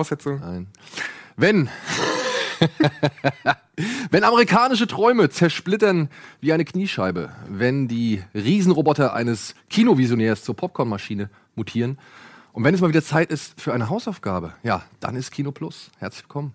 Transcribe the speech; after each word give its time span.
Voraussetzung. 0.00 0.40
Nein. 0.40 0.66
Wenn. 1.36 1.68
wenn 4.10 4.24
amerikanische 4.24 4.86
Träume 4.86 5.30
zersplittern 5.30 6.08
wie 6.40 6.52
eine 6.52 6.64
Kniescheibe, 6.64 7.30
wenn 7.48 7.88
die 7.88 8.22
Riesenroboter 8.34 9.14
eines 9.14 9.54
Kinovisionärs 9.68 10.44
zur 10.44 10.56
Popcornmaschine 10.56 11.30
mutieren 11.54 11.98
und 12.52 12.64
wenn 12.64 12.74
es 12.74 12.80
mal 12.80 12.88
wieder 12.88 13.02
Zeit 13.02 13.30
ist 13.30 13.60
für 13.60 13.72
eine 13.72 13.88
Hausaufgabe, 13.88 14.54
ja, 14.62 14.82
dann 15.00 15.16
ist 15.16 15.32
Kino 15.32 15.52
Plus. 15.52 15.90
Herzlich 15.98 16.24
willkommen. 16.24 16.54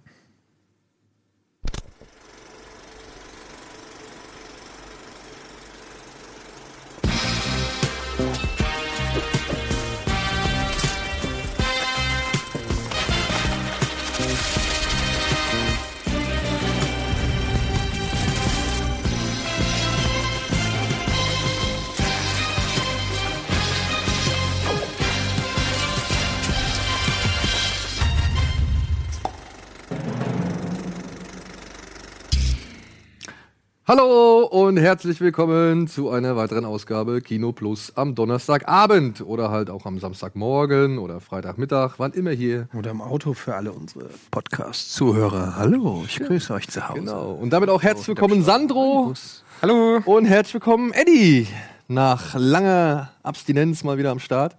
Hallo 33.87 34.39
und 34.45 34.77
herzlich 34.77 35.21
willkommen 35.21 35.87
zu 35.87 36.09
einer 36.09 36.35
weiteren 36.35 36.65
Ausgabe 36.65 37.21
Kino 37.21 37.51
Plus 37.51 37.95
am 37.95 38.15
Donnerstagabend 38.15 39.21
oder 39.21 39.51
halt 39.51 39.69
auch 39.69 39.85
am 39.85 39.99
Samstagmorgen 39.99 40.97
oder 40.97 41.21
Freitagmittag, 41.21 41.99
wann 41.99 42.11
immer 42.13 42.31
hier. 42.31 42.67
Oder 42.73 42.89
im 42.89 43.01
Auto 43.01 43.35
für 43.35 43.53
alle 43.53 43.71
unsere 43.71 44.09
Podcast-Zuhörer. 44.31 45.57
Hallo, 45.57 46.03
ich 46.03 46.19
grüße 46.19 46.51
euch 46.55 46.67
zu 46.67 46.89
Hause. 46.89 47.01
Genau. 47.01 47.33
Und 47.33 47.51
damit 47.51 47.69
auch 47.69 47.83
herzlich 47.83 48.07
willkommen 48.07 48.41
Sandro 48.43 49.13
Hallo. 49.61 50.01
und 50.05 50.25
herzlich 50.25 50.55
willkommen 50.55 50.91
Eddie. 50.91 51.45
Nach 51.87 52.33
langer 52.33 53.11
Abstinenz 53.21 53.83
mal 53.83 53.99
wieder 53.99 54.09
am 54.09 54.19
Start. 54.19 54.55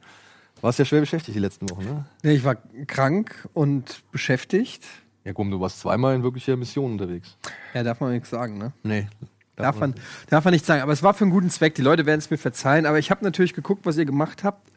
Warst 0.61 0.79
ja 0.79 0.85
schwer 0.85 1.01
beschäftigt 1.01 1.35
die 1.35 1.41
letzten 1.41 1.69
Wochen, 1.69 1.83
ne? 1.83 2.05
Ja, 2.23 2.31
ich 2.31 2.45
war 2.45 2.55
krank 2.87 3.49
und 3.55 4.05
beschäftigt. 4.13 4.85
Ja, 5.27 5.33
komm, 5.33 5.51
du 5.51 5.59
warst 5.59 5.81
zweimal 5.81 6.15
in 6.15 6.23
wirklicher 6.23 6.57
Mission 6.57 6.93
unterwegs. 6.93 7.37
Ja, 7.75 7.83
darf 7.83 7.99
man 7.99 8.13
nichts 8.13 8.31
sagen, 8.31 8.59
ne? 8.59 8.73
Nee. 8.85 9.09
Darf 9.57 9.81
man, 9.81 9.95
darf 10.31 10.45
man 10.45 10.53
nicht 10.53 10.65
sagen. 10.65 10.83
Aber 10.83 10.93
es 10.93 11.03
war 11.03 11.15
für 11.15 11.25
einen 11.25 11.33
guten 11.33 11.51
Zweck. 11.51 11.75
Die 11.75 11.83
Leute 11.83 12.07
werden 12.07 12.21
es 12.21 12.31
mir 12.31 12.39
verzeihen. 12.39 12.87
Aber 12.87 13.01
ich 13.01 13.11
habe 13.11 13.25
natürlich 13.25 13.53
geguckt, 13.53 13.87
was 13.87 13.97
ihr 13.97 14.05
gemacht 14.05 14.45
habt 14.45 14.71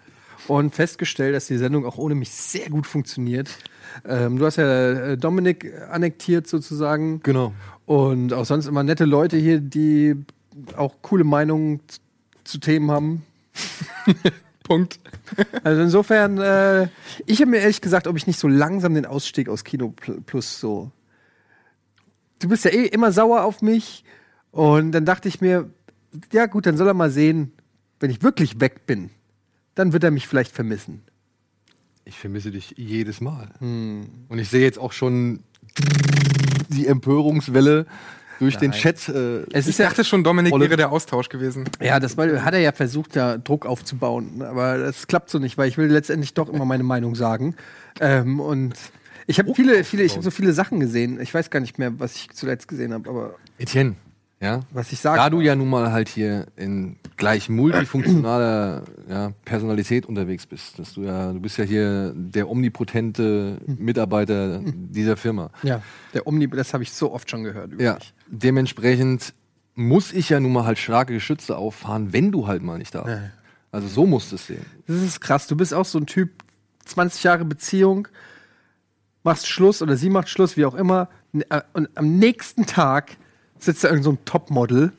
und 0.47 0.73
festgestellt, 0.73 1.35
dass 1.35 1.45
die 1.45 1.57
Sendung 1.57 1.85
auch 1.85 1.99
ohne 1.99 2.15
mich 2.15 2.31
sehr 2.31 2.67
gut 2.71 2.87
funktioniert. 2.87 3.59
Ähm, 4.07 4.39
du 4.39 4.45
hast 4.47 4.55
ja 4.55 4.89
äh, 4.91 5.17
Dominik 5.17 5.71
annektiert 5.91 6.47
sozusagen. 6.47 7.21
Genau. 7.21 7.53
Und 7.85 8.33
auch 8.33 8.45
sonst 8.45 8.65
immer 8.65 8.81
nette 8.81 9.05
Leute 9.05 9.37
hier, 9.37 9.59
die 9.59 10.15
auch 10.75 10.95
coole 11.03 11.25
Meinungen 11.25 11.79
zu 12.43 12.57
Themen 12.57 12.89
haben. 12.89 13.23
Punkt. 14.69 14.99
Also 15.63 15.81
insofern, 15.81 16.37
äh, 16.37 16.87
ich 17.25 17.41
habe 17.41 17.51
mir 17.51 17.57
ehrlich 17.57 17.81
gesagt, 17.81 18.07
ob 18.07 18.15
ich 18.15 18.25
nicht 18.27 18.39
so 18.39 18.47
langsam 18.47 18.93
den 18.93 19.05
Ausstieg 19.05 19.49
aus 19.49 19.63
Kino 19.63 19.93
Pl- 19.99 20.21
Plus 20.21 20.59
so. 20.59 20.91
Du 22.39 22.47
bist 22.47 22.63
ja 22.65 22.71
eh 22.71 22.85
immer 22.85 23.11
sauer 23.11 23.43
auf 23.43 23.61
mich. 23.61 24.03
Und 24.51 24.91
dann 24.93 25.05
dachte 25.05 25.27
ich 25.27 25.41
mir, 25.41 25.69
ja 26.31 26.45
gut, 26.45 26.65
dann 26.65 26.77
soll 26.77 26.87
er 26.87 26.93
mal 26.93 27.11
sehen, 27.11 27.51
wenn 27.99 28.09
ich 28.09 28.23
wirklich 28.23 28.59
weg 28.61 28.85
bin, 28.87 29.09
dann 29.75 29.91
wird 29.93 30.03
er 30.03 30.11
mich 30.11 30.27
vielleicht 30.27 30.53
vermissen. 30.55 31.01
Ich 32.05 32.17
vermisse 32.17 32.49
dich 32.51 32.73
jedes 32.77 33.21
Mal. 33.21 33.49
Und 33.59 34.39
ich 34.39 34.49
sehe 34.49 34.61
jetzt 34.61 34.79
auch 34.79 34.93
schon 34.93 35.43
die 36.69 36.87
Empörungswelle 36.87 37.85
durch 38.39 38.57
den 38.57 38.71
Nein. 38.71 38.79
Chat. 38.79 39.09
Äh, 39.09 39.41
Es 39.51 39.65
Ich 39.65 39.69
ist 39.71 39.79
ja, 39.79 39.85
dachte 39.87 40.03
schon, 40.03 40.23
Dominik 40.23 40.53
Olle- 40.53 40.65
wäre 40.65 40.77
der 40.77 40.91
Austausch 40.91 41.29
gewesen. 41.29 41.65
ja, 41.81 41.99
das 41.99 42.17
war, 42.17 42.27
hat 42.43 42.53
er 42.53 42.59
ja 42.61 42.71
versucht, 42.71 43.15
da 43.15 43.37
Druck 43.37 43.65
aufzubauen. 43.65 44.41
Aber 44.41 44.77
das 44.77 45.07
klappt 45.07 45.29
so 45.29 45.39
nicht, 45.39 45.57
weil 45.57 45.67
ich 45.69 45.77
will 45.77 45.87
letztendlich 45.87 46.33
doch 46.33 46.49
immer 46.49 46.65
meine 46.65 46.83
Meinung 46.83 47.15
sagen. 47.15 47.55
Ähm, 47.99 48.39
und 48.39 48.73
ich 49.27 49.37
habe 49.39 49.53
viele, 49.53 49.83
viele, 49.83 50.03
ich 50.03 50.13
habe 50.13 50.23
so 50.23 50.31
viele 50.31 50.53
Sachen 50.53 50.79
gesehen. 50.79 51.19
Ich 51.21 51.33
weiß 51.33 51.49
gar 51.49 51.59
nicht 51.59 51.77
mehr, 51.77 51.99
was 51.99 52.15
ich 52.15 52.29
zuletzt 52.31 52.67
gesehen 52.67 52.93
habe, 52.93 53.09
aber 53.09 53.35
Etienne, 53.57 53.95
ja. 54.41 54.61
was 54.71 54.91
ich 54.91 54.99
sage. 54.99 55.17
Da 55.17 55.29
du 55.29 55.41
ja 55.41 55.55
nun 55.55 55.69
mal 55.69 55.91
halt 55.91 56.09
hier 56.09 56.47
in 56.55 56.97
gleich 57.17 57.49
multifunktionaler 57.49 58.83
ja, 59.09 59.31
Personalität 59.45 60.05
unterwegs 60.05 60.45
bist, 60.45 60.79
dass 60.79 60.93
du 60.93 61.03
ja, 61.03 61.33
du 61.33 61.39
bist 61.39 61.57
ja 61.57 61.63
hier 61.65 62.13
der 62.15 62.49
omnipotente 62.49 63.57
Mitarbeiter 63.65 64.61
dieser 64.63 65.17
Firma. 65.17 65.49
Ja, 65.63 65.81
der 66.13 66.25
Omni, 66.27 66.47
das 66.47 66.73
habe 66.73 66.83
ich 66.83 66.91
so 66.91 67.11
oft 67.11 67.29
schon 67.29 67.43
gehört. 67.43 67.79
Ja, 67.79 67.97
dementsprechend 68.27 69.33
muss 69.75 70.11
ich 70.11 70.29
ja 70.29 70.39
nun 70.39 70.53
mal 70.53 70.65
halt 70.65 70.77
starke 70.77 71.13
Geschütze 71.13 71.57
auffahren, 71.57 72.13
wenn 72.13 72.31
du 72.31 72.47
halt 72.47 72.61
mal 72.63 72.77
nicht 72.77 72.95
da 72.95 73.03
bist. 73.03 73.17
Also 73.71 73.87
so 73.87 74.05
musst 74.05 74.31
du 74.31 74.35
es 74.35 74.47
sehen. 74.47 74.65
Das 74.87 74.97
ist 75.01 75.21
krass. 75.21 75.47
Du 75.47 75.55
bist 75.55 75.73
auch 75.73 75.85
so 75.85 75.99
ein 75.99 76.05
Typ, 76.05 76.31
20 76.85 77.23
Jahre 77.23 77.45
Beziehung, 77.45 78.07
machst 79.23 79.47
Schluss 79.47 79.81
oder 79.81 79.95
sie 79.95 80.09
macht 80.09 80.27
Schluss, 80.29 80.57
wie 80.57 80.65
auch 80.65 80.73
immer. 80.73 81.09
äh, 81.33 81.61
Und 81.73 81.89
am 81.95 82.17
nächsten 82.17 82.65
Tag 82.65 83.17
sitzt 83.59 83.83
da 83.83 83.89
irgend 83.89 84.03
so 84.03 84.11
ein 84.11 84.17
Topmodel 84.25 84.91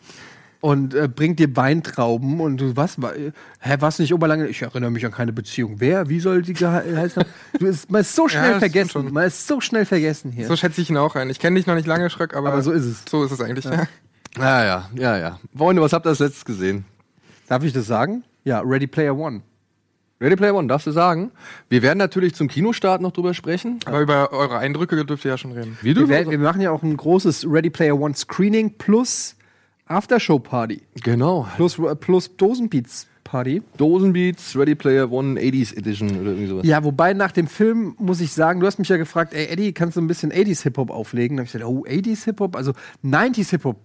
und 0.61 0.95
äh, 0.95 1.09
bringt 1.09 1.39
dir 1.39 1.57
Weintrauben 1.57 2.41
und 2.41 2.59
du, 2.59 2.77
was, 2.77 3.01
war, 3.01 3.17
äh, 3.17 3.33
hä, 3.61 3.77
warst 3.81 3.99
du 3.99 4.03
nicht 4.03 4.13
Oberlange? 4.13 4.47
Ich 4.49 4.61
erinnere 4.63 4.91
mich 4.91 5.05
an 5.07 5.13
keine 5.13 5.33
Beziehung. 5.33 5.77
Wer? 5.79 6.09
Wie 6.09 6.21
soll 6.21 6.43
die 6.43 6.53
gehe- 6.53 6.71
heißen? 6.71 7.25
Du 7.59 7.67
ist, 7.67 7.91
man 7.91 8.03
ist 8.03 8.15
so 8.15 8.29
schnell 8.29 8.45
stimmt 8.45 8.59
vergessen. 8.61 9.13
Man 9.13 9.27
ist 9.27 9.47
so 9.47 9.61
schnell 9.61 9.85
vergessen 9.87 10.33
hier. 10.33 10.47
So 10.47 10.57
schätze 10.57 10.81
ich 10.83 10.91
ihn 10.91 10.97
auch 10.99 11.17
ein. 11.17 11.31
Ich 11.31 11.39
kenne 11.39 11.57
dich 11.57 11.67
noch 11.67 11.75
nicht 11.75 11.87
lange, 11.87 12.11
Schröck, 12.11 12.35
aber, 12.35 12.53
Aber 12.53 12.63
so 12.63 12.73
ist 12.73 12.85
es. 12.85 13.05
So 13.09 13.25
ist 13.25 13.33
es 13.33 13.41
eigentlich. 13.41 13.65
Ja. 13.65 13.87
Ja, 14.39 14.65
ja, 14.65 14.91
ja, 14.95 15.19
ja. 15.19 15.41
Freunde, 15.57 15.83
was 15.83 15.93
habt 15.93 16.07
ihr 16.07 16.11
als 16.11 16.19
letztes 16.21 16.45
gesehen? 16.45 16.85
Darf 17.49 17.65
ich 17.65 17.73
das 17.73 17.87
sagen? 17.87 18.23
Ja, 18.45 18.61
Ready 18.61 18.87
Player 18.87 19.17
One. 19.17 19.43
Ready 20.23 20.37
Player 20.37 20.55
One, 20.55 20.69
darfst 20.69 20.87
du 20.87 20.91
sagen? 20.91 21.31
Wir 21.71 21.81
werden 21.81 21.97
natürlich 21.97 22.35
zum 22.35 22.47
Kinostart 22.47 23.01
noch 23.01 23.13
drüber 23.13 23.33
sprechen. 23.33 23.81
Aber 23.87 24.01
über 24.01 24.33
eure 24.33 24.59
Eindrücke 24.59 25.03
dürft 25.07 25.25
ihr 25.25 25.31
ja 25.31 25.39
schon 25.39 25.53
reden. 25.53 25.79
Wie 25.81 25.97
Wir, 25.97 26.09
werden, 26.11 26.31
wir 26.31 26.39
machen 26.39 26.61
ja 26.61 26.71
auch 26.73 26.83
ein 26.83 26.95
großes 26.95 27.47
Ready 27.49 27.71
Player 27.71 27.99
One 27.99 28.15
Screening 28.15 28.75
plus 28.77 29.35
Aftershow 29.87 30.39
Party. 30.39 30.83
Genau. 31.03 31.49
Plus, 31.57 31.81
plus 32.01 32.37
Dosenbeats 32.37 33.09
Party. 33.25 33.63
Dosenbeats, 33.79 34.57
Ready 34.57 34.75
Player 34.75 35.11
One 35.11 35.41
80s 35.41 35.75
Edition 35.75 36.11
oder 36.11 36.33
irgendwie 36.33 36.49
sowas. 36.49 36.67
Ja, 36.67 36.85
wobei 36.85 37.15
nach 37.15 37.33
dem 37.33 37.47
Film 37.47 37.95
muss 37.99 38.21
ich 38.21 38.33
sagen, 38.33 38.61
du 38.61 38.67
hast 38.67 38.79
mich 38.79 38.91
ja 38.91 38.99
gefragt, 38.99 39.33
ey 39.33 39.47
Eddie, 39.47 39.73
kannst 39.73 39.97
du 39.97 40.03
ein 40.03 40.07
bisschen 40.07 40.33
80s 40.33 40.65
Hip-Hop 40.65 40.91
auflegen? 40.91 41.39
Da 41.39 41.43
habe 41.43 41.47
ich 41.47 41.53
gesagt, 41.53 41.65
oh, 41.71 41.87
80s 41.87 42.25
Hip-Hop? 42.25 42.57
Also 42.57 42.73
90s 43.03 43.51
Hip-Hop, 43.51 43.79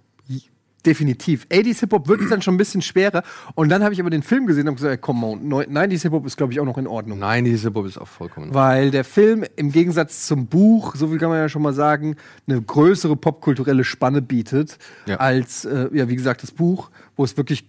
definitiv. 0.85 1.45
80s 1.49 1.79
Hip-Hop 1.81 2.07
wird 2.07 2.21
dann 2.29 2.41
schon 2.41 2.55
ein 2.55 2.57
bisschen 2.57 2.81
schwerer. 2.81 3.23
Und 3.55 3.69
dann 3.69 3.83
habe 3.83 3.93
ich 3.93 3.99
aber 3.99 4.09
den 4.09 4.23
Film 4.23 4.45
gesehen 4.47 4.67
und 4.67 4.75
gesagt, 4.75 4.91
ey, 4.91 4.97
komm, 4.97 5.23
on, 5.23 5.41
90s 5.51 6.01
Hip-Hop 6.03 6.25
ist, 6.25 6.37
glaube 6.37 6.53
ich, 6.53 6.59
auch 6.59 6.65
noch 6.65 6.77
in 6.77 6.87
Ordnung. 6.87 7.19
Nein, 7.19 7.45
die 7.45 7.55
Hip-Hop 7.57 7.85
ist 7.85 7.97
auch 7.97 8.07
vollkommen. 8.07 8.53
Weil 8.53 8.91
der 8.91 9.03
Film 9.03 9.43
im 9.55 9.71
Gegensatz 9.71 10.25
zum 10.27 10.47
Buch, 10.47 10.95
so 10.95 11.07
viel 11.07 11.17
kann 11.17 11.29
man 11.29 11.39
ja 11.39 11.49
schon 11.49 11.61
mal 11.61 11.73
sagen, 11.73 12.15
eine 12.47 12.61
größere 12.61 13.15
popkulturelle 13.15 13.83
Spanne 13.83 14.21
bietet 14.21 14.77
Ja. 15.07 15.17
als, 15.17 15.65
äh, 15.65 15.89
ja, 15.93 16.07
wie 16.09 16.15
gesagt, 16.15 16.43
das 16.43 16.51
Buch, 16.51 16.89
wo 17.15 17.23
es 17.23 17.35
wirklich 17.37 17.65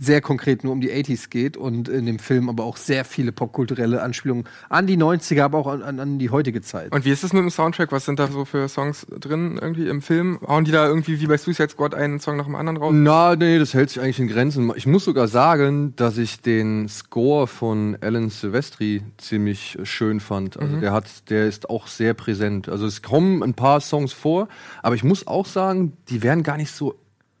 sehr 0.00 0.22
konkret 0.22 0.64
nur 0.64 0.72
um 0.72 0.80
die 0.80 0.90
80s 0.90 1.28
geht 1.28 1.58
und 1.58 1.88
in 1.88 2.06
dem 2.06 2.18
Film 2.18 2.48
aber 2.48 2.64
auch 2.64 2.78
sehr 2.78 3.04
viele 3.04 3.32
popkulturelle 3.32 4.00
Anspielungen 4.02 4.44
an 4.70 4.86
die 4.86 4.96
90er, 4.96 5.42
aber 5.42 5.58
auch 5.58 5.66
an, 5.66 5.82
an, 5.82 6.00
an 6.00 6.18
die 6.18 6.30
heutige 6.30 6.62
Zeit. 6.62 6.92
Und 6.92 7.04
wie 7.04 7.10
ist 7.10 7.22
es 7.22 7.34
mit 7.34 7.42
dem 7.42 7.50
Soundtrack? 7.50 7.92
Was 7.92 8.06
sind 8.06 8.18
da 8.18 8.28
so 8.28 8.46
für 8.46 8.66
Songs 8.68 9.06
drin 9.10 9.58
irgendwie 9.60 9.86
im 9.88 10.00
Film? 10.00 10.40
Hauen 10.46 10.64
die 10.64 10.72
da 10.72 10.86
irgendwie 10.86 11.20
wie 11.20 11.26
bei 11.26 11.36
Suicide 11.36 11.68
Squad 11.68 11.94
einen 11.94 12.18
Song 12.18 12.38
nach 12.38 12.46
dem 12.46 12.54
anderen 12.54 12.78
raus? 12.78 12.92
Na, 12.96 13.36
nee, 13.36 13.58
das 13.58 13.74
hält 13.74 13.90
sich 13.90 14.00
eigentlich 14.00 14.20
in 14.20 14.28
Grenzen. 14.28 14.72
Ich 14.74 14.86
muss 14.86 15.04
sogar 15.04 15.28
sagen, 15.28 15.94
dass 15.96 16.16
ich 16.16 16.40
den 16.40 16.88
Score 16.88 17.46
von 17.46 17.98
Alan 18.00 18.30
Silvestri 18.30 19.02
ziemlich 19.18 19.78
schön 19.82 20.20
fand. 20.20 20.58
Also 20.58 20.80
der 20.80 20.92
hat, 20.92 21.28
der 21.28 21.46
ist 21.46 21.68
auch 21.68 21.86
sehr 21.86 22.14
präsent. 22.14 22.70
Also 22.70 22.86
es 22.86 23.02
kommen 23.02 23.42
ein 23.42 23.52
paar 23.52 23.80
Songs 23.80 24.14
vor, 24.14 24.48
aber 24.82 24.94
ich 24.94 25.04
muss 25.04 25.26
auch 25.26 25.44
sagen, 25.44 25.92
die 26.08 26.22
werden 26.22 26.42
gar 26.42 26.56
nicht 26.56 26.72
so, 26.72 26.94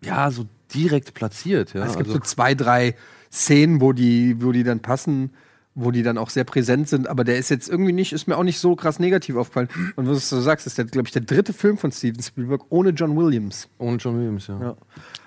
ja, 0.04 0.30
so 0.30 0.46
direkt 0.74 1.14
platziert. 1.14 1.74
Ja? 1.74 1.84
es 1.84 1.96
gibt 1.96 2.08
also, 2.08 2.14
so 2.14 2.18
zwei, 2.20 2.54
drei 2.54 2.94
Szenen, 3.32 3.80
wo 3.80 3.92
die, 3.92 4.42
wo 4.42 4.52
die 4.52 4.64
dann 4.64 4.80
passen, 4.80 5.30
wo 5.74 5.90
die 5.90 6.02
dann 6.02 6.18
auch 6.18 6.30
sehr 6.30 6.44
präsent 6.44 6.88
sind, 6.88 7.08
aber 7.08 7.24
der 7.24 7.38
ist 7.38 7.48
jetzt 7.48 7.68
irgendwie 7.68 7.92
nicht, 7.92 8.12
ist 8.12 8.26
mir 8.26 8.36
auch 8.36 8.42
nicht 8.42 8.58
so 8.58 8.74
krass 8.74 8.98
negativ 8.98 9.36
aufgefallen. 9.36 9.68
Und 9.96 10.08
was 10.08 10.28
du 10.28 10.36
sagst, 10.36 10.66
ist 10.66 10.78
der, 10.78 10.84
glaube 10.84 11.06
ich, 11.06 11.12
der 11.12 11.22
dritte 11.22 11.52
Film 11.52 11.78
von 11.78 11.92
Steven 11.92 12.22
Spielberg 12.22 12.62
ohne 12.70 12.90
John 12.90 13.16
Williams. 13.16 13.68
ohne 13.78 13.96
John 13.98 14.18
Williams, 14.18 14.48
ja. 14.48 14.60
Ja. 14.60 14.76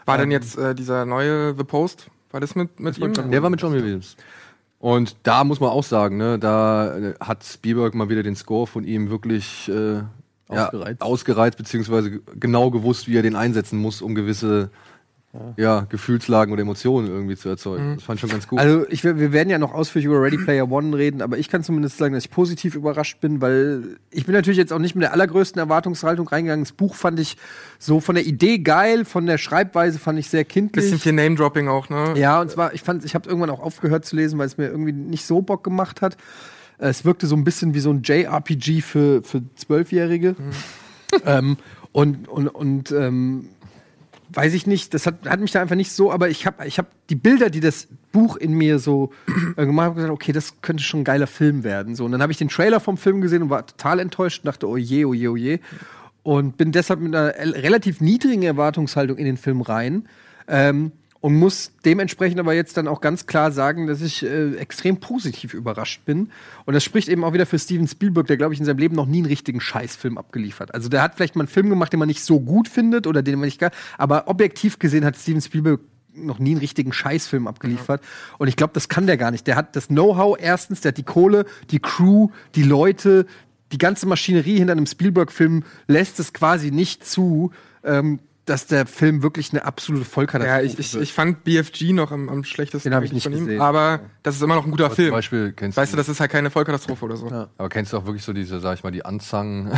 War 0.06 0.18
denn 0.18 0.32
jetzt 0.32 0.58
äh, 0.58 0.76
dieser 0.76 1.06
neue 1.06 1.56
The 1.56 1.64
Post? 1.64 2.08
War 2.32 2.42
das 2.42 2.56
mit, 2.56 2.80
mit 2.80 2.98
ihm? 2.98 3.14
Der 3.14 3.42
war 3.42 3.50
mit 3.50 3.62
John 3.62 3.74
Williams. 3.74 4.18
Und 4.80 5.16
da 5.24 5.46
muss 5.46 5.62
man 5.62 5.70
auch 5.70 5.84
sagen, 5.84 6.18
ne, 6.18 6.38
da 6.38 6.98
äh, 6.98 7.14
hat 7.22 7.46
Spielberg 7.46 7.96
mal 7.96 8.10
wieder 8.10 8.22
den 8.22 8.36
Score 8.36 8.68
von 8.68 8.84
ihm 8.84 9.10
wirklich 9.10 9.70
äh, 9.70 10.02
ja, 10.50 10.66
Ausgereizt. 10.66 11.02
ausgereizt, 11.02 11.58
beziehungsweise 11.58 12.20
genau 12.38 12.70
gewusst, 12.70 13.08
wie 13.08 13.18
er 13.18 13.22
den 13.22 13.36
einsetzen 13.36 13.80
muss, 13.80 14.02
um 14.02 14.14
gewisse 14.14 14.72
ja, 15.58 15.88
Gefühlslagen 15.90 16.54
oder 16.54 16.62
Emotionen 16.62 17.08
irgendwie 17.08 17.36
zu 17.36 17.50
erzeugen. 17.50 17.96
Das 17.96 18.04
fand 18.04 18.18
ich 18.18 18.22
schon 18.22 18.30
ganz 18.30 18.48
gut. 18.48 18.60
Also 18.60 18.86
ich, 18.90 19.04
wir 19.04 19.32
werden 19.32 19.50
ja 19.50 19.58
noch 19.58 19.74
ausführlich 19.74 20.06
über 20.06 20.22
Ready 20.22 20.38
Player 20.38 20.70
One 20.72 20.96
reden, 20.96 21.24
aber 21.24 21.40
ich 21.40 21.50
kann 21.50 21.64
zumindest 21.64 21.98
sagen, 21.98 22.14
dass 22.14 22.26
ich 22.26 22.30
positiv 22.30 22.76
überrascht 22.76 23.20
bin, 23.20 23.42
weil 23.42 23.98
ich 24.12 24.26
bin 24.26 24.36
natürlich 24.36 24.60
jetzt 24.60 24.72
auch 24.72 24.78
nicht 24.80 24.94
mit 24.94 25.02
der 25.02 25.12
allergrößten 25.12 25.60
Erwartungshaltung 25.60 26.28
reingegangen. 26.28 26.64
Das 26.64 26.72
Buch 26.72 26.94
fand 26.94 27.20
ich 27.20 27.38
so 27.80 28.00
von 28.00 28.14
der 28.14 28.28
Idee 28.28 28.60
geil, 28.60 29.06
von 29.06 29.26
der 29.26 29.40
Schreibweise 29.40 29.98
fand 29.98 30.20
ich 30.20 30.30
sehr 30.30 30.46
kindlich. 30.46 30.86
Bisschen 30.86 31.00
viel 31.00 31.14
Name-Dropping 31.14 31.68
auch, 31.68 31.90
ne? 31.90 32.14
Ja, 32.16 32.40
und 32.40 32.52
zwar, 32.52 32.76
ich 32.76 32.84
fand, 32.84 33.04
ich 33.04 33.16
habe 33.16 33.28
irgendwann 33.28 33.50
auch 33.50 33.62
aufgehört 33.62 34.06
zu 34.06 34.16
lesen, 34.16 34.38
weil 34.38 34.46
es 34.46 34.58
mir 34.58 34.68
irgendwie 34.68 34.94
nicht 34.94 35.26
so 35.26 35.42
Bock 35.42 35.64
gemacht 35.64 36.04
hat. 36.04 36.16
Es 36.78 37.06
wirkte 37.06 37.26
so 37.26 37.36
ein 37.36 37.44
bisschen 37.44 37.74
wie 37.74 37.80
so 37.80 37.90
ein 37.90 38.04
JRPG 38.04 38.82
für, 38.82 39.24
für 39.24 39.42
Zwölfjährige. 39.56 40.36
ähm, 41.26 41.58
und 41.92 42.28
und, 42.28 42.48
und 42.48 42.92
ähm, 42.92 43.50
weiß 44.34 44.54
ich 44.54 44.68
nicht, 44.68 44.94
das 44.94 45.06
hat, 45.06 45.28
hat 45.28 45.40
mich 45.40 45.52
da 45.52 45.62
einfach 45.62 45.76
nicht 45.76 45.92
so, 45.92 46.12
aber 46.12 46.30
ich 46.30 46.46
habe 46.46 46.66
ich 46.66 46.80
hab 46.80 46.88
die 47.08 47.16
Bilder, 47.16 47.50
die 47.50 47.60
das 47.60 47.88
Buch 48.12 48.36
in 48.36 48.54
mir 48.54 48.80
so 48.80 49.12
äh, 49.56 49.66
gemacht 49.66 49.90
hat, 49.90 49.96
gesagt, 49.96 50.14
okay, 50.14 50.32
das 50.32 50.62
könnte 50.62 50.84
schon 50.84 51.02
ein 51.02 51.04
geiler 51.04 51.28
Film 51.28 51.64
werden. 51.64 51.96
So, 51.96 52.06
und 52.06 52.12
dann 52.12 52.22
habe 52.22 52.32
ich 52.32 52.38
den 52.38 52.50
Trailer 52.50 52.80
vom 52.80 52.98
Film 52.98 53.22
gesehen 53.22 53.44
und 53.44 53.50
war 53.50 53.66
total 53.66 54.00
enttäuscht 54.00 54.44
und 54.44 54.48
dachte, 54.48 54.68
oh 54.68 54.78
je, 54.78 55.06
oh 55.06 55.14
je, 55.14 55.28
oh 55.28 55.36
je. 55.36 55.60
Und 56.24 56.58
bin 56.58 56.72
deshalb 56.72 57.00
mit 57.00 57.14
einer 57.14 57.36
el- 57.36 57.52
relativ 57.52 58.02
niedrigen 58.02 58.44
Erwartungshaltung 58.44 59.18
in 59.18 59.26
den 59.26 59.38
Film 59.38 59.62
rein. 59.62 60.08
Ähm, 60.48 60.92
und 61.24 61.36
muss 61.36 61.72
dementsprechend 61.86 62.38
aber 62.42 62.54
jetzt 62.54 62.76
dann 62.76 62.86
auch 62.86 63.00
ganz 63.00 63.28
klar 63.28 63.54
sagen, 63.54 63.88
dass 63.88 64.02
ich 64.02 64.26
äh, 64.26 64.58
extrem 64.58 65.00
positiv 65.00 65.54
überrascht 65.54 66.04
bin. 66.04 66.32
Und 66.66 66.74
das 66.74 66.84
spricht 66.84 67.08
eben 67.08 67.24
auch 67.24 67.32
wieder 67.32 67.46
für 67.46 67.58
Steven 67.58 67.88
Spielberg, 67.88 68.28
der, 68.28 68.36
glaube 68.36 68.54
ich, 68.54 68.60
in 68.60 68.66
seinem 68.66 68.80
Leben 68.80 68.98
noch 68.98 69.06
nie 69.06 69.20
einen 69.20 69.28
richtigen 69.28 69.62
Scheißfilm 69.62 70.18
abgeliefert. 70.18 70.74
Also 70.74 70.90
der 70.90 71.02
hat 71.02 71.16
vielleicht 71.16 71.38
mal 71.38 71.44
einen 71.44 71.48
Film 71.48 71.70
gemacht, 71.70 71.94
den 71.94 72.00
man 72.00 72.10
nicht 72.10 72.26
so 72.26 72.42
gut 72.42 72.68
findet 72.68 73.08
oder 73.08 73.22
den 73.24 73.40
man 73.40 73.46
nicht 73.46 73.58
gar. 73.58 73.72
Aber 73.98 74.28
objektiv 74.28 74.80
gesehen 74.80 75.06
hat 75.06 75.16
Steven 75.16 75.40
Spielberg 75.40 75.80
noch 76.14 76.40
nie 76.40 76.52
einen 76.52 76.60
richtigen 76.60 76.92
Scheißfilm 76.92 77.48
abgeliefert. 77.48 78.04
Und 78.38 78.50
ich 78.50 78.58
glaube, 78.58 78.74
das 78.74 78.90
kann 78.90 79.08
der 79.08 79.16
gar 79.16 79.32
nicht. 79.32 79.48
Der 79.48 79.56
hat 79.56 79.78
das 79.78 79.88
Know-how 79.88 80.36
erstens, 80.38 80.82
der 80.82 80.90
hat 80.90 80.98
die 80.98 81.04
Kohle, 81.04 81.46
die 81.72 81.80
Crew, 81.80 82.32
die 82.56 82.64
Leute, 82.64 83.28
die 83.72 83.78
ganze 83.78 84.08
Maschinerie 84.08 84.58
hinter 84.58 84.74
einem 84.74 84.88
Spielberg-Film 84.88 85.64
lässt 85.88 86.20
es 86.20 86.34
quasi 86.34 86.70
nicht 86.70 87.08
zu, 87.08 87.52
ähm, 87.86 88.20
dass 88.46 88.68
der 88.68 88.86
Film 88.86 89.24
wirklich 89.24 89.52
eine 89.52 89.64
absolute 89.64 90.04
Ja, 90.04 90.10
Vollkatastrophe 90.10 90.66
ich, 90.66 90.78
ich, 90.80 90.94
wird. 90.94 91.04
ich 91.04 91.14
fand 91.14 91.44
BFG 91.46 91.94
noch 91.94 92.12
am, 92.12 92.28
am 92.28 92.44
schlechtesten 92.44 92.90
Den 92.90 92.96
hab 92.96 93.04
ich 93.04 93.14
nicht 93.14 93.24
von 93.24 93.32
ihm, 93.32 93.46
gesehen. 93.46 93.62
aber 93.62 94.02
das 94.22 94.36
ist 94.36 94.42
immer 94.42 94.56
noch 94.56 94.66
ein 94.66 94.72
guter 94.72 94.86
Aber 94.88 94.96
Film. 94.96 95.10
Zum 95.10 95.16
Beispiel 95.18 95.52
kennst 95.54 95.78
Weißt 95.78 95.94
du, 95.94 95.98
das 95.98 96.10
ist 96.10 96.20
halt 96.20 96.30
keine 96.32 96.50
Vollkatastrophe 96.50 97.06
oder 97.06 97.16
so. 97.16 97.30
Ja. 97.30 97.48
aber 97.58 97.70
kennst 97.70 97.94
du 97.94 97.98
auch 97.98 98.06
wirklich 98.06 98.24
so 98.26 98.34
diese, 98.34 98.60
sag 98.60 98.78
ich 98.78 98.84
mal, 98.84 98.92
die 98.92 99.06
Anzangen, 99.06 99.72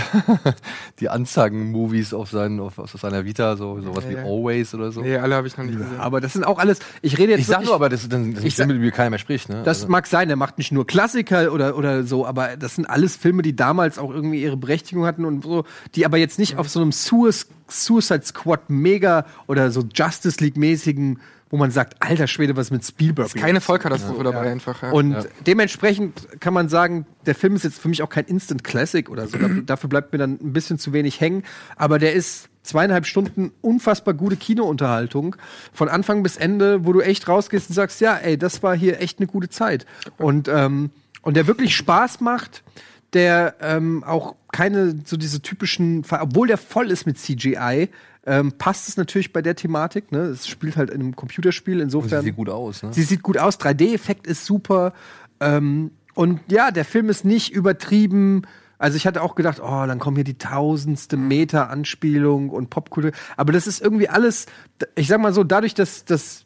die 1.00 1.10
Anzangen-Movies 1.10 2.14
auf, 2.14 2.30
seinen, 2.32 2.60
auf, 2.60 2.80
auf 2.80 2.92
seiner 2.92 3.26
Vita, 3.26 3.56
so 3.56 3.80
sowas 3.82 4.04
Ja, 4.06 4.10
wie 4.10 4.14
ja. 4.16 4.24
Always 4.24 4.74
oder 4.74 4.92
so? 4.92 5.02
Nee, 5.02 5.18
alle 5.18 5.36
habe 5.36 5.48
ich 5.48 5.58
noch 5.58 5.66
nicht 5.66 5.78
gesehen. 5.78 6.00
Aber 6.00 6.22
das 6.22 6.34
sind 6.34 6.44
auch 6.46 6.58
alles. 6.60 6.80
Ich 7.02 7.18
rede 7.18 7.32
jetzt 7.34 7.42
Ich 7.42 7.48
sag 7.48 7.64
nur, 7.64 7.76
aber 7.76 7.90
das, 7.90 8.08
das, 8.08 8.20
das 8.34 8.40
Ich 8.40 8.46
ist 8.46 8.58
sag- 8.58 8.68
mit 8.68 8.80
mir 8.80 8.92
keiner 8.92 9.12
mehr 9.12 9.20
spricht, 9.20 9.50
ne? 9.50 9.62
Das 9.64 9.80
Also- 9.82 9.90
mag 9.92 10.08
sein, 10.08 10.28
der 10.28 10.38
macht 10.38 10.58
nicht 10.58 10.72
nur 10.72 10.88
Klassiker 10.88 11.52
oder, 11.54 11.78
oder 11.78 12.04
so, 12.04 12.26
aber 12.26 12.58
das 12.58 12.76
sind 12.76 12.86
alles 12.86 13.16
Filme, 13.16 13.42
die 13.42 13.56
damals 13.56 14.00
auch 14.00 14.12
irgendwie 14.12 14.42
ihre 14.42 14.58
Berechtigung 14.58 15.06
hatten 15.06 15.26
und 15.26 15.44
so, 15.44 15.66
die 15.96 16.06
aber 16.06 16.18
jetzt 16.18 16.40
nicht 16.40 16.58
auf 16.58 16.70
so 16.70 16.82
einem 16.82 16.92
Suic- 16.92 17.46
Suicide 17.68 18.24
Squad 18.24 18.70
Mega 18.70 19.26
oder 19.48 19.72
so 19.72 19.82
Justice 19.94 20.44
League 20.44 20.58
mäßigen, 20.58 21.20
wo 21.50 21.58
man 21.58 21.72
sagt, 21.72 21.96
alter 22.02 22.28
Schwede, 22.28 22.56
was 22.56 22.72
mit 22.72 22.84
Spielberg. 22.84 23.28
ist 23.28 23.36
keine 23.38 23.62
Vollkatastrophe 23.62 24.24
dabei 24.24 24.52
einfach. 24.52 24.82
Ja. 24.82 24.92
Und 24.92 25.12
Ja. 25.14 25.24
dementsprechend 25.48 26.28
kann 26.42 26.54
man 26.54 26.70
sagen, 26.70 27.06
der 27.26 27.36
Film 27.36 27.56
ist 27.56 27.64
jetzt 27.64 27.80
für 27.80 27.88
mich 27.88 28.02
auch 28.02 28.10
kein 28.10 28.26
Instant 28.26 28.64
Classic 28.64 29.10
oder 29.10 29.28
so. 29.28 29.38
Dafür- 29.38 29.62
Dafür 29.66 29.90
bleibt 29.90 30.12
mir 30.12 30.20
dann 30.20 30.34
ein 30.42 30.54
bisschen 30.54 30.80
zu 30.80 30.92
wenig 30.94 31.22
hängen. 31.22 31.44
Aber 31.76 32.00
der 32.00 32.14
ist 32.14 32.50
zweieinhalb 32.64 33.06
Stunden 33.06 33.52
unfassbar 33.62 34.16
gute 34.16 34.38
Kinounterhaltung. 34.38 35.36
Von 35.72 35.88
Anfang 35.88 36.24
bis 36.24 36.36
Ende, 36.36 36.84
wo 36.86 36.94
du 36.94 37.02
echt 37.02 37.28
rausgehst 37.28 37.70
und 37.70 37.76
sagst, 37.76 38.02
ja, 38.02 38.16
ey, 38.18 38.38
das 38.38 38.64
war 38.64 38.76
hier 38.76 39.00
echt 39.00 39.20
eine 39.20 39.28
gute 39.28 39.50
Zeit. 39.50 39.86
Und, 40.18 40.48
ähm, 40.48 40.90
und 41.22 41.38
der 41.38 41.46
wirklich 41.48 41.76
Spaß 41.76 42.22
macht, 42.22 42.64
der 43.14 43.56
ähm, 43.62 44.04
auch 44.04 44.36
keine 44.52 44.96
so 45.06 45.18
diese 45.18 45.42
typischen, 45.42 46.04
obwohl 46.10 46.48
der 46.48 46.58
voll 46.58 46.92
ist 46.92 47.06
mit 47.06 47.18
CGI, 47.18 47.90
ähm, 48.26 48.54
passt 48.58 48.90
es 48.90 48.98
natürlich 48.98 49.34
bei 49.34 49.42
der 49.42 49.56
Thematik. 49.56 50.12
Ne? 50.12 50.20
Es 50.20 50.48
spielt 50.48 50.78
halt 50.78 50.90
in 50.90 51.02
einem 51.02 51.16
Computerspiel, 51.16 51.80
insofern. 51.80 52.22
sie 52.22 52.30
sieht 52.30 52.36
gut 52.36 52.50
aus, 52.50 52.84
ne? 52.84 52.94
Sie 52.94 53.04
sieht 53.04 53.22
gut 53.22 53.38
aus, 53.38 53.60
3D-Effekt 53.60 54.28
ist 54.28 54.46
super. 54.46 54.94
Ähm, 55.40 55.92
und 56.16 56.40
ja, 56.50 56.72
der 56.72 56.86
Film 56.86 57.10
ist 57.10 57.26
nicht 57.26 57.54
übertrieben. 57.54 58.44
Also 58.78 58.98
ich 58.98 59.06
hatte 59.06 59.22
auch 59.22 59.36
gedacht, 59.36 59.60
oh, 59.62 59.86
dann 59.86 60.00
kommen 60.00 60.18
hier 60.18 60.24
die 60.24 60.38
tausendste 60.38 61.18
Meter 61.18 61.70
Anspielung 61.70 62.50
und 62.50 62.70
Popkultur. 62.70 63.12
Aber 63.38 63.54
das 63.54 63.68
ist 63.68 63.82
irgendwie 63.82 64.10
alles, 64.10 64.48
ich 64.96 65.08
sag 65.08 65.22
mal 65.22 65.34
so, 65.34 65.44
dadurch, 65.44 65.74
dass, 65.74 66.06
dass, 66.06 66.45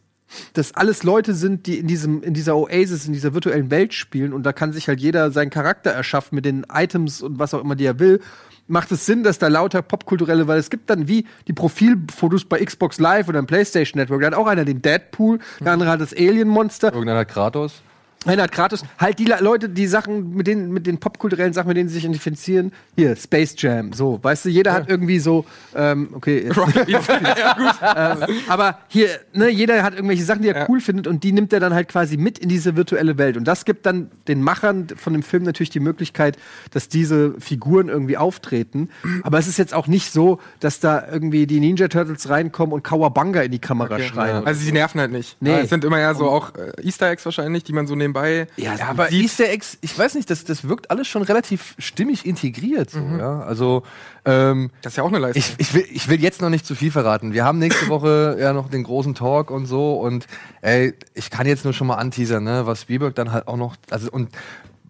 dass 0.53 0.73
alles 0.73 1.03
Leute 1.03 1.33
sind, 1.33 1.65
die 1.65 1.79
in, 1.79 1.87
diesem, 1.87 2.23
in 2.23 2.33
dieser 2.33 2.55
Oasis, 2.55 3.05
in 3.05 3.13
dieser 3.13 3.33
virtuellen 3.33 3.71
Welt 3.71 3.93
spielen 3.93 4.33
und 4.33 4.43
da 4.43 4.53
kann 4.53 4.73
sich 4.73 4.87
halt 4.87 4.99
jeder 4.99 5.31
seinen 5.31 5.49
Charakter 5.49 5.91
erschaffen 5.91 6.35
mit 6.35 6.45
den 6.45 6.65
Items 6.71 7.21
und 7.21 7.39
was 7.39 7.53
auch 7.53 7.61
immer, 7.61 7.75
die 7.75 7.85
er 7.85 7.99
will, 7.99 8.19
macht 8.69 8.91
es 8.91 9.05
Sinn, 9.05 9.23
dass 9.23 9.39
da 9.39 9.47
lauter 9.47 9.81
popkulturelle, 9.81 10.47
weil 10.47 10.59
es 10.59 10.69
gibt 10.69 10.89
dann 10.89 11.07
wie 11.07 11.25
die 11.47 11.53
Profilfotos 11.53 12.45
bei 12.45 12.63
Xbox 12.63 12.99
Live 12.99 13.27
oder 13.27 13.39
im 13.39 13.47
PlayStation 13.47 13.99
Network. 13.99 14.21
Da 14.21 14.27
hat 14.27 14.33
auch 14.35 14.47
einer 14.47 14.65
den 14.65 14.81
Deadpool, 14.81 15.39
der 15.59 15.73
andere 15.73 15.89
hat 15.89 16.01
das 16.01 16.13
Alien-Monster. 16.13 16.93
Irgendeiner 16.93 17.19
hat 17.19 17.29
Kratos. 17.29 17.81
Hat 18.25 18.51
Kratos. 18.51 18.83
Halt 18.97 19.17
die 19.19 19.25
Le- 19.25 19.37
Leute, 19.39 19.69
die 19.69 19.87
Sachen, 19.87 20.35
mit 20.35 20.45
den, 20.45 20.71
mit 20.73 20.85
den 20.87 20.97
popkulturellen 20.99 21.53
Sachen, 21.53 21.69
mit 21.69 21.77
denen 21.77 21.87
sie 21.87 21.95
sich 21.95 22.03
identifizieren. 22.03 22.73
Hier, 22.97 23.15
Space 23.15 23.55
Jam. 23.57 23.93
So, 23.93 24.19
weißt 24.21 24.43
du, 24.45 24.49
jeder 24.49 24.73
hat 24.73 24.89
irgendwie 24.89 25.19
so, 25.19 25.45
ähm, 25.73 26.09
okay, 26.13 26.49
jetzt, 26.87 27.09
ähm, 27.09 28.17
aber 28.47 28.79
hier, 28.89 29.07
ne, 29.33 29.47
jeder 29.49 29.83
hat 29.83 29.93
irgendwelche 29.93 30.23
Sachen, 30.23 30.41
die 30.41 30.49
er 30.49 30.55
Ja. 30.57 30.65
cool 30.67 30.81
findet 30.81 31.07
und 31.07 31.23
die 31.23 31.31
nimmt 31.31 31.53
er 31.53 31.59
dann 31.61 31.73
halt 31.73 31.87
quasi 31.87 32.17
mit 32.17 32.39
in 32.39 32.49
diese 32.49 32.75
virtuelle 32.75 33.17
Welt. 33.17 33.37
Und 33.37 33.45
das 33.45 33.63
gibt 33.65 33.85
dann 33.85 34.11
den 34.27 34.41
Machern 34.41 34.87
von 34.97 35.13
dem 35.13 35.23
Film 35.23 35.43
natürlich 35.43 35.69
die 35.69 35.79
Möglichkeit, 35.79 36.37
dass 36.71 36.89
diese 36.89 37.33
Figuren 37.39 37.87
irgendwie 37.87 38.17
auftreten. 38.17 38.89
Aber 39.23 39.39
es 39.39 39.47
ist 39.47 39.57
jetzt 39.57 39.73
auch 39.73 39.87
nicht 39.87 40.11
so, 40.11 40.39
dass 40.59 40.79
da 40.81 41.07
irgendwie 41.09 41.47
die 41.47 41.59
Ninja 41.61 41.87
Turtles 41.87 42.27
reinkommen 42.29 42.73
und 42.73 42.83
Kawabanga 42.83 43.41
in 43.41 43.51
die 43.51 43.59
Kamera 43.59 43.95
Okay. 43.95 44.03
schreien. 44.07 44.45
Also 44.45 44.61
sie 44.61 44.71
nerven 44.71 44.99
halt 44.99 45.11
nicht. 45.11 45.37
Nee. 45.39 45.61
Es 45.61 45.69
sind 45.69 45.85
immer 45.85 45.99
ja 45.99 46.13
so 46.13 46.27
auch 46.29 46.53
äh, 46.55 46.73
Easter 46.85 47.09
Eggs 47.09 47.23
wahrscheinlich, 47.25 47.63
die 47.63 47.73
man 47.73 47.87
so 47.87 47.95
nebenbei. 48.09 48.47
Ja, 48.57 48.75
Ja, 48.75 48.87
aber 48.89 49.11
Easter 49.11 49.49
Eggs, 49.49 49.77
ich 49.81 49.97
weiß 49.97 50.15
nicht, 50.15 50.29
das, 50.29 50.43
das 50.43 50.67
wirkt 50.67 50.91
alles 50.91 51.07
schon 51.07 51.21
relativ 51.21 51.75
stimmig 51.77 52.25
integriert. 52.25 52.89
So, 52.89 52.99
ja? 52.99 53.41
Also, 53.41 53.83
ähm, 54.25 54.71
Das 54.81 54.93
ist 54.93 54.97
ja 54.97 55.03
auch 55.03 55.09
eine 55.09 55.19
Leistung. 55.19 55.43
ich, 55.57 55.59
ich, 55.59 55.73
will, 55.73 55.85
ich 55.91 56.07
will 56.09 56.21
jetzt 56.21 56.41
noch 56.41 56.49
nicht 56.49 56.65
zu 56.65 56.75
viel 56.75 56.91
verraten. 56.91 57.33
Wir 57.33 57.45
haben 57.45 57.59
nächste 57.59 57.87
Woche 57.89 58.37
ja 58.39 58.53
noch 58.53 58.69
den 58.69 58.83
großen 58.83 59.15
Talk 59.15 59.51
und 59.51 59.65
so. 59.65 59.99
Und 59.99 60.25
ey, 60.61 60.93
ich 61.13 61.29
kann 61.29 61.47
jetzt 61.47 61.63
nur 61.63 61.73
schon 61.73 61.87
mal 61.87 61.95
anteasern, 61.95 62.43
ne, 62.43 62.65
was 62.65 62.81
Spielberg 62.81 63.15
dann 63.15 63.31
halt 63.31 63.47
auch 63.47 63.57
noch. 63.57 63.75
Also, 63.89 64.11
und 64.11 64.29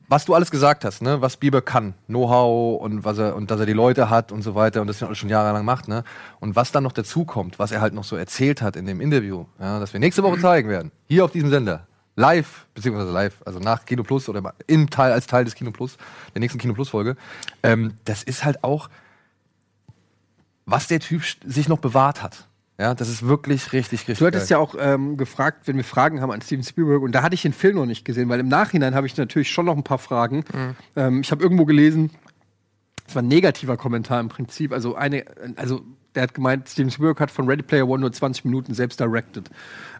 was 0.10 0.25
du 0.25 0.33
alles 0.33 0.50
gesagt 0.50 0.86
hast, 0.86 1.04
ne, 1.04 1.21
was 1.21 1.33
Spielberg 1.33 1.68
kann, 1.68 1.94
Know-how 2.07 2.81
und 2.81 3.06
was 3.06 3.19
er 3.19 3.36
und 3.36 3.51
dass 3.51 3.60
er 3.60 3.68
die 3.68 3.74
Leute 3.74 4.10
hat 4.10 4.31
und 4.31 4.42
so 4.42 4.56
weiter 4.56 4.81
und 4.81 4.88
das 4.88 4.99
ja 4.99 5.14
schon 5.14 5.30
jahrelang 5.30 5.64
macht, 5.64 5.88
ne? 5.88 6.04
Und 6.40 6.56
was 6.56 6.71
dann 6.71 6.83
noch 6.83 6.94
dazu 6.94 7.26
kommt, 7.26 7.59
was 7.59 7.71
er 7.71 7.80
halt 7.80 7.94
noch 7.94 8.04
so 8.04 8.16
erzählt 8.16 8.64
hat 8.64 8.76
in 8.76 8.88
dem 8.88 9.02
Interview, 9.02 9.45
ja, 9.59 9.80
das 9.80 9.94
wir 9.94 9.99
nächste 9.99 10.23
Woche 10.23 10.40
zeigen 10.42 10.68
werden, 10.68 10.92
hier 11.07 11.23
auf 11.26 11.31
diesem 11.31 11.52
Sender. 11.52 11.85
Live, 12.19 12.68
beziehungsweise 12.76 13.11
live, 13.11 13.42
also 13.45 13.59
nach 13.59 13.85
Kino 13.85 14.04
Plus 14.04 14.28
oder 14.28 14.54
im 14.68 14.90
Teil, 14.90 15.14
als 15.14 15.26
Teil 15.26 15.45
des 15.45 15.56
Kino 15.56 15.71
Plus, 15.71 15.97
der 16.33 16.42
nächsten 16.42 16.59
Kino 16.59 16.73
Plus 16.73 16.90
Folge. 16.90 17.16
Ähm, 17.64 17.94
das 18.04 18.23
ist 18.23 18.44
halt 18.44 18.61
auch, 18.61 18.90
was 20.66 20.88
der 20.88 20.99
Typ 20.99 21.23
sich 21.45 21.69
noch 21.69 21.80
bewahrt 21.80 22.21
hat. 22.21 22.45
Ja, 22.78 22.94
das 22.94 23.07
ist 23.07 23.26
wirklich 23.26 23.71
richtig, 23.71 24.02
richtig. 24.02 24.19
Du 24.19 24.26
hattest 24.26 24.49
ja 24.49 24.57
auch 24.57 24.76
ähm, 24.78 25.16
gefragt, 25.16 25.66
wenn 25.68 25.78
wir 25.78 25.85
Fragen 25.85 26.19
haben 26.19 26.31
an 26.31 26.42
Steven 26.42 26.64
Spielberg, 26.64 27.02
und 27.04 27.14
da 27.14 27.23
hatte 27.23 27.35
ich 27.35 27.42
den 27.42 27.54
Film 27.54 27.78
noch 27.78 27.85
nicht 27.85 28.04
gesehen, 28.04 28.28
weil 28.28 28.42
im 28.42 28.49
Nachhinein 28.49 28.95
habe 28.95 29.07
ich 29.07 29.16
natürlich 29.16 29.49
schon 29.49 29.66
noch 29.66 29.78
ein 29.78 29.83
paar 29.83 29.97
Fragen. 29.97 30.44
Ähm, 30.97 31.21
ich 31.21 31.31
habe 31.31 31.42
irgendwo 31.42 31.64
gelesen, 31.64 32.11
das 33.06 33.16
war 33.16 33.21
ein 33.21 33.30
negativer 33.30 33.78
Kommentar 33.78 34.19
im 34.19 34.28
Prinzip. 34.28 34.73
Also 34.73 34.95
eine, 34.95 35.23
also 35.56 35.83
der 36.16 36.23
hat 36.23 36.33
gemeint, 36.33 36.68
Steven 36.68 36.92
Spielberg 36.92 37.21
hat 37.21 37.31
von 37.31 37.47
Ready 37.47 37.64
Player 37.64 37.88
One 37.88 38.02
nur 38.02 38.11
20 38.11 38.44
Minuten 38.44 38.73
selbst 38.73 38.99
directed. 38.99 39.49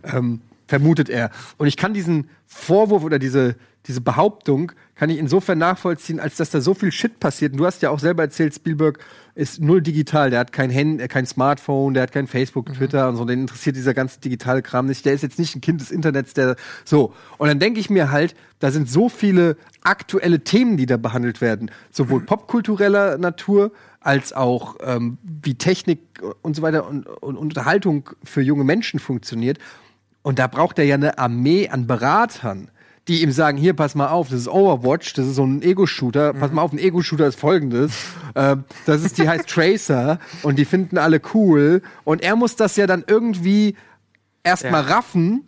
Ähm, 0.04 0.42
vermutet 0.70 1.10
er. 1.10 1.32
Und 1.58 1.68
ich 1.68 1.78
kann 1.78 1.94
diesen 1.94 2.30
Vorwurf 2.46 3.04
oder 3.04 3.18
diese, 3.18 3.56
diese 3.88 4.02
Behauptung 4.02 4.72
kann 4.96 5.10
ich 5.10 5.18
insofern 5.18 5.58
nachvollziehen, 5.58 6.20
als 6.20 6.36
dass 6.38 6.52
da 6.52 6.62
so 6.62 6.74
viel 6.76 6.92
Shit 6.92 7.20
passiert. 7.20 7.54
Und 7.54 7.58
du 7.58 7.66
hast 7.66 7.82
ja 7.82 7.90
auch 7.90 8.00
selber 8.00 8.24
erzählt, 8.24 8.54
Spielberg 8.54 9.00
ist 9.34 9.62
null 9.62 9.82
digital. 9.82 10.30
Der 10.30 10.40
hat 10.40 10.52
kein 10.52 10.70
Handy, 10.70 11.08
kein 11.08 11.26
Smartphone, 11.26 11.96
der 11.96 12.04
hat 12.04 12.12
kein 12.12 12.28
Facebook, 12.28 12.72
Twitter 12.74 13.10
und 13.10 13.16
so. 13.16 13.26
Den 13.26 13.42
interessiert 13.42 13.78
dieser 13.78 13.96
ganze 13.96 14.20
digitale 14.20 14.62
Kram 14.62 14.86
nicht. 14.86 15.06
Der 15.06 15.14
ist 15.14 15.24
jetzt 15.24 15.40
nicht 15.40 15.56
ein 15.56 15.62
Kind 15.62 15.82
des 15.82 15.90
Internets, 15.90 16.34
der 16.34 16.56
so. 16.86 17.14
Und 17.40 17.48
dann 17.48 17.60
denke 17.60 17.80
ich 17.80 17.90
mir 17.90 18.12
halt, 18.12 18.36
da 18.60 18.70
sind 18.70 18.90
so 18.90 19.10
viele 19.10 19.58
aktuelle 19.82 20.44
Themen, 20.44 20.78
die 20.78 20.86
da 20.86 20.98
behandelt 20.98 21.42
werden, 21.42 21.72
sowohl 21.90 22.22
popkultureller 22.22 23.18
Natur 23.18 23.72
als 24.02 24.34
auch 24.34 24.76
ähm, 24.82 25.18
wie 25.24 25.56
Technik 25.56 26.00
und 26.42 26.56
so 26.56 26.62
weiter 26.62 26.88
und, 26.88 27.08
und 27.08 27.38
Unterhaltung 27.38 28.10
für 28.24 28.42
junge 28.42 28.64
Menschen 28.64 29.00
funktioniert. 29.00 29.58
Und 30.22 30.40
da 30.40 30.48
braucht 30.48 30.80
er 30.80 30.86
ja 30.86 30.96
eine 30.96 31.18
Armee 31.18 31.70
an 31.70 31.88
Beratern, 31.88 32.70
die 33.08 33.24
ihm 33.24 33.32
sagen, 33.32 33.58
hier, 33.58 33.74
pass 33.74 33.96
mal 33.96 34.08
auf, 34.10 34.30
das 34.30 34.42
ist 34.42 34.48
Overwatch, 34.50 35.14
das 35.14 35.26
ist 35.28 35.36
so 35.36 35.44
ein 35.46 35.62
Ego-Shooter, 35.64 36.34
pass 36.34 36.52
mal 36.52 36.62
auf, 36.62 36.74
ein 36.74 36.78
Ego-Shooter 36.80 37.26
ist 37.28 37.40
folgendes, 37.40 37.94
ähm, 38.36 38.66
das 38.86 39.04
ist, 39.04 39.18
die 39.18 39.28
heißt 39.28 39.48
Tracer 39.50 40.20
und 40.44 40.60
die 40.60 40.66
finden 40.66 40.98
alle 40.98 41.20
cool 41.34 41.82
und 42.04 42.22
er 42.22 42.36
muss 42.36 42.56
das 42.56 42.76
ja 42.76 42.86
dann 42.86 43.04
irgendwie 43.08 43.76
erstmal 44.44 44.84
Ja. 44.88 44.96
raffen. 44.96 45.46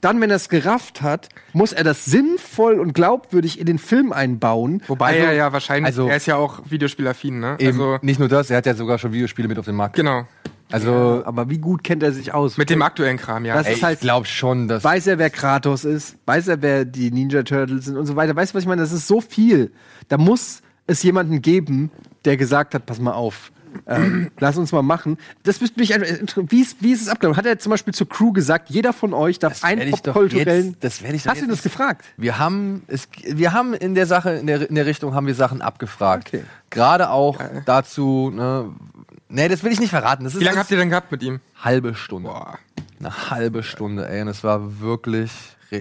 Dann, 0.00 0.20
wenn 0.20 0.30
er 0.30 0.36
es 0.36 0.48
gerafft 0.48 1.02
hat, 1.02 1.28
muss 1.52 1.72
er 1.72 1.82
das 1.82 2.04
sinnvoll 2.04 2.78
und 2.78 2.92
glaubwürdig 2.92 3.58
in 3.58 3.66
den 3.66 3.78
Film 3.80 4.12
einbauen. 4.12 4.80
Wobei 4.86 5.06
Also- 5.08 5.18
er 5.26 5.32
ja 5.32 5.52
wahrscheinlich, 5.52 5.86
also- 5.86 6.06
er 6.06 6.16
ist 6.18 6.26
ja 6.26 6.36
auch 6.36 6.60
Videospielaffin, 6.70 7.40
ne? 7.40 7.56
Eben, 7.58 7.80
Also, 7.80 7.98
nicht 8.02 8.20
nur 8.20 8.28
das, 8.28 8.48
er 8.48 8.58
hat 8.58 8.66
ja 8.66 8.74
sogar 8.74 8.98
schon 8.98 9.12
Videospiele 9.12 9.48
mit 9.48 9.58
auf 9.58 9.64
den 9.64 9.74
Markt. 9.74 9.96
genau. 9.96 10.28
Also, 10.70 11.22
Aber 11.24 11.48
wie 11.48 11.58
gut 11.58 11.82
kennt 11.82 12.02
er 12.02 12.12
sich 12.12 12.34
aus? 12.34 12.58
Mit 12.58 12.70
dem 12.70 12.82
aktuellen 12.82 13.16
Kram, 13.16 13.44
ja. 13.44 13.54
Das 13.54 13.66
ey, 13.66 13.74
ist 13.74 13.82
halt- 13.82 13.94
ich 13.94 14.00
glaube 14.00 14.26
schon, 14.26 14.68
dass. 14.68 14.84
Weiß 14.84 15.06
er, 15.06 15.18
wer 15.18 15.30
Kratos 15.30 15.84
ist? 15.84 16.16
Weiß 16.26 16.48
er, 16.48 16.60
wer 16.60 16.84
die 16.84 17.10
Ninja 17.10 17.42
Turtles 17.42 17.86
sind 17.86 17.96
und 17.96 18.06
so 18.06 18.16
weiter? 18.16 18.36
Weißt 18.36 18.52
du, 18.52 18.56
was 18.56 18.64
ich 18.64 18.68
meine? 18.68 18.82
Das 18.82 18.92
ist 18.92 19.06
so 19.06 19.20
viel. 19.20 19.72
Da 20.08 20.18
muss 20.18 20.62
es 20.86 21.02
jemanden 21.02 21.40
geben, 21.42 21.90
der 22.24 22.36
gesagt 22.36 22.74
hat, 22.74 22.86
pass 22.86 23.00
mal 23.00 23.12
auf. 23.12 23.50
Ähm, 23.86 24.30
lass 24.38 24.56
uns 24.56 24.72
mal 24.72 24.82
machen. 24.82 25.18
Das 25.44 25.60
müsste 25.60 25.78
mich. 25.80 25.90
Wie 25.90 26.60
ist, 26.60 26.76
wie 26.82 26.92
ist 26.92 27.02
es 27.02 27.08
abgelaufen? 27.08 27.36
Hat 27.38 27.46
er 27.46 27.58
zum 27.58 27.70
Beispiel 27.70 27.94
zur 27.94 28.08
Crew 28.08 28.32
gesagt, 28.32 28.70
jeder 28.70 28.92
von 28.92 29.14
euch 29.14 29.38
darf 29.38 29.62
einen 29.64 29.90
popkulturellen. 29.90 30.70
jetzt- 30.72 30.84
das 30.84 31.02
werd 31.02 31.14
ich 31.14 31.22
doch 31.22 31.30
Hast 31.32 31.42
du 31.42 31.46
das 31.46 31.56
nicht- 31.56 31.62
gefragt? 31.62 32.04
Wir 32.16 32.38
haben, 32.38 32.82
es, 32.86 33.08
wir 33.24 33.52
haben 33.52 33.74
in 33.74 33.94
der 33.94 34.06
Sache, 34.06 34.30
in 34.32 34.46
der, 34.46 34.68
in 34.68 34.74
der 34.74 34.86
Richtung 34.86 35.14
haben 35.14 35.26
wir 35.26 35.34
Sachen 35.34 35.62
abgefragt. 35.62 36.28
Okay. 36.28 36.44
Gerade 36.70 37.10
auch 37.10 37.38
dazu, 37.66 38.30
ne, 38.34 38.70
nee, 39.28 39.48
das 39.48 39.62
will 39.64 39.72
ich 39.72 39.80
nicht 39.80 39.90
verraten. 39.90 40.24
Das 40.24 40.34
ist 40.34 40.40
Wie 40.40 40.44
lange 40.44 40.58
habt 40.58 40.70
ihr 40.70 40.76
denn 40.76 40.90
gehabt 40.90 41.10
mit 41.12 41.22
ihm? 41.22 41.40
halbe 41.62 41.94
Stunde. 41.94 42.28
Boah. 42.28 42.58
Eine 43.00 43.30
halbe 43.30 43.62
Stunde, 43.62 44.08
ey. 44.08 44.22
Und 44.22 44.28
es 44.28 44.42
war 44.44 44.80
wirklich, 44.80 45.30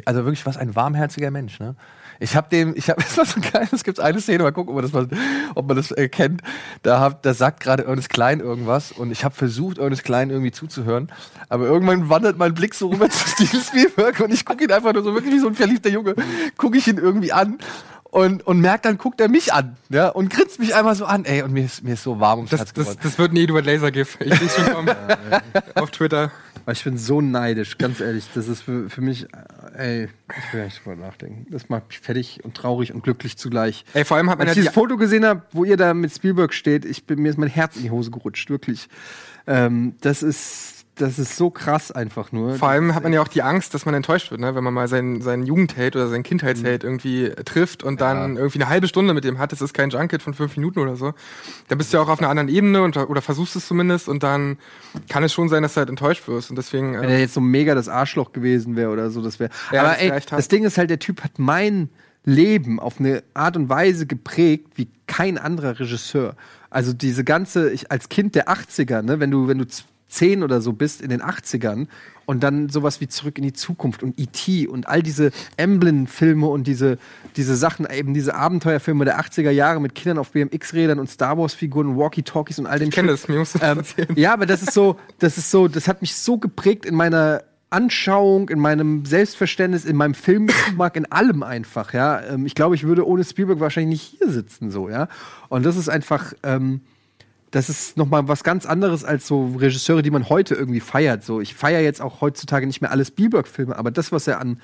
also 0.06 0.24
wirklich 0.24 0.46
was 0.46 0.56
ein 0.58 0.76
warmherziger 0.76 1.32
Mensch, 1.32 1.60
ne? 1.60 1.76
Ich 2.20 2.36
hab 2.36 2.50
dem, 2.50 2.74
ich 2.76 2.90
hab, 2.90 3.00
es 3.04 3.18
war 3.18 3.26
so 3.26 3.40
geil, 3.42 3.68
es 3.72 3.84
gibt 3.84 4.00
eine 4.00 4.20
Szene, 4.22 4.44
mal 4.44 4.52
gucken, 4.52 4.70
ob 4.70 4.76
man 4.76 4.84
das, 4.84 4.94
mal, 4.94 5.08
ob 5.56 5.68
man 5.68 5.78
das 5.78 5.92
äh, 5.92 6.10
kennt. 6.10 6.42
Da, 6.84 7.00
hab, 7.00 7.24
da 7.24 7.34
sagt 7.34 7.60
gerade 7.60 7.86
Ernest 7.86 8.10
Klein 8.10 8.40
irgendwas 8.40 8.92
und 8.92 9.12
ich 9.12 9.24
habe 9.24 9.36
versucht, 9.36 9.78
Ernest 9.78 10.04
Klein 10.04 10.30
irgendwie 10.30 10.52
zuzuhören. 10.52 11.10
Aber 11.50 11.66
irgendwann 11.66 12.10
wandert 12.10 12.38
mein 12.38 12.54
Blick 12.54 12.74
so 12.74 12.90
rüber 12.90 13.10
zu 13.10 13.28
Steven 13.28 13.62
Spielberg 13.62 14.20
und 14.20 14.34
ich 14.34 14.46
gucke 14.46 14.64
ihn 14.64 14.72
einfach 14.72 14.94
nur 14.94 15.04
so 15.04 15.14
wirklich 15.14 15.34
wie 15.34 15.40
so 15.40 15.48
ein 15.48 15.56
verliebter 15.56 15.90
Junge, 15.90 16.16
gucke 16.58 16.78
ich 16.78 16.88
ihn 16.88 16.98
irgendwie 16.98 17.32
an. 17.32 17.58
Und, 18.18 18.48
und 18.48 18.60
merkt, 18.62 18.86
dann 18.86 18.98
guckt 18.98 19.22
er 19.22 19.30
mich 19.30 19.54
an, 19.54 19.78
ja, 19.90 20.10
und 20.10 20.32
grinst 20.32 20.60
mich 20.60 20.74
einmal 20.74 20.96
so 20.96 21.06
an, 21.06 21.24
ey, 21.26 21.44
und 21.44 21.54
mir 21.54 21.66
ist, 21.66 21.84
mir 21.84 21.94
ist 21.94 22.02
so 22.04 22.20
warm 22.20 22.40
ums 22.40 22.50
Das, 22.50 22.62
Herz 22.62 22.74
das, 22.74 22.86
geworden. 22.86 23.00
das 23.04 23.20
wird 23.20 23.32
ein 23.32 23.38
Eduard 23.38 23.66
Laser 23.66 23.92
GIF. 23.92 24.18
Ich 24.22 24.34
sehe 24.34 24.50
schon 24.50 24.66
kommen. 24.74 24.96
Auf 25.76 25.92
Twitter. 25.92 26.32
Weil 26.66 26.74
Ich 26.74 26.84
bin 26.84 26.98
so 26.98 27.22
neidisch, 27.22 27.78
ganz 27.78 28.00
ehrlich. 28.00 28.26
Das 28.34 28.48
ist 28.48 28.64
für, 28.64 28.90
für 28.90 29.02
mich, 29.02 29.28
ey, 29.76 30.10
ich 30.36 30.54
will 30.54 30.66
nicht 30.66 30.84
drüber 30.84 30.96
nachdenken. 30.96 31.46
Das 31.52 31.70
macht 31.70 31.90
mich 31.90 32.00
fertig 32.00 32.40
und 32.44 32.58
traurig 32.58 32.92
und 32.94 33.04
glücklich 33.04 33.38
zugleich. 33.38 33.86
Ey, 33.94 34.04
vor 34.04 34.18
allem 34.18 34.30
hat 34.30 34.40
man 34.40 34.48
Als 34.48 34.58
ja 34.58 34.62
ich 34.62 34.66
die, 34.68 34.72
dieses 34.72 34.74
Foto 34.74 34.98
gesehen 34.98 35.24
habe, 35.24 35.44
wo 35.52 35.64
ihr 35.64 35.78
da 35.78 35.94
mit 35.94 36.12
Spielberg 36.12 36.54
steht, 36.54 36.86
ich 36.86 37.06
bin, 37.06 37.22
mir 37.22 37.30
ist 37.30 37.38
mein 37.38 37.50
Herz 37.50 37.76
in 37.76 37.84
die 37.84 37.92
Hose 37.92 38.10
gerutscht, 38.12 38.50
wirklich. 38.50 38.90
Ähm, 39.46 39.96
das 40.02 40.24
ist, 40.24 40.77
das 41.00 41.20
ist 41.20 41.38
so 41.38 41.50
krass 41.50 41.92
einfach 41.92 42.32
nur. 42.32 42.56
vor 42.56 42.70
allem 42.70 42.94
hat 42.96 43.04
man 43.04 43.14
ja 43.14 43.22
auch 43.22 43.28
die 43.28 43.42
Angst, 43.42 43.74
dass 43.74 43.86
man 43.86 43.94
enttäuscht 43.94 44.32
wird, 44.32 44.42
ne? 44.42 44.56
wenn 44.56 44.64
man 44.64 44.74
mal 44.74 44.88
seinen, 44.88 45.22
seinen 45.22 45.44
Jugendheld 45.46 45.96
oder 45.96 46.08
seinen 46.08 46.24
Kindheitsheld 46.24 46.84
Mhm. 46.84 46.90
irgendwie 46.90 47.30
trifft 47.46 47.84
und 47.84 48.02
dann 48.02 48.38
irgendwie 48.38 48.60
eine 48.62 48.70
halbe 48.70 48.88
Stunde 48.88 49.14
mit 49.14 49.24
dem 49.24 49.38
hat. 49.38 49.52
Das 49.52 49.62
ist 49.62 49.74
kein 49.74 49.90
Junket 49.90 50.22
von 50.22 50.34
fünf 50.34 50.56
Minuten 50.58 50.80
oder 50.80 50.96
so. 50.96 51.14
Da 51.68 51.76
bist 51.76 51.94
du 51.94 51.98
ja 51.98 52.04
auch 52.04 52.10
auf 52.10 52.20
einer 52.20 52.30
anderen 52.30 52.50
Ebene 52.50 52.82
und, 52.84 52.98
oder 52.98 53.22
versuchst 53.22 53.56
es 53.56 53.68
zumindest 53.68 54.10
und 54.10 54.24
dann 54.24 54.58
kann 55.10 55.24
es 55.24 55.34
schon 55.34 55.50
sein, 55.50 55.64
dass 55.64 55.74
du 55.76 55.80
halt 55.80 55.90
enttäuscht 55.90 56.28
wirst. 56.28 56.50
Und 56.50 56.56
deswegen. 56.56 56.94
Wenn 56.94 57.10
Äh, 57.10 57.14
er 57.14 57.20
jetzt 57.20 57.34
so 57.34 57.42
mega 57.42 57.76
das 57.76 57.88
Arschloch 57.90 58.32
gewesen 58.34 58.76
wäre 58.76 58.90
oder 58.92 59.10
so, 59.10 59.22
das 59.22 59.40
wäre. 59.40 59.52
Ja, 59.72 59.82
Aber 59.82 59.90
das 59.92 60.00
ey, 60.02 60.12
das 60.30 60.48
Ding 60.48 60.64
ist 60.66 60.78
halt, 60.78 60.90
der 60.90 61.00
Typ 61.00 61.24
hat 61.24 61.38
mein 61.38 61.90
Leben 62.26 62.80
auf 62.80 63.00
eine 63.00 63.24
Art 63.34 63.56
und 63.56 63.70
Weise 63.70 64.06
geprägt 64.06 64.68
wie 64.76 64.90
kein 65.08 65.38
anderer 65.38 65.80
Regisseur. 65.80 66.36
Also 66.70 66.92
diese 66.92 67.24
ganze, 67.24 67.72
ich 67.72 67.90
als 67.92 68.10
Kind 68.10 68.36
der 68.36 68.50
80er, 68.50 69.02
ne, 69.02 69.22
wenn 69.22 69.32
du, 69.32 69.48
wenn 69.48 69.58
du 69.60 69.66
zehn 70.08 70.44
oder 70.44 70.62
so 70.62 70.74
bist 70.74 71.02
in 71.02 71.10
den 71.10 71.22
80ern 71.22 71.88
und 72.26 72.44
dann 72.44 72.70
sowas 72.70 73.00
wie 73.02 73.08
Zurück 73.08 73.38
in 73.38 73.44
die 73.44 73.54
Zukunft 73.54 74.04
und 74.04 74.20
E.T. 74.20 74.68
und 74.68 74.88
all 74.88 75.02
diese 75.02 75.32
Emblem-Filme 75.56 76.48
und 76.48 76.68
diese, 76.68 76.98
diese 77.36 77.56
Sachen, 77.56 77.88
eben 77.90 78.14
diese 78.14 78.36
Abenteuerfilme 78.36 79.06
der 79.06 79.20
80er 79.20 79.50
Jahre 79.52 79.80
mit 79.80 79.96
Kindern 79.96 80.18
auf 80.18 80.32
BMX-Rädern 80.32 81.00
und 81.00 81.10
Star 81.10 81.38
Wars-Figuren 81.38 81.88
und 81.88 81.98
Walkie-Talkies 81.98 82.60
und 82.60 82.66
all 82.68 82.80
dem 82.80 82.90
ich 82.90 82.96
kenne 82.96 83.10
das, 83.12 83.28
mir 83.28 83.40
musst 83.40 83.56
du 83.56 83.60
das 83.60 83.70
Ähm, 83.72 83.78
erzählen. 83.80 84.10
ja, 84.16 84.34
aber 84.34 84.46
das 84.46 84.62
ist 84.62 84.74
so, 84.74 84.98
das 85.20 85.38
ist 85.38 85.52
so, 85.52 85.68
das 85.68 85.88
hat 85.88 86.02
mich 86.02 86.16
so 86.16 86.38
geprägt 86.38 86.86
in 86.86 86.96
meiner 86.96 87.44
Anschauung, 87.70 88.48
in 88.50 88.60
meinem 88.60 89.04
Selbstverständnis, 89.06 89.84
in 89.84 89.98
meinem 89.98 90.14
Filmgeschmack, 90.14 90.96
in 90.96 91.12
allem 91.12 91.44
einfach, 91.44 91.94
ja. 91.94 92.22
Ähm, 92.22 92.46
ich 92.46 92.56
glaube, 92.56 92.76
ich 92.76 92.84
würde 92.84 93.06
ohne 93.06 93.24
Spielberg 93.26 93.60
wahrscheinlich 93.60 94.00
nicht 94.02 94.18
hier 94.20 94.30
sitzen, 94.32 94.72
so, 94.72 94.90
ja. 94.90 95.10
Und 95.50 95.66
das 95.66 95.76
ist 95.76 95.90
einfach, 95.90 96.34
ähm, 96.44 96.82
das 97.52 97.70
ist 97.70 97.98
noch 97.98 98.08
mal 98.08 98.28
was 98.28 98.44
ganz 98.44 98.66
anderes 98.66 99.04
als 99.04 99.28
so 99.28 99.56
Regisseure, 99.56 100.02
die 100.02 100.12
man 100.12 100.30
heute 100.30 100.56
irgendwie 100.56 100.80
feiert. 100.80 101.24
So, 101.24 101.40
ich 101.42 101.56
feiere 101.56 101.82
jetzt 101.82 102.02
auch 102.02 102.22
heutzutage 102.22 102.68
nicht 102.68 102.82
mehr 102.82 102.92
alle 102.92 103.06
Spielberg-Filme, 103.06 103.78
aber 103.78 103.92
das, 103.92 104.12
was 104.12 104.28
er 104.28 104.40
an, 104.42 104.62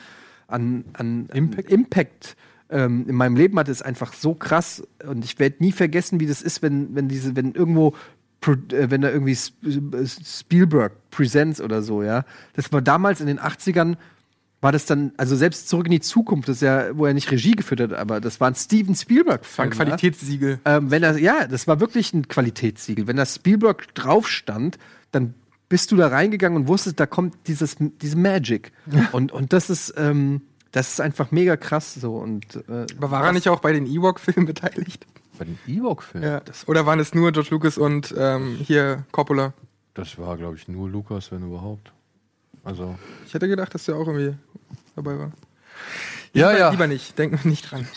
an, 0.48 0.86
an 0.94 1.30
Impact, 1.34 1.70
Impact 1.72 2.36
ähm, 2.70 3.06
in 3.08 3.16
meinem 3.16 3.36
Leben 3.36 3.58
hatte, 3.58 3.72
ist 3.72 3.84
einfach 3.84 4.14
so 4.14 4.34
krass. 4.34 4.84
Und 5.06 5.24
ich 5.24 5.40
werde 5.40 5.58
nie 5.60 5.72
vergessen, 5.72 6.20
wie 6.20 6.28
das 6.28 6.42
ist, 6.42 6.62
wenn, 6.62 6.94
wenn 6.96 7.08
diese, 7.08 7.36
wenn 7.36 7.54
irgendwo 7.54 7.94
äh, 8.48 8.90
wenn 8.90 9.02
da 9.02 9.10
irgendwie 9.10 9.34
Sp- 9.40 9.64
Spielberg 10.26 10.94
Presents 11.12 11.62
oder 11.62 11.82
so, 11.82 12.04
ja. 12.04 12.26
Das 12.54 12.72
war 12.74 12.82
damals 12.82 13.22
in 13.22 13.28
den 13.28 13.40
80ern, 13.40 13.96
war 14.64 14.72
das 14.72 14.86
dann, 14.86 15.12
also 15.18 15.36
selbst 15.36 15.68
zurück 15.68 15.88
in 15.88 15.92
die 15.92 16.00
Zukunft, 16.00 16.48
das 16.48 16.58
ist 16.58 16.62
ja, 16.62 16.98
wo 16.98 17.06
er 17.06 17.14
nicht 17.14 17.30
Regie 17.32 17.52
geführt 17.52 17.82
hat, 17.82 17.94
aber 17.94 18.22
das 18.22 18.40
war 18.40 18.48
ein 18.50 18.56
Steven 18.56 18.88
War 18.88 18.94
ein 18.94 18.96
Spielberg-Film. 18.96 19.70
ja. 19.70 19.76
Qualitätssiegel. 19.76 20.60
Ähm, 20.64 20.90
wenn 20.90 21.02
das, 21.02 21.20
ja, 21.20 21.48
das 21.48 21.68
war 21.68 21.80
wirklich 21.82 22.14
ein 22.14 22.28
Qualitätssiegel. 22.30 23.06
Wenn 23.06 23.18
das 23.18 23.36
Spielberg 23.36 23.94
drauf 23.94 24.28
stand, 24.28 24.80
dann 25.12 25.34
bist 25.68 25.92
du 25.92 25.98
da 25.98 26.08
reingegangen 26.08 26.58
und 26.58 26.68
wusstest, 26.68 27.00
da 27.00 27.06
kommt 27.06 27.36
dieses, 27.48 27.76
diese 28.02 28.18
Magic. 28.18 28.72
Und, 29.12 29.32
und 29.32 29.52
das 29.54 29.70
ist, 29.70 29.94
ähm, 29.98 30.42
das 30.72 30.94
ist 30.94 31.02
einfach 31.02 31.32
mega 31.32 31.58
krass 31.58 31.94
so. 31.96 32.16
Und, 32.16 32.56
äh, 32.70 32.86
Aber 32.98 33.12
war 33.12 33.26
er 33.26 33.34
nicht 33.34 33.50
auch 33.50 33.60
bei 33.60 33.74
den 33.74 33.86
Ewok-Filmen 33.86 34.46
beteiligt? 34.54 35.06
Bei 35.38 35.46
den 35.46 35.60
Ewok-Filmen? 35.68 36.30
Ja. 36.30 36.42
Oder 36.68 36.86
waren 36.86 37.00
es 37.00 37.14
nur 37.14 37.32
George 37.32 37.50
Lucas 37.52 37.78
und 37.78 38.14
ähm, 38.18 38.58
hier 38.64 39.06
Coppola? 39.12 39.54
Das 39.94 40.18
war, 40.18 40.38
glaube 40.38 40.56
ich, 40.56 40.68
nur 40.68 40.90
Lukas, 40.90 41.32
wenn 41.32 41.44
überhaupt. 41.44 41.92
Also. 42.64 42.96
Ich 43.26 43.34
hätte 43.34 43.48
gedacht, 43.48 43.74
dass 43.74 43.86
der 43.86 43.96
auch 43.96 44.08
irgendwie 44.08 44.36
dabei 44.96 45.18
war. 45.18 45.32
Ja, 46.34 46.50
lieber, 46.50 46.60
ja. 46.60 46.70
Lieber 46.72 46.88
nicht, 46.88 47.18
denken 47.18 47.40
wir 47.44 47.50
nicht 47.50 47.72
dran. 47.72 47.88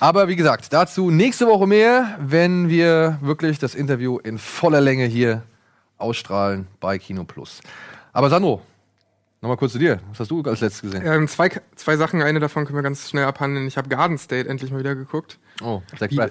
Aber 0.00 0.28
wie 0.28 0.36
gesagt, 0.36 0.72
dazu 0.72 1.10
nächste 1.10 1.46
Woche 1.46 1.66
mehr, 1.66 2.18
wenn 2.20 2.68
wir 2.68 3.18
wirklich 3.20 3.58
das 3.58 3.74
Interview 3.74 4.18
in 4.18 4.38
voller 4.38 4.80
Länge 4.80 5.04
hier 5.04 5.42
ausstrahlen 5.96 6.66
bei 6.80 6.98
Kino 6.98 7.24
Plus. 7.24 7.60
Aber 8.12 8.30
Sandro, 8.30 8.62
nochmal 9.40 9.56
kurz 9.56 9.72
zu 9.72 9.78
dir. 9.78 10.00
Was 10.10 10.20
hast 10.20 10.30
du 10.30 10.42
als 10.42 10.60
letztes 10.60 10.82
gesehen? 10.82 11.02
Ähm, 11.04 11.28
zwei, 11.28 11.50
zwei 11.76 11.96
Sachen, 11.96 12.22
eine 12.22 12.40
davon 12.40 12.64
können 12.64 12.78
wir 12.78 12.82
ganz 12.82 13.10
schnell 13.10 13.24
abhandeln. 13.24 13.66
Ich 13.66 13.76
habe 13.76 13.88
Garden 13.88 14.18
State 14.18 14.48
endlich 14.48 14.70
mal 14.70 14.80
wieder 14.80 14.94
geguckt. 14.94 15.38
Oh, 15.62 15.82
Braff. 15.98 16.30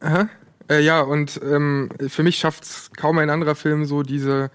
Aha. 0.00 0.28
Äh, 0.68 0.80
ja, 0.80 1.00
und 1.00 1.40
ähm, 1.44 1.90
für 2.08 2.22
mich 2.22 2.38
schafft 2.38 2.64
es 2.64 2.90
kaum 2.96 3.18
ein 3.18 3.30
anderer 3.30 3.54
Film 3.54 3.84
so 3.84 4.02
diese, 4.02 4.50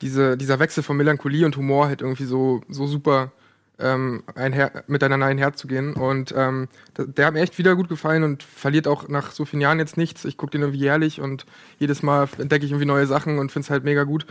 diese, 0.00 0.36
dieser 0.36 0.58
Wechsel 0.58 0.82
von 0.82 0.96
Melancholie 0.96 1.44
und 1.44 1.56
Humor 1.56 1.86
halt 1.86 2.02
irgendwie 2.02 2.24
so, 2.24 2.62
so 2.68 2.86
super 2.86 3.32
ähm, 3.78 4.22
einher, 4.34 4.84
miteinander 4.86 5.26
einherzugehen. 5.26 5.94
Und 5.94 6.34
ähm, 6.36 6.68
der, 6.96 7.26
hat 7.26 7.34
mir 7.34 7.40
echt 7.40 7.58
wieder 7.58 7.76
gut 7.76 7.88
gefallen 7.88 8.22
und 8.22 8.42
verliert 8.42 8.88
auch 8.88 9.08
nach 9.08 9.32
so 9.32 9.44
vielen 9.44 9.60
Jahren 9.60 9.78
jetzt 9.78 9.96
nichts. 9.96 10.24
Ich 10.24 10.36
gucke 10.36 10.52
den 10.52 10.62
irgendwie 10.62 10.80
jährlich 10.80 11.20
und 11.20 11.46
jedes 11.78 12.02
Mal 12.02 12.28
entdecke 12.38 12.64
ich 12.64 12.72
irgendwie 12.72 12.86
neue 12.86 13.06
Sachen 13.06 13.38
und 13.38 13.52
finde 13.52 13.66
es 13.66 13.70
halt 13.70 13.84
mega 13.84 14.04
gut. 14.04 14.26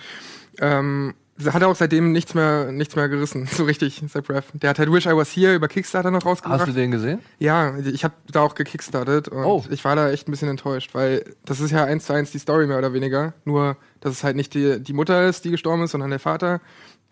Ähm, 0.60 1.14
hat 1.44 1.62
er 1.62 1.68
auch 1.68 1.75
seitdem 1.75 2.12
nichts 2.12 2.34
mehr, 2.34 2.72
nichts 2.72 2.96
mehr 2.96 3.10
gerissen, 3.10 3.46
so 3.51 3.63
richtig, 3.65 4.01
Zach 4.08 4.24
Braff. 4.24 4.46
Der 4.54 4.70
hat 4.70 4.80
halt 4.80 4.92
Wish 4.92 5.06
I 5.06 5.15
Was 5.15 5.30
Here 5.36 5.54
über 5.56 5.68
Kickstarter 5.68 6.12
noch 6.12 6.25
rausgebracht. 6.25 6.62
Hast 6.62 6.68
du 6.70 6.74
den 6.74 6.92
gesehen? 6.92 7.20
Ja, 7.39 7.77
ich 7.77 8.04
habe 8.04 8.13
da 8.32 8.42
auch 8.42 8.56
gekickstartet 8.56 9.27
und 9.27 9.44
Oh. 9.44 9.63
ich 9.70 9.84
war 9.84 9.96
da 9.96 10.10
echt 10.12 10.27
ein 10.27 10.32
bisschen 10.32 10.50
enttäuscht, 10.50 10.94
weil 10.94 11.25
das 11.44 11.60
ist 11.60 11.72
ja 11.72 11.84
eins 11.84 12.06
zu 12.06 12.13
eins 12.13 12.32
die 12.32 12.39
Story 12.39 12.68
mehr 12.68 12.77
oder 12.77 12.94
weniger. 12.94 13.34
Nur, 13.44 13.77
dass 14.00 14.13
es 14.13 14.24
halt 14.24 14.36
nicht 14.36 14.54
die, 14.54 14.80
die 14.82 14.94
Mutter 14.94 15.27
ist, 15.27 15.44
die 15.46 15.51
gestorben 15.51 15.84
ist, 15.84 15.92
sondern 15.92 16.10
der 16.10 16.20
Vater. 16.20 16.62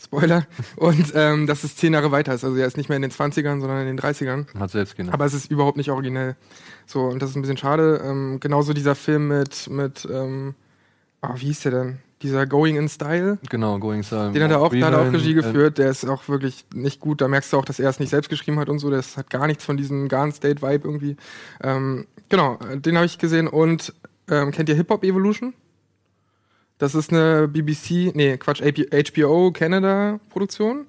Spoiler. 0.01 0.45
Und 0.77 1.11
ähm, 1.15 1.47
dass 1.47 1.63
es 1.63 1.75
zehn 1.75 1.93
Jahre 1.93 2.11
weiter 2.11 2.33
ist. 2.33 2.43
Also 2.43 2.57
er 2.57 2.65
ist 2.67 2.77
nicht 2.77 2.89
mehr 2.89 2.95
in 2.95 3.01
den 3.03 3.11
20ern, 3.11 3.59
sondern 3.61 3.87
in 3.87 3.95
den 3.95 3.99
30ern. 3.99 4.47
Hat 4.57 4.71
selbst 4.71 4.95
genau. 4.97 5.13
Aber 5.13 5.25
es 5.25 5.33
ist 5.33 5.51
überhaupt 5.51 5.77
nicht 5.77 5.91
originell. 5.91 6.35
So, 6.85 7.03
und 7.05 7.21
das 7.21 7.29
ist 7.29 7.35
ein 7.35 7.41
bisschen 7.41 7.57
schade. 7.57 8.01
Ähm, 8.03 8.39
genauso 8.39 8.73
dieser 8.73 8.95
Film 8.95 9.27
mit, 9.27 9.69
mit 9.69 10.07
ähm, 10.11 10.55
ah, 11.21 11.33
wie 11.35 11.45
hieß 11.45 11.61
der 11.61 11.71
denn? 11.71 11.97
Dieser 12.23 12.45
Going 12.45 12.77
in 12.77 12.87
Style. 12.87 13.37
Genau, 13.49 13.77
Going 13.79 14.01
Style. 14.01 14.31
Den 14.31 14.43
hat 14.43 14.51
er 14.51 14.61
auch, 14.61 14.73
da 14.73 14.85
hat 14.87 14.93
er 14.93 15.01
auch 15.01 15.13
Regie 15.13 15.33
geführt. 15.33 15.77
Der 15.77 15.89
ist 15.89 16.05
auch 16.05 16.27
wirklich 16.29 16.65
nicht 16.73 17.01
gut. 17.01 17.19
Da 17.19 17.27
merkst 17.27 17.51
du 17.51 17.57
auch, 17.57 17.65
dass 17.65 17.79
er 17.79 17.89
es 17.89 17.99
nicht 17.99 18.09
selbst 18.09 18.29
geschrieben 18.29 18.59
hat 18.59 18.69
und 18.69 18.79
so. 18.79 18.89
Das 18.89 19.17
hat 19.17 19.29
gar 19.29 19.45
nichts 19.45 19.65
von 19.65 19.75
diesem 19.75 20.07
Garn 20.07 20.31
State 20.31 20.61
Vibe 20.61 20.87
irgendwie. 20.87 21.17
Ähm, 21.61 22.07
genau, 22.29 22.57
den 22.75 22.95
habe 22.95 23.05
ich 23.05 23.17
gesehen. 23.17 23.47
Und 23.49 23.93
ähm, 24.29 24.51
kennt 24.51 24.69
ihr 24.69 24.75
Hip 24.75 24.89
Hop 24.89 25.03
Evolution? 25.03 25.53
Das 26.77 26.95
ist 26.95 27.11
eine 27.11 27.47
BBC, 27.47 28.15
nee, 28.15 28.37
Quatsch, 28.37 28.61
HBO 28.61 29.51
Canada 29.51 30.19
Produktion. 30.29 30.87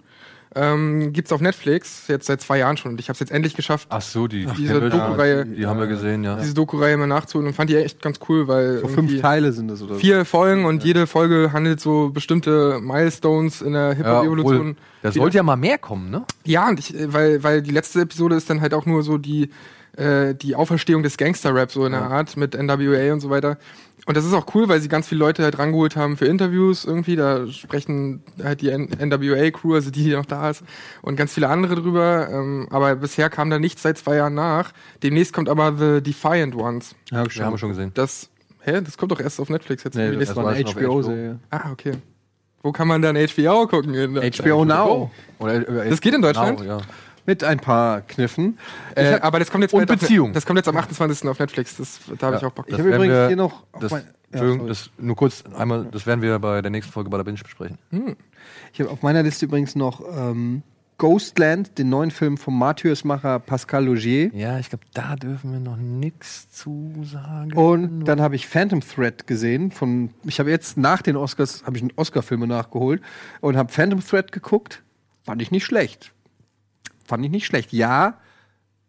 Ähm, 0.57 1.13
gibt's 1.13 1.33
auf 1.33 1.41
Netflix, 1.41 2.07
jetzt 2.07 2.27
seit 2.27 2.41
zwei 2.41 2.59
Jahren 2.59 2.77
schon. 2.77 2.93
Und 2.93 3.01
ich 3.01 3.09
habe 3.09 3.15
es 3.15 3.21
jetzt 3.21 3.33
endlich 3.33 3.55
geschafft, 3.57 3.89
Ach 3.91 4.01
so, 4.01 4.29
die, 4.29 4.47
Diese 4.57 4.81
Doku-Reihe. 4.89 5.45
Die 5.47 5.67
haben 5.67 5.81
wir 5.81 5.89
gesehen, 5.89 6.23
ja. 6.23 6.37
diese 6.37 6.55
Doku-Reihe 6.55 6.97
mal 6.97 7.07
nachzuholen 7.09 7.49
und 7.49 7.55
fand 7.55 7.71
die 7.71 7.77
echt 7.77 8.01
ganz 8.01 8.21
cool, 8.29 8.47
weil 8.47 8.79
So 8.79 8.89
fünf 8.89 9.21
Teile 9.21 9.53
sind 9.53 9.69
das 9.69 9.83
oder 9.83 9.95
so. 9.95 10.01
vier 10.01 10.25
Folgen 10.25 10.65
und 10.65 10.85
jede 10.85 11.07
Folge 11.09 11.53
handelt 11.53 11.81
so 11.81 12.11
bestimmte 12.11 12.79
Milestones 12.81 13.63
in 13.63 13.73
der 13.73 13.89
Ja, 13.91 13.95
Hip-Hop-Evolution. 13.95 14.61
obwohl, 14.71 14.77
da 15.03 15.13
sollte 15.13 15.37
ja 15.39 15.43
mal 15.43 15.57
mehr 15.57 15.79
kommen, 15.79 16.11
ne? 16.11 16.25
Ja, 16.45 16.69
und 16.69 16.79
ich, 16.79 16.95
äh, 16.95 17.13
weil, 17.13 17.43
weil 17.43 17.61
die 17.63 17.73
letzte 17.73 18.03
Episode 18.03 18.37
ist 18.37 18.49
dann 18.49 18.61
halt 18.61 18.75
auch 18.75 18.87
nur 18.87 19.03
so 19.03 19.19
die, 19.19 19.51
äh, 19.97 20.35
die 20.35 20.55
Auferstehung 20.55 21.03
des 21.03 21.17
Gangster-Rap, 21.17 21.71
so 21.73 21.85
in 21.87 21.93
der 21.93 22.03
Art, 22.03 22.37
mit 22.37 22.55
NWA 22.55 23.13
und 23.13 23.21
so 23.21 23.31
weiter. 23.31 23.59
Und 24.07 24.17
das 24.19 24.25
ist 24.27 24.35
auch 24.35 24.55
cool, 24.55 24.69
weil 24.69 24.81
sie 24.81 24.89
ganz 24.89 25.09
viele 25.09 25.21
Leute 25.21 25.43
halt 25.43 25.59
rangeholt 25.59 25.97
haben 25.97 26.17
für 26.19 26.27
Interviews 26.27 26.85
irgendwie. 26.85 27.17
Da 27.17 27.47
sprechen 27.47 28.23
halt 28.43 28.61
die 28.61 28.71
NWA-Crew, 28.71 29.75
also 29.75 29.91
die, 29.91 30.05
die 30.05 30.13
noch 30.13 30.27
da 30.27 30.51
ist, 30.51 30.63
und 31.01 31.17
ganz 31.17 31.33
viele 31.33 31.49
andere 31.49 31.75
drüber. 31.77 32.29
Ähm, 32.31 32.67
aber 32.71 32.97
bisher 32.97 33.31
kam 33.31 33.49
da 33.49 33.59
nichts 33.59 33.83
seit 33.83 33.97
zwei 33.97 34.17
Jahren 34.17 34.35
nach. 34.35 34.73
Demnächst 35.03 35.33
kommt 35.33 35.49
aber 35.49 35.75
The 35.79 36.03
Defiant 36.03 36.55
Ones. 36.55 36.95
Ja, 37.11 37.25
Ja, 37.25 37.45
haben 37.45 37.55
wir 37.55 37.59
schon 37.59 37.71
gesehen. 37.71 37.93
Das, 37.95 38.29
hä? 38.61 38.83
Das 38.83 38.99
kommt 38.99 39.13
doch 39.13 39.21
erst 39.21 39.41
auf 39.41 39.49
Netflix 39.49 39.85
jetzt. 39.85 39.95
Nee, 39.95 40.15
das 40.17 40.37
war 40.37 40.49
eine 40.49 40.65
HBO-Serie. 40.65 41.39
ah, 41.51 41.71
okay. 41.73 41.93
Wo 42.63 42.73
kann 42.73 42.89
man 42.89 43.03
dann 43.03 43.15
HBO 43.17 43.67
gucken? 43.67 43.95
HBO 44.17 44.65
Now. 44.65 45.11
Oder, 45.39 45.69
äh, 45.69 45.91
Das 45.91 46.01
geht 46.01 46.15
in 46.15 46.23
Deutschland? 46.23 46.61
Genau, 46.61 46.79
ja. 46.79 46.85
Mit 47.27 47.43
ein 47.45 47.59
paar 47.59 48.03
Kniffen. 48.03 48.59
Äh, 48.95 49.15
aber 49.21 49.39
das 49.39 49.51
kommt 49.51 49.63
jetzt 49.63 49.73
Und 49.75 49.91
auf- 49.91 49.99
Beziehung. 49.99 50.33
Das 50.33 50.45
kommt 50.45 50.59
jetzt 50.59 50.69
am 50.69 50.77
28. 50.77 51.29
auf 51.29 51.39
Netflix. 51.39 51.77
Das, 51.77 52.01
da 52.19 52.27
habe 52.27 52.37
ich 52.37 52.43
Ja. 52.43 52.49
auch 52.49 52.53
Bock 52.53 52.67
Ich 52.69 52.75
habe 52.75 52.83
übrigens 52.89 53.15
wir- 53.15 53.27
hier 53.29 53.37
noch. 53.37 53.65
auf 53.73 53.81
Das, 53.81 53.91
mein- 53.93 54.05
ja, 54.35 54.57
das, 54.67 54.91
nur 54.99 55.17
kurz 55.17 55.45
einmal, 55.57 55.87
das 55.91 56.07
werden 56.07 56.21
wir 56.23 56.39
bei 56.39 56.61
der 56.61 56.71
nächsten 56.71 56.93
Folge 56.93 57.09
bei 57.11 57.17
der 57.17 57.25
Binge 57.25 57.39
besprechen. 57.43 57.79
Ich 58.73 58.81
habe 58.81 58.91
auf 58.91 59.03
meiner 59.03 59.23
Liste 59.23 59.45
übrigens 59.47 59.75
noch 59.77 60.03
ähm, 60.17 60.63
Ghostland, 60.99 61.77
den 61.79 61.89
neuen 61.89 62.11
Film 62.13 62.37
vom 62.37 62.57
Martyrsmacher 62.59 63.41
Pascal 63.41 63.85
Logier. 63.87 64.31
Ja, 64.33 64.59
ich 64.61 64.69
glaube, 64.69 64.85
da 64.95 65.17
dürfen 65.17 65.53
wir 65.53 65.59
noch 65.61 65.77
nichts 65.77 66.51
zu 66.53 66.93
sagen. 67.03 67.53
Und 67.55 68.05
dann 68.05 68.21
habe 68.21 68.37
ich 68.37 68.47
Phantom 68.47 68.81
Thread 68.81 69.27
gesehen. 69.27 69.71
Von, 69.73 70.11
ich 70.25 70.39
habe 70.39 70.51
jetzt 70.51 70.77
nach 70.77 71.03
den 71.03 71.17
Oscars 71.17 71.65
habe 71.67 71.77
ich 71.77 71.83
einen 71.83 71.93
Oscar-Filme 71.97 72.47
nachgeholt 72.47 73.03
und 73.41 73.57
habe 73.57 73.73
Phantom 73.73 74.05
Thread 74.07 74.31
geguckt. 74.31 74.83
Fand 75.25 75.43
ich 75.43 75.51
nicht 75.51 75.65
schlecht. 75.65 76.13
Fand 77.05 77.25
ich 77.25 77.31
nicht 77.31 77.47
schlecht. 77.47 77.73
Ja, 77.73 78.19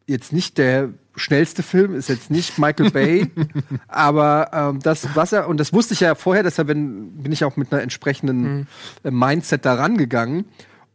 jetzt 0.08 0.34
nicht 0.34 0.58
der 0.58 0.90
schnellste 1.16 1.64
Film, 1.64 1.96
ist 1.96 2.10
jetzt 2.10 2.30
nicht 2.30 2.60
Michael 2.60 2.92
Bay, 2.92 3.32
aber 3.88 4.50
ähm, 4.54 4.80
das, 4.82 5.08
was 5.16 5.32
er, 5.32 5.48
und 5.48 5.60
das 5.60 5.74
wusste 5.74 5.94
ich 5.94 6.02
ja 6.02 6.16
vorher, 6.16 6.44
deshalb 6.44 6.68
bin, 6.68 7.12
bin 7.24 7.32
ich 7.32 7.44
auch 7.44 7.56
mit 7.56 7.72
einer 7.72 7.82
entsprechenden 7.82 8.68
äh, 9.04 9.12
Mindset 9.12 9.66
da 9.66 9.76
rangegangen 9.76 10.46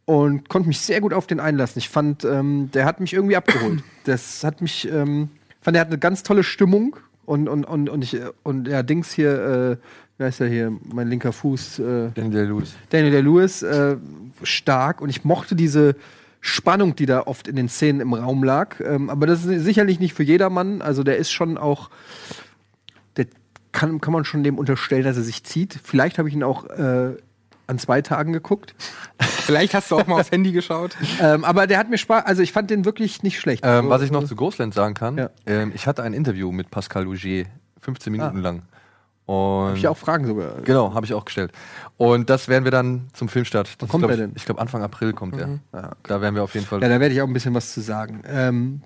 und 0.05 0.49
konnte 0.49 0.67
mich 0.67 0.79
sehr 0.79 1.01
gut 1.01 1.13
auf 1.13 1.27
den 1.27 1.39
einlassen. 1.39 1.79
Ich 1.79 1.89
fand, 1.89 2.23
ähm, 2.23 2.69
der 2.73 2.85
hat 2.85 2.99
mich 2.99 3.13
irgendwie 3.13 3.35
abgeholt. 3.35 3.83
Das 4.03 4.43
hat 4.43 4.61
mich, 4.61 4.91
ähm, 4.91 5.29
fand, 5.61 5.77
er 5.77 5.81
hat 5.81 5.89
eine 5.89 5.99
ganz 5.99 6.23
tolle 6.23 6.41
Stimmung 6.41 6.95
und, 7.25 7.47
und, 7.47 7.65
und, 7.65 7.87
und, 7.87 8.03
ich, 8.03 8.17
und 8.41 8.67
ja, 8.67 8.81
Dings 8.81 9.11
hier, 9.11 9.77
äh, 9.79 9.87
wer 10.17 10.27
ist 10.27 10.39
der 10.39 10.47
hier, 10.47 10.75
mein 10.91 11.07
linker 11.07 11.31
Fuß, 11.31 11.77
äh, 11.77 12.09
Daniel 12.15 12.45
Lewis. 12.45 12.73
Daniel 12.89 13.11
Day-Lewis 13.11 13.61
äh, 13.61 13.97
stark 14.41 15.01
und 15.01 15.09
ich 15.09 15.23
mochte 15.23 15.55
diese 15.55 15.95
Spannung, 16.41 16.95
die 16.95 17.05
da 17.05 17.21
oft 17.21 17.47
in 17.47 17.55
den 17.55 17.69
Szenen 17.69 18.01
im 18.01 18.13
Raum 18.13 18.43
lag. 18.43 18.79
Ähm, 18.81 19.09
aber 19.09 19.27
das 19.27 19.45
ist 19.45 19.63
sicherlich 19.63 19.99
nicht 19.99 20.13
für 20.13 20.23
jedermann. 20.23 20.81
Also 20.81 21.03
der 21.03 21.17
ist 21.17 21.31
schon 21.31 21.57
auch, 21.57 21.89
der 23.15 23.27
kann, 23.71 24.01
kann 24.01 24.11
man 24.13 24.25
schon 24.25 24.43
dem 24.43 24.57
unterstellen, 24.57 25.03
dass 25.03 25.17
er 25.17 25.23
sich 25.23 25.43
zieht. 25.43 25.79
Vielleicht 25.83 26.17
habe 26.17 26.27
ich 26.29 26.35
ihn 26.35 26.43
auch 26.43 26.65
äh, 26.65 27.15
an 27.67 27.77
zwei 27.79 28.01
Tagen 28.01 28.33
geguckt. 28.33 28.73
Vielleicht 29.21 29.73
hast 29.75 29.91
du 29.91 29.95
auch 29.97 30.07
mal 30.07 30.19
aufs 30.19 30.31
Handy 30.31 30.51
geschaut. 30.51 30.97
Ähm, 31.21 31.45
aber 31.45 31.67
der 31.67 31.77
hat 31.77 31.89
mir 31.89 31.99
Spaß, 31.99 32.25
also 32.25 32.41
ich 32.41 32.51
fand 32.51 32.71
den 32.71 32.83
wirklich 32.85 33.21
nicht 33.21 33.39
schlecht. 33.39 33.63
Ähm, 33.65 33.89
was 33.89 34.01
ich 34.01 34.09
noch 34.11 34.23
zu 34.23 34.35
Ghostland 34.35 34.73
sagen 34.73 34.95
kann, 34.95 35.17
Ja. 35.17 35.29
ähm, 35.45 35.71
ich 35.75 35.85
hatte 35.85 36.01
ein 36.01 36.13
Interview 36.13 36.51
mit 36.51 36.71
Pascal 36.71 37.03
Lougier, 37.03 37.45
15 37.81 38.11
Minuten 38.11 38.37
Ah. 38.39 38.41
lang. 38.41 38.61
Und 39.31 39.69
hab 39.69 39.75
ich 39.77 39.87
auch 39.87 39.97
Fragen 39.97 40.25
sogar. 40.27 40.55
Genau, 40.63 40.93
habe 40.93 41.05
ich 41.05 41.13
auch 41.13 41.23
gestellt. 41.25 41.51
Und 41.97 42.29
das 42.29 42.47
werden 42.49 42.63
wir 42.65 42.71
dann 42.71 43.07
zum 43.13 43.29
Filmstart. 43.29 43.81
Das 43.81 43.87
kommt 43.89 44.01
glaub 44.01 44.11
er 44.11 44.15
ich- 44.15 44.21
denn? 44.21 44.31
Ich 44.35 44.45
glaube, 44.45 44.59
Anfang 44.59 44.81
April 44.83 45.13
kommt 45.13 45.35
Ja, 45.37 45.47
er. 45.71 45.91
Da 46.03 46.19
werden 46.21 46.35
wir 46.35 46.43
auf 46.43 46.53
jeden 46.53 46.65
Fall. 46.65 46.81
Ja, 46.81 46.89
da 46.89 46.99
werde 46.99 47.13
ich 47.15 47.21
auch 47.21 47.27
ein 47.27 47.33
bisschen 47.33 47.53
was 47.53 47.73
zu 47.73 47.81
sagen. 47.81 48.23
Ähm, 48.27 48.81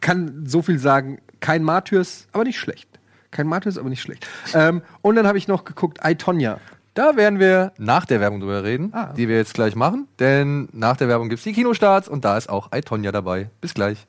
kann 0.00 0.44
so 0.46 0.62
viel 0.62 0.78
sagen, 0.78 1.18
kein 1.40 1.62
Martyrs, 1.62 2.26
aber 2.32 2.44
nicht 2.44 2.58
schlecht. 2.58 2.88
Kein 3.30 3.46
Martyrs, 3.46 3.78
aber 3.78 3.88
nicht 3.88 4.02
schlecht. 4.02 4.26
Ähm, 4.54 4.82
und 5.02 5.14
dann 5.16 5.26
habe 5.26 5.38
ich 5.38 5.46
noch 5.46 5.64
geguckt, 5.64 5.98
I, 6.04 6.14
Tonya. 6.16 6.58
Da 6.94 7.16
werden 7.16 7.38
wir 7.38 7.72
nach 7.78 8.04
der 8.06 8.18
Werbung 8.20 8.40
drüber 8.40 8.64
reden, 8.64 8.90
Ah. 8.92 9.12
die 9.16 9.28
wir 9.28 9.36
jetzt 9.36 9.54
gleich 9.54 9.76
machen. 9.76 10.08
Denn 10.18 10.68
nach 10.72 10.96
der 10.96 11.06
Werbung 11.06 11.28
gibt 11.28 11.38
es 11.38 11.44
die 11.44 11.52
Kinostarts 11.52 12.08
und 12.08 12.24
da 12.24 12.36
ist 12.36 12.50
auch 12.50 12.70
iTonya 12.74 13.12
dabei. 13.12 13.48
Bis 13.60 13.74
gleich. 13.74 14.06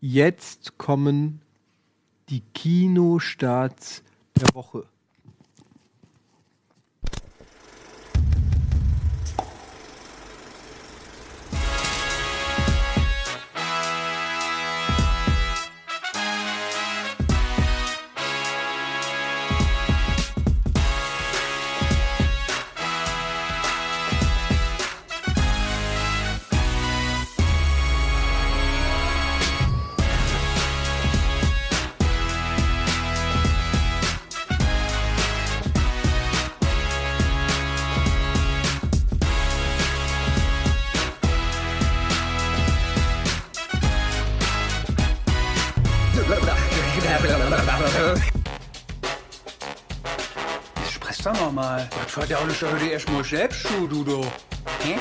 Jetzt 0.00 0.78
kommen 0.78 1.40
die 2.28 2.42
Kinostarts 2.54 4.02
der 4.40 4.54
Woche. 4.54 4.86
Das 52.28 52.36
verdauliche 52.36 52.70
heute 52.70 52.86
erstmal 52.92 53.24
selbst 53.24 53.62
zu, 53.62 53.86
du 53.86 54.04
do. 54.04 54.20
Hä? 54.82 54.98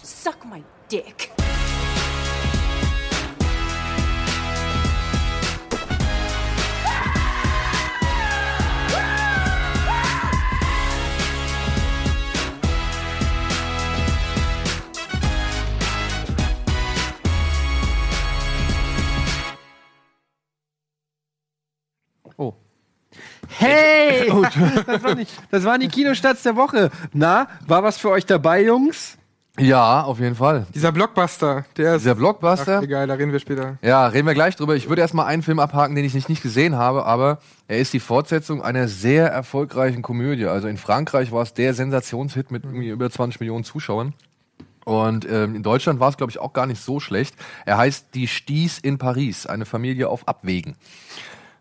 Suck 0.00 0.44
my 0.44 0.62
dick. 0.88 1.27
Das, 24.86 25.02
war 25.02 25.14
nicht, 25.14 25.32
das 25.50 25.64
waren 25.64 25.80
die 25.80 25.88
Kinostarts 25.88 26.42
der 26.42 26.56
Woche. 26.56 26.90
Na, 27.12 27.48
war 27.66 27.82
was 27.82 27.98
für 27.98 28.10
euch 28.10 28.26
dabei, 28.26 28.62
Jungs? 28.64 29.18
Ja, 29.58 30.02
auf 30.02 30.20
jeden 30.20 30.36
Fall. 30.36 30.66
Dieser 30.72 30.92
Blockbuster, 30.92 31.64
der 31.76 31.96
ist. 31.96 32.02
Dieser 32.02 32.14
Blockbuster. 32.14 32.78
Ach, 32.78 32.82
egal, 32.82 33.08
da 33.08 33.14
reden 33.14 33.32
wir 33.32 33.40
später. 33.40 33.76
Ja, 33.82 34.06
reden 34.06 34.26
wir 34.26 34.34
gleich 34.34 34.54
drüber. 34.54 34.76
Ich 34.76 34.88
würde 34.88 35.02
erstmal 35.02 35.26
einen 35.26 35.42
Film 35.42 35.58
abhaken, 35.58 35.96
den 35.96 36.04
ich 36.04 36.14
nicht, 36.14 36.28
nicht 36.28 36.42
gesehen 36.42 36.76
habe, 36.76 37.06
aber 37.06 37.38
er 37.66 37.78
ist 37.78 37.92
die 37.92 38.00
Fortsetzung 38.00 38.62
einer 38.62 38.86
sehr 38.86 39.26
erfolgreichen 39.28 40.02
Komödie. 40.02 40.46
Also 40.46 40.68
in 40.68 40.76
Frankreich 40.76 41.32
war 41.32 41.42
es 41.42 41.54
der 41.54 41.74
Sensationshit 41.74 42.52
mit 42.52 42.64
irgendwie 42.64 42.88
über 42.88 43.10
20 43.10 43.40
Millionen 43.40 43.64
Zuschauern. 43.64 44.14
Und 44.84 45.28
ähm, 45.28 45.56
in 45.56 45.62
Deutschland 45.62 46.00
war 46.00 46.08
es, 46.08 46.16
glaube 46.16 46.30
ich, 46.30 46.38
auch 46.38 46.52
gar 46.52 46.66
nicht 46.66 46.80
so 46.80 47.00
schlecht. 47.00 47.34
Er 47.66 47.76
heißt 47.76 48.14
Die 48.14 48.28
Stieß 48.28 48.78
in 48.78 48.96
Paris, 48.96 49.46
eine 49.46 49.66
Familie 49.66 50.08
auf 50.08 50.26
Abwägen. 50.28 50.76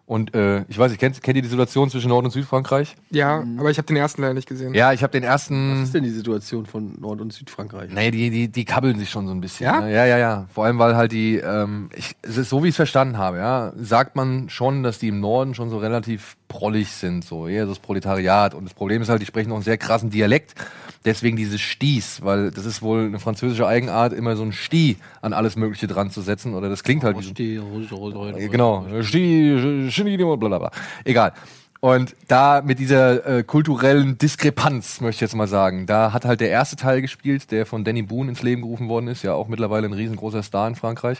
Und 0.07 0.33
äh, 0.35 0.63
ich 0.69 0.79
weiß 0.79 0.89
nicht, 0.91 1.01
kennt, 1.01 1.21
kennt 1.21 1.35
ihr 1.35 1.43
die 1.43 1.49
Situation 1.49 1.89
zwischen 1.89 2.07
Nord- 2.07 2.23
und 2.23 2.31
Südfrankreich? 2.31 2.95
Ja, 3.09 3.43
aber 3.57 3.69
ich 3.71 3.77
habe 3.77 3.87
den 3.87 3.97
ersten 3.97 4.21
leider 4.21 4.33
nicht 4.33 4.47
gesehen. 4.47 4.73
Ja, 4.73 4.93
ich 4.93 5.03
habe 5.03 5.11
den 5.11 5.23
Was 5.23 5.29
ersten. 5.31 5.83
ist 5.83 5.93
denn 5.93 6.05
die 6.05 6.09
Situation 6.09 6.65
von 6.65 6.97
Nord- 6.97 7.19
und 7.19 7.33
Südfrankreich? 7.33 7.91
Nee, 7.91 8.09
die, 8.11 8.29
die, 8.29 8.47
die 8.47 8.63
kabbeln 8.63 8.97
sich 8.97 9.09
schon 9.09 9.27
so 9.27 9.33
ein 9.33 9.41
bisschen. 9.41 9.65
Ja? 9.65 9.81
Ne? 9.81 9.93
Ja, 9.93 10.05
ja, 10.05 10.17
ja. 10.17 10.45
Vor 10.53 10.63
allem, 10.63 10.79
weil 10.79 10.95
halt 10.95 11.11
die, 11.11 11.35
ähm, 11.35 11.89
ich, 11.93 12.15
es 12.21 12.37
ist 12.37 12.47
so, 12.47 12.63
wie 12.63 12.69
ich 12.69 12.71
es 12.71 12.77
verstanden 12.77 13.17
habe, 13.17 13.39
ja, 13.39 13.73
sagt 13.75 14.15
man 14.15 14.49
schon, 14.49 14.81
dass 14.81 14.97
die 14.97 15.09
im 15.09 15.19
Norden 15.19 15.53
schon 15.53 15.69
so 15.69 15.77
relativ 15.77 16.37
prollig 16.47 16.89
sind, 16.93 17.25
so 17.25 17.45
eher 17.45 17.65
das 17.65 17.79
Proletariat. 17.79 18.53
Und 18.53 18.63
das 18.63 18.73
Problem 18.73 19.01
ist 19.01 19.09
halt, 19.09 19.21
die 19.21 19.25
sprechen 19.25 19.49
noch 19.49 19.57
einen 19.57 19.65
sehr 19.65 19.77
krassen 19.77 20.09
Dialekt. 20.09 20.55
Deswegen 21.05 21.37
dieses 21.37 21.61
Sties, 21.61 22.21
weil 22.23 22.51
das 22.51 22.65
ist 22.65 22.81
wohl 22.81 23.05
eine 23.05 23.19
französische 23.19 23.67
Eigenart, 23.67 24.13
immer 24.13 24.35
so 24.35 24.43
ein 24.43 24.51
Sti 24.51 24.97
an 25.21 25.33
alles 25.33 25.55
Mögliche 25.55 25.87
dran 25.87 26.09
zu 26.11 26.21
setzen. 26.21 26.53
Oder 26.53 26.69
das 26.69 26.83
klingt 26.83 27.03
halt 27.03 27.17
wie 27.17 27.57
so 27.87 28.13
äh, 28.37 28.47
Genau. 28.47 28.85
Sti, 29.01 29.87
Sti, 29.89 30.17
blablabla. 30.17 30.71
Egal. 31.05 31.33
Und 31.79 32.15
da 32.27 32.61
mit 32.63 32.79
dieser 32.79 33.25
äh, 33.25 33.43
kulturellen 33.43 34.17
Diskrepanz, 34.17 34.99
möchte 34.99 35.17
ich 35.17 35.21
jetzt 35.21 35.35
mal 35.35 35.47
sagen, 35.47 35.85
da 35.85 36.11
hat 36.11 36.25
halt 36.25 36.41
der 36.41 36.49
erste 36.49 36.75
Teil 36.75 37.01
gespielt, 37.01 37.51
der 37.51 37.65
von 37.65 37.83
Danny 37.83 38.01
Boone 38.01 38.31
ins 38.31 38.41
Leben 38.41 38.63
gerufen 38.63 38.89
worden 38.89 39.07
ist, 39.07 39.23
ja 39.23 39.33
auch 39.33 39.47
mittlerweile 39.47 39.87
ein 39.87 39.93
riesengroßer 39.93 40.41
Star 40.41 40.67
in 40.67 40.75
Frankreich. 40.75 41.19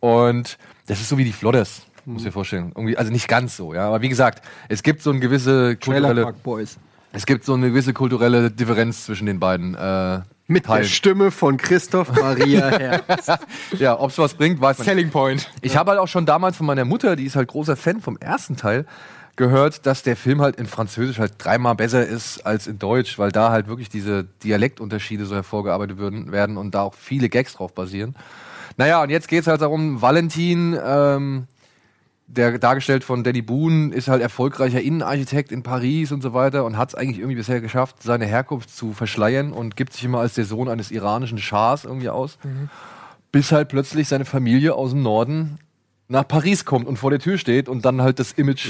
Und 0.00 0.58
das 0.86 1.00
ist 1.00 1.08
so 1.08 1.18
wie 1.18 1.24
die 1.24 1.32
Flodders, 1.32 1.82
muss 2.04 2.22
ich 2.22 2.28
dir 2.28 2.32
vorstellen. 2.32 2.72
Irgendwie, 2.74 2.96
also 2.96 3.12
nicht 3.12 3.28
ganz 3.28 3.56
so, 3.56 3.74
ja. 3.74 3.86
Aber 3.86 4.02
wie 4.02 4.08
gesagt, 4.08 4.42
es 4.68 4.82
gibt 4.82 5.02
so 5.02 5.10
eine 5.10 5.20
gewisse 5.20 5.78
Trailer 5.78 6.08
kulturelle, 6.08 6.22
Park 6.24 6.42
Boys. 6.42 6.78
Es 7.16 7.24
gibt 7.24 7.44
so 7.44 7.54
eine 7.54 7.68
gewisse 7.70 7.94
kulturelle 7.94 8.50
Differenz 8.50 9.06
zwischen 9.06 9.26
den 9.26 9.40
beiden. 9.40 9.74
Äh, 9.74 10.20
Mit 10.46 10.64
der 10.64 10.72
Teilen. 10.74 10.84
Stimme 10.84 11.30
von 11.30 11.56
Christoph 11.56 12.12
Maria 12.12 12.68
Herz. 12.78 13.28
Ja, 13.78 13.98
ob's 13.98 14.18
was 14.18 14.34
bringt, 14.34 14.60
weiß 14.60 14.78
man 14.78 14.84
nicht. 14.84 14.94
Selling 14.94 15.10
Point. 15.10 15.50
Ich 15.62 15.76
habe 15.76 15.92
halt 15.92 16.00
auch 16.00 16.08
schon 16.08 16.26
damals 16.26 16.58
von 16.58 16.66
meiner 16.66 16.84
Mutter, 16.84 17.16
die 17.16 17.24
ist 17.24 17.34
halt 17.34 17.48
großer 17.48 17.74
Fan 17.76 18.00
vom 18.02 18.18
ersten 18.18 18.56
Teil, 18.56 18.84
gehört, 19.36 19.86
dass 19.86 20.02
der 20.02 20.14
Film 20.14 20.42
halt 20.42 20.56
in 20.56 20.66
Französisch 20.66 21.18
halt 21.18 21.32
dreimal 21.38 21.74
besser 21.74 22.06
ist 22.06 22.44
als 22.46 22.66
in 22.66 22.78
Deutsch, 22.78 23.18
weil 23.18 23.32
da 23.32 23.50
halt 23.50 23.66
wirklich 23.66 23.88
diese 23.88 24.24
Dialektunterschiede 24.44 25.24
so 25.24 25.34
hervorgearbeitet 25.34 25.96
würden, 25.96 26.32
werden 26.32 26.58
und 26.58 26.74
da 26.74 26.82
auch 26.82 26.94
viele 26.94 27.28
Gags 27.30 27.54
drauf 27.54 27.74
basieren. 27.74 28.14
Naja, 28.76 29.02
und 29.02 29.08
jetzt 29.08 29.28
geht's 29.28 29.46
halt 29.46 29.62
darum, 29.62 30.02
Valentin, 30.02 30.78
ähm, 30.84 31.46
der 32.28 32.58
dargestellt 32.58 33.04
von 33.04 33.22
Danny 33.22 33.42
Boone, 33.42 33.94
ist 33.94 34.08
halt 34.08 34.20
erfolgreicher 34.20 34.80
Innenarchitekt 34.80 35.52
in 35.52 35.62
Paris 35.62 36.10
und 36.12 36.22
so 36.22 36.34
weiter 36.34 36.64
und 36.64 36.76
hat 36.76 36.90
es 36.90 36.94
eigentlich 36.94 37.18
irgendwie 37.18 37.36
bisher 37.36 37.60
geschafft, 37.60 38.02
seine 38.02 38.26
Herkunft 38.26 38.74
zu 38.74 38.92
verschleiern 38.92 39.52
und 39.52 39.76
gibt 39.76 39.92
sich 39.92 40.04
immer 40.04 40.20
als 40.20 40.34
der 40.34 40.44
Sohn 40.44 40.68
eines 40.68 40.90
iranischen 40.90 41.38
Schahs 41.38 41.84
irgendwie 41.84 42.08
aus. 42.08 42.38
Bis 43.30 43.52
halt 43.52 43.68
plötzlich 43.68 44.08
seine 44.08 44.24
Familie 44.24 44.74
aus 44.74 44.90
dem 44.90 45.02
Norden 45.02 45.58
nach 46.08 46.26
Paris 46.26 46.64
kommt 46.64 46.86
und 46.86 46.98
vor 46.98 47.10
der 47.10 47.18
Tür 47.18 47.36
steht 47.36 47.68
und 47.68 47.84
dann 47.84 48.00
halt 48.00 48.18
das 48.20 48.32
Image 48.32 48.68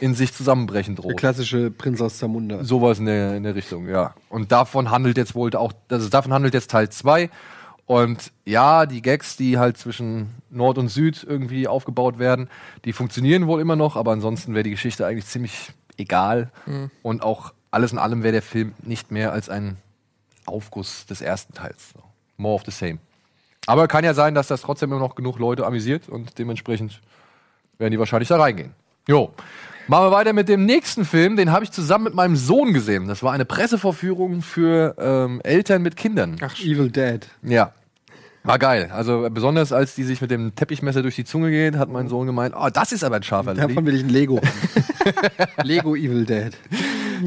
in 0.00 0.14
sich 0.14 0.32
zusammenbrechen 0.32 0.94
Der 0.94 1.02
droht. 1.04 1.16
klassische 1.16 1.70
Prinz 1.70 2.00
aus 2.00 2.18
Zamunda. 2.18 2.62
Sowas 2.62 3.00
in 3.00 3.06
der, 3.06 3.36
in 3.36 3.42
der 3.42 3.54
Richtung, 3.56 3.88
ja. 3.88 4.14
Und 4.28 4.52
davon 4.52 4.90
handelt 4.90 5.16
jetzt 5.16 5.34
wohl 5.34 5.54
auch, 5.56 5.72
also 5.88 6.08
davon 6.08 6.32
handelt 6.32 6.54
jetzt 6.54 6.70
Teil 6.70 6.88
2. 6.88 7.30
Und 7.88 8.32
ja, 8.44 8.84
die 8.84 9.00
Gags, 9.00 9.38
die 9.38 9.58
halt 9.58 9.78
zwischen 9.78 10.34
Nord 10.50 10.76
und 10.76 10.88
Süd 10.88 11.24
irgendwie 11.26 11.66
aufgebaut 11.66 12.18
werden, 12.18 12.50
die 12.84 12.92
funktionieren 12.92 13.46
wohl 13.46 13.62
immer 13.62 13.76
noch, 13.76 13.96
aber 13.96 14.12
ansonsten 14.12 14.52
wäre 14.52 14.62
die 14.62 14.70
Geschichte 14.70 15.06
eigentlich 15.06 15.24
ziemlich 15.24 15.72
egal. 15.96 16.50
Und 17.02 17.22
auch 17.22 17.54
alles 17.70 17.92
in 17.92 17.98
allem 17.98 18.22
wäre 18.22 18.32
der 18.32 18.42
Film 18.42 18.74
nicht 18.82 19.10
mehr 19.10 19.32
als 19.32 19.48
ein 19.48 19.78
Aufguss 20.44 21.06
des 21.06 21.22
ersten 21.22 21.54
Teils. 21.54 21.94
More 22.36 22.56
of 22.56 22.62
the 22.66 22.70
same. 22.70 22.98
Aber 23.66 23.88
kann 23.88 24.04
ja 24.04 24.12
sein, 24.12 24.34
dass 24.34 24.48
das 24.48 24.60
trotzdem 24.60 24.92
immer 24.92 25.00
noch 25.00 25.14
genug 25.14 25.38
Leute 25.38 25.66
amüsiert 25.66 26.10
und 26.10 26.38
dementsprechend 26.38 27.00
werden 27.78 27.92
die 27.92 27.98
wahrscheinlich 27.98 28.28
da 28.28 28.36
reingehen. 28.38 28.74
Jo. 29.06 29.32
Machen 29.86 30.08
wir 30.08 30.12
weiter 30.12 30.34
mit 30.34 30.50
dem 30.50 30.66
nächsten 30.66 31.06
Film, 31.06 31.36
den 31.36 31.50
habe 31.52 31.64
ich 31.64 31.70
zusammen 31.70 32.04
mit 32.04 32.14
meinem 32.14 32.36
Sohn 32.36 32.74
gesehen. 32.74 33.08
Das 33.08 33.22
war 33.22 33.32
eine 33.32 33.46
Pressevorführung 33.46 34.42
für 34.42 34.94
ähm, 34.98 35.40
Eltern 35.42 35.80
mit 35.80 35.96
Kindern. 35.96 36.36
Ach, 36.42 36.58
Evil 36.58 36.90
Dead. 36.90 37.26
Ja. 37.42 37.72
War 38.48 38.58
geil. 38.58 38.90
Also 38.92 39.28
besonders 39.30 39.72
als 39.72 39.94
die 39.94 40.04
sich 40.04 40.22
mit 40.22 40.30
dem 40.30 40.54
Teppichmesser 40.54 41.02
durch 41.02 41.16
die 41.16 41.24
Zunge 41.24 41.50
geht, 41.50 41.76
hat 41.76 41.90
mein 41.90 42.08
Sohn 42.08 42.26
gemeint, 42.26 42.54
oh, 42.58 42.68
das 42.72 42.92
ist 42.92 43.04
aber 43.04 43.16
ein 43.16 43.22
scharfer. 43.22 43.52
Davon 43.52 43.84
will 43.84 43.94
ich 43.94 44.02
ein 44.02 44.08
Lego. 44.08 44.40
Lego 45.62 45.94
Evil 45.94 46.24
Dead. 46.24 46.56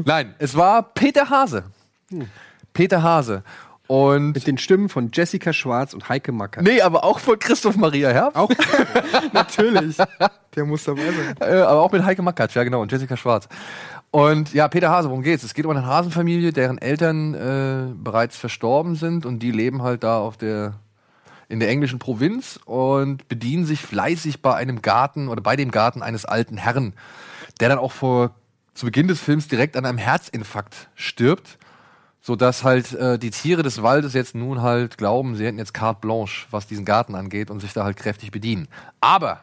Nein, 0.04 0.34
es 0.40 0.56
war 0.56 0.82
Peter 0.82 1.30
Hase. 1.30 1.62
Peter 2.72 3.02
Hase. 3.04 3.44
Und 3.86 4.32
Mit 4.32 4.46
den 4.48 4.58
Stimmen 4.58 4.88
von 4.88 5.10
Jessica 5.12 5.52
Schwarz 5.52 5.94
und 5.94 6.08
Heike 6.08 6.32
Macker. 6.32 6.62
nee, 6.62 6.80
aber 6.80 7.04
auch 7.04 7.20
von 7.20 7.38
Christoph 7.38 7.76
Maria 7.76 8.08
Herbst. 8.10 8.36
Auch 8.36 8.50
natürlich. 9.32 9.96
Der 10.56 10.64
muss 10.64 10.82
dabei 10.84 11.02
sein. 11.02 11.36
Äh, 11.40 11.60
aber 11.60 11.80
auch 11.82 11.92
mit 11.92 12.04
Heike 12.04 12.22
Makatsch, 12.22 12.56
ja 12.56 12.64
genau, 12.64 12.80
und 12.82 12.90
Jessica 12.90 13.16
Schwarz. 13.16 13.48
Und 14.10 14.52
ja, 14.54 14.66
Peter 14.68 14.90
Hase, 14.90 15.08
worum 15.08 15.22
geht's? 15.22 15.44
Es 15.44 15.54
geht 15.54 15.66
um 15.66 15.70
eine 15.70 15.86
Hasenfamilie, 15.86 16.52
deren 16.52 16.78
Eltern 16.78 17.34
äh, 17.34 17.94
bereits 17.94 18.36
verstorben 18.36 18.96
sind 18.96 19.24
und 19.24 19.38
die 19.38 19.52
leben 19.52 19.82
halt 19.82 20.02
da 20.02 20.18
auf 20.18 20.36
der 20.36 20.74
in 21.52 21.60
der 21.60 21.68
englischen 21.68 21.98
Provinz 21.98 22.58
und 22.64 23.28
bedienen 23.28 23.66
sich 23.66 23.82
fleißig 23.82 24.40
bei 24.40 24.54
einem 24.54 24.80
Garten 24.80 25.28
oder 25.28 25.42
bei 25.42 25.54
dem 25.54 25.70
Garten 25.70 26.02
eines 26.02 26.24
alten 26.24 26.56
Herrn, 26.56 26.94
der 27.60 27.68
dann 27.68 27.78
auch 27.78 27.92
vor 27.92 28.34
zu 28.72 28.86
Beginn 28.86 29.06
des 29.06 29.20
Films 29.20 29.48
direkt 29.48 29.76
an 29.76 29.84
einem 29.84 29.98
Herzinfarkt 29.98 30.88
stirbt, 30.94 31.58
so 32.22 32.36
dass 32.36 32.64
halt 32.64 32.94
äh, 32.94 33.18
die 33.18 33.28
Tiere 33.28 33.62
des 33.62 33.82
Waldes 33.82 34.14
jetzt 34.14 34.34
nun 34.34 34.62
halt 34.62 34.96
glauben, 34.96 35.36
sie 35.36 35.44
hätten 35.44 35.58
jetzt 35.58 35.74
carte 35.74 36.00
blanche, 36.00 36.46
was 36.50 36.66
diesen 36.66 36.86
Garten 36.86 37.14
angeht 37.14 37.50
und 37.50 37.60
sich 37.60 37.74
da 37.74 37.84
halt 37.84 37.98
kräftig 37.98 38.30
bedienen. 38.30 38.66
Aber 39.02 39.40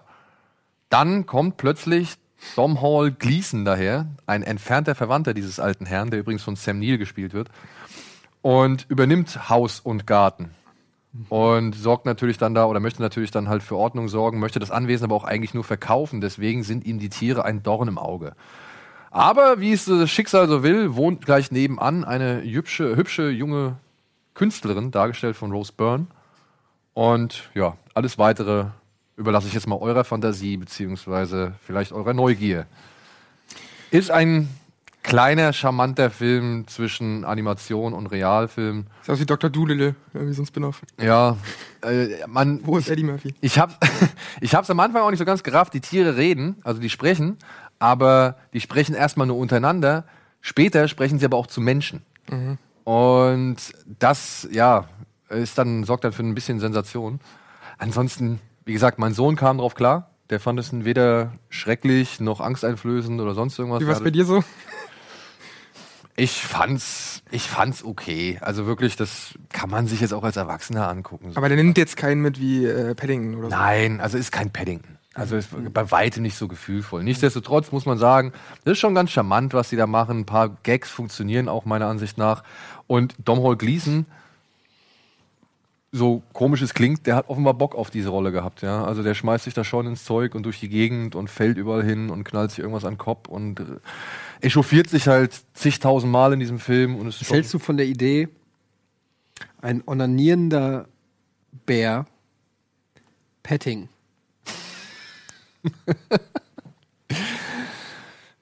dann 0.90 1.28
kommt 1.28 1.58
plötzlich 1.58 2.16
Dom 2.56 2.82
Hall 2.82 3.12
Gleason 3.12 3.66
daher, 3.66 4.08
ein 4.26 4.42
entfernter 4.42 4.96
Verwandter 4.96 5.36
dieses 5.36 5.60
alten 5.60 5.86
Herrn, 5.86 6.10
der 6.10 6.22
übrigens 6.22 6.42
von 6.42 6.56
Sam 6.56 6.80
Neill 6.80 6.98
gespielt 6.98 7.34
wird, 7.34 7.50
und 8.42 8.88
übernimmt 8.90 9.48
Haus 9.50 9.80
und 9.80 10.08
Garten. 10.08 10.56
Und 11.30 11.74
sorgt 11.74 12.06
natürlich 12.06 12.38
dann 12.38 12.54
da 12.54 12.66
oder 12.66 12.80
möchte 12.80 13.02
natürlich 13.02 13.32
dann 13.32 13.50
halt 13.50 13.64
für 13.64 13.76
Ordnung 13.76 14.10
sorgen, 14.10 14.40
möchte 14.40 14.60
das 14.60 14.70
Anwesen 14.70 15.06
aber 15.06 15.16
auch 15.16 15.24
eigentlich 15.24 15.54
nur 15.54 15.64
verkaufen. 15.64 16.22
Deswegen 16.22 16.64
sind 16.64 16.86
ihm 16.86 17.00
die 17.00 17.10
Tiere 17.10 17.46
ein 17.46 17.64
Dorn 17.64 17.88
im 17.88 17.98
Auge. 17.98 18.34
Aber 19.12 19.60
wie 19.60 19.72
es 19.72 19.86
das 19.86 20.10
Schicksal 20.12 20.48
so 20.48 20.62
will, 20.62 20.96
wohnt 20.96 21.26
gleich 21.26 21.52
nebenan 21.52 22.04
eine 22.04 22.44
hübsche, 22.44 22.96
hübsche 22.96 23.30
junge 23.30 23.78
Künstlerin, 24.36 24.92
dargestellt 24.92 25.36
von 25.36 25.52
Rose 25.52 25.74
Byrne. 25.76 26.06
Und 26.94 27.50
ja, 27.56 27.76
alles 27.96 28.20
weitere 28.20 28.66
überlasse 29.18 29.48
ich 29.48 29.54
jetzt 29.54 29.68
mal 29.68 29.78
eurer 29.78 30.04
Fantasie, 30.04 30.58
beziehungsweise 30.58 31.54
vielleicht 31.66 31.92
eurer 31.92 32.14
Neugier. 32.14 32.68
Ist 33.90 34.12
ein 34.12 34.48
kleiner, 35.04 35.54
charmanter 35.54 36.10
Film 36.10 36.68
zwischen 36.68 37.26
Animation 37.26 37.94
und 37.94 38.08
Realfilm. 38.08 38.86
Sieht 39.02 39.10
aus 39.10 39.20
wie 39.20 39.26
Dr. 39.26 39.50
Doolittle, 39.50 39.96
irgendwie 40.14 40.34
so 40.34 40.44
ein 40.44 40.46
Spin-off. 40.46 40.82
Ja, 41.02 41.38
äh, 41.82 42.28
man, 42.28 42.60
Wo 42.64 42.78
ist 42.78 42.90
Eddie 42.90 43.04
Murphy? 43.04 43.34
ich 43.42 43.58
habe 43.60 43.74
ich 44.42 44.54
hab's 44.56 44.70
am 44.70 44.80
Anfang 44.80 45.02
auch 45.02 45.10
nicht 45.10 45.20
so 45.20 45.26
ganz 45.26 45.44
gerafft. 45.44 45.74
Die 45.74 45.82
Tiere 45.82 46.18
reden, 46.18 46.58
also 46.64 46.80
die 46.80 46.90
sprechen, 46.90 47.38
aber 47.80 48.38
die 48.54 48.62
sprechen 48.62 48.94
erstmal 48.96 49.28
nur 49.28 49.38
untereinander. 49.38 50.06
Später 50.42 50.88
sprechen 50.88 51.20
sie 51.20 51.26
aber 51.26 51.38
auch 51.38 51.48
zu 51.48 51.60
Menschen. 51.62 52.04
Und 52.84 53.58
das, 54.00 54.48
ja, 54.52 54.86
ist 55.30 55.58
dann, 55.58 55.84
sorgt 55.84 56.04
dann 56.04 56.14
für 56.14 56.24
ein 56.24 56.34
bisschen 56.36 56.60
Sensation. 56.60 57.20
Ansonsten, 57.78 58.40
wie 58.66 58.74
gesagt, 58.74 59.00
mein 59.00 59.14
Sohn 59.14 59.36
kam 59.36 59.58
drauf 59.58 59.76
klar. 59.76 60.12
Der 60.30 60.40
fand 60.40 60.60
es 60.60 60.72
weder 60.72 61.34
schrecklich 61.50 62.20
noch 62.20 62.40
angsteinflößend 62.40 63.20
oder 63.20 63.34
sonst 63.34 63.58
irgendwas. 63.58 63.82
Wie 63.82 63.86
Der 63.86 64.00
bei 64.00 64.12
dir 64.12 64.26
so? 64.26 64.44
Ich 66.20 66.42
fand's, 66.42 67.24
ich 67.32 67.44
fand's 67.44 67.84
okay. 67.84 68.40
Also 68.42 68.66
wirklich, 68.66 68.98
das 68.98 69.36
kann 69.48 69.70
man 69.70 69.88
sich 69.88 70.02
jetzt 70.02 70.14
auch 70.14 70.24
als 70.24 70.36
Erwachsener 70.36 70.90
angucken. 70.90 71.32
Aber 71.36 71.48
der 71.48 71.56
nimmt 71.56 71.78
jetzt 71.78 71.96
keinen 71.96 72.22
mit 72.22 72.40
wie 72.42 72.66
äh, 72.66 72.94
Paddington 72.94 73.36
oder 73.36 73.50
so. 73.50 73.56
Nein, 73.56 74.02
also 74.02 74.18
ist 74.18 74.32
kein 74.32 74.52
Paddington. 74.52 74.98
Also 75.14 75.38
ist 75.38 75.50
bei 75.74 75.92
weitem 75.92 76.24
nicht 76.24 76.36
so 76.36 76.50
gefühlvoll. 76.50 77.04
Nichtsdestotrotz 77.04 77.72
muss 77.72 77.86
man 77.86 77.98
sagen, 77.98 78.34
das 78.64 78.74
ist 78.74 78.80
schon 78.80 78.96
ganz 78.96 79.12
charmant, 79.12 79.54
was 79.54 79.70
sie 79.70 79.78
da 79.78 79.88
machen. 79.88 80.20
Ein 80.20 80.26
paar 80.26 80.50
Gags 80.64 80.90
funktionieren 80.90 81.48
auch 81.48 81.64
meiner 81.64 81.88
Ansicht 81.88 82.18
nach. 82.18 82.44
Und 82.86 83.16
Dom 83.24 83.42
Hall 83.42 83.56
Gleason, 83.56 84.06
so 85.92 86.22
komisch 86.34 86.62
es 86.62 86.74
klingt, 86.74 87.08
der 87.08 87.16
hat 87.16 87.30
offenbar 87.30 87.54
Bock 87.54 87.76
auf 87.76 87.90
diese 87.90 88.10
Rolle 88.10 88.32
gehabt. 88.32 88.62
Ja? 88.62 88.84
Also 88.84 89.04
der 89.04 89.16
schmeißt 89.16 89.46
sich 89.46 89.54
da 89.54 89.64
schon 89.64 89.88
ins 89.88 90.04
Zeug 90.04 90.36
und 90.36 90.44
durch 90.44 90.60
die 90.60 90.70
Gegend 90.70 91.16
und 91.16 91.30
fällt 91.30 91.58
überall 91.58 91.84
hin 91.84 92.10
und 92.10 92.24
knallt 92.24 92.52
sich 92.52 92.60
irgendwas 92.60 92.86
an 92.86 92.94
den 92.94 93.00
Kopf 93.00 93.28
und 93.28 93.60
äh, 93.60 93.66
echauffiert 94.42 94.90
sich 94.90 95.08
halt 95.08 95.34
zigtausend 95.54 96.12
Mal 96.12 96.34
in 96.34 96.40
diesem 96.40 96.60
Film. 96.60 96.96
Und 96.96 97.08
es 97.08 97.30
hältst 97.30 97.54
du 97.54 97.60
von 97.60 97.78
der 97.78 97.88
Idee, 97.88 98.30
ein 99.62 99.84
onanierender 99.86 100.88
Bär, 101.66 102.06
Petting? 103.42 103.90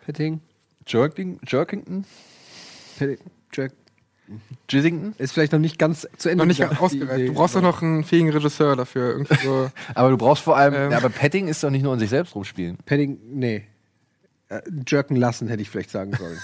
Petting? 0.05 0.41
Jerking, 0.85 1.39
Jerkington? 1.45 2.05
Petting? 2.97 3.19
Jack? 3.53 3.71
Jizzington? 4.69 5.13
Ist 5.17 5.31
vielleicht 5.33 5.51
noch 5.53 5.59
nicht 5.59 5.79
ganz 5.79 6.07
zu 6.17 6.29
Ende 6.29 6.43
Noch 6.43 6.47
nicht 6.47 6.59
die 6.59 6.65
ausgereift. 6.65 7.13
Idee. 7.19 7.27
Du 7.27 7.33
brauchst 7.33 7.55
doch 7.55 7.61
noch 7.61 7.81
einen 7.81 8.03
fähigen 8.03 8.29
Regisseur 8.29 8.75
dafür. 8.75 9.23
So. 9.43 9.71
Aber 9.95 10.09
du 10.09 10.17
brauchst 10.17 10.43
vor 10.43 10.57
allem, 10.57 10.73
Ähm. 10.73 10.91
ja, 10.91 10.97
aber 10.97 11.09
Petting 11.09 11.47
ist 11.47 11.63
doch 11.63 11.69
nicht 11.69 11.83
nur 11.83 11.93
an 11.93 11.99
sich 11.99 12.09
selbst 12.09 12.35
rumspielen. 12.35 12.77
Petting, 12.85 13.19
nee. 13.31 13.65
Äh, 14.49 14.61
jerken 14.87 15.15
lassen, 15.15 15.47
hätte 15.47 15.61
ich 15.61 15.69
vielleicht 15.69 15.89
sagen 15.91 16.13
sollen. 16.15 16.37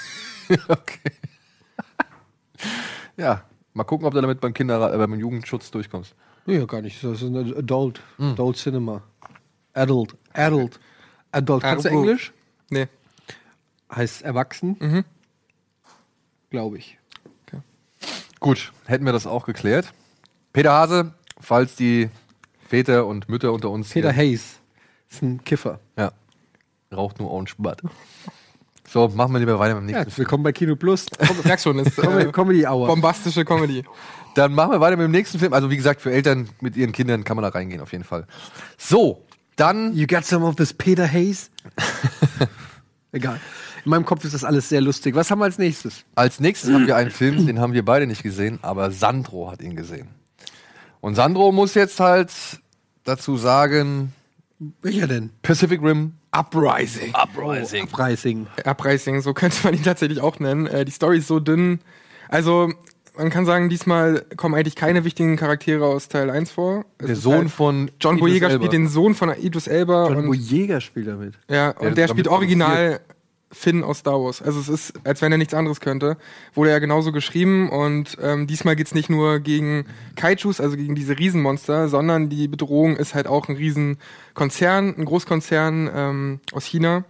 okay. 0.70 1.00
ja, 3.18 3.44
mal 3.74 3.84
gucken, 3.84 4.06
ob 4.08 4.14
du 4.14 4.22
damit 4.22 4.42
beim 4.42 4.54
Kinder, 4.54 4.94
äh, 4.94 4.98
beim 4.98 5.14
Jugendschutz 5.20 5.72
durchkommst. 5.72 6.16
nee, 6.46 6.58
ja, 6.58 6.66
gar 6.66 6.82
nicht. 6.82 7.04
Das 7.04 7.22
ist 7.22 7.28
ein 7.28 7.54
Adult. 7.56 8.02
Adult 8.18 8.58
Cinema. 8.58 9.04
Adult. 9.74 10.16
Adult. 10.34 10.80
Adult. 11.32 11.64
Kannst 11.64 11.86
du. 11.86 11.90
Englisch? 11.90 12.34
Nee. 12.70 12.88
heißt 13.94 14.22
erwachsen. 14.24 14.78
Mhm. 14.80 15.06
Glaube 16.50 16.78
ich. 16.78 16.98
Gut, 18.44 18.74
hätten 18.88 19.06
wir 19.06 19.14
das 19.14 19.26
auch 19.26 19.46
geklärt. 19.46 19.94
Peter 20.52 20.74
Hase, 20.74 21.14
falls 21.40 21.78
die 21.78 22.10
Väter 22.68 23.06
und 23.06 23.30
Mütter 23.30 23.54
unter 23.54 23.70
uns 23.70 23.90
Peter 23.90 24.12
hier, 24.12 24.22
Hayes 24.32 24.60
ist 25.10 25.22
ein 25.22 25.42
Kiffer. 25.46 25.80
ja, 25.98 26.12
raucht 26.94 27.20
nur 27.20 27.32
Orange 27.32 27.56
Bud. 27.58 27.78
So, 28.86 29.08
machen 29.08 29.32
wir 29.32 29.40
lieber 29.40 29.58
weiter 29.60 29.76
mit 29.76 29.84
dem 29.84 29.90
Ja, 29.92 30.00
nächsten. 30.00 30.12
Film. 30.12 30.26
willkommen 30.26 30.44
bei 30.44 30.52
Kino 30.52 30.76
Plus. 30.76 31.06
Merkst 31.46 31.64
schon, 31.64 31.80
ist 31.80 31.98
äh, 31.98 32.26
Comedy 32.34 32.68
Hour. 32.68 32.88
bombastische 32.88 33.46
Comedy. 33.46 33.86
Dann 34.36 34.54
machen 34.54 34.74
wir 34.74 34.82
weiter 34.82 34.98
mit 34.98 35.06
dem 35.06 35.12
nächsten 35.12 35.40
Film. 35.40 35.54
Also 35.54 35.70
wie 35.70 35.78
gesagt, 35.78 36.02
für 36.02 36.12
Eltern 36.12 36.50
mit 36.60 36.76
ihren 36.76 36.92
Kindern 36.92 37.24
kann 37.24 37.38
man 37.38 37.44
da 37.44 37.50
reingehen 37.50 37.80
auf 37.80 37.94
jeden 37.94 38.04
Fall. 38.04 38.28
So, 38.78 39.24
dann 39.56 39.94
You 39.96 40.06
got 40.06 40.26
some 40.26 40.46
of 40.46 40.58
this 40.58 40.74
Peter 40.74 41.08
Hayes? 41.10 41.50
Egal. 43.14 43.40
In 43.86 43.92
meinem 43.92 44.06
Kopf 44.06 44.26
ist 44.26 44.34
das 44.34 44.44
alles 44.44 44.68
sehr 44.68 44.82
lustig. 44.82 45.16
Was 45.16 45.32
haben 45.32 45.40
wir 45.40 45.46
als 45.46 45.58
nächstes? 45.58 46.04
als 46.16 46.40
nächstes 46.40 46.74
haben 46.74 46.88
wir 46.88 46.98
einen 46.98 47.12
Film, 47.12 47.46
den 47.48 47.60
haben 47.60 47.74
wir 47.74 47.86
beide 47.86 48.08
nicht 48.08 48.24
gesehen, 48.24 48.60
aber 48.62 48.92
Sandro 48.92 49.50
hat 49.52 49.62
ihn 49.62 49.76
gesehen. 49.76 50.10
Und 51.00 51.16
Sandro 51.16 51.52
muss 51.52 51.74
jetzt 51.76 52.00
halt 52.00 52.32
dazu 53.04 53.38
sagen, 53.38 54.14
Welcher 54.82 55.08
denn? 55.08 55.32
Pacific 55.42 55.82
Rim 55.82 56.14
Uprising. 56.32 57.14
Uprising. 57.14 57.84
Uprising. 57.84 58.48
Uprising, 58.66 59.22
so 59.22 59.34
könnte 59.34 59.58
man 59.64 59.76
ihn 59.76 59.84
tatsächlich 59.84 60.20
auch 60.20 60.40
nennen. 60.40 60.66
Äh, 60.66 60.84
die 60.86 60.92
Story 60.92 61.20
ist 61.20 61.28
so 61.28 61.40
dünn. 61.40 61.80
Also, 62.28 62.74
man 63.16 63.30
kann 63.30 63.46
sagen, 63.46 63.70
diesmal 63.70 64.26
kommen 64.38 64.56
eigentlich 64.56 64.76
keine 64.76 65.04
wichtigen 65.04 65.36
Charaktere 65.36 65.86
aus 65.86 66.08
Teil 66.08 66.30
1 66.30 66.52
vor. 66.52 66.86
Es 66.98 67.06
Der 67.08 67.16
Sohn 67.16 67.34
halt- 67.36 67.52
von 67.52 67.92
John 68.00 68.18
Idris 68.18 68.30
Boyega 68.32 68.48
Elba. 68.48 68.60
spielt 68.60 68.74
den 68.74 68.88
Sohn 68.88 69.14
von 69.16 69.30
Idris 69.30 69.68
Elba. 69.68 70.08
John 70.10 70.18
und, 70.18 70.26
Boyega 70.28 70.82
spielt 70.82 71.08
damit. 71.08 71.36
ja, 71.50 71.72
und 71.72 71.98
der 71.98 72.08
spielt 72.08 72.28
original 72.28 73.00
Finn 73.52 73.84
aus 73.84 74.00
Star 74.00 74.20
Wars. 74.20 74.42
Also 74.42 74.60
es 74.60 74.68
ist, 74.68 74.94
als 75.04 75.22
wenn 75.22 75.32
er 75.32 75.38
nichts 75.38 75.54
anderes 75.54 75.80
könnte. 75.80 76.18
Wurde 76.56 76.72
ja 76.72 76.80
genauso 76.80 77.12
geschrieben 77.12 77.70
und 77.70 78.18
ähm, 78.20 78.48
diesmal 78.48 78.76
geht's 78.76 78.96
nicht 78.96 79.12
nur 79.12 79.40
gegen 79.42 79.86
Kaijus, 80.16 80.60
also 80.60 80.76
gegen 80.76 80.96
diese 80.96 81.20
Riesenmonster, 81.20 81.88
sondern 81.90 82.30
die 82.30 82.48
Bedrohung 82.48 82.96
ist 82.98 83.14
halt 83.14 83.28
auch 83.28 83.48
ein 83.50 83.56
Riesenkonzern, 83.56 84.96
ein 84.98 85.06
Großkonzern 85.06 85.90
ähm, 85.94 86.40
aus 86.52 86.66
China. 86.66 87.04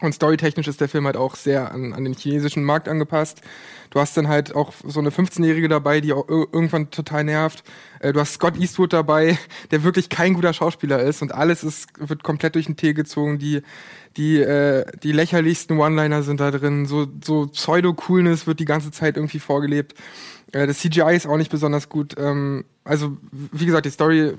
Und 0.00 0.14
storytechnisch 0.14 0.68
ist 0.68 0.80
der 0.80 0.88
Film 0.90 1.06
halt 1.06 1.16
auch 1.16 1.36
sehr 1.36 1.72
an, 1.72 1.92
an 1.94 2.04
den 2.04 2.12
chinesischen 2.14 2.64
Markt 2.64 2.86
angepasst. 2.88 3.40
Du 3.90 4.00
hast 4.00 4.16
dann 4.16 4.28
halt 4.28 4.54
auch 4.54 4.72
so 4.84 5.00
eine 5.00 5.10
15-Jährige 5.10 5.68
dabei, 5.68 6.00
die 6.00 6.12
auch 6.12 6.28
ir- 6.28 6.48
irgendwann 6.52 6.90
total 6.90 7.24
nervt. 7.24 7.62
Äh, 8.00 8.12
Du 8.12 8.20
hast 8.20 8.34
Scott 8.34 8.56
Eastwood 8.58 8.92
dabei, 8.92 9.38
der 9.70 9.82
wirklich 9.84 10.08
kein 10.08 10.34
guter 10.34 10.52
Schauspieler 10.52 11.00
ist 11.02 11.22
und 11.22 11.32
alles 11.34 11.64
ist, 11.64 11.88
wird 11.98 12.22
komplett 12.22 12.54
durch 12.54 12.66
den 12.66 12.76
Tee 12.76 12.94
gezogen. 12.94 13.38
Die, 13.38 13.62
die, 14.16 14.38
äh, 14.40 14.84
die 15.02 15.12
lächerlichsten 15.12 15.78
One-Liner 15.78 16.22
sind 16.22 16.40
da 16.40 16.50
drin. 16.50 16.86
So, 16.86 17.06
so 17.24 17.46
Pseudo-Coolness 17.46 18.46
wird 18.46 18.60
die 18.60 18.64
ganze 18.64 18.90
Zeit 18.90 19.16
irgendwie 19.16 19.38
vorgelebt. 19.40 19.94
Äh, 20.52 20.66
Das 20.66 20.78
CGI 20.78 21.14
ist 21.16 21.26
auch 21.26 21.36
nicht 21.36 21.50
besonders 21.50 21.88
gut. 21.88 22.14
Ähm, 22.18 22.64
Also, 22.84 23.16
wie 23.32 23.66
gesagt, 23.66 23.86
die 23.86 23.90
Story 23.90 24.32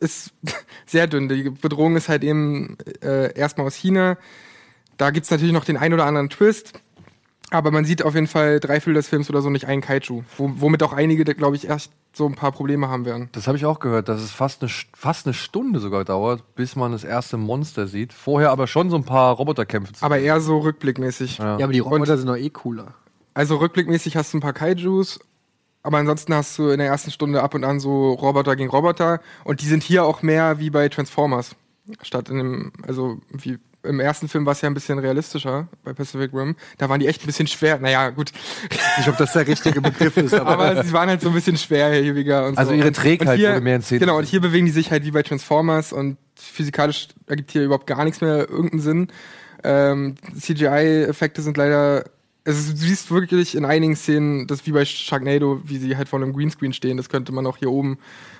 ist 0.00 0.32
sehr 0.86 1.06
dünn. 1.06 1.28
Die 1.28 1.50
Bedrohung 1.50 1.96
ist 1.96 2.08
halt 2.08 2.24
eben 2.24 2.76
äh, 3.02 3.32
erstmal 3.38 3.66
aus 3.66 3.74
China. 3.76 4.16
Da 4.96 5.10
gibt's 5.10 5.30
natürlich 5.30 5.52
noch 5.54 5.64
den 5.64 5.76
ein 5.78 5.94
oder 5.94 6.04
anderen 6.06 6.28
Twist. 6.28 6.74
Aber 7.52 7.70
man 7.72 7.84
sieht 7.84 8.04
auf 8.04 8.14
jeden 8.14 8.28
Fall 8.28 8.60
drei 8.60 8.80
Viertel 8.80 8.94
des 8.94 9.08
Films 9.08 9.28
oder 9.28 9.42
so 9.42 9.50
nicht 9.50 9.66
einen 9.66 9.80
Kaiju. 9.82 10.22
Wo, 10.36 10.52
womit 10.56 10.82
auch 10.84 10.92
einige, 10.92 11.24
glaube 11.24 11.56
ich, 11.56 11.66
erst 11.66 11.90
so 12.12 12.26
ein 12.26 12.34
paar 12.36 12.52
Probleme 12.52 12.88
haben 12.88 13.04
werden. 13.04 13.28
Das 13.32 13.46
habe 13.48 13.56
ich 13.58 13.66
auch 13.66 13.80
gehört, 13.80 14.08
dass 14.08 14.20
es 14.20 14.30
fast 14.30 14.62
eine, 14.62 14.70
St- 14.70 14.86
fast 14.94 15.26
eine 15.26 15.34
Stunde 15.34 15.80
sogar 15.80 16.04
dauert, 16.04 16.54
bis 16.54 16.76
man 16.76 16.92
das 16.92 17.02
erste 17.04 17.36
Monster 17.36 17.86
sieht. 17.88 18.12
Vorher 18.12 18.50
aber 18.50 18.66
schon 18.68 18.88
so 18.90 18.96
ein 18.96 19.04
paar 19.04 19.34
Roboterkämpfe. 19.34 19.92
zu- 19.94 20.04
Aber 20.04 20.18
eher 20.18 20.40
so 20.40 20.58
rückblickmäßig. 20.58 21.38
Ja. 21.38 21.58
Ja, 21.58 21.64
aber 21.64 21.72
die 21.72 21.80
Roboter 21.80 22.12
Und- 22.12 22.18
sind 22.18 22.26
doch 22.28 22.36
eh 22.36 22.50
cooler. 22.50 22.94
Also 23.34 23.56
rückblickmäßig 23.56 24.16
hast 24.16 24.32
du 24.32 24.38
ein 24.38 24.40
paar 24.40 24.52
Kaijus. 24.52 25.18
Aber 25.82 25.98
ansonsten 25.98 26.34
hast 26.34 26.58
du 26.58 26.68
in 26.68 26.78
der 26.78 26.88
ersten 26.88 27.10
Stunde 27.10 27.42
ab 27.42 27.54
und 27.54 27.64
an 27.64 27.80
so 27.80 28.12
Roboter 28.12 28.54
gegen 28.54 28.70
Roboter. 28.70 29.20
Und 29.44 29.60
die 29.62 29.66
sind 29.66 29.82
hier 29.82 30.04
auch 30.04 30.22
mehr 30.22 30.58
wie 30.60 30.70
bei 30.70 30.88
Transformers. 30.88 31.56
Statt 32.02 32.28
in 32.28 32.36
dem, 32.38 32.72
also 32.86 33.18
wie 33.32 33.58
im 33.82 34.00
ersten 34.00 34.28
Film 34.28 34.46
war 34.46 34.52
es 34.52 34.60
ja 34.60 34.68
ein 34.68 34.74
bisschen 34.74 34.98
realistischer 34.98 35.68
bei 35.84 35.92
Pacific 35.92 36.32
Rim. 36.32 36.56
Da 36.78 36.88
waren 36.88 37.00
die 37.00 37.06
echt 37.06 37.22
ein 37.22 37.26
bisschen 37.26 37.46
schwer. 37.46 37.78
Naja, 37.78 38.10
gut. 38.10 38.32
Ich 39.00 39.08
ob 39.08 39.16
das 39.16 39.32
der 39.32 39.46
richtige 39.46 39.80
Begriff 39.80 40.16
ist, 40.16 40.34
aber, 40.34 40.50
Aber 40.50 40.84
sie 40.84 40.92
waren 40.92 41.08
halt 41.08 41.20
so 41.20 41.28
ein 41.28 41.34
bisschen 41.34 41.56
schwerhebbiger 41.56 42.46
und 42.46 42.58
Also 42.58 42.72
so. 42.72 42.76
ihre 42.76 42.92
Trägheit 42.92 43.38
hier, 43.38 43.50
wurde 43.50 43.60
mehr 43.62 43.76
in 43.76 43.82
Szene 43.82 44.00
Genau, 44.00 44.18
und 44.18 44.24
hier 44.24 44.40
bewegen 44.40 44.66
die 44.66 44.72
sich 44.72 44.90
halt 44.90 45.04
wie 45.04 45.10
bei 45.10 45.22
Transformers 45.22 45.92
und 45.92 46.18
physikalisch 46.36 47.08
ergibt 47.26 47.50
hier 47.52 47.64
überhaupt 47.64 47.86
gar 47.86 48.04
nichts 48.04 48.20
mehr 48.20 48.48
irgendeinen 48.48 48.80
Sinn. 48.80 49.08
Ähm, 49.64 50.14
CGI-Effekte 50.38 51.42
sind 51.42 51.56
leider. 51.56 52.04
Also 52.44 52.72
du 52.72 52.78
siehst 52.78 53.10
wirklich 53.10 53.54
in 53.54 53.64
einigen 53.64 53.96
Szenen, 53.96 54.46
das 54.46 54.66
wie 54.66 54.72
bei 54.72 54.84
Sharknado, 54.84 55.60
wie 55.64 55.76
sie 55.76 55.96
halt 55.96 56.08
vor 56.08 56.20
einem 56.20 56.32
Greenscreen 56.32 56.72
stehen. 56.72 56.96
Das 56.96 57.08
könnte 57.08 57.32
man 57.32 57.46
auch 57.46 57.58
hier 57.58 57.70
oben 57.70 57.98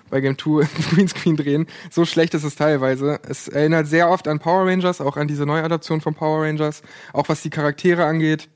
bei 0.09 0.21
Game 0.21 0.39
2 0.39 0.61
im 0.77 0.97
Greenscreen 0.97 1.37
drehen. 1.37 1.67
So 1.91 2.05
schlecht 2.05 2.35
ist 2.35 2.45
es 2.45 2.57
teilweise. 2.57 3.21
Es 3.29 3.49
erinnert 3.49 3.87
sehr 3.87 4.09
oft 4.09 4.27
an 4.27 4.39
Power 4.39 4.67
Rangers, 4.67 5.01
auch 5.01 5.17
an 5.17 5.29
diese 5.29 5.47
Neuadaption 5.47 6.01
von 6.01 6.15
Power 6.15 6.45
Rangers, 6.45 6.83
auch 7.13 7.29
was 7.29 7.43
die 7.43 7.51
Charaktere 7.51 8.05
angeht. 8.05 8.49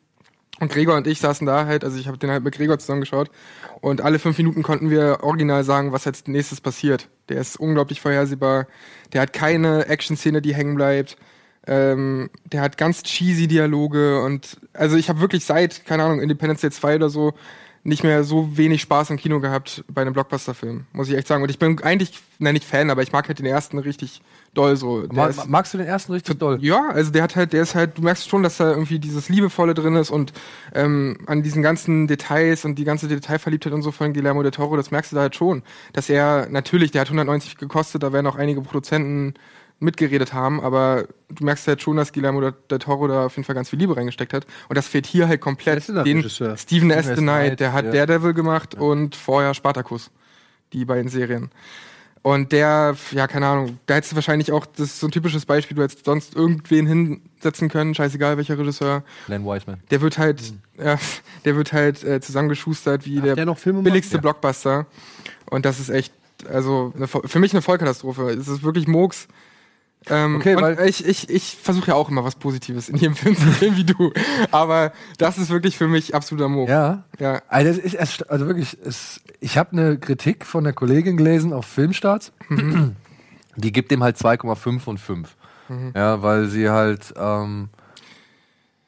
Und 0.61 0.71
Gregor 0.71 0.97
und 0.97 1.07
ich 1.09 1.19
saßen 1.19 1.47
da 1.47 1.67
halt, 1.67 1.83
also 1.85 1.99
ich 1.99 2.07
habe 2.07 2.17
den 2.17 2.31
halt 2.31 2.45
mit 2.45 2.55
Gregor 2.55 2.79
zusammengeschaut 2.79 3.29
und 3.81 4.03
alle 4.03 4.21
fünf 4.21 4.39
Minuten 4.39 4.63
konnten 4.63 4.89
wir 4.89 5.19
original 5.23 5.65
sagen, 5.65 5.91
was 5.91 6.07
als 6.07 6.27
nächstes 6.29 6.61
passiert. 6.61 7.09
Der 7.29 7.41
ist 7.41 7.59
unglaublich 7.59 8.01
vorhersehbar. 8.01 8.69
Der 9.13 9.23
hat 9.23 9.33
keine 9.33 9.87
Action-Szene, 9.87 10.43
die 10.43 10.55
hängen 10.55 10.77
bleibt. 10.77 11.17
Ähm, 11.67 12.31
der 12.45 12.61
hat 12.61 12.77
ganz 12.77 13.03
cheesy 13.03 13.49
Dialoge 13.49 14.21
und 14.23 14.59
also 14.75 14.97
ich 14.97 15.09
habe 15.09 15.21
wirklich 15.21 15.45
seit, 15.45 15.87
keine 15.87 16.05
Ahnung, 16.05 16.21
Independence 16.21 16.61
Day 16.61 16.71
2 16.71 16.97
oder 16.97 17.09
so 17.11 17.35
nicht 17.87 18.03
mehr 18.03 18.25
so 18.25 18.57
wenig 18.57 18.81
Spaß 18.81 19.11
im 19.11 19.19
Kino 19.19 19.41
gehabt 19.41 19.85
bei 19.89 20.01
einem 20.01 20.15
Blockbuster-Film, 20.15 20.87
muss 20.95 21.11
ich 21.11 21.17
echt 21.17 21.29
sagen. 21.29 21.43
Und 21.43 21.51
ich 21.51 21.59
bin 21.59 21.79
eigentlich, 21.83 22.19
nein, 22.39 22.55
nicht 22.55 22.65
Fan, 22.65 22.89
aber 22.89 23.03
ich 23.03 23.13
mag 23.13 23.29
halt 23.29 23.39
den 23.39 23.45
ersten 23.45 23.77
richtig 23.77 24.23
doll 24.55 24.75
so. 24.77 25.03
Der 25.03 25.13
Ma 25.15 25.27
ist- 25.27 25.47
magst 25.51 25.75
du 25.75 25.79
den 25.79 25.87
ersten 25.87 26.13
richtig 26.13 26.39
doll? 26.39 26.59
ja, 26.63 26.89
also 26.89 27.11
der 27.11 27.23
hat 27.23 27.37
halt, 27.37 27.53
der 27.53 27.61
ist 27.63 27.75
halt, 27.75 27.99
du 27.99 28.03
merkst 28.03 28.27
schon, 28.27 28.43
dass 28.43 28.57
da 28.57 28.71
irgendwie 28.71 28.99
dieses 28.99 29.29
Liebevolle 29.29 29.75
drin 29.75 29.97
ist 29.97 30.11
und 30.11 30.33
ähm, 30.75 31.19
an 31.27 31.43
diesen 31.43 31.63
ganzen 31.63 32.07
Details 32.07 32.65
und 32.65 32.77
die 32.77 32.85
ganze 32.85 33.07
Detailverliebtheit 33.07 33.75
und 33.75 33.83
so 33.83 33.93
von 33.93 34.15
Guillermo 34.15 34.43
del 34.43 34.53
Toro, 34.53 34.79
das 34.79 34.91
merkst 34.91 35.13
du 35.13 35.17
da 35.17 35.23
halt 35.23 35.37
schon. 35.37 35.63
Dass 35.93 36.09
er, 36.09 36.49
natürlich, 36.49 36.91
der 36.91 37.03
hat 37.03 37.09
190 37.09 37.59
gekostet, 37.59 38.03
da 38.03 38.15
werden 38.15 38.27
auch 38.27 38.37
einige 38.37 38.63
Produzenten 38.63 39.35
mitgeredet 39.85 40.33
haben, 40.33 40.61
aber 40.61 41.07
du 41.29 41.45
merkst 41.45 41.67
halt 41.69 41.83
schon, 41.83 41.97
dass 41.97 42.13
Guillermo 42.13 42.41
del- 42.41 42.79
Toro 42.79 43.07
da 43.07 43.27
auf 43.27 43.37
jeden 43.37 43.45
Fall 43.45 43.55
ganz 43.55 43.71
viel 43.71 43.79
Liebe 43.79 43.97
reingesteckt 43.97 44.33
hat. 44.33 44.47
Und 44.69 44.77
das 44.77 44.89
fehlt 44.89 45.07
hier 45.07 45.29
halt 45.29 45.41
komplett. 45.41 45.87
der 45.89 46.03
Den 46.03 46.19
Regisseur? 46.19 46.57
Steven 46.57 46.91
S. 46.91 47.07
The 47.07 47.15
Knight, 47.15 47.61
der 47.61 47.73
hat 47.73 47.85
ja. 47.87 47.93
Daredevil 47.93 48.35
gemacht 48.35 48.75
und 48.75 49.15
vorher 49.15 49.55
Spartacus. 49.55 50.11
Die 50.73 50.85
beiden 50.85 51.09
Serien. 51.09 51.51
Und 52.23 52.53
der, 52.53 52.97
ja, 53.11 53.27
keine 53.27 53.47
Ahnung, 53.47 53.79
da 53.85 53.95
hättest 53.97 54.13
du 54.13 54.17
wahrscheinlich 54.17 54.51
auch, 54.51 54.65
das 54.65 54.87
ist 54.87 55.01
so 55.01 55.07
ein 55.07 55.11
typisches 55.11 55.45
Beispiel, 55.45 55.77
du 55.77 55.83
hättest 55.83 56.07
sonst 56.07 56.35
irgendwen 56.35 56.87
hinsetzen 56.87 57.69
können, 57.69 57.95
scheißegal 57.95 58.39
welcher 58.39 58.59
Regisseur. 58.59 59.05
Len 59.27 59.45
Wiseman. 59.45 59.81
Der 59.91 60.01
wird 60.01 60.17
halt, 60.17 60.41
ja, 60.83 60.99
der 61.45 61.55
wird 61.57 61.75
halt 61.75 62.03
äh, 62.03 62.23
zusammengeschustert 62.23 63.05
wie 63.05 63.21
der, 63.21 63.35
der 63.35 63.45
noch 63.45 63.59
Filme 63.59 63.83
billigste 63.83 64.17
machen? 64.17 64.23
Blockbuster. 64.23 64.87
Und 65.51 65.67
das 65.67 65.79
ist 65.79 65.91
echt, 65.91 66.15
also 66.51 66.95
eine, 66.97 67.07
für 67.09 67.39
mich 67.39 67.53
eine 67.53 67.61
Vollkatastrophe. 67.61 68.31
Es 68.31 68.49
ist 68.49 68.63
wirklich 68.63 68.89
Murks. 68.89 69.29
Ähm, 70.11 70.37
Okay, 70.37 70.55
und 70.57 70.63
weil- 70.63 70.87
ich, 70.89 71.05
ich, 71.07 71.31
ich 71.31 71.57
versuche 71.63 71.89
ja 71.89 71.95
auch 71.95 72.09
immer 72.11 72.25
was 72.25 72.35
Positives 72.37 72.89
in 72.89 72.97
jedem 72.97 73.15
Film 73.17 73.37
zu 73.37 73.49
sehen 73.51 73.77
wie 73.77 73.85
du. 73.85 74.13
Aber 74.51 74.93
das 75.19 75.39
ist 75.39 75.51
wirklich 75.51 75.77
für 75.79 75.89
mich 75.89 76.15
absoluter 76.15 76.49
Murks. 76.49 76.71
Ja. 76.71 77.05
Ja. 77.19 77.41
Also, 77.49 77.81
ist 77.81 78.29
also 78.31 78.47
wirklich, 78.47 78.77
es, 78.85 79.21
ich 79.41 79.57
habe 79.57 79.73
eine 79.73 79.99
Kritik 79.99 80.45
von 80.45 80.65
der 80.65 80.73
Kollegin 80.75 81.17
gelesen 81.17 81.53
auf 81.53 81.65
Filmstarts. 81.67 82.33
Die 83.57 83.73
gibt 83.73 83.91
dem 83.91 84.03
halt 84.03 84.17
2,5 84.17 84.81
von 84.81 84.99
5. 84.99 85.37
Ja, 85.95 86.21
weil 86.23 86.47
sie 86.49 86.69
halt, 86.69 87.15
ähm, 87.17 87.71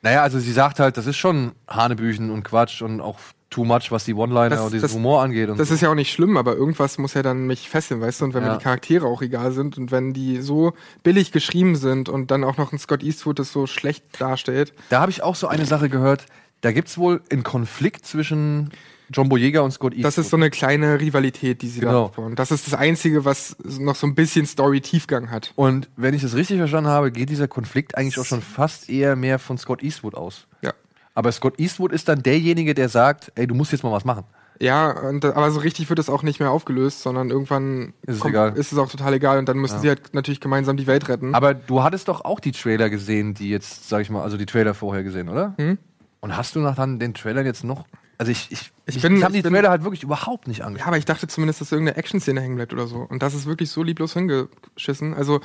naja, 0.02 0.22
also 0.22 0.38
sie 0.38 0.52
sagt 0.52 0.78
halt, 0.80 0.96
das 0.98 1.06
ist 1.06 1.16
schon 1.16 1.52
Hanebüchen 1.66 2.30
und 2.30 2.42
Quatsch 2.42 2.82
und 2.82 3.00
auch 3.00 3.18
too 3.48 3.64
much, 3.64 3.90
was 3.90 4.04
die 4.04 4.14
One-Liner 4.14 4.64
und 4.64 4.72
diesen 4.72 4.82
das- 4.82 4.92
Humor 4.94 5.22
angeht. 5.22 5.48
Und 5.48 5.58
Das 5.58 5.68
so. 5.68 5.74
ist 5.74 5.80
ja 5.80 5.88
auch 5.90 5.94
nicht 5.94 6.12
schlimm, 6.12 6.36
aber 6.36 6.56
irgendwas 6.56 6.98
muss 6.98 7.14
ja 7.14 7.22
dann 7.22 7.46
mich 7.46 7.68
fesseln, 7.68 8.00
weißt 8.00 8.20
du? 8.20 8.24
Und 8.26 8.34
wenn 8.34 8.42
Ja. 8.44 8.52
mir 8.52 8.58
die 8.58 8.64
Charaktere 8.64 9.06
auch 9.06 9.22
egal 9.22 9.52
sind 9.52 9.78
und 9.78 9.92
wenn 9.92 10.12
die 10.12 10.40
so 10.40 10.72
billig 11.04 11.30
geschrieben 11.32 11.76
sind 11.76 12.08
und 12.08 12.30
dann 12.30 12.42
auch 12.44 12.56
noch 12.56 12.72
ein 12.72 12.78
Scott 12.78 13.02
Eastwood 13.04 13.38
das 13.38 13.52
so 13.52 13.66
schlecht 13.66 14.04
darstellt. 14.20 14.72
Da 14.88 15.00
habe 15.00 15.10
ich 15.12 15.22
auch 15.22 15.36
so 15.36 15.46
eine 15.46 15.64
Sache 15.64 15.88
gehört. 15.88 16.26
Da 16.62 16.72
gibt 16.72 16.88
es 16.88 16.98
wohl 16.98 17.20
einen 17.30 17.44
Konflikt 17.44 18.04
zwischen 18.06 18.70
John 19.10 19.28
Boyega 19.28 19.60
und 19.60 19.70
Scott 19.70 19.92
Eastwood. 19.92 20.04
Das 20.06 20.18
ist 20.18 20.30
so 20.30 20.36
eine 20.36 20.50
kleine 20.50 21.00
Rivalität, 21.00 21.62
die 21.62 21.68
sie 21.68 21.80
da 21.80 21.86
Genau. 21.88 22.02
aufbauen. 22.06 22.34
Das 22.34 22.50
ist 22.50 22.66
das 22.66 22.74
Einzige, 22.74 23.24
was 23.24 23.54
noch 23.62 23.94
so 23.94 24.08
ein 24.08 24.16
bisschen 24.16 24.46
Story-Tiefgang 24.46 25.30
hat. 25.30 25.52
und 25.54 25.88
wenn 25.96 26.12
ich 26.14 26.22
das 26.22 26.34
richtig 26.34 26.58
verstanden 26.58 26.90
habe, 26.90 27.12
geht 27.12 27.30
dieser 27.30 27.46
Konflikt 27.46 27.96
eigentlich 27.96 28.18
auch 28.18 28.24
schon 28.24 28.42
fast 28.42 28.90
eher 28.90 29.14
mehr 29.14 29.38
von 29.38 29.56
Scott 29.58 29.84
Eastwood 29.84 30.16
aus. 30.16 30.48
Ja. 30.62 30.72
Aber 31.16 31.32
Scott 31.32 31.58
Eastwood 31.58 31.90
ist 31.92 32.08
dann 32.08 32.22
derjenige, 32.22 32.74
der 32.74 32.88
sagt, 32.88 33.32
ey, 33.34 33.46
du 33.48 33.54
musst 33.56 33.72
jetzt 33.72 33.82
mal 33.82 33.90
was 33.90 34.04
machen. 34.04 34.22
Ja, 34.60 34.90
und, 35.08 35.24
aber 35.24 35.50
so 35.50 35.60
richtig 35.60 35.88
wird 35.90 35.98
es 35.98 36.08
auch 36.08 36.22
nicht 36.22 36.40
mehr 36.40 36.50
aufgelöst, 36.50 37.02
sondern 37.02 37.28
irgendwann 37.30 37.92
Ist 38.06 38.18
es 38.20 38.24
egal. 38.24 38.56
ist 38.56 38.72
es 38.72 38.78
auch 38.78 38.88
total 38.90 39.12
egal 39.14 39.38
und 39.38 39.48
dann 39.48 39.58
müssen 39.58 39.80
sie 39.80 39.88
halt 39.88 40.14
natürlich 40.14 40.40
gemeinsam 40.40 40.76
die 40.78 40.86
Welt 40.86 41.08
retten. 41.08 41.34
Aber 41.34 41.52
du 41.52 41.82
hattest 41.82 42.08
doch 42.08 42.24
auch 42.24 42.38
die 42.40 42.52
Trailer 42.52 42.88
gesehen, 42.88 43.34
die 43.34 43.50
jetzt, 43.50 43.88
sag 43.88 44.00
ich 44.02 44.08
mal, 44.10 44.22
also 44.22 44.36
die 44.38 44.46
Trailer 44.46 44.72
vorher 44.74 45.02
gesehen, 45.02 45.28
oder? 45.28 45.54
Hm? 45.58 45.76
Und 46.20 46.36
hast 46.36 46.54
du 46.54 46.60
nach 46.60 46.74
dann 46.76 46.98
den 46.98 47.12
Trailern 47.12 47.44
jetzt 47.44 47.64
noch. 47.64 47.84
Also 48.18 48.32
ich, 48.32 48.50
ich, 48.50 48.72
Ich 48.86 48.96
ich, 48.96 49.02
bin- 49.02 49.16
ich 49.18 49.24
habe 49.24 49.34
die 49.34 49.42
bin- 49.42 49.52
Trailer 49.52 49.68
halt 49.68 49.84
wirklich 49.84 50.02
überhaupt 50.02 50.48
nicht 50.48 50.60
ja, 50.60 50.64
angeschaut. 50.66 50.88
aber 50.88 50.96
ich 50.96 51.04
dachte 51.04 51.28
zumindest, 51.28 51.60
dass 51.60 51.70
irgendeine 51.72 51.98
Action-Szene 51.98 52.40
hängen 52.40 52.56
bleibt 52.56 52.72
oder 52.72 52.86
so. 52.86 52.96
Und 53.08 53.22
das 53.22 53.34
ist 53.34 53.44
wirklich 53.46 53.70
so 53.70 53.82
lieblos 53.82 54.14
hingeschissen. 54.14 55.12
Also, 55.12 55.40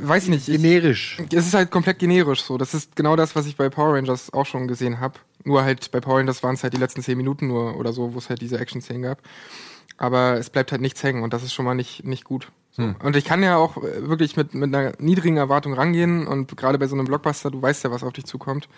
weiß 0.00 0.24
ich 0.24 0.28
nicht. 0.30 0.48
Ich, 0.48 0.60
Generisch. 0.60 1.18
es 1.32 1.46
ist 1.46 1.54
halt 1.54 1.70
komplett 1.70 1.98
generisch 1.98 2.42
so. 2.42 2.58
Das 2.58 2.74
ist 2.74 2.96
genau 2.96 3.16
das, 3.16 3.36
was 3.36 3.46
ich 3.46 3.56
bei 3.56 3.68
Power 3.68 3.94
Rangers 3.94 4.32
auch 4.32 4.46
schon 4.46 4.68
gesehen 4.68 5.00
habe. 5.00 5.18
Nur 5.44 5.62
halt 5.62 5.90
bei 5.90 6.00
Power 6.00 6.18
Rangers 6.18 6.42
waren 6.42 6.54
es 6.54 6.62
halt 6.62 6.72
die 6.72 6.78
letzten 6.78 7.02
zehn 7.02 7.16
Minuten 7.16 7.48
nur 7.48 7.76
oder 7.76 7.92
so, 7.92 8.14
wo 8.14 8.18
es 8.18 8.28
halt 8.28 8.40
diese 8.40 8.58
Action-Szenen 8.58 9.02
gab. 9.02 9.22
Aber 9.98 10.38
es 10.38 10.50
bleibt 10.50 10.72
halt 10.72 10.80
nichts 10.80 11.02
hängen 11.02 11.22
und 11.22 11.32
das 11.32 11.42
ist 11.42 11.52
schon 11.52 11.64
mal 11.64 11.74
nicht, 11.74 12.04
nicht 12.04 12.24
gut. 12.24 12.48
So. 12.72 12.94
Und 13.02 13.16
ich 13.16 13.26
kann 13.26 13.42
ja 13.42 13.56
auch 13.56 13.76
äh, 13.76 14.08
wirklich 14.08 14.36
mit, 14.36 14.54
mit 14.54 14.74
einer 14.74 14.94
niedrigen 14.98 15.36
Erwartung 15.36 15.74
rangehen 15.74 16.26
und 16.26 16.56
gerade 16.56 16.78
bei 16.78 16.86
so 16.86 16.96
einem 16.96 17.04
Blockbuster, 17.04 17.50
du 17.50 17.60
weißt 17.60 17.84
ja, 17.84 17.90
was 17.90 18.02
auf 18.02 18.14
dich 18.14 18.24
zukommt. 18.24 18.68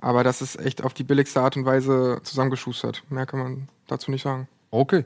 Aber 0.00 0.22
das 0.22 0.40
ist 0.40 0.58
echt 0.60 0.84
auf 0.84 0.94
die 0.94 1.02
billigste 1.02 1.40
Art 1.40 1.56
und 1.56 1.64
Weise 1.64 2.20
zusammengeschustert. 2.22 3.02
Mehr 3.10 3.26
kann 3.26 3.40
man 3.40 3.68
dazu 3.88 4.12
nicht 4.12 4.22
sagen. 4.22 4.46
Okay. 4.70 5.04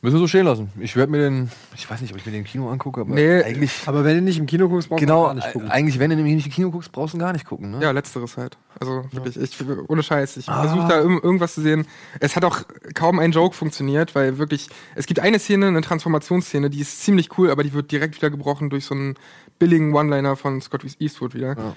Müssen 0.00 0.14
wir 0.14 0.20
so 0.20 0.28
stehen 0.28 0.46
lassen. 0.46 0.70
Ich 0.78 0.94
werde 0.94 1.10
mir 1.10 1.18
den, 1.18 1.50
ich 1.74 1.90
weiß 1.90 2.00
nicht, 2.00 2.12
ob 2.12 2.18
ich 2.18 2.24
mir 2.24 2.30
den 2.30 2.40
im 2.42 2.44
Kino 2.46 2.70
angucke, 2.70 3.00
aber 3.00 3.12
Nee. 3.14 3.42
eigentlich, 3.42 3.82
Aber 3.86 4.04
wenn 4.04 4.14
du 4.16 4.22
nicht 4.22 4.38
im 4.38 4.46
Kino 4.46 4.68
guckst, 4.68 4.88
brauchst 4.88 5.00
genau, 5.00 5.22
du 5.22 5.26
gar 5.26 5.34
nicht 5.34 5.52
gucken. 5.52 5.68
äh, 5.68 5.72
eigentlich, 5.72 5.98
wenn 5.98 6.10
du 6.10 6.16
nämlich 6.16 6.34
nicht 6.36 6.46
im 6.46 6.52
Kino 6.52 6.70
guckst, 6.70 6.92
brauchst 6.92 7.14
du 7.14 7.18
gar 7.18 7.32
nicht 7.32 7.44
gucken, 7.44 7.72
ne? 7.72 7.82
Ja, 7.82 7.90
letzteres 7.90 8.36
halt. 8.36 8.56
Also 8.80 9.04
wirklich, 9.10 9.36
ich, 9.36 9.56
ohne 9.88 10.02
Scheiß. 10.02 10.36
Ich 10.36 10.48
Ah. 10.48 10.62
versuche 10.62 10.88
da 10.88 11.00
irg- 11.00 11.22
irgendwas 11.24 11.54
zu 11.54 11.62
sehen. 11.62 11.86
Es 12.20 12.36
hat 12.36 12.44
auch 12.44 12.60
kaum 12.94 13.18
ein 13.18 13.32
Joke 13.32 13.54
funktioniert, 13.56 14.14
weil 14.14 14.38
wirklich, 14.38 14.68
es 14.94 15.06
gibt 15.06 15.18
eine 15.20 15.38
Szene, 15.38 15.66
eine 15.66 15.80
Transformationsszene, 15.80 16.70
die 16.70 16.80
ist 16.80 17.02
ziemlich 17.02 17.36
cool, 17.38 17.50
aber 17.50 17.64
die 17.64 17.72
wird 17.72 17.90
direkt 17.90 18.14
wieder 18.16 18.30
gebrochen 18.30 18.70
durch 18.70 18.84
so 18.84 18.94
einen 18.94 19.14
billigen 19.58 19.92
One-Liner 19.94 20.36
von 20.36 20.60
Scott 20.60 20.84
Eastwood 21.00 21.34
wieder. 21.34 21.74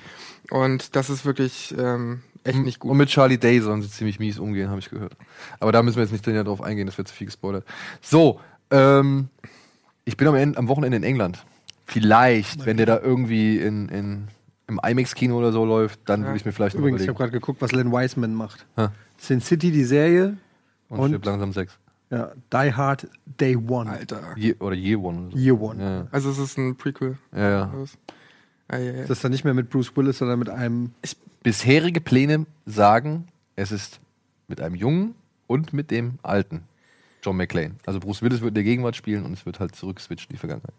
Und 0.51 0.95
das 0.95 1.09
ist 1.09 1.25
wirklich 1.25 1.73
ähm, 1.77 2.21
echt 2.43 2.59
nicht 2.59 2.79
gut. 2.79 2.91
Und 2.91 2.97
mit 2.97 3.09
Charlie 3.09 3.37
Day 3.39 3.59
sollen 3.61 3.81
sie 3.81 3.89
ziemlich 3.89 4.19
mies 4.19 4.37
umgehen, 4.37 4.69
habe 4.69 4.79
ich 4.79 4.89
gehört. 4.91 5.13
Aber 5.59 5.71
da 5.71 5.81
müssen 5.81 5.95
wir 5.97 6.03
jetzt 6.03 6.11
nicht 6.11 6.27
näher 6.27 6.43
drauf 6.43 6.61
eingehen, 6.61 6.85
das 6.85 6.97
wird 6.99 7.07
zu 7.07 7.15
viel 7.15 7.25
gespoilert. 7.25 7.65
So, 8.01 8.39
ähm, 8.69 9.29
ich 10.05 10.17
bin 10.17 10.27
am, 10.27 10.35
Ende, 10.35 10.57
am 10.59 10.67
Wochenende 10.67 10.97
in 10.97 11.03
England. 11.03 11.43
Vielleicht, 11.87 12.65
wenn 12.65 12.77
der 12.77 12.85
da 12.85 12.99
irgendwie 12.99 13.57
in, 13.57 13.89
in, 13.89 14.27
im 14.71 14.79
IMAX-Kino 14.83 15.37
oder 15.37 15.51
so 15.51 15.65
läuft, 15.65 15.99
dann 16.05 16.23
würde 16.23 16.37
ich 16.37 16.45
mir 16.45 16.51
vielleicht 16.51 16.75
Übrigens, 16.75 17.01
ich 17.01 17.07
habe 17.07 17.17
gerade 17.17 17.31
geguckt, 17.31 17.61
was 17.61 17.71
Len 17.71 17.91
Wiseman 17.91 18.33
macht. 18.33 18.65
Ha. 18.77 18.91
Sin 19.17 19.41
City, 19.41 19.71
die 19.71 19.83
Serie. 19.83 20.37
Und, 20.89 20.99
und- 20.99 21.09
stirbt 21.09 21.25
langsam 21.25 21.53
sechs. 21.53 21.77
Ja, 22.09 22.31
Die 22.51 22.73
Hard 22.73 23.07
Day 23.39 23.55
One. 23.55 23.89
Alter. 23.89 24.33
Je, 24.35 24.55
oder 24.59 24.75
Year 24.75 24.99
One. 24.99 25.27
Oder 25.27 25.31
so. 25.31 25.37
Year 25.37 25.61
One. 25.61 25.81
Ja, 25.81 26.07
Also 26.11 26.29
es 26.29 26.39
ist 26.39 26.57
ein 26.57 26.75
Prequel. 26.75 27.17
ja. 27.33 27.49
ja. 27.49 27.73
Ah, 28.67 28.77
ja, 28.77 28.91
ja. 28.91 29.01
Das 29.01 29.11
ist 29.11 29.23
dann 29.23 29.31
nicht 29.31 29.43
mehr 29.43 29.53
mit 29.53 29.69
Bruce 29.69 29.95
Willis, 29.95 30.17
sondern 30.17 30.39
mit 30.39 30.49
einem. 30.49 30.91
Bisherige 31.43 31.99
Pläne 32.01 32.45
sagen, 32.65 33.27
es 33.57 33.71
ist 33.71 33.99
mit 34.47 34.61
einem 34.61 34.75
Jungen 34.75 35.15
und 35.47 35.73
mit 35.73 35.91
dem 35.91 36.19
Alten. 36.23 36.63
John 37.23 37.35
McClane. 37.37 37.75
Also 37.85 37.99
Bruce 37.99 38.21
Willis 38.21 38.41
wird 38.41 38.49
in 38.49 38.55
der 38.55 38.63
Gegenwart 38.63 38.95
spielen 38.95 39.25
und 39.25 39.33
es 39.33 39.45
wird 39.45 39.59
halt 39.59 39.75
zurückswitchen, 39.75 40.29
die 40.31 40.37
Vergangenheit. 40.37 40.73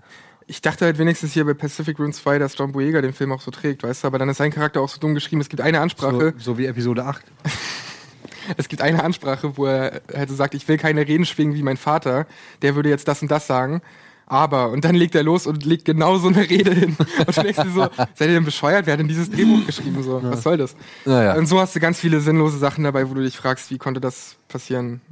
Ich 0.47 0.61
dachte 0.61 0.85
halt 0.85 0.99
wenigstens 0.99 1.33
hier 1.33 1.45
bei 1.45 1.55
Pacific 1.55 1.99
Rim 1.99 2.13
2, 2.13 2.39
dass 2.39 2.57
John 2.57 2.73
Boyega 2.73 3.01
den 3.01 3.13
Film 3.13 3.33
auch 3.33 3.41
so 3.41 3.51
trägt, 3.51 3.83
weißt 3.83 4.03
du, 4.03 4.07
aber 4.09 4.19
dann 4.19 4.29
ist 4.29 4.39
sein 4.39 4.51
Charakter 4.51 4.81
auch 4.81 4.89
so 4.89 5.01
dumm 5.01 5.15
geschrieben. 5.15 5.41
Es 5.41 5.49
gibt 5.49 5.61
eine 5.61 5.81
Ansprache, 5.81 6.35
So, 6.39 6.53
so 6.53 6.59
wie 6.59 6.67
Episode 6.67 7.05
8. 7.05 7.23
es 8.57 8.69
gibt 8.69 8.83
eine 8.83 9.03
Ansprache, 9.03 9.57
wo 9.57 9.67
er 9.67 10.03
halt 10.15 10.29
so 10.29 10.35
sagt, 10.35 10.55
ich 10.55 10.67
will 10.69 10.79
keine 10.79 11.07
Reden 11.07 11.25
schwingen 11.25 11.55
wie 11.55 11.63
mein 11.63 11.77
Vater, 11.77 12.27
der 12.63 12.75
würde 12.75 12.89
jetzt 12.89 13.09
das 13.09 13.23
und 13.23 13.31
das 13.31 13.47
sagen. 13.47 13.83
Aber, 14.27 14.71
und 14.71 14.85
dann 14.85 14.95
legt 14.95 15.15
er 15.15 15.23
los 15.23 15.47
und 15.47 15.65
legt 15.67 15.85
genau 15.85 16.17
so 16.17 16.29
eine 16.29 16.49
Rede 16.49 16.73
hin. 16.73 16.97
Und 16.99 17.37
du 17.37 17.43
denkst 17.43 17.61
dir 17.63 17.71
so, 17.71 17.83
seid 18.15 18.29
ihr 18.29 18.35
denn 18.35 18.45
bescheuert? 18.45 18.87
Wer 18.87 18.95
hat 18.95 19.01
denn 19.01 19.09
dieses 19.09 19.31
Drehbuch 19.31 19.67
geschrieben? 19.67 20.03
So, 20.03 20.23
was 20.23 20.43
soll 20.43 20.57
das? 20.57 20.75
Naja. 21.05 21.35
Und 21.35 21.47
so 21.47 21.61
hast 21.61 21.77
du 21.77 21.81
ganz 21.81 22.01
viele 22.01 22.21
sinnlose 22.21 22.57
Sachen 22.57 22.85
dabei, 22.85 23.11
wo 23.11 23.15
du 23.15 23.23
dich 23.23 23.37
fragst, 23.37 23.71
wie 23.71 23.79
konnte 23.79 24.01
das 24.01 24.37
passieren? 24.49 25.03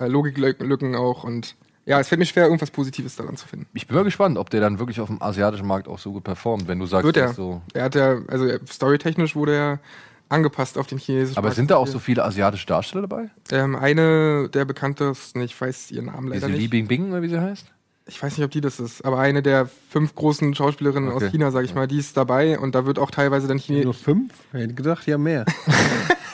Äh, 0.00 0.06
Logiklücken 0.06 0.94
auch 0.94 1.24
und 1.24 1.56
ja, 1.86 1.98
es 2.00 2.08
fällt 2.08 2.18
mir 2.18 2.26
schwer, 2.26 2.44
irgendwas 2.44 2.70
Positives 2.70 3.16
daran 3.16 3.36
zu 3.36 3.48
finden. 3.48 3.66
Ich 3.74 3.86
bin 3.86 3.96
mal 3.96 4.04
gespannt, 4.04 4.38
ob 4.38 4.50
der 4.50 4.60
dann 4.60 4.78
wirklich 4.78 5.00
auf 5.00 5.08
dem 5.08 5.20
asiatischen 5.22 5.66
Markt 5.66 5.88
auch 5.88 5.98
so 5.98 6.12
gut 6.12 6.24
performt, 6.24 6.68
wenn 6.68 6.78
du 6.78 6.86
sagst, 6.86 7.04
Wird 7.04 7.16
er. 7.16 7.30
ist 7.30 7.36
so. 7.36 7.62
Er 7.74 7.84
hat 7.84 7.94
ja, 7.94 8.18
also 8.28 8.44
er- 8.46 8.60
storytechnisch 8.66 9.34
wurde 9.34 9.54
er 9.56 9.78
angepasst 10.28 10.78
auf 10.78 10.86
den 10.86 10.98
chinesischen 10.98 11.36
Aber 11.38 11.48
Markt. 11.48 11.56
sind 11.56 11.70
da 11.72 11.76
auch 11.76 11.88
so 11.88 11.98
viele 11.98 12.24
asiatische 12.24 12.66
Darsteller 12.66 13.02
dabei? 13.08 13.30
Ähm, 13.50 13.74
eine 13.74 14.48
der 14.48 14.64
bekanntesten, 14.64 15.40
ich 15.40 15.60
weiß 15.60 15.90
ihren 15.90 16.06
Namen 16.06 16.28
leider 16.28 16.46
Diese 16.46 16.56
Li 16.56 16.62
nicht. 16.64 16.70
Bing 16.70 16.86
Bing 16.86 17.10
oder 17.10 17.22
wie 17.22 17.28
sie 17.28 17.40
heißt? 17.40 17.66
Ich 18.06 18.20
weiß 18.22 18.36
nicht, 18.36 18.44
ob 18.44 18.50
die 18.50 18.60
das 18.60 18.78
ist, 18.80 19.04
aber 19.04 19.18
eine 19.20 19.42
der 19.42 19.68
fünf 19.88 20.14
großen 20.14 20.54
Schauspielerinnen 20.54 21.10
Okay. 21.12 21.26
aus 21.26 21.30
China, 21.32 21.50
sag 21.50 21.64
ich 21.64 21.74
mal, 21.74 21.86
die 21.86 21.98
ist 21.98 22.16
dabei 22.16 22.58
und 22.58 22.74
da 22.74 22.84
wird 22.86 22.98
auch 22.98 23.10
teilweise 23.10 23.46
dann 23.48 23.56
Nur 23.58 23.64
Chine 23.64 23.92
fünf? 23.92 24.32
Ich 24.52 24.60
hätte 24.60 24.74
gedacht, 24.74 25.06
ja 25.06 25.16
mehr. 25.18 25.44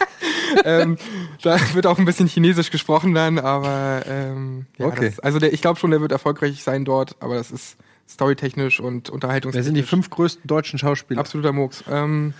ähm, 0.65 0.97
da 1.43 1.59
wird 1.75 1.87
auch 1.87 1.99
ein 1.99 2.05
bisschen 2.05 2.27
Chinesisch 2.29 2.71
gesprochen 2.71 3.15
dann, 3.15 3.39
aber 3.39 4.03
ähm, 4.09 4.67
ja, 4.79 4.87
Okay. 4.87 5.11
das, 5.11 5.21
also 5.21 5.39
der, 5.39 5.53
ich 5.53 5.61
glaube 5.63 5.79
schon, 5.79 5.91
der 5.91 6.01
wird 6.01 6.13
erfolgreich 6.13 6.63
sein 6.63 6.85
dort, 6.85 7.17
aber 7.21 7.35
das 7.37 7.51
ist 7.51 7.77
storytechnisch 8.09 8.81
und 8.81 9.09
Wer 9.09 9.15
unterhaltungstechnisch 9.15 9.65
sind 9.67 9.75
die 9.75 9.83
fünf 9.83 10.11
größten 10.11 10.47
deutschen 10.47 10.79
Schauspieler? 10.79 11.21
absoluter 11.21 11.53
Murks. 11.53 11.83
Ähm, 11.91 12.35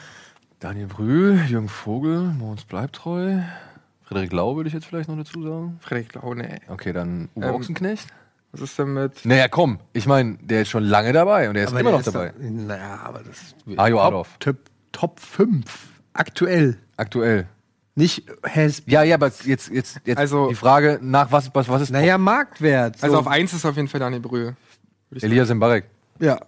Daniel 0.61 0.87
Brühl, 0.87 1.41
Jürgen 1.49 1.69
Vogel, 1.69 2.21
Moritz 2.21 2.65
Bleibtreu, 2.65 3.41
Frederik 4.05 4.33
Lau 4.33 4.57
würde 4.57 4.69
ich 4.69 4.75
jetzt 4.75 4.87
vielleicht 4.87 5.09
noch 5.09 5.17
dazu 5.17 5.43
sagen. 5.43 5.79
Frederik 5.81 6.15
Lau, 6.15 6.35
nee. 6.35 6.61
Okay, 6.69 6.93
dann 6.93 7.29
Uwe 7.35 7.47
Ähm, 7.47 7.55
Ochsenknecht. 7.57 8.07
Was 8.53 8.61
ist 8.61 8.79
denn 8.79 8.95
mit 8.95 9.25
Naja, 9.27 9.49
komm, 9.49 9.81
ich 9.93 10.07
meine, 10.07 10.39
der 10.41 10.63
ist 10.63 10.69
schon 10.71 10.85
lange 10.85 11.13
dabei 11.13 11.51
und 11.51 11.57
er 11.57 11.65
ist 11.65 11.71
Aber 11.71 11.81
immer 11.81 11.91
der 11.91 11.99
noch 11.99 12.05
dabei. 12.05 12.29
doch- 12.29 12.35
Naja, 12.41 13.01
aber 13.03 13.23
das. 13.25 13.55
Ajo 13.77 14.01
Adolf, 14.01 14.37
Top, 14.39 14.57
Top 14.93 15.21
5. 15.21 15.65
Aktuell. 16.15 16.79
aktuell. 16.97 17.49
Nicht 17.99 18.25
has. 18.45 18.83
Ja, 18.87 19.03
ja, 19.03 19.15
aber 19.15 19.33
jetzt, 19.45 19.69
jetzt, 19.71 20.01
jetzt 20.05 20.19
Also- 20.19 20.49
die 20.49 20.55
Frage 20.55 20.99
nach 21.03 21.33
was, 21.33 21.51
was, 21.55 21.67
was 21.69 21.83
ist 21.83 21.91
Naja, 21.91 22.19
Marktwert. 22.19 23.03
Also 23.03 23.15
so. 23.17 23.21
auf 23.21 23.27
eins 23.27 23.55
ist 23.55 23.65
auf 23.65 23.75
jeden 23.75 23.89
Fall 23.89 24.01
Daniel 24.01 24.21
ich 25.11 25.23
sagen. 25.23 25.33
Elias 25.33 25.49
Mbarek. 25.53 25.85
Ja. 26.21 26.39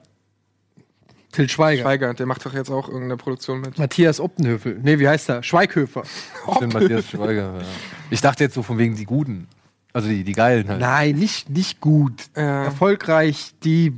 Till 1.32 1.48
Schweiger. 1.48 1.82
Schweiger, 1.82 2.14
der 2.14 2.26
macht 2.26 2.44
doch 2.44 2.52
jetzt 2.52 2.70
auch 2.70 2.88
irgendeine 2.88 3.16
Produktion 3.16 3.61
mit. 3.62 3.78
Matthias 3.78 4.20
Optenhöfel. 4.20 4.78
Nee, 4.82 4.98
wie 4.98 5.08
heißt 5.08 5.28
er? 5.30 5.42
Schweighöfer. 5.42 6.02
Stimmt, 6.56 6.74
Matthias 6.74 7.08
Schweiger. 7.08 7.54
Ja. 7.58 7.64
Ich 8.11 8.20
dachte 8.20 8.44
jetzt 8.44 8.54
so 8.54 8.62
von 8.62 8.76
wegen 8.78 8.94
die 8.96 9.04
Guten. 9.04 9.46
Also 9.94 10.08
die, 10.08 10.24
die 10.24 10.32
Geilen 10.32 10.68
halt. 10.68 10.80
Nein, 10.80 11.16
nicht, 11.16 11.48
nicht 11.48 11.80
gut. 11.80 12.24
Ja. 12.37 12.64
Erfolgreich, 12.64 13.54
die. 13.64 13.94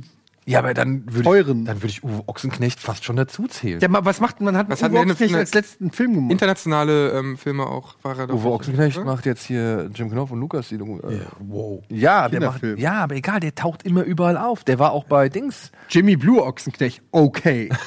Ja, 0.47 0.57
aber 0.59 0.73
dann 0.73 1.03
würde 1.05 1.39
ich, 1.39 1.45
dann 1.65 1.67
würde 1.67 1.87
ich 1.87 2.03
Uwe 2.03 2.23
Ochsenknecht 2.25 2.79
fast 2.79 3.05
schon 3.05 3.15
dazu 3.15 3.45
zählen. 3.47 3.79
Ja, 3.79 3.87
ma- 3.87 4.03
was 4.03 4.19
macht 4.19 4.41
man? 4.41 4.57
Hat 4.57 4.67
Was 4.69 4.79
Uwe 4.79 4.85
hat 4.85 4.91
denn 4.93 4.99
Ochsenknecht 5.01 5.33
eine- 5.33 5.39
als 5.39 5.53
letzten 5.53 5.91
Film 5.91 6.15
gemacht? 6.15 6.31
Internationale 6.31 7.11
ähm, 7.11 7.37
Filme 7.37 7.67
auch 7.67 7.95
war 8.01 8.17
er 8.17 8.33
Uwe. 8.33 8.49
Ochsenknecht 8.49 8.97
oder? 8.97 9.05
macht 9.05 9.27
jetzt 9.27 9.45
hier 9.45 9.89
Jim 9.93 10.09
Knopf 10.09 10.31
und 10.31 10.39
Lukas 10.39 10.69
die 10.69 10.77
Doku- 10.79 10.99
äh, 11.07 11.19
wow. 11.39 11.83
Ja, 11.89 12.27
der 12.27 12.39
macht, 12.41 12.59
Kinderfilm. 12.61 12.79
ja, 12.79 12.93
aber 13.03 13.15
egal, 13.15 13.39
der 13.39 13.53
taucht 13.53 13.83
immer 13.83 14.03
überall 14.03 14.35
auf. 14.37 14.63
Der 14.63 14.79
war 14.79 14.93
auch 14.93 15.03
bei 15.03 15.29
Dings. 15.29 15.71
Jimmy 15.89 16.15
Blue 16.15 16.41
Ochsenknecht. 16.43 17.01
Okay. 17.11 17.69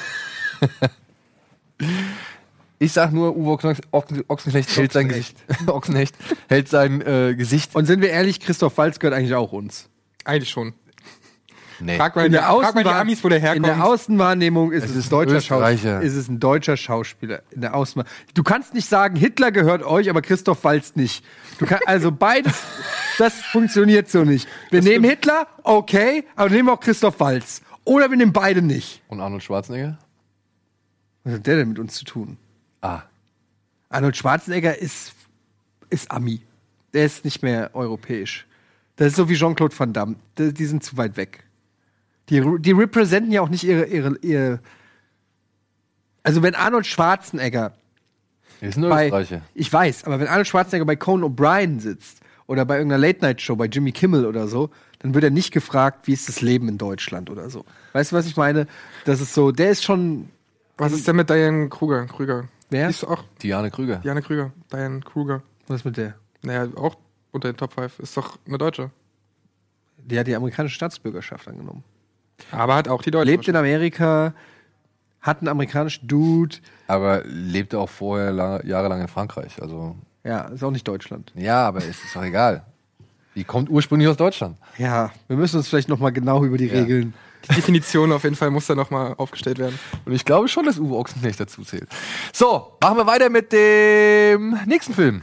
Ich 2.77 2.91
sag 2.91 3.13
nur, 3.13 3.35
Uwe 3.37 3.51
Ochsen- 3.53 3.81
Ochsen- 3.91 4.23
Ochsenknecht 4.27 4.75
hält 4.75 4.91
sein 4.91 5.07
Gesicht. 5.07 5.37
Ochsenknecht 5.67 6.15
hält 6.49 6.67
sein 6.67 7.01
äh, 7.01 7.33
Gesicht. 7.35 7.73
Und 7.73 7.85
sind 7.85 8.01
wir 8.01 8.09
ehrlich, 8.09 8.39
Christoph 8.41 8.77
Waltz 8.77 8.99
gehört 8.99 9.17
eigentlich 9.17 9.33
auch 9.33 9.53
uns. 9.53 9.89
Eigentlich 10.25 10.49
schon. 10.49 10.73
Nee. 11.79 11.97
Frag 11.97 12.15
mal, 12.15 12.25
In 12.25 12.31
der, 12.31 12.43
frag 12.43 12.73
mal 12.75 12.83
die 12.83 12.89
Amis, 12.89 13.23
wo 13.23 13.29
der 13.29 13.37
in 13.39 13.43
herkommt. 13.43 13.65
der 13.65 13.83
Außenwahrnehmung 13.85 14.71
ist 14.71 14.83
Es 14.85 14.91
es, 14.91 14.95
ist 14.97 15.05
ein 15.07 15.09
deutscher. 15.11 15.41
Schauspieler. 15.41 16.01
Ist 16.01 16.15
es 16.15 16.27
ein 16.27 16.39
deutscher 16.39 16.77
Schauspieler. 16.77 17.41
In 17.51 17.61
der 17.61 17.75
Außenwahr 17.75 18.05
du 18.33 18.43
kannst 18.43 18.73
nicht 18.73 18.87
sagen, 18.87 19.15
Hitler 19.15 19.51
gehört 19.51 19.83
euch, 19.83 20.09
aber 20.09 20.21
Christoph 20.21 20.63
Waltz 20.63 20.95
nicht. 20.95 21.25
Du 21.57 21.65
kann, 21.65 21.79
also 21.85 22.11
beides, 22.11 22.53
das 23.17 23.33
funktioniert 23.41 24.09
so 24.09 24.23
nicht. 24.23 24.47
Wir 24.71 24.81
nehmen 24.81 25.05
Hitler, 25.05 25.47
okay, 25.63 26.25
aber 26.35 26.49
wir 26.51 26.57
nehmen 26.57 26.69
auch 26.69 26.79
Christoph 26.79 27.19
Waltz. 27.19 27.61
Oder 27.83 28.09
wir 28.09 28.17
nehmen 28.17 28.33
beide 28.33 28.61
nicht. 28.61 29.01
Und 29.07 29.21
Arnold 29.21 29.43
Schwarzenegger? 29.43 29.97
Was 31.23 31.33
hat 31.35 31.47
der 31.47 31.57
denn 31.57 31.69
mit 31.69 31.79
uns 31.79 31.95
zu 31.95 32.05
tun? 32.05 32.37
Ah. 32.81 33.01
Arnold 33.89 34.17
Schwarzenegger 34.17 34.77
ist, 34.77 35.13
ist 35.89 36.09
Ami. 36.11 36.41
Der 36.93 37.05
ist 37.05 37.25
nicht 37.25 37.43
mehr 37.43 37.71
europäisch. 37.73 38.45
Das 38.95 39.07
ist 39.07 39.15
so 39.17 39.27
wie 39.29 39.35
Jean-Claude 39.35 39.77
Van 39.77 39.91
Damme. 39.91 40.15
Die 40.37 40.65
sind 40.65 40.83
zu 40.83 40.95
weit 40.97 41.17
weg. 41.17 41.43
Die, 42.29 42.43
die 42.59 42.71
representen 42.71 43.31
ja 43.31 43.41
auch 43.41 43.49
nicht 43.49 43.63
ihre, 43.63 43.85
ihre, 43.85 44.17
ihre. 44.21 44.59
Also, 46.23 46.41
wenn 46.41 46.55
Arnold 46.55 46.87
Schwarzenegger 46.87 47.73
Er 48.61 48.69
ist 48.69 48.77
ein 48.77 48.89
bei. 48.89 49.05
Österreicher. 49.05 49.41
Ich 49.53 49.71
weiß, 49.71 50.05
aber 50.05 50.19
wenn 50.19 50.27
Arnold 50.27 50.47
Schwarzenegger 50.47 50.85
bei 50.85 50.95
Conan 50.95 51.31
O'Brien 51.31 51.79
sitzt 51.79 52.21
oder 52.47 52.65
bei 52.65 52.77
irgendeiner 52.77 53.01
Late-Night-Show 53.01 53.55
bei 53.55 53.65
Jimmy 53.65 53.91
Kimmel 53.91 54.25
oder 54.25 54.47
so, 54.47 54.71
dann 54.99 55.13
wird 55.13 55.23
er 55.23 55.29
nicht 55.29 55.51
gefragt, 55.51 56.07
wie 56.07 56.13
ist 56.13 56.27
das 56.27 56.41
Leben 56.41 56.67
in 56.67 56.77
Deutschland 56.79 57.29
oder 57.29 57.49
so. 57.49 57.63
Weißt 57.93 58.11
du, 58.11 58.15
was 58.15 58.25
ich 58.25 58.37
meine? 58.37 58.65
Das 59.05 59.21
ist 59.21 59.33
so, 59.33 59.51
der 59.51 59.69
ist 59.69 59.83
schon. 59.83 60.29
Was 60.77 60.91
ist 60.91 61.07
denn 61.07 61.15
mit 61.15 61.29
Diane 61.29 61.69
Kruger? 61.69 62.05
Krüger. 62.07 62.49
Wer? 62.69 62.87
Die 62.87 62.89
ist 62.89 63.03
auch 63.03 63.23
Diane 63.41 63.69
Krüger. 63.69 63.97
Diane 63.97 64.21
Krüger. 64.21 64.51
Diane 64.71 64.99
Kruger. 65.01 65.43
Was 65.67 65.81
ist 65.81 65.85
mit 65.85 65.97
der? 65.97 66.15
Naja, 66.41 66.67
auch 66.75 66.97
unter 67.31 67.51
den 67.51 67.57
Top 67.57 67.73
5. 67.73 67.99
Ist 67.99 68.17
doch 68.17 68.37
eine 68.47 68.57
Deutsche. 68.57 68.89
Die 69.97 70.17
hat 70.19 70.27
die 70.27 70.35
amerikanische 70.35 70.75
Staatsbürgerschaft 70.75 71.47
angenommen. 71.47 71.83
Aber 72.51 72.75
hat 72.75 72.87
auch 72.87 73.01
die 73.01 73.11
Deutsche. 73.11 73.31
Lebt 73.31 73.47
in 73.47 73.55
Amerika, 73.55 74.33
hat 75.21 75.39
einen 75.39 75.47
amerikanischen 75.47 76.07
Dude. 76.07 76.57
Aber 76.87 77.23
lebte 77.25 77.79
auch 77.79 77.89
vorher 77.89 78.31
la- 78.31 78.63
jahrelang 78.63 79.01
in 79.01 79.07
Frankreich. 79.07 79.61
Also, 79.61 79.95
Ja, 80.23 80.41
ist 80.41 80.63
auch 80.63 80.71
nicht 80.71 80.87
Deutschland. 80.87 81.31
ja, 81.35 81.67
aber 81.67 81.79
es 81.79 81.87
ist 82.03 82.15
doch 82.15 82.23
egal. 82.23 82.63
Die 83.35 83.43
kommt 83.43 83.69
ursprünglich 83.69 84.07
aus 84.07 84.17
Deutschland. 84.17 84.57
Ja, 84.77 85.11
wir 85.27 85.35
müssen 85.37 85.57
uns 85.57 85.67
vielleicht 85.67 85.89
noch 85.89 85.99
mal 85.99 86.11
genau 86.11 86.43
über 86.45 86.57
die 86.57 86.67
Ja. 86.67 86.79
Regeln. 86.79 87.13
die 87.49 87.53
Definition 87.55 88.11
auf 88.11 88.23
jeden 88.23 88.35
Fall 88.35 88.49
muss 88.49 88.65
da 88.65 88.73
nochmal 88.75 89.13
aufgestellt 89.17 89.59
werden. 89.59 89.77
Und 90.05 90.13
ich 90.13 90.25
glaube 90.25 90.47
schon, 90.47 90.65
dass 90.65 90.79
Uwe 90.79 90.95
Ochsenknecht 90.95 91.39
dazu 91.39 91.63
zählt. 91.63 91.87
So, 92.33 92.75
machen 92.81 92.97
wir 92.97 93.05
weiter 93.07 93.29
mit 93.29 93.51
dem 93.51 94.57
nächsten 94.65 94.93
Film. 94.93 95.21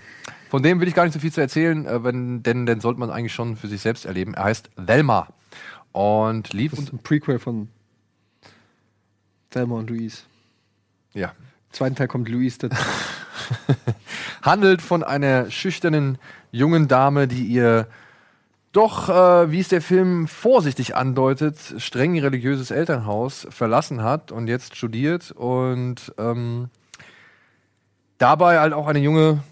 Von 0.50 0.62
dem 0.62 0.78
will 0.80 0.86
ich 0.86 0.94
gar 0.94 1.04
nicht 1.04 1.14
so 1.14 1.18
viel 1.20 1.32
zu 1.32 1.40
erzählen, 1.40 1.86
äh, 1.86 2.04
wenn, 2.04 2.42
denn 2.42 2.66
den 2.66 2.80
sollte 2.80 3.00
man 3.00 3.10
eigentlich 3.10 3.32
schon 3.32 3.56
für 3.56 3.66
sich 3.68 3.80
selbst 3.80 4.04
erleben. 4.04 4.34
Er 4.34 4.44
heißt 4.44 4.70
Velma 4.76 5.28
und 5.92 6.52
lief 6.52 6.72
Das 6.72 6.80
ist 6.80 6.92
ein 6.92 6.98
Prequel 6.98 7.38
von 7.38 7.68
Thelma 9.50 9.76
und 9.76 9.90
Louise. 9.90 10.22
ja, 11.12 11.28
Im 11.28 11.72
zweiten 11.72 11.94
Teil 11.94 12.08
kommt 12.08 12.28
Louise 12.28 12.58
dazu. 12.58 12.76
handelt 14.42 14.82
von 14.82 15.02
einer 15.02 15.50
schüchternen 15.50 16.18
jungen 16.50 16.88
Dame, 16.88 17.28
die 17.28 17.44
ihr 17.44 17.86
doch, 18.72 19.08
äh, 19.08 19.50
wie 19.50 19.60
es 19.60 19.68
der 19.68 19.82
Film 19.82 20.26
vorsichtig 20.26 20.96
andeutet, 20.96 21.58
streng 21.76 22.18
religiöses 22.18 22.70
Elternhaus 22.70 23.46
verlassen 23.50 24.02
hat 24.02 24.32
und 24.32 24.48
jetzt 24.48 24.76
studiert 24.76 25.30
und 25.30 26.12
ähm, 26.18 26.70
dabei 28.18 28.58
halt 28.60 28.72
auch 28.72 28.86
eine 28.86 28.98
junge 28.98 29.42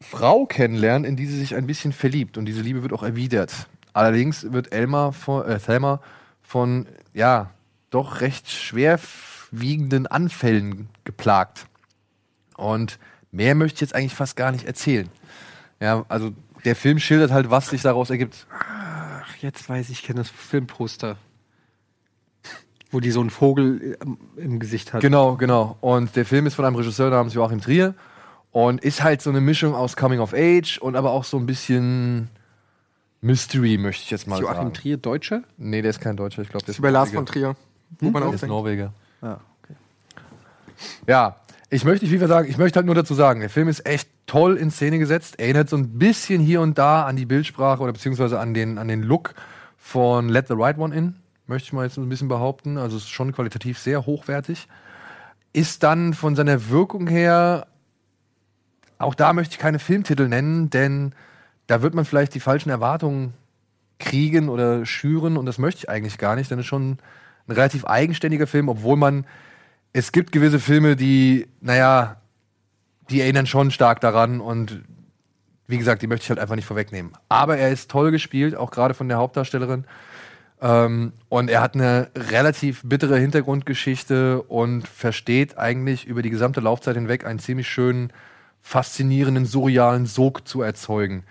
Frau 0.00 0.46
kennenlernt, 0.46 1.06
in 1.06 1.16
die 1.16 1.26
sie 1.26 1.38
sich 1.38 1.54
ein 1.54 1.66
bisschen 1.66 1.92
verliebt 1.92 2.36
und 2.36 2.46
diese 2.46 2.60
Liebe 2.60 2.82
wird 2.82 2.92
auch 2.92 3.04
erwidert. 3.04 3.68
Allerdings 3.94 4.52
wird 4.52 4.72
Elma 4.72 5.12
von, 5.12 5.46
äh, 5.46 5.58
Thelma 5.58 6.00
von, 6.42 6.86
ja, 7.14 7.50
doch 7.90 8.20
recht 8.20 8.50
schwerwiegenden 8.50 10.08
Anfällen 10.08 10.88
geplagt. 11.04 11.66
Und 12.56 12.98
mehr 13.30 13.54
möchte 13.54 13.76
ich 13.76 13.80
jetzt 13.82 13.94
eigentlich 13.94 14.14
fast 14.14 14.36
gar 14.36 14.50
nicht 14.50 14.66
erzählen. 14.66 15.08
Ja, 15.80 16.04
also 16.08 16.32
der 16.64 16.74
Film 16.74 16.98
schildert 16.98 17.30
halt, 17.30 17.50
was 17.50 17.68
sich 17.68 17.82
daraus 17.82 18.10
ergibt. 18.10 18.46
Ach, 18.52 19.36
jetzt 19.36 19.68
weiß 19.68 19.88
ich, 19.90 20.00
ich 20.00 20.02
kenne 20.02 20.18
das 20.18 20.30
Filmposter. 20.30 21.16
Wo 22.90 22.98
die 22.98 23.12
so 23.12 23.20
einen 23.20 23.30
Vogel 23.30 23.96
im, 24.02 24.18
im 24.36 24.58
Gesicht 24.58 24.92
hat. 24.92 25.02
Genau, 25.02 25.36
genau. 25.36 25.76
Und 25.80 26.16
der 26.16 26.24
Film 26.24 26.46
ist 26.46 26.54
von 26.54 26.64
einem 26.64 26.76
Regisseur 26.76 27.10
namens 27.10 27.34
Joachim 27.34 27.60
Trier 27.60 27.94
und 28.50 28.82
ist 28.82 29.04
halt 29.04 29.22
so 29.22 29.30
eine 29.30 29.40
Mischung 29.40 29.74
aus 29.74 29.94
Coming 29.96 30.18
of 30.18 30.34
Age 30.34 30.78
und 30.78 30.96
aber 30.96 31.12
auch 31.12 31.24
so 31.24 31.36
ein 31.36 31.46
bisschen 31.46 32.28
Mystery, 33.24 33.78
möchte 33.78 34.02
ich 34.04 34.10
jetzt 34.10 34.26
mal 34.26 34.36
Ist 34.36 34.42
Joachim 34.42 34.56
sagen. 34.56 34.74
Trier 34.74 34.96
Deutscher? 34.98 35.42
Nee, 35.56 35.80
der 35.80 35.90
ist 35.90 36.00
kein 36.00 36.16
Deutscher, 36.16 36.42
ich 36.42 36.48
glaube, 36.50 36.64
der 36.64 36.66
Das 36.66 36.74
ist 36.74 36.78
ist 36.78 36.82
bei 36.82 36.90
Lars 36.90 37.10
von. 37.10 37.24
Trier. 37.24 37.56
Wo 38.00 38.10
man 38.10 38.20
Der 38.22 38.28
auch 38.28 38.34
ist 38.34 38.42
denkt. 38.42 38.50
Norweger. 38.54 38.92
Ah, 39.22 39.38
okay. 39.62 39.74
Ja, 41.06 41.36
ich 41.70 41.84
möchte 41.84 42.04
nicht 42.04 42.10
viel 42.10 42.18
mehr 42.18 42.28
sagen. 42.28 42.48
Ich 42.50 42.58
möchte 42.58 42.76
halt 42.76 42.86
nur 42.86 42.94
dazu 42.94 43.14
sagen, 43.14 43.40
der 43.40 43.48
Film 43.48 43.68
ist 43.68 43.86
echt 43.86 44.08
toll 44.26 44.56
in 44.56 44.70
Szene 44.70 44.98
gesetzt. 44.98 45.38
Erinnert 45.38 45.70
so 45.70 45.76
ein 45.76 45.98
bisschen 45.98 46.40
hier 46.40 46.60
und 46.60 46.76
da 46.76 47.04
an 47.06 47.16
die 47.16 47.24
Bildsprache 47.24 47.82
oder 47.82 47.92
beziehungsweise 47.92 48.38
an 48.38 48.52
den, 48.52 48.76
an 48.76 48.88
den 48.88 49.02
Look 49.02 49.34
von 49.78 50.28
Let 50.28 50.48
the 50.48 50.54
Right 50.56 50.76
One 50.76 50.94
In. 50.94 51.16
Möchte 51.46 51.66
ich 51.68 51.72
mal 51.72 51.84
jetzt 51.84 51.94
so 51.94 52.02
ein 52.02 52.08
bisschen 52.08 52.28
behaupten. 52.28 52.76
Also 52.76 52.96
es 52.98 53.04
ist 53.04 53.10
schon 53.10 53.32
qualitativ 53.32 53.78
sehr 53.78 54.04
hochwertig. 54.04 54.68
Ist 55.54 55.82
dann 55.82 56.12
von 56.12 56.36
seiner 56.36 56.68
Wirkung 56.68 57.06
her, 57.06 57.68
auch 58.98 59.14
da 59.14 59.32
möchte 59.32 59.52
ich 59.54 59.58
keine 59.58 59.78
Filmtitel 59.78 60.28
nennen, 60.28 60.68
denn 60.68 61.14
da 61.66 61.82
wird 61.82 61.94
man 61.94 62.04
vielleicht 62.04 62.34
die 62.34 62.40
falschen 62.40 62.70
Erwartungen 62.70 63.34
kriegen 63.98 64.48
oder 64.48 64.84
schüren 64.84 65.36
und 65.36 65.46
das 65.46 65.58
möchte 65.58 65.78
ich 65.80 65.88
eigentlich 65.88 66.18
gar 66.18 66.36
nicht, 66.36 66.50
denn 66.50 66.58
es 66.58 66.64
ist 66.64 66.68
schon 66.68 66.98
ein 67.46 67.52
relativ 67.52 67.84
eigenständiger 67.84 68.46
Film, 68.46 68.68
obwohl 68.68 68.96
man 68.96 69.26
es 69.92 70.10
gibt 70.10 70.32
gewisse 70.32 70.58
Filme, 70.58 70.96
die, 70.96 71.46
naja, 71.60 72.16
die 73.10 73.20
erinnern 73.20 73.46
schon 73.46 73.70
stark 73.70 74.00
daran 74.00 74.40
und 74.40 74.82
wie 75.66 75.78
gesagt, 75.78 76.02
die 76.02 76.06
möchte 76.06 76.24
ich 76.24 76.30
halt 76.30 76.40
einfach 76.40 76.56
nicht 76.56 76.66
vorwegnehmen. 76.66 77.12
Aber 77.28 77.56
er 77.56 77.70
ist 77.70 77.90
toll 77.90 78.10
gespielt, 78.10 78.54
auch 78.56 78.70
gerade 78.70 78.92
von 78.92 79.08
der 79.08 79.18
Hauptdarstellerin. 79.18 79.84
Ähm, 80.60 81.12
und 81.28 81.48
er 81.48 81.60
hat 81.62 81.74
eine 81.74 82.10
relativ 82.16 82.82
bittere 82.84 83.18
Hintergrundgeschichte 83.18 84.42
und 84.42 84.86
versteht 84.88 85.58
eigentlich 85.58 86.06
über 86.06 86.22
die 86.22 86.30
gesamte 86.30 86.60
Laufzeit 86.60 86.96
hinweg 86.96 87.24
einen 87.24 87.38
ziemlich 87.38 87.68
schönen, 87.68 88.12
faszinierenden, 88.62 89.46
surrealen 89.46 90.06
Sog 90.06 90.46
zu 90.46 90.60
erzeugen, 90.60 91.24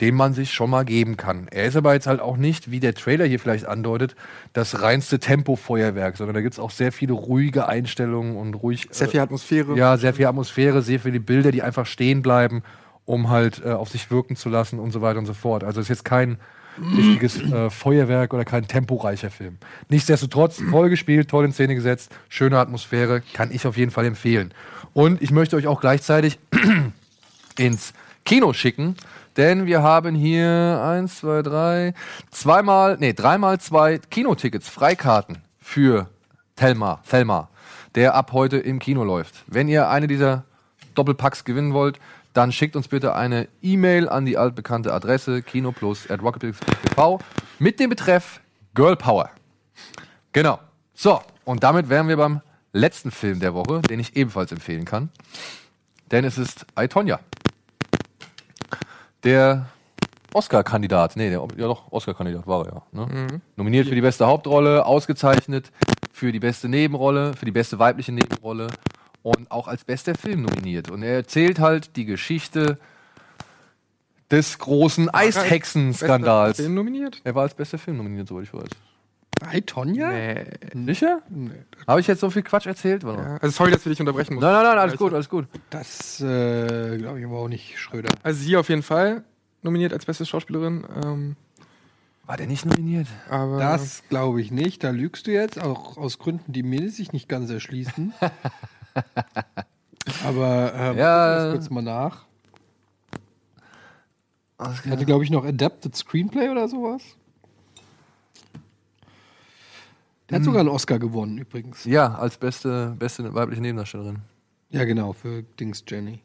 den 0.00 0.14
man 0.14 0.34
sich 0.34 0.52
schon 0.52 0.70
mal 0.70 0.84
geben 0.84 1.16
kann. 1.16 1.46
Er 1.50 1.66
ist 1.66 1.76
aber 1.76 1.94
jetzt 1.94 2.06
halt 2.06 2.20
auch 2.20 2.36
nicht, 2.36 2.70
wie 2.70 2.80
der 2.80 2.94
Trailer 2.94 3.26
hier 3.26 3.38
vielleicht 3.38 3.66
andeutet, 3.66 4.16
das 4.52 4.82
reinste 4.82 5.20
Tempofeuerwerk, 5.20 6.16
sondern 6.16 6.34
da 6.34 6.40
gibt 6.40 6.54
es 6.54 6.58
auch 6.58 6.70
sehr 6.70 6.90
viele 6.90 7.12
ruhige 7.12 7.68
Einstellungen 7.68 8.36
und 8.36 8.54
ruhig. 8.54 8.88
Sehr 8.90 9.08
viel 9.08 9.20
Atmosphäre. 9.20 9.76
Ja, 9.76 9.96
sehr 9.96 10.14
viel 10.14 10.26
Atmosphäre, 10.26 10.82
sehr 10.82 11.00
viele 11.00 11.20
Bilder, 11.20 11.52
die 11.52 11.62
einfach 11.62 11.86
stehen 11.86 12.22
bleiben, 12.22 12.62
um 13.04 13.30
halt 13.30 13.62
äh, 13.64 13.70
auf 13.70 13.88
sich 13.88 14.10
wirken 14.10 14.34
zu 14.34 14.48
lassen 14.48 14.80
und 14.80 14.90
so 14.90 15.00
weiter 15.00 15.20
und 15.20 15.26
so 15.26 15.34
fort. 15.34 15.62
Also 15.62 15.80
es 15.80 15.86
ist 15.86 15.90
jetzt 15.90 16.04
kein 16.04 16.38
richtiges 16.96 17.40
äh, 17.40 17.70
Feuerwerk 17.70 18.34
oder 18.34 18.44
kein 18.44 18.66
temporeicher 18.66 19.30
Film. 19.30 19.58
Nichtsdestotrotz, 19.88 20.60
toll 20.70 20.88
gespielt, 20.88 21.28
toll 21.28 21.44
in 21.44 21.52
Szene 21.52 21.74
gesetzt, 21.74 22.10
schöne 22.28 22.58
Atmosphäre, 22.58 23.22
kann 23.32 23.52
ich 23.52 23.66
auf 23.66 23.76
jeden 23.76 23.90
Fall 23.90 24.06
empfehlen. 24.06 24.52
Und 24.92 25.22
ich 25.22 25.30
möchte 25.30 25.56
euch 25.56 25.66
auch 25.66 25.80
gleichzeitig 25.80 26.38
ins 27.58 27.94
Kino 28.24 28.52
schicken, 28.52 28.96
denn 29.36 29.66
wir 29.66 29.82
haben 29.82 30.14
hier 30.14 30.80
eins, 30.82 31.18
zwei, 31.18 31.42
drei, 31.42 31.94
zweimal, 32.30 32.96
nee, 32.98 33.12
dreimal 33.12 33.60
zwei 33.60 33.98
Kinotickets, 33.98 34.68
Freikarten 34.68 35.38
für 35.58 36.08
Thelma, 36.56 37.00
Thelma, 37.08 37.48
der 37.94 38.14
ab 38.14 38.32
heute 38.32 38.58
im 38.58 38.78
Kino 38.78 39.04
läuft. 39.04 39.34
Wenn 39.46 39.68
ihr 39.68 39.88
eine 39.88 40.06
dieser 40.06 40.44
Doppelpacks 40.94 41.44
gewinnen 41.44 41.74
wollt, 41.74 41.98
dann 42.32 42.52
schickt 42.52 42.76
uns 42.76 42.88
bitte 42.88 43.14
eine 43.14 43.48
E-Mail 43.62 44.08
an 44.08 44.24
die 44.24 44.36
altbekannte 44.36 44.92
Adresse 44.92 45.42
kinoplus.rocketpix.tv 45.42 47.20
mit 47.58 47.78
dem 47.80 47.90
Betreff 47.90 48.40
Girl 48.74 48.96
Power. 48.96 49.30
Genau. 50.32 50.58
So, 50.94 51.20
und 51.44 51.62
damit 51.62 51.88
wären 51.88 52.08
wir 52.08 52.16
beim 52.16 52.40
letzten 52.72 53.10
Film 53.10 53.40
der 53.40 53.54
Woche, 53.54 53.82
den 53.82 54.00
ich 54.00 54.16
ebenfalls 54.16 54.50
empfehlen 54.50 54.84
kann. 54.84 55.10
Denn 56.10 56.24
es 56.24 56.38
ist 56.38 56.66
I. 56.78 56.88
Der 59.24 59.66
Oscar-Kandidat. 60.34 61.16
Nee, 61.16 61.30
der, 61.30 61.40
ja 61.56 61.66
doch, 61.66 61.90
Oscar-Kandidat 61.90 62.46
war 62.46 62.66
er 62.66 62.74
ja. 62.74 62.82
Ne? 62.92 63.40
Nominiert 63.56 63.88
für 63.88 63.94
die 63.94 64.00
beste 64.00 64.26
Hauptrolle, 64.26 64.84
ausgezeichnet 64.84 65.70
für 66.12 66.30
die 66.30 66.40
beste 66.40 66.68
Nebenrolle, 66.68 67.34
für 67.34 67.44
die 67.44 67.52
beste 67.52 67.78
weibliche 67.78 68.12
Nebenrolle 68.12 68.68
und 69.22 69.50
auch 69.50 69.66
als 69.66 69.84
bester 69.84 70.14
Film 70.14 70.42
nominiert. 70.42 70.90
Und 70.90 71.02
er 71.02 71.14
erzählt 71.14 71.58
halt 71.58 71.96
die 71.96 72.04
Geschichte 72.04 72.78
des 74.30 74.58
großen 74.58 75.08
Eishexen-Skandals. 75.12 76.56
Film 76.56 76.74
nominiert? 76.74 77.20
Er 77.24 77.34
war 77.34 77.42
als 77.42 77.54
bester 77.54 77.78
Film 77.78 77.96
nominiert, 77.96 78.28
soweit 78.28 78.44
ich 78.44 78.54
weiß. 78.54 78.68
Bei 79.40 79.60
Tonja? 79.60 80.10
Nee. 80.12 80.44
Sicher? 80.86 81.20
Habe 81.86 82.00
ich 82.00 82.06
jetzt 82.06 82.20
so 82.20 82.30
viel 82.30 82.42
Quatsch 82.42 82.66
erzählt? 82.66 83.02
Ja, 83.02 83.36
also 83.40 83.50
sorry, 83.50 83.70
dass 83.70 83.84
wir 83.84 83.90
dich 83.90 84.00
unterbrechen 84.00 84.34
mussten. 84.34 84.46
Nein, 84.46 84.54
nein, 84.62 84.72
nein, 84.74 84.78
alles 84.78 84.96
gut, 84.96 85.12
alles 85.12 85.28
gut. 85.28 85.46
Das 85.70 86.20
äh, 86.20 86.96
glaube 86.98 87.18
ich 87.20 87.26
aber 87.26 87.38
auch 87.38 87.48
nicht 87.48 87.78
Schröder. 87.78 88.10
Also 88.22 88.42
sie 88.42 88.56
auf 88.56 88.68
jeden 88.68 88.82
Fall 88.82 89.24
nominiert 89.62 89.92
als 89.92 90.06
beste 90.06 90.24
Schauspielerin. 90.26 90.84
Ähm, 91.04 91.36
War 92.26 92.36
der 92.36 92.46
nicht 92.46 92.64
nominiert? 92.64 93.08
aber 93.28 93.58
Das 93.58 94.02
glaube 94.08 94.40
ich 94.40 94.50
nicht. 94.50 94.82
Da 94.84 94.90
lügst 94.90 95.26
du 95.26 95.32
jetzt, 95.32 95.60
auch 95.60 95.96
aus 95.98 96.18
Gründen, 96.18 96.52
die 96.52 96.62
mir 96.62 96.90
sich 96.90 97.12
nicht 97.12 97.28
ganz 97.28 97.50
erschließen. 97.50 98.12
aber 100.24 100.72
ähm, 100.74 100.98
Ja. 100.98 101.50
kurz 101.52 101.70
mal 101.70 101.82
nach. 101.82 102.24
Hatte, 104.58 105.04
glaube 105.04 105.24
ich, 105.24 105.30
noch 105.30 105.44
Adapted 105.44 105.94
Screenplay 105.96 106.48
oder 106.48 106.68
sowas. 106.68 107.02
Der 110.30 110.38
hat 110.38 110.44
sogar 110.44 110.60
einen 110.60 110.70
Oscar 110.70 110.98
gewonnen, 110.98 111.38
übrigens. 111.38 111.84
Ja, 111.84 112.14
als 112.14 112.38
beste, 112.38 112.94
beste 112.98 113.34
weibliche 113.34 113.60
Nebendarstellerin. 113.60 114.18
Ja, 114.70 114.84
genau, 114.84 115.12
für 115.12 115.42
Dings 115.42 115.84
Jenny. 115.86 116.20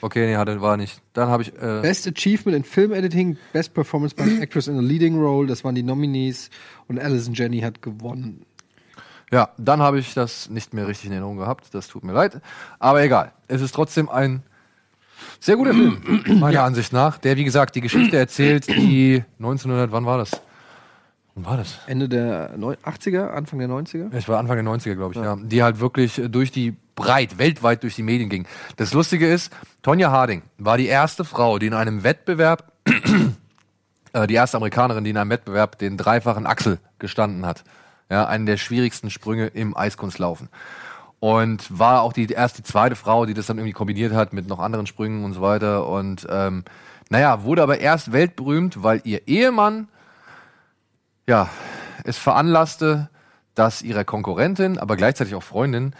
Okay, 0.00 0.26
nee, 0.26 0.36
hatte, 0.36 0.60
war 0.60 0.76
nicht. 0.76 1.00
Dann 1.14 1.28
habe 1.28 1.44
ich. 1.44 1.54
Äh, 1.54 1.80
Best 1.80 2.06
Achievement 2.06 2.56
in 2.56 2.64
Film 2.64 2.92
Editing, 2.92 3.38
Best 3.52 3.72
Performance 3.72 4.14
by 4.14 4.38
Actress 4.42 4.68
in 4.68 4.76
a 4.76 4.82
Leading 4.82 5.18
Role, 5.18 5.46
das 5.46 5.64
waren 5.64 5.74
die 5.74 5.82
Nominees. 5.82 6.50
Und 6.88 6.98
Alison 6.98 7.32
Jenny 7.32 7.60
hat 7.60 7.80
gewonnen. 7.80 8.44
ja, 9.32 9.48
dann 9.56 9.80
habe 9.80 9.98
ich 10.00 10.12
das 10.12 10.50
nicht 10.50 10.74
mehr 10.74 10.88
richtig 10.88 11.06
in 11.06 11.12
Erinnerung 11.12 11.38
gehabt. 11.38 11.72
Das 11.72 11.88
tut 11.88 12.04
mir 12.04 12.12
leid. 12.12 12.42
Aber 12.78 13.02
egal. 13.02 13.32
Es 13.48 13.62
ist 13.62 13.74
trotzdem 13.74 14.10
ein 14.10 14.42
sehr 15.40 15.56
guter 15.56 15.72
Film, 15.72 16.22
meiner 16.40 16.64
Ansicht 16.64 16.92
nach. 16.92 17.16
Der, 17.18 17.36
wie 17.36 17.44
gesagt, 17.44 17.74
die 17.76 17.80
Geschichte 17.80 18.16
erzählt, 18.16 18.68
die 18.68 19.22
1900, 19.38 19.90
wann 19.92 20.04
war 20.04 20.18
das? 20.18 20.32
Wann 21.34 21.44
war 21.46 21.56
das? 21.56 21.78
Ende 21.86 22.08
der 22.08 22.56
Neu 22.56 22.74
80er, 22.84 23.30
Anfang 23.30 23.58
der 23.58 23.68
90er. 23.68 24.12
Es 24.12 24.28
war 24.28 24.38
Anfang 24.38 24.56
der 24.56 24.64
90er, 24.64 24.94
glaube 24.94 25.14
ich, 25.14 25.20
ja. 25.20 25.36
Die 25.36 25.62
halt 25.62 25.80
wirklich 25.80 26.18
äh, 26.18 26.28
durch 26.28 26.52
die 26.52 26.76
breit, 26.94 27.38
weltweit 27.38 27.82
durch 27.82 27.96
die 27.96 28.04
Medien 28.04 28.28
ging. 28.28 28.46
Das 28.76 28.92
Lustige 28.92 29.26
ist, 29.26 29.52
Tonja 29.82 30.12
Harding 30.12 30.42
war 30.58 30.78
die 30.78 30.86
erste 30.86 31.24
Frau, 31.24 31.58
die 31.58 31.66
in 31.66 31.74
einem 31.74 32.04
Wettbewerb 32.04 32.72
äh, 34.12 34.26
die 34.28 34.34
erste 34.34 34.58
Amerikanerin, 34.58 35.02
die 35.02 35.10
in 35.10 35.16
einem 35.16 35.30
Wettbewerb 35.30 35.78
den 35.78 35.96
dreifachen 35.96 36.46
Achsel 36.46 36.78
gestanden 37.00 37.44
hat. 37.44 37.64
Ja, 38.10 38.26
einen 38.26 38.46
der 38.46 38.56
schwierigsten 38.56 39.10
Sprünge 39.10 39.46
im 39.48 39.76
Eiskunstlaufen. 39.76 40.48
Und 41.18 41.66
war 41.76 42.02
auch 42.02 42.12
die 42.12 42.26
erst 42.26 42.58
die 42.58 42.62
zweite 42.62 42.96
Frau, 42.96 43.26
die 43.26 43.34
das 43.34 43.46
dann 43.46 43.56
irgendwie 43.56 43.72
kombiniert 43.72 44.12
hat 44.12 44.32
mit 44.34 44.46
noch 44.46 44.60
anderen 44.60 44.86
Sprüngen 44.86 45.24
und 45.24 45.32
so 45.32 45.40
weiter. 45.40 45.88
Und 45.88 46.26
ähm, 46.30 46.64
naja, 47.08 47.42
wurde 47.42 47.62
aber 47.62 47.80
erst 47.80 48.12
weltberühmt, 48.12 48.82
weil 48.82 49.00
ihr 49.04 49.26
Ehemann 49.26 49.88
ja 51.26 51.50
es 52.04 52.18
veranlasste, 52.18 53.08
dass 53.54 53.82
ihre 53.82 54.04
Konkurrentin, 54.04 54.78
aber 54.78 54.96
gleichzeitig 54.96 55.34
auch 55.34 55.42
Freundin, 55.42 55.94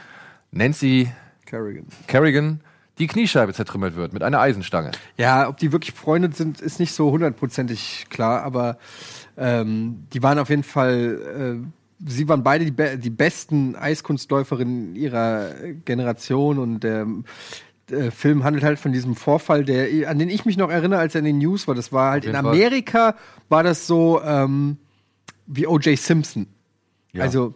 Nancy 0.50 1.10
Kerrigan. 1.46 1.86
Kerrigan, 2.06 2.60
die 2.98 3.06
Kniescheibe 3.06 3.52
zertrümmert 3.52 3.96
wird 3.96 4.12
mit 4.12 4.22
einer 4.22 4.40
Eisenstange. 4.40 4.92
Ja, 5.16 5.48
ob 5.48 5.56
die 5.56 5.72
wirklich 5.72 5.94
befreundet 5.94 6.36
sind, 6.36 6.60
ist 6.60 6.78
nicht 6.78 6.92
so 6.92 7.10
hundertprozentig 7.10 8.06
klar, 8.10 8.42
aber 8.42 8.78
ähm, 9.36 10.06
die 10.12 10.22
waren 10.22 10.38
auf 10.38 10.50
jeden 10.50 10.62
Fall, 10.62 11.62
äh, 11.64 12.08
sie 12.08 12.28
waren 12.28 12.42
beide 12.42 12.64
die, 12.64 12.70
be 12.70 12.98
die 12.98 13.10
besten 13.10 13.76
Eiskunstläuferinnen 13.76 14.94
ihrer 14.94 15.50
Generation 15.84 16.58
und 16.58 16.80
der 16.80 17.06
äh, 17.90 18.10
Film 18.10 18.44
handelt 18.44 18.64
halt 18.64 18.78
von 18.78 18.92
diesem 18.92 19.16
Vorfall, 19.16 19.64
der, 19.64 20.08
an 20.08 20.18
den 20.18 20.28
ich 20.28 20.44
mich 20.44 20.56
noch 20.56 20.70
erinnere, 20.70 21.00
als 21.00 21.14
er 21.14 21.20
in 21.20 21.24
den 21.24 21.38
News 21.38 21.66
war. 21.66 21.74
Das 21.74 21.92
war 21.92 22.12
halt 22.12 22.24
in 22.24 22.32
jeden 22.32 22.42
Fall. 22.42 22.52
Amerika, 22.52 23.16
war 23.48 23.62
das 23.62 23.86
so 23.86 24.22
ähm, 24.22 24.78
wie 25.46 25.66
O.J. 25.66 25.98
Simpson. 25.98 26.46
Ja. 27.12 27.22
Also 27.22 27.54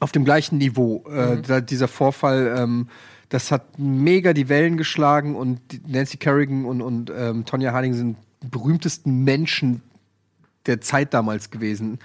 auf 0.00 0.12
dem 0.12 0.24
gleichen 0.24 0.58
Niveau. 0.58 1.04
Äh, 1.08 1.42
da, 1.42 1.60
dieser 1.60 1.88
Vorfall, 1.88 2.54
ähm, 2.58 2.88
das 3.28 3.50
hat 3.50 3.78
mega 3.78 4.32
die 4.32 4.48
Wellen 4.48 4.76
geschlagen 4.76 5.36
und 5.36 5.60
Nancy 5.88 6.16
Kerrigan 6.16 6.64
und, 6.64 6.82
und 6.82 7.10
ähm, 7.14 7.44
Tonya 7.44 7.72
Harding 7.72 7.94
sind 7.94 8.16
die 8.42 8.48
berühmtesten 8.48 9.24
Menschen 9.24 9.82
der 10.66 10.80
Zeit 10.80 11.14
damals 11.14 11.50
gewesen. 11.50 11.98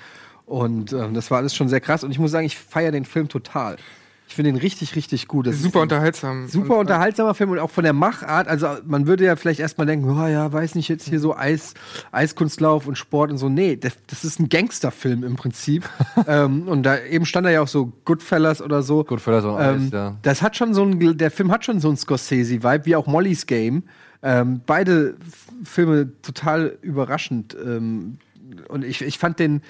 Und 0.46 0.94
ähm, 0.94 1.14
das 1.14 1.30
war 1.32 1.40
alles 1.40 1.56
schon 1.56 1.68
sehr 1.68 1.82
krass. 1.82 2.04
Und 2.04 2.12
ich 2.12 2.20
muss 2.20 2.32
sagen, 2.32 2.46
ich 2.46 2.58
feiere 2.58 2.92
den 2.92 3.06
Film 3.06 3.28
total. 3.28 3.78
Ich 4.28 4.36
finde 4.36 4.50
ihn 4.50 4.58
richtig, 4.58 4.96
richtig 4.98 5.30
gut. 5.30 5.48
Das 5.48 5.62
Super 5.62 5.80
unterhaltsam. 5.82 6.48
Super 6.50 6.78
unterhaltsamer 6.78 7.34
Film 7.34 7.52
und 7.52 7.60
auch 7.60 7.70
von 7.70 7.86
der 7.86 7.94
Machart. 7.94 8.50
Also 8.50 8.68
man 8.86 9.08
würde 9.08 9.24
ja 9.24 9.38
vielleicht 9.38 9.62
erstmal 9.62 9.88
denken, 9.88 10.10
oh 10.10 10.28
ja, 10.28 10.52
weiß 10.52 10.76
nicht, 10.76 10.90
jetzt 10.90 11.08
hier 11.08 11.22
so 11.22 11.36
Eis, 11.36 11.74
Eiskunstlauf 12.12 12.88
und 12.88 12.98
Sport 12.98 13.32
und 13.32 13.38
so. 13.38 13.48
Nee, 13.48 13.78
das, 13.78 13.94
das 14.08 14.26
ist 14.26 14.40
ein 14.40 14.50
Gangsterfilm 14.50 15.24
im 15.24 15.38
Prinzip. 15.38 15.90
ähm, 16.28 16.68
und 16.68 16.84
da 16.84 17.00
eben 17.00 17.26
stand 17.26 17.46
da 17.46 17.52
ja 17.52 17.62
auch 17.62 17.70
so 17.70 17.94
Goodfellas 18.04 18.62
oder 18.62 18.84
so. 18.84 19.06
Goodfellas 19.06 19.46
und 19.46 19.54
ähm, 19.62 19.86
Eis, 19.86 19.92
ja. 19.94 20.18
Das 20.24 20.42
hat 20.42 20.58
schon 20.58 20.74
so 20.74 20.84
ein, 20.84 21.18
der 21.18 21.32
Film 21.32 21.50
hat 21.50 21.64
schon 21.64 21.80
so 21.80 21.88
einen 21.88 21.98
Scorsese-Vibe, 21.98 22.86
wie 22.86 22.96
auch 22.98 23.08
Molly's 23.08 23.46
Game. 23.46 23.84
Ähm, 24.24 24.60
beide 24.66 25.16
Filme 25.64 26.12
total 26.22 26.78
überraschend. 26.82 27.56
Ähm, 27.66 28.18
und 28.68 28.84
ich, 28.84 29.02
ich 29.02 29.18
fand 29.18 29.40
den 29.40 29.62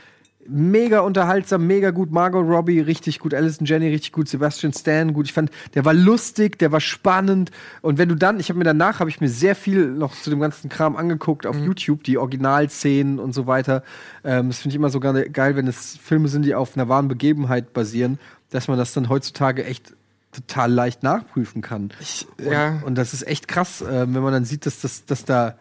mega 0.49 1.01
unterhaltsam, 1.01 1.67
mega 1.67 1.91
gut. 1.91 2.11
Margot 2.11 2.45
Robbie 2.47 2.79
richtig 2.79 3.19
gut, 3.19 3.33
Alison 3.33 3.65
Jenny 3.65 3.87
richtig 3.89 4.11
gut, 4.11 4.27
Sebastian 4.29 4.73
Stan 4.73 5.13
gut. 5.13 5.25
Ich 5.25 5.33
fand, 5.33 5.51
der 5.73 5.85
war 5.85 5.93
lustig, 5.93 6.57
der 6.59 6.71
war 6.71 6.79
spannend. 6.79 7.51
Und 7.81 7.97
wenn 7.97 8.09
du 8.09 8.15
dann, 8.15 8.39
ich 8.39 8.49
habe 8.49 8.57
mir 8.57 8.65
danach, 8.65 8.99
habe 8.99 9.09
ich 9.09 9.21
mir 9.21 9.29
sehr 9.29 9.55
viel 9.55 9.87
noch 9.87 10.15
zu 10.15 10.29
dem 10.29 10.39
ganzen 10.39 10.69
Kram 10.69 10.95
angeguckt 10.95 11.45
auf 11.45 11.57
YouTube, 11.57 12.03
die 12.03 12.17
Originalszenen 12.17 13.19
und 13.19 13.33
so 13.33 13.47
weiter. 13.47 13.83
Ähm, 14.23 14.47
das 14.49 14.59
finde 14.59 14.73
ich 14.73 14.75
immer 14.75 14.89
so 14.89 14.99
ge- 14.99 15.29
geil, 15.29 15.55
wenn 15.55 15.67
es 15.67 15.97
Filme 15.97 16.27
sind, 16.27 16.43
die 16.43 16.55
auf 16.55 16.75
einer 16.75 16.89
wahren 16.89 17.07
Begebenheit 17.07 17.73
basieren, 17.73 18.19
dass 18.49 18.67
man 18.67 18.77
das 18.77 18.93
dann 18.93 19.09
heutzutage 19.09 19.65
echt 19.65 19.93
total 20.31 20.71
leicht 20.71 21.03
nachprüfen 21.03 21.61
kann. 21.61 21.91
und, 22.37 22.51
ja. 22.51 22.81
und 22.85 22.95
das 22.95 23.13
ist 23.13 23.27
echt 23.27 23.47
krass, 23.47 23.81
äh, 23.81 24.01
wenn 24.13 24.21
man 24.21 24.33
dann 24.33 24.45
sieht, 24.45 24.65
dass, 24.65 24.81
das, 24.81 25.05
dass 25.05 25.25
da 25.25 25.55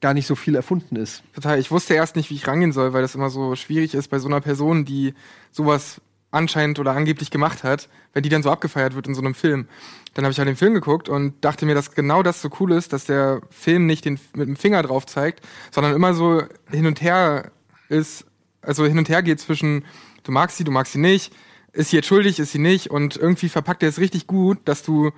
gar 0.00 0.14
nicht 0.14 0.26
so 0.26 0.34
viel 0.34 0.54
erfunden 0.54 0.96
ist. 0.96 1.22
Total. 1.34 1.58
Ich 1.58 1.70
wusste 1.70 1.94
erst 1.94 2.16
nicht, 2.16 2.30
wie 2.30 2.34
ich 2.34 2.46
rangehen 2.46 2.72
soll, 2.72 2.92
weil 2.92 3.02
das 3.02 3.14
immer 3.14 3.30
so 3.30 3.56
schwierig 3.56 3.94
ist 3.94 4.08
bei 4.08 4.18
so 4.18 4.28
einer 4.28 4.40
Person, 4.40 4.84
die 4.84 5.14
sowas 5.50 6.00
anscheinend 6.30 6.78
oder 6.78 6.92
angeblich 6.92 7.30
gemacht 7.30 7.64
hat, 7.64 7.88
wenn 8.12 8.22
die 8.22 8.28
dann 8.28 8.42
so 8.42 8.50
abgefeiert 8.50 8.94
wird 8.94 9.06
in 9.06 9.14
so 9.14 9.22
einem 9.22 9.34
Film. 9.34 9.68
Dann 10.14 10.24
habe 10.24 10.32
ich 10.32 10.38
halt 10.38 10.48
den 10.48 10.56
Film 10.56 10.74
geguckt 10.74 11.08
und 11.08 11.34
dachte 11.44 11.66
mir, 11.66 11.74
dass 11.74 11.92
genau 11.92 12.22
das 12.22 12.42
so 12.42 12.50
cool 12.60 12.72
ist, 12.72 12.92
dass 12.92 13.04
der 13.04 13.40
Film 13.50 13.86
nicht 13.86 14.04
den, 14.04 14.20
mit 14.34 14.48
dem 14.48 14.56
Finger 14.56 14.82
drauf 14.82 15.06
zeigt, 15.06 15.44
sondern 15.70 15.94
immer 15.94 16.14
so 16.14 16.42
hin 16.70 16.86
und 16.86 17.00
her 17.00 17.52
ist, 17.88 18.26
also 18.60 18.84
hin 18.84 18.98
und 18.98 19.08
her 19.08 19.22
geht 19.22 19.40
zwischen, 19.40 19.84
du 20.24 20.32
magst 20.32 20.58
sie, 20.58 20.64
du 20.64 20.72
magst 20.72 20.92
sie 20.92 20.98
nicht, 20.98 21.32
ist 21.72 21.90
sie 21.90 21.96
jetzt 21.96 22.06
schuldig, 22.06 22.38
ist 22.38 22.52
sie 22.52 22.58
nicht 22.58 22.90
und 22.90 23.16
irgendwie 23.16 23.48
verpackt 23.48 23.82
er 23.82 23.88
es 23.88 23.98
richtig 23.98 24.26
gut, 24.26 24.58
dass 24.64 24.82
du 24.82 25.12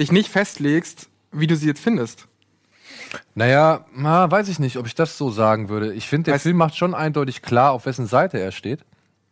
dich 0.00 0.10
nicht 0.10 0.30
festlegst, 0.30 1.08
wie 1.32 1.46
du 1.46 1.56
sie 1.56 1.66
jetzt 1.66 1.80
findest. 1.80 2.26
Naja, 3.34 3.84
na, 3.94 4.30
weiß 4.30 4.48
ich 4.48 4.58
nicht, 4.58 4.76
ob 4.76 4.86
ich 4.86 4.94
das 4.94 5.16
so 5.18 5.30
sagen 5.30 5.68
würde. 5.68 5.92
Ich 5.94 6.08
finde, 6.08 6.30
der 6.30 6.34
Weiß- 6.38 6.42
Film 6.42 6.56
macht 6.56 6.76
schon 6.76 6.94
eindeutig 6.94 7.42
klar, 7.42 7.72
auf 7.72 7.86
wessen 7.86 8.06
Seite 8.06 8.38
er 8.38 8.52
steht. 8.52 8.80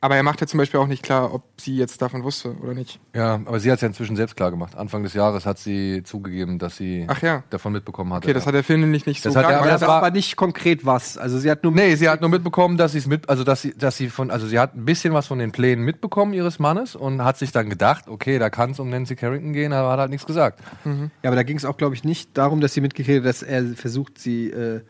Aber 0.04 0.16
er 0.16 0.22
macht 0.22 0.38
ja 0.42 0.46
zum 0.46 0.58
Beispiel 0.58 0.78
auch 0.80 0.86
nicht 0.86 1.02
klar, 1.02 1.32
ob 1.32 1.44
sie 1.58 1.76
jetzt 1.78 2.02
davon 2.02 2.24
wusste 2.24 2.54
oder 2.62 2.74
nicht. 2.74 3.00
Ja, 3.14 3.36
aber 3.46 3.58
sie 3.58 3.70
hat 3.70 3.76
es 3.76 3.80
ja 3.80 3.88
inzwischen 3.88 4.16
selbst 4.16 4.36
klar 4.36 4.50
gemacht. 4.50 4.76
Anfang 4.76 5.02
des 5.02 5.14
Jahres 5.14 5.46
hat 5.46 5.58
sie 5.58 6.02
zugegeben, 6.02 6.58
dass 6.58 6.76
sie 6.76 7.06
Ach 7.08 7.22
ja. 7.22 7.42
davon 7.48 7.72
mitbekommen 7.72 8.12
hatte. 8.12 8.26
Okay, 8.26 8.34
das 8.34 8.46
hat 8.46 8.52
der 8.54 8.64
Film 8.64 8.80
nämlich 8.82 9.06
nicht 9.06 9.22
so 9.22 9.30
Das 9.30 9.36
hat 9.36 9.44
klar 9.46 9.54
Aber 9.54 9.62
gemacht. 9.62 9.74
das 9.76 9.80
das 9.80 9.88
war- 9.88 9.96
aber 10.02 10.10
nicht 10.10 10.36
konkret 10.36 10.84
was. 10.84 11.16
Also 11.16 11.38
sie 11.38 11.50
hat 11.50 11.62
nur 11.64 11.72
Nee, 11.72 11.94
sie 11.94 12.06
hat 12.10 12.20
nur 12.20 12.28
mitbekommen, 12.28 12.76
dass 12.76 12.92
sie 12.92 12.98
es 12.98 13.06
mit, 13.06 13.30
also 13.30 13.44
dass 13.44 13.62
sie, 13.62 13.72
dass 13.78 13.96
sie 13.96 14.10
von, 14.10 14.30
also 14.30 14.46
sie 14.46 14.58
hat 14.58 14.74
ein 14.76 14.84
bisschen 14.84 15.14
was 15.14 15.26
von 15.26 15.38
den 15.38 15.52
Plänen 15.52 15.82
mitbekommen 15.86 16.34
ihres 16.34 16.58
Mannes 16.58 16.96
und 16.96 17.24
hat 17.24 17.38
sich 17.38 17.50
dann 17.52 17.70
gedacht, 17.70 18.06
okay, 18.06 18.38
da 18.38 18.50
kann 18.50 18.72
es 18.72 18.80
um 18.80 18.90
Nancy 18.90 19.16
Carrington 19.16 19.54
gehen, 19.54 19.72
aber 19.72 19.90
hat 19.90 20.00
halt 20.00 20.10
nichts 20.10 20.26
gesagt. 20.26 20.60
Ja, 20.84 20.90
aber 21.30 21.36
da 21.36 21.44
ging 21.44 21.56
es 21.56 21.64
auch, 21.64 21.78
glaube 21.78 21.94
ich, 21.94 22.04
nicht 22.04 22.36
darum, 22.36 22.60
dass 22.60 22.74
sie 22.74 22.82
mitgekriegt 22.82 23.20
hat, 23.20 23.24
dass 23.26 23.42
er 23.42 23.64
versucht, 23.74 24.18
sie, 24.18 24.50
äh, 24.50 24.82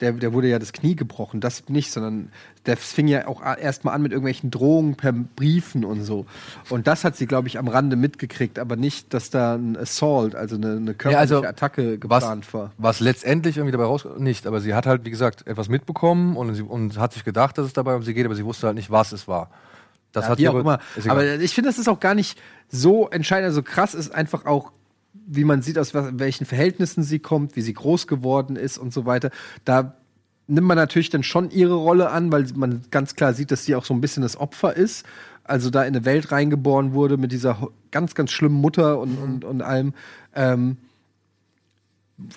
der, 0.00 0.12
der 0.12 0.32
wurde 0.32 0.48
ja 0.48 0.58
das 0.58 0.72
Knie 0.72 0.96
gebrochen, 0.96 1.40
das 1.40 1.68
nicht, 1.68 1.92
sondern 1.92 2.30
der 2.66 2.76
fing 2.76 3.08
ja 3.08 3.26
auch 3.26 3.42
erstmal 3.42 3.94
an 3.94 4.02
mit 4.02 4.12
irgendwelchen 4.12 4.50
Drohungen 4.50 4.94
per 4.94 5.12
Briefen 5.12 5.84
und 5.84 6.02
so. 6.02 6.26
Und 6.68 6.86
das 6.86 7.04
hat 7.04 7.16
sie, 7.16 7.26
glaube 7.26 7.48
ich, 7.48 7.58
am 7.58 7.68
Rande 7.68 7.96
mitgekriegt, 7.96 8.58
aber 8.58 8.76
nicht, 8.76 9.12
dass 9.14 9.30
da 9.30 9.54
ein 9.54 9.76
Assault, 9.76 10.34
also 10.34 10.56
eine, 10.56 10.76
eine 10.76 10.94
körperliche 10.94 11.36
also, 11.36 11.44
Attacke 11.44 11.98
Was, 12.02 12.22
geplant 12.22 12.54
war. 12.54 12.72
was 12.78 13.00
letztendlich 13.00 13.56
irgendwie 13.56 13.72
dabei 13.72 13.84
raus, 13.84 14.06
nicht, 14.18 14.46
aber 14.46 14.60
sie 14.60 14.74
hat 14.74 14.86
halt, 14.86 15.04
wie 15.04 15.10
gesagt, 15.10 15.46
etwas 15.46 15.68
mitbekommen 15.68 16.36
und, 16.36 16.54
sie, 16.54 16.62
und 16.62 16.98
hat 16.98 17.12
sich 17.12 17.24
gedacht, 17.24 17.58
dass 17.58 17.66
es 17.66 17.72
dabei 17.72 17.94
um 17.94 18.02
sie 18.02 18.14
geht, 18.14 18.26
aber 18.26 18.34
sie 18.34 18.44
wusste 18.44 18.66
halt 18.66 18.76
nicht, 18.76 18.90
was 18.90 19.12
es 19.12 19.28
war. 19.28 19.50
Das 20.12 20.24
Ja, 20.24 20.30
hat 20.30 20.38
wie 20.38 20.42
sie 20.42 20.48
auch 20.48 20.54
immer. 20.56 20.80
Aber 21.08 21.24
ich 21.36 21.54
finde, 21.54 21.68
das 21.70 21.78
ist 21.78 21.88
auch 21.88 22.00
gar 22.00 22.14
nicht 22.14 22.40
so 22.68 23.08
entscheidend. 23.08 23.46
Also 23.46 23.62
krass 23.62 23.94
ist 23.94 24.12
einfach 24.12 24.44
auch, 24.44 24.72
wie 25.12 25.44
man 25.44 25.62
sieht, 25.62 25.78
aus 25.78 25.94
welchen 25.94 26.46
Verhältnissen 26.46 27.02
sie 27.02 27.18
kommt, 27.18 27.56
wie 27.56 27.62
sie 27.62 27.74
groß 27.74 28.06
geworden 28.06 28.56
ist 28.56 28.78
und 28.78 28.92
so 28.92 29.06
weiter. 29.06 29.30
Da 29.64 29.96
nimmt 30.46 30.66
man 30.66 30.76
natürlich 30.76 31.10
dann 31.10 31.22
schon 31.22 31.50
ihre 31.50 31.74
Rolle 31.74 32.10
an, 32.10 32.32
weil 32.32 32.46
man 32.54 32.82
ganz 32.90 33.14
klar 33.14 33.34
sieht, 33.34 33.50
dass 33.50 33.64
sie 33.64 33.74
auch 33.74 33.84
so 33.84 33.94
ein 33.94 34.00
bisschen 34.00 34.22
das 34.22 34.36
Opfer 34.36 34.76
ist. 34.76 35.04
Also 35.44 35.70
da 35.70 35.82
in 35.82 35.94
eine 35.94 36.04
Welt 36.04 36.32
reingeboren 36.32 36.92
wurde 36.92 37.16
mit 37.16 37.32
dieser 37.32 37.68
ganz, 37.90 38.14
ganz 38.14 38.30
schlimmen 38.30 38.60
Mutter 38.60 38.98
und, 38.98 39.16
und, 39.16 39.44
und 39.44 39.62
allem. 39.62 39.94
Ähm, 40.34 40.76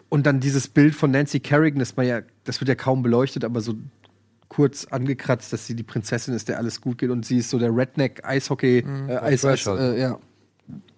und 0.10 0.26
dann 0.26 0.40
dieses 0.40 0.68
Bild 0.68 0.96
von 0.96 1.12
Nancy 1.12 1.40
Kerrigan, 1.40 1.80
das 1.80 1.96
man 1.96 2.08
ja, 2.08 2.22
das 2.46 2.62
wird 2.62 2.70
ja 2.70 2.76
kaum 2.76 3.04
beleuchtet, 3.04 3.44
aber 3.44 3.62
so 3.62 3.76
kurz 4.48 4.86
angekratzt, 4.86 5.52
dass 5.52 5.68
sie 5.68 5.76
die 5.76 5.84
Prinzessin 5.84 6.34
ist, 6.34 6.48
der 6.48 6.58
alles 6.58 6.80
gut 6.80 7.00
geht 7.00 7.10
und 7.10 7.26
sie 7.26 7.38
ist 7.38 7.50
so 7.50 7.58
der 7.60 7.76
Redneck 7.76 8.24
Eishockey 8.24 8.86
äh, 9.08 9.18
Eis, 9.18 9.44
Eis, 9.44 9.66
halt. 9.66 9.80
äh, 9.80 10.00
ja, 10.00 10.20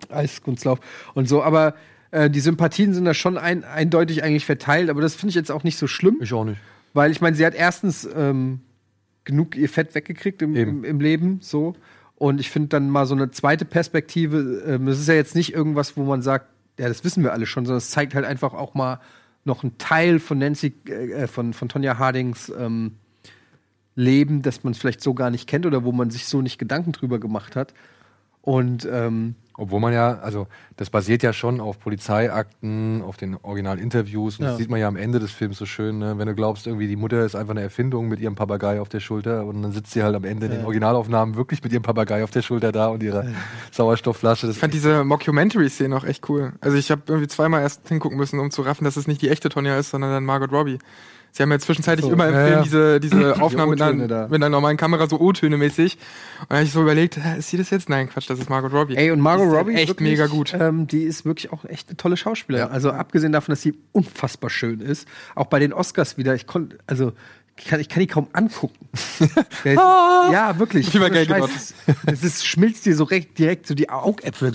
Eiskunstlauf 0.09 0.79
und 1.13 1.27
so, 1.27 1.43
aber 1.43 1.75
äh, 2.11 2.29
die 2.29 2.39
Sympathien 2.39 2.93
sind 2.93 3.05
da 3.05 3.13
schon 3.13 3.37
ein, 3.37 3.63
eindeutig 3.63 4.23
eigentlich 4.23 4.45
verteilt, 4.45 4.89
aber 4.89 5.01
das 5.01 5.15
finde 5.15 5.29
ich 5.29 5.35
jetzt 5.35 5.51
auch 5.51 5.63
nicht 5.63 5.77
so 5.77 5.87
schlimm, 5.87 6.17
ich 6.21 6.33
auch 6.33 6.45
nicht. 6.45 6.59
weil 6.93 7.11
ich 7.11 7.21
meine, 7.21 7.35
sie 7.35 7.45
hat 7.45 7.55
erstens 7.55 8.07
ähm, 8.15 8.61
genug 9.23 9.55
ihr 9.55 9.69
Fett 9.69 9.95
weggekriegt 9.95 10.41
im, 10.41 10.55
im, 10.55 10.83
im 10.83 10.99
Leben, 10.99 11.39
so. 11.41 11.75
Und 12.17 12.39
ich 12.39 12.49
finde 12.49 12.69
dann 12.69 12.89
mal 12.89 13.05
so 13.05 13.13
eine 13.13 13.31
zweite 13.31 13.65
Perspektive, 13.65 14.63
ähm, 14.65 14.85
das 14.85 14.99
ist 14.99 15.07
ja 15.07 15.15
jetzt 15.15 15.35
nicht 15.35 15.53
irgendwas, 15.53 15.97
wo 15.97 16.03
man 16.03 16.21
sagt, 16.21 16.47
ja, 16.79 16.87
das 16.87 17.03
wissen 17.03 17.23
wir 17.23 17.33
alle 17.33 17.45
schon, 17.45 17.65
sondern 17.65 17.79
es 17.79 17.89
zeigt 17.89 18.15
halt 18.15 18.25
einfach 18.25 18.53
auch 18.53 18.73
mal 18.73 18.99
noch 19.43 19.63
einen 19.63 19.77
Teil 19.77 20.19
von 20.19 20.37
Nancy, 20.37 20.73
äh, 20.87 21.27
von, 21.27 21.53
von 21.53 21.69
Tonja 21.69 21.97
Hardings 21.97 22.51
ähm, 22.57 22.93
Leben, 23.95 24.41
das 24.41 24.63
man 24.63 24.73
vielleicht 24.73 25.01
so 25.01 25.13
gar 25.13 25.29
nicht 25.29 25.47
kennt 25.47 25.65
oder 25.65 25.83
wo 25.83 25.91
man 25.91 26.09
sich 26.09 26.25
so 26.25 26.41
nicht 26.41 26.57
Gedanken 26.57 26.91
drüber 26.91 27.19
gemacht 27.19 27.55
hat. 27.55 27.73
Und 28.45 28.87
ähm, 28.91 29.35
Obwohl 29.57 29.79
man 29.79 29.93
ja, 29.93 30.19
also 30.19 30.47
das 30.77 30.89
basiert 30.89 31.23
ja 31.23 31.31
schon 31.33 31.61
auf 31.61 31.79
Polizeiakten, 31.79 33.01
auf 33.01 33.15
den 33.17 33.37
Originalinterviews. 33.41 34.37
Und 34.37 34.43
Ja. 34.45 34.51
das 34.51 34.57
sieht 34.59 34.69
man 34.69 34.79
ja 34.79 34.87
am 34.87 34.97
Ende 34.97 35.17
des 35.19 35.31
Films 35.31 35.57
so 35.57 35.65
schön, 35.65 35.97
ne? 35.97 36.17
wenn 36.17 36.27
du 36.27 36.35
glaubst, 36.35 36.67
irgendwie 36.67 36.87
die 36.87 36.97
Mutter 36.97 37.25
ist 37.25 37.35
einfach 37.35 37.51
eine 37.51 37.61
Erfindung 37.61 38.07
mit 38.09 38.19
ihrem 38.19 38.35
Papagei 38.35 38.79
auf 38.81 38.89
der 38.89 38.99
Schulter 38.99 39.45
und 39.45 39.61
dann 39.63 39.71
sitzt 39.71 39.91
sie 39.93 40.03
halt 40.03 40.13
am 40.13 40.25
Ende 40.25 40.47
in 40.47 40.51
den 40.51 40.65
Originalaufnahmen 40.65 41.35
wirklich 41.35 41.63
mit 41.63 41.71
ihrem 41.71 41.83
Papagei 41.83 42.23
auf 42.23 42.31
der 42.31 42.41
Schulter 42.41 42.71
da 42.71 42.87
und 42.87 43.01
ihrer 43.01 43.25
Sauerstoffflasche. 43.71 44.47
Das 44.47 44.57
Ich 44.57 44.59
fand 44.59 44.73
diese 44.73 45.03
Mockumentary-Szene 45.03 45.95
auch 45.95 46.03
echt 46.03 46.29
cool. 46.29 46.53
Also 46.61 46.77
ich 46.77 46.91
habe 46.91 47.01
irgendwie 47.07 47.27
zweimal 47.27 47.61
erst 47.61 47.87
hingucken 47.87 48.17
müssen, 48.17 48.39
um 48.39 48.51
zu 48.51 48.61
raffen, 48.61 48.83
dass 48.83 48.97
es 48.97 49.07
nicht 49.07 49.21
die 49.21 49.29
echte 49.29 49.49
Tonja 49.49 49.77
ist, 49.77 49.89
sondern 49.91 50.11
dann 50.11 50.25
Margot 50.25 50.51
Robbie. 50.51 50.79
Sie 51.35 51.43
haben 51.43 51.51
ja 51.51 51.59
zwischenzeitlich 51.59 52.05
So, 52.05 52.13
immer 52.13 52.29
im 52.29 52.33
ja, 52.33 52.45
Film 52.45 52.53
ja. 52.53 52.63
diese, 52.63 52.99
diese 53.01 53.35
Aufnahmen 53.41 53.71
mit, 53.71 53.81
O-Töne 53.81 54.03
einer, 54.03 54.07
da. 54.07 54.27
mit 54.29 54.35
einer 54.35 54.47
normalen 54.47 54.77
Kamera, 54.77 55.05
so 55.09 55.19
O-Töne 55.19 55.57
mäßig. 55.57 55.97
Und 56.39 56.49
da 56.49 56.55
habe 56.55 56.65
ich 56.65 56.71
so 56.71 56.81
überlegt, 56.81 57.19
ist 57.37 57.49
sie 57.49 57.57
das 57.57 57.71
jetzt? 57.71 57.89
Nein, 57.89 58.07
Quatsch, 58.07 58.29
das 58.29 58.39
ist 58.39 58.49
Margot 58.49 58.71
Robbie. 58.71 58.95
Ey, 58.95 59.11
und 59.11 59.19
Margot 59.19 59.43
Die 59.43 59.49
ist 59.49 59.57
Robbie 59.57 59.73
ist 59.73 59.79
echt 59.79 59.89
wirklich, 59.89 60.09
mega 60.11 60.27
gut. 60.27 60.53
Ähm, 60.57 60.87
die 60.87 61.03
ist 61.03 61.25
wirklich 61.25 61.51
auch 61.51 61.65
echt 61.65 61.89
eine 61.89 61.97
tolle 61.97 62.15
Schauspielerin. 62.15 62.71
Also 62.71 62.91
abgesehen 62.91 63.33
davon, 63.33 63.51
dass 63.51 63.61
sie 63.61 63.77
unfassbar 63.91 64.49
schön 64.49 64.79
ist, 64.79 65.09
auch 65.35 65.47
bei 65.47 65.59
den 65.59 65.73
Oscars 65.73 66.17
wieder, 66.17 66.35
ich 66.35 66.47
konnte, 66.47 66.77
also 66.87 67.11
ich 67.57 67.65
kann, 67.65 67.81
ich 67.81 67.89
kann 67.89 67.99
die 67.99 68.07
kaum 68.07 68.27
angucken. 68.31 68.87
Ist, 68.93 69.75
ja, 69.75 70.55
wirklich. 70.57 70.89
Scheiß, 70.89 71.27
Gadot. 71.27 71.49
Es, 71.53 71.73
es 72.05 72.23
ist, 72.23 72.45
schmilzt 72.45 72.85
dir 72.85 72.95
so 72.95 73.03
recht 73.03 73.37
direkt 73.37 73.67
so 73.67 73.73
die 73.73 73.89
Augäpfel. 73.89 74.53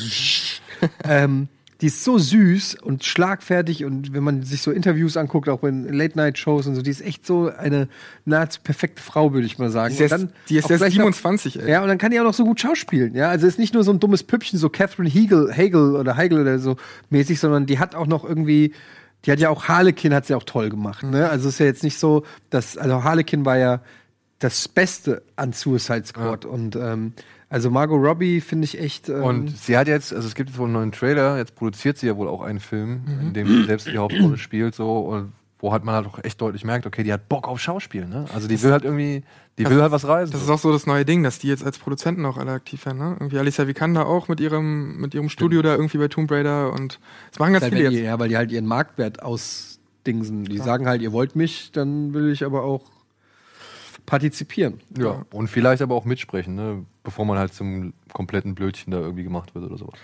ähm, 1.04 1.48
die 1.80 1.86
ist 1.86 2.04
so 2.04 2.18
süß 2.18 2.76
und 2.82 3.04
schlagfertig 3.04 3.84
und 3.84 4.12
wenn 4.12 4.22
man 4.22 4.42
sich 4.42 4.60
so 4.62 4.70
Interviews 4.70 5.16
anguckt, 5.16 5.48
auch 5.48 5.64
in 5.64 5.90
Late-Night-Shows 5.92 6.66
und 6.66 6.74
so, 6.74 6.82
die 6.82 6.90
ist 6.90 7.00
echt 7.00 7.24
so 7.26 7.48
eine 7.50 7.88
nahezu 8.24 8.60
perfekte 8.62 9.02
Frau, 9.02 9.32
würde 9.32 9.46
ich 9.46 9.58
mal 9.58 9.70
sagen. 9.70 9.94
Die 9.96 10.02
ist 10.04 10.12
erst- 10.12 10.26
die 10.48 10.56
ist 10.58 10.70
erst 10.70 10.80
gleich 10.82 10.94
noch- 10.96 11.04
27, 11.04 11.60
ey. 11.62 11.70
Ja, 11.70 11.82
und 11.82 11.88
dann 11.88 11.98
kann 11.98 12.10
die 12.10 12.20
auch 12.20 12.24
noch 12.24 12.34
so 12.34 12.44
gut 12.44 12.60
schauspielen. 12.60 13.14
Ja, 13.14 13.30
also 13.30 13.46
ist 13.46 13.58
nicht 13.58 13.72
nur 13.74 13.84
so 13.84 13.92
ein 13.92 14.00
dummes 14.00 14.22
Püppchen, 14.22 14.58
so 14.58 14.68
Catherine 14.68 15.08
Hegel, 15.08 15.50
Hegel 15.52 15.96
oder 15.96 16.16
Heigl 16.16 16.40
oder 16.40 16.58
so 16.58 16.76
mäßig, 17.08 17.40
sondern 17.40 17.66
die 17.66 17.78
hat 17.78 17.94
auch 17.94 18.06
noch 18.06 18.24
irgendwie, 18.24 18.74
die 19.24 19.32
hat 19.32 19.40
ja 19.40 19.48
auch 19.48 19.64
Harlequin 19.68 20.12
hat 20.14 20.26
sie 20.26 20.34
auch 20.34 20.44
toll 20.44 20.68
gemacht. 20.70 21.02
Ne? 21.02 21.28
Also 21.30 21.48
ist 21.48 21.60
ja 21.60 21.66
jetzt 21.66 21.82
nicht 21.82 21.98
so, 21.98 22.24
dass, 22.50 22.76
also 22.76 23.04
Harlequin 23.04 23.44
war 23.44 23.56
ja 23.58 23.80
das 24.38 24.68
Beste 24.68 25.22
an 25.36 25.52
Suicide 25.52 26.04
Squad 26.06 26.44
und 26.46 26.74
ähm, 26.76 27.12
also 27.50 27.68
Margot 27.68 28.00
Robbie 28.00 28.40
finde 28.40 28.64
ich 28.64 28.80
echt. 28.80 29.08
Ähm, 29.08 29.22
Und 29.22 29.58
sie 29.58 29.76
hat 29.76 29.88
jetzt, 29.88 30.14
also 30.14 30.26
es 30.26 30.34
gibt 30.34 30.50
jetzt 30.50 30.58
wohl 30.58 30.66
einen 30.66 30.74
neuen 30.74 30.92
Trailer, 30.92 31.36
jetzt 31.36 31.56
produziert 31.56 31.98
sie 31.98 32.06
ja 32.06 32.16
wohl 32.16 32.28
auch 32.28 32.42
einen 32.42 32.60
Film, 32.60 33.02
in 33.20 33.32
dem 33.34 33.48
sie 33.48 33.64
selbst 33.64 33.88
die 33.88 33.98
Hauptrolle 33.98 34.38
spielt, 34.38 34.74
so, 34.74 35.00
und 35.00 35.32
wo 35.58 35.72
hat 35.72 35.84
man 35.84 35.94
halt 35.94 36.06
auch 36.06 36.18
echt 36.24 36.40
deutlich 36.40 36.64
merkt, 36.64 36.86
okay, 36.86 37.02
die 37.02 37.12
hat 37.12 37.28
Bock 37.28 37.46
auf 37.46 37.60
Schauspiel, 37.60 38.06
ne? 38.06 38.24
Also 38.32 38.48
die 38.48 38.62
will 38.62 38.72
halt 38.72 38.84
irgendwie, 38.84 39.24
die 39.58 39.68
will 39.68 39.82
halt 39.82 39.92
was 39.92 40.06
reisen. 40.08 40.32
Das 40.32 40.42
ist 40.42 40.48
auch 40.48 40.58
so 40.58 40.72
das 40.72 40.86
neue 40.86 41.04
Ding, 41.04 41.22
dass 41.22 41.38
die 41.38 41.48
jetzt 41.48 41.64
als 41.64 41.78
Produzenten 41.78 42.24
auch 42.24 42.38
alle 42.38 42.52
aktiv 42.52 42.86
werden, 42.86 42.98
ne? 42.98 43.16
Irgendwie 43.18 43.38
Alicia 43.38 43.66
Vikander 43.66 44.06
auch 44.06 44.28
mit 44.28 44.40
ihrem, 44.40 44.96
mit 44.98 45.12
ihrem 45.12 45.28
Studio 45.28 45.60
da 45.60 45.74
irgendwie 45.74 45.98
bei 45.98 46.08
Tomb 46.08 46.30
Raider 46.30 46.72
und 46.72 46.98
das 47.30 47.38
machen 47.40 47.52
ganz 47.52 47.64
weil 47.64 47.72
viele 47.72 47.90
die, 47.90 47.96
jetzt. 47.96 48.04
ja, 48.06 48.18
weil 48.18 48.28
die 48.30 48.36
halt 48.36 48.52
ihren 48.52 48.64
Marktwert 48.66 49.22
ausdingsen. 49.22 50.44
Die 50.44 50.58
sagen 50.58 50.86
halt, 50.86 51.02
ihr 51.02 51.12
wollt 51.12 51.36
mich, 51.36 51.72
dann 51.72 52.14
will 52.14 52.30
ich 52.30 52.44
aber 52.44 52.62
auch 52.62 52.84
partizipieren. 54.06 54.80
ja. 54.96 55.26
Und 55.32 55.48
vielleicht 55.48 55.82
aber 55.82 55.94
auch 55.94 56.04
mitsprechen, 56.04 56.54
ne? 56.54 56.84
Bevor 57.02 57.24
man 57.24 57.38
halt 57.38 57.54
zum 57.54 57.94
kompletten 58.12 58.54
Blödchen 58.54 58.90
da 58.90 58.98
irgendwie 58.98 59.24
gemacht 59.24 59.54
wird 59.54 59.64
oder 59.64 59.78
sowas. 59.78 59.98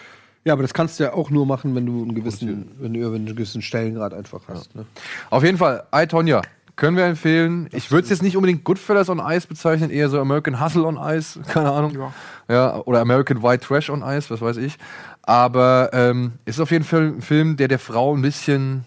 Ja, 0.44 0.53
aber 0.53 0.62
das 0.62 0.72
kannst 0.72 1.01
du 1.01 1.05
ja 1.05 1.12
auch 1.12 1.30
nur 1.30 1.44
machen, 1.44 1.74
wenn 1.74 1.86
du 1.86 2.03
einen 2.03 2.14
gewissen, 2.14 2.70
wenn 2.78 2.94
du 2.94 3.07
einen 3.07 3.26
gewissen 3.26 3.62
Stellengrad 3.62 4.14
einfach 4.14 4.42
hast. 4.47 4.76
Ne? 4.76 4.86
Auf 5.28 5.42
jeden 5.42 5.59
Fall, 5.59 5.84
I, 5.92 6.07
Tonya, 6.07 6.40
können 6.76 6.97
wir 6.97 7.05
empfehlen. 7.05 7.68
Ich 7.72 7.90
würde 7.90 8.05
es 8.05 8.11
jetzt 8.11 8.22
nicht 8.22 8.36
unbedingt 8.36 8.62
Goodfellas 8.62 9.09
on 9.09 9.18
Ice 9.18 9.49
bezeichnen, 9.49 9.90
eher 9.90 10.09
so 10.09 10.20
American 10.20 10.62
Hustle 10.62 10.84
on 10.84 10.99
Ice, 10.99 11.40
keine 11.49 11.72
Ahnung. 11.72 11.94
Ja. 11.94 12.12
Ja, 12.49 12.76
oder 12.84 13.01
American 13.01 13.42
White 13.42 13.66
Trash 13.66 13.90
on 13.90 14.03
Ice, 14.03 14.30
was 14.30 14.40
weiß 14.40 14.59
ich. 14.59 14.76
Aber 15.22 15.90
ähm, 15.92 16.34
ist 16.44 16.61
auf 16.61 16.70
jeden 16.70 16.84
Fall 16.84 17.14
ein 17.14 17.22
Film, 17.22 17.57
der 17.57 17.66
der 17.66 17.80
Frau 17.80 18.14
ein 18.14 18.22
bisschen 18.22 18.84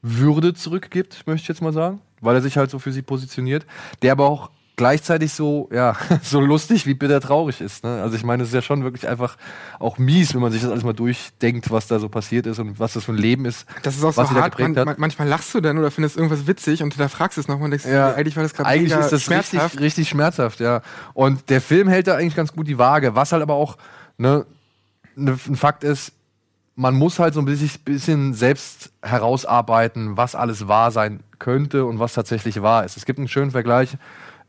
Würde 0.00 0.54
zurückgibt, 0.54 1.26
möchte 1.26 1.42
ich 1.42 1.48
jetzt 1.48 1.60
mal 1.60 1.72
sagen, 1.72 2.00
weil 2.22 2.36
er 2.36 2.40
sich 2.40 2.56
halt 2.56 2.70
so 2.70 2.78
für 2.78 2.92
sie 2.92 3.02
positioniert, 3.02 3.66
der 4.00 4.12
aber 4.12 4.26
auch 4.26 4.50
gleichzeitig 4.76 5.32
so, 5.32 5.68
ja, 5.72 5.96
so 6.22 6.40
lustig 6.40 6.86
wie 6.86 6.94
bitter 6.94 7.20
traurig 7.20 7.60
ist. 7.60 7.84
Ne? 7.84 8.02
Also 8.02 8.16
ich 8.16 8.24
meine, 8.24 8.42
es 8.42 8.48
ist 8.48 8.54
ja 8.54 8.62
schon 8.62 8.82
wirklich 8.82 9.08
einfach 9.08 9.36
auch 9.78 9.98
mies, 9.98 10.34
wenn 10.34 10.40
man 10.40 10.52
sich 10.52 10.62
das 10.62 10.70
alles 10.70 10.84
mal 10.84 10.92
durchdenkt, 10.92 11.70
was 11.70 11.86
da 11.86 11.98
so 11.98 12.08
passiert 12.08 12.46
ist 12.46 12.58
und 12.58 12.78
was 12.78 12.94
das 12.94 13.04
für 13.04 13.12
ein 13.12 13.18
Leben 13.18 13.44
ist, 13.44 13.66
Das 13.82 13.96
ist 13.96 14.04
auch 14.04 14.16
was 14.16 14.30
so 14.30 14.34
hart. 14.34 14.58
Man, 14.58 14.72
man, 14.72 14.94
manchmal 14.98 15.28
lachst 15.28 15.54
du 15.54 15.60
dann 15.60 15.78
oder 15.78 15.90
findest 15.90 16.16
irgendwas 16.16 16.46
witzig 16.46 16.82
und 16.82 16.98
da 16.98 17.08
fragst 17.08 17.36
du 17.36 17.40
es 17.40 17.48
nochmal 17.48 17.66
und 17.66 17.70
denkst, 17.70 17.86
Ja, 17.86 18.14
eigentlich 18.14 18.36
war 18.36 18.42
das 18.42 18.54
gerade 18.54 18.68
eigentlich 18.68 18.92
ist 18.92 19.10
das 19.10 19.22
schmerzhaft. 19.22 19.74
Richtig, 19.74 19.80
richtig 19.80 20.08
schmerzhaft, 20.08 20.60
ja. 20.60 20.82
Und 21.12 21.50
der 21.50 21.60
Film 21.60 21.88
hält 21.88 22.06
da 22.06 22.16
eigentlich 22.16 22.36
ganz 22.36 22.52
gut 22.52 22.66
die 22.66 22.78
Waage. 22.78 23.14
Was 23.14 23.32
halt 23.32 23.42
aber 23.42 23.54
auch 23.54 23.76
ne, 24.18 24.44
ne, 25.16 25.38
ein 25.46 25.56
Fakt 25.56 25.84
ist, 25.84 26.12
man 26.76 26.94
muss 26.94 27.18
halt 27.18 27.34
so 27.34 27.40
ein 27.40 27.44
bisschen, 27.44 27.70
bisschen 27.84 28.34
selbst 28.34 28.90
herausarbeiten, 29.02 30.16
was 30.16 30.34
alles 30.34 30.66
wahr 30.66 30.90
sein 30.90 31.20
könnte 31.38 31.84
und 31.84 32.00
was 32.00 32.14
tatsächlich 32.14 32.62
wahr 32.62 32.84
ist. 32.84 32.96
Es 32.96 33.04
gibt 33.04 33.18
einen 33.18 33.28
schönen 33.28 33.52
Vergleich 33.52 33.96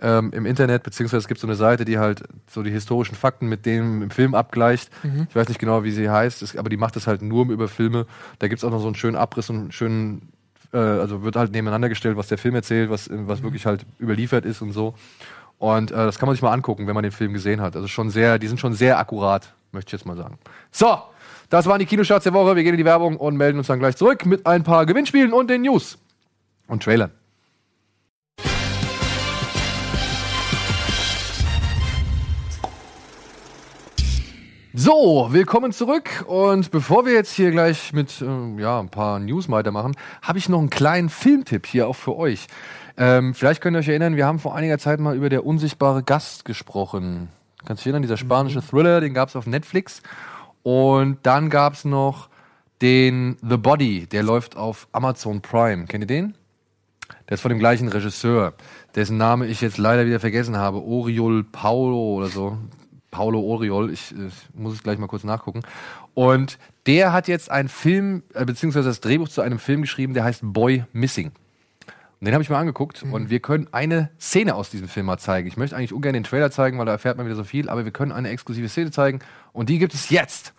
ähm, 0.01 0.31
im 0.33 0.45
Internet, 0.45 0.83
beziehungsweise 0.83 1.19
es 1.19 1.27
gibt 1.27 1.39
so 1.39 1.47
eine 1.47 1.55
Seite, 1.55 1.85
die 1.85 1.97
halt 1.97 2.23
so 2.49 2.63
die 2.63 2.71
historischen 2.71 3.15
Fakten 3.15 3.47
mit 3.47 3.65
dem 3.65 4.01
im 4.03 4.09
Film 4.11 4.35
abgleicht. 4.35 4.89
Ich 5.29 5.35
weiß 5.35 5.47
nicht 5.47 5.59
genau, 5.59 5.83
wie 5.83 5.91
sie 5.91 6.09
heißt, 6.09 6.41
es- 6.41 6.57
aber 6.57 6.69
die 6.69 6.77
macht 6.77 6.95
das 6.95 7.07
halt 7.07 7.21
nur 7.21 7.45
über 7.49 7.67
Filme. 7.67 8.05
Da 8.39 8.47
gibt 8.47 8.59
es 8.59 8.63
auch 8.65 8.71
noch 8.71 8.79
so 8.81 8.87
einen 8.87 8.95
schönen 8.95 9.15
Abriss 9.15 9.49
und 9.49 9.55
einen 9.57 9.71
schönen 9.71 10.29
äh, 10.73 10.77
also 10.77 11.23
wird 11.23 11.35
halt 11.37 11.51
nebeneinander 11.53 11.87
gestellt, 11.89 12.17
was 12.17 12.27
der 12.27 12.37
Film 12.37 12.55
erzählt, 12.55 12.89
was, 12.89 13.09
was 13.11 13.41
wirklich 13.43 13.65
halt 13.65 13.85
überliefert 13.99 14.45
ist 14.45 14.61
und 14.61 14.71
so. 14.73 14.95
Und 15.59 15.91
äh, 15.91 15.95
das 15.95 16.19
kann 16.19 16.27
man 16.27 16.35
sich 16.35 16.41
mal 16.41 16.51
angucken, 16.51 16.85
wenn 16.87 16.93
man 16.95 17.03
den 17.03 17.13
Film 17.13 17.31
gesehen 17.31 17.61
hat. 17.61 17.75
Also 17.77 17.87
schon 17.87 18.09
sehr, 18.09 18.37
die 18.39 18.47
sind 18.47 18.59
schon 18.59 18.73
sehr 18.73 18.99
akkurat, 18.99 19.53
möchte 19.71 19.89
ich 19.89 19.93
jetzt 19.93 20.05
mal 20.05 20.17
sagen. 20.17 20.37
So, 20.71 20.97
das 21.49 21.65
waren 21.67 21.79
die 21.79 21.85
Kinostarts 21.85 22.23
der 22.25 22.33
Woche. 22.33 22.55
Wir 22.57 22.63
gehen 22.63 22.73
in 22.73 22.77
die 22.79 22.83
Werbung 22.85 23.15
und 23.15 23.37
melden 23.37 23.57
uns 23.59 23.67
dann 23.67 23.79
gleich 23.79 23.95
zurück 23.95 24.25
mit 24.25 24.45
ein 24.45 24.63
paar 24.63 24.85
Gewinnspielen 24.85 25.31
und 25.31 25.49
den 25.49 25.61
News 25.61 25.97
und 26.67 26.83
Trailern. 26.83 27.11
So, 34.77 35.29
willkommen 35.31 35.71
zurück. 35.71 36.25
Und 36.27 36.69
bevor 36.69 37.05
wir 37.05 37.13
jetzt 37.13 37.31
hier 37.31 37.51
gleich 37.51 37.93
mit 37.93 38.21
ähm, 38.21 38.59
ja, 38.59 38.77
ein 38.77 38.89
paar 38.89 39.19
News 39.19 39.49
weitermachen, 39.49 39.95
habe 40.21 40.37
ich 40.37 40.49
noch 40.49 40.59
einen 40.59 40.69
kleinen 40.69 41.07
Filmtipp 41.07 41.65
hier 41.65 41.87
auch 41.87 41.95
für 41.95 42.17
euch. 42.17 42.47
Ähm, 42.97 43.33
vielleicht 43.33 43.61
könnt 43.61 43.77
ihr 43.77 43.79
euch 43.79 43.87
erinnern, 43.87 44.17
wir 44.17 44.25
haben 44.25 44.37
vor 44.37 44.53
einiger 44.53 44.77
Zeit 44.77 44.99
mal 44.99 45.15
über 45.15 45.29
der 45.29 45.45
unsichtbare 45.45 46.03
Gast 46.03 46.43
gesprochen. 46.43 47.29
Kannst 47.59 47.69
du 47.69 47.83
dich 47.83 47.85
erinnern, 47.85 48.01
dieser 48.01 48.17
spanische 48.17 48.61
Thriller, 48.61 48.99
den 48.99 49.13
gab 49.13 49.29
es 49.29 49.37
auf 49.37 49.47
Netflix. 49.47 50.01
Und 50.61 51.19
dann 51.23 51.49
gab 51.49 51.75
es 51.75 51.85
noch 51.85 52.27
den 52.81 53.37
The 53.47 53.55
Body, 53.55 54.07
der 54.07 54.23
läuft 54.23 54.57
auf 54.57 54.89
Amazon 54.91 55.41
Prime. 55.41 55.85
Kennt 55.85 56.03
ihr 56.03 56.07
den? 56.07 56.35
Der 57.29 57.35
ist 57.35 57.41
von 57.41 57.49
dem 57.49 57.59
gleichen 57.59 57.87
Regisseur, 57.87 58.55
dessen 58.93 59.15
Name 59.15 59.47
ich 59.47 59.61
jetzt 59.61 59.77
leider 59.77 60.05
wieder 60.05 60.19
vergessen 60.19 60.57
habe. 60.57 60.83
Oriol 60.83 61.45
Paulo 61.45 62.15
oder 62.15 62.27
so. 62.27 62.57
Paulo 63.15 63.39
Oriol, 63.39 63.91
ich, 63.91 64.11
ich 64.11 64.33
muss 64.53 64.73
es 64.73 64.83
gleich 64.83 64.97
mal 64.97 65.07
kurz 65.07 65.23
nachgucken. 65.23 65.61
Und 66.13 66.59
der 66.85 67.13
hat 67.13 67.29
jetzt 67.29 67.49
einen 67.49 67.69
Film, 67.69 68.23
äh, 68.33 68.43
beziehungsweise 68.43 68.89
das 68.89 68.99
Drehbuch 68.99 69.29
zu 69.29 69.39
einem 69.39 69.57
Film 69.57 69.81
geschrieben, 69.81 70.13
der 70.13 70.25
heißt 70.25 70.41
Boy 70.43 70.83
Missing. 70.91 71.27
Und 72.19 72.25
den 72.25 72.33
habe 72.33 72.43
ich 72.43 72.49
mir 72.49 72.57
angeguckt 72.57 73.03
und 73.03 73.29
wir 73.29 73.39
können 73.39 73.69
eine 73.71 74.09
Szene 74.19 74.55
aus 74.55 74.69
diesem 74.69 74.89
Film 74.89 75.05
mal 75.05 75.17
zeigen. 75.17 75.47
Ich 75.47 75.55
möchte 75.55 75.77
eigentlich 75.77 75.93
ungern 75.93 76.13
den 76.13 76.23
Trailer 76.23 76.51
zeigen, 76.51 76.77
weil 76.77 76.85
da 76.85 76.91
erfährt 76.91 77.17
man 77.17 77.25
wieder 77.25 77.35
so 77.35 77.43
viel, 77.45 77.69
aber 77.69 77.85
wir 77.85 77.91
können 77.91 78.11
eine 78.11 78.29
exklusive 78.29 78.67
Szene 78.67 78.91
zeigen 78.91 79.19
und 79.53 79.69
die 79.69 79.79
gibt 79.79 79.93
es 79.93 80.09
jetzt. 80.09 80.53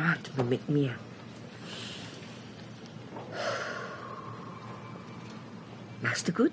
Atme 0.00 0.44
mit 0.44 0.68
mir. 0.68 0.94
Machst 6.02 6.28
du 6.28 6.32
gut? 6.32 6.52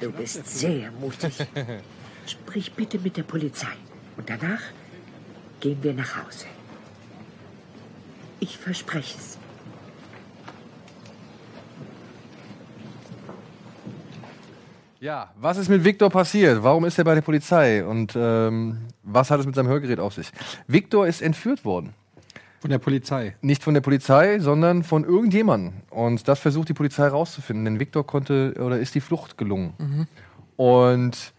Du 0.00 0.10
bist 0.10 0.46
sehr 0.46 0.90
mutig. 0.92 1.34
Sprich 2.26 2.72
bitte 2.72 2.98
mit 2.98 3.16
der 3.16 3.22
Polizei. 3.22 3.76
Und 4.16 4.28
danach 4.28 4.62
gehen 5.60 5.82
wir 5.82 5.94
nach 5.94 6.16
Hause. 6.16 6.46
Ich 8.40 8.56
verspreche 8.56 9.18
es. 9.18 9.38
Ja, 15.00 15.30
was 15.40 15.56
ist 15.56 15.68
mit 15.68 15.82
Victor 15.82 16.10
passiert? 16.10 16.62
Warum 16.62 16.84
ist 16.84 16.98
er 16.98 17.04
bei 17.04 17.14
der 17.14 17.22
Polizei? 17.22 17.84
Und 17.84 18.12
ähm, 18.16 18.86
was 19.12 19.30
hat 19.30 19.40
es 19.40 19.46
mit 19.46 19.54
seinem 19.54 19.68
Hörgerät 19.68 20.00
auf 20.00 20.14
sich? 20.14 20.30
Victor 20.66 21.06
ist 21.06 21.22
entführt 21.22 21.64
worden. 21.64 21.94
Von 22.60 22.70
der 22.70 22.78
Polizei. 22.78 23.36
Nicht 23.40 23.62
von 23.62 23.72
der 23.72 23.80
Polizei, 23.80 24.38
sondern 24.38 24.84
von 24.84 25.04
irgendjemandem. 25.04 25.72
Und 25.88 26.28
das 26.28 26.40
versucht 26.40 26.68
die 26.68 26.74
Polizei 26.74 27.04
herauszufinden, 27.04 27.64
denn 27.64 27.80
Victor 27.80 28.06
konnte 28.06 28.54
oder 28.60 28.78
ist 28.78 28.94
die 28.94 29.00
Flucht 29.00 29.38
gelungen. 29.38 30.06
Und 30.56 31.32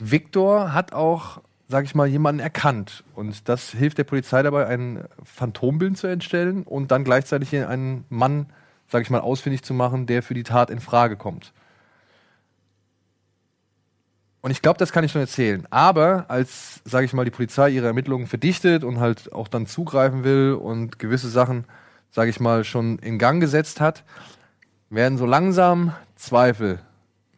Victor 0.00 0.72
hat 0.74 0.92
auch, 0.92 1.40
sag 1.68 1.84
ich 1.84 1.94
mal, 1.94 2.08
jemanden 2.08 2.40
erkannt. 2.40 3.04
Und 3.14 3.48
das 3.48 3.70
hilft 3.70 3.98
der 3.98 4.04
Polizei 4.04 4.42
dabei, 4.42 4.66
ein 4.66 5.04
Phantombild 5.22 5.96
zu 5.96 6.08
entstellen 6.08 6.64
und 6.64 6.90
dann 6.90 7.04
gleichzeitig 7.04 7.54
einen 7.54 8.04
Mann, 8.08 8.46
sag 8.88 9.02
ich 9.02 9.10
mal, 9.10 9.20
ausfindig 9.20 9.62
zu 9.62 9.74
machen, 9.74 10.06
der 10.06 10.24
für 10.24 10.34
die 10.34 10.42
Tat 10.42 10.70
in 10.70 10.80
Frage 10.80 11.16
kommt. 11.16 11.52
Und 14.40 14.50
ich 14.50 14.62
glaube, 14.62 14.78
das 14.78 14.92
kann 14.92 15.04
ich 15.04 15.12
schon 15.12 15.20
erzählen. 15.20 15.66
Aber 15.70 16.26
als, 16.28 16.80
sage 16.84 17.04
ich 17.04 17.12
mal, 17.12 17.24
die 17.24 17.30
Polizei 17.30 17.70
ihre 17.70 17.86
Ermittlungen 17.86 18.26
verdichtet 18.26 18.84
und 18.84 19.00
halt 19.00 19.32
auch 19.32 19.48
dann 19.48 19.66
zugreifen 19.66 20.22
will 20.24 20.52
und 20.52 20.98
gewisse 20.98 21.28
Sachen, 21.28 21.64
sage 22.10 22.30
ich 22.30 22.38
mal, 22.38 22.64
schon 22.64 22.98
in 23.00 23.18
Gang 23.18 23.40
gesetzt 23.40 23.80
hat, 23.80 24.04
werden 24.90 25.18
so 25.18 25.26
langsam 25.26 25.92
Zweifel 26.16 26.80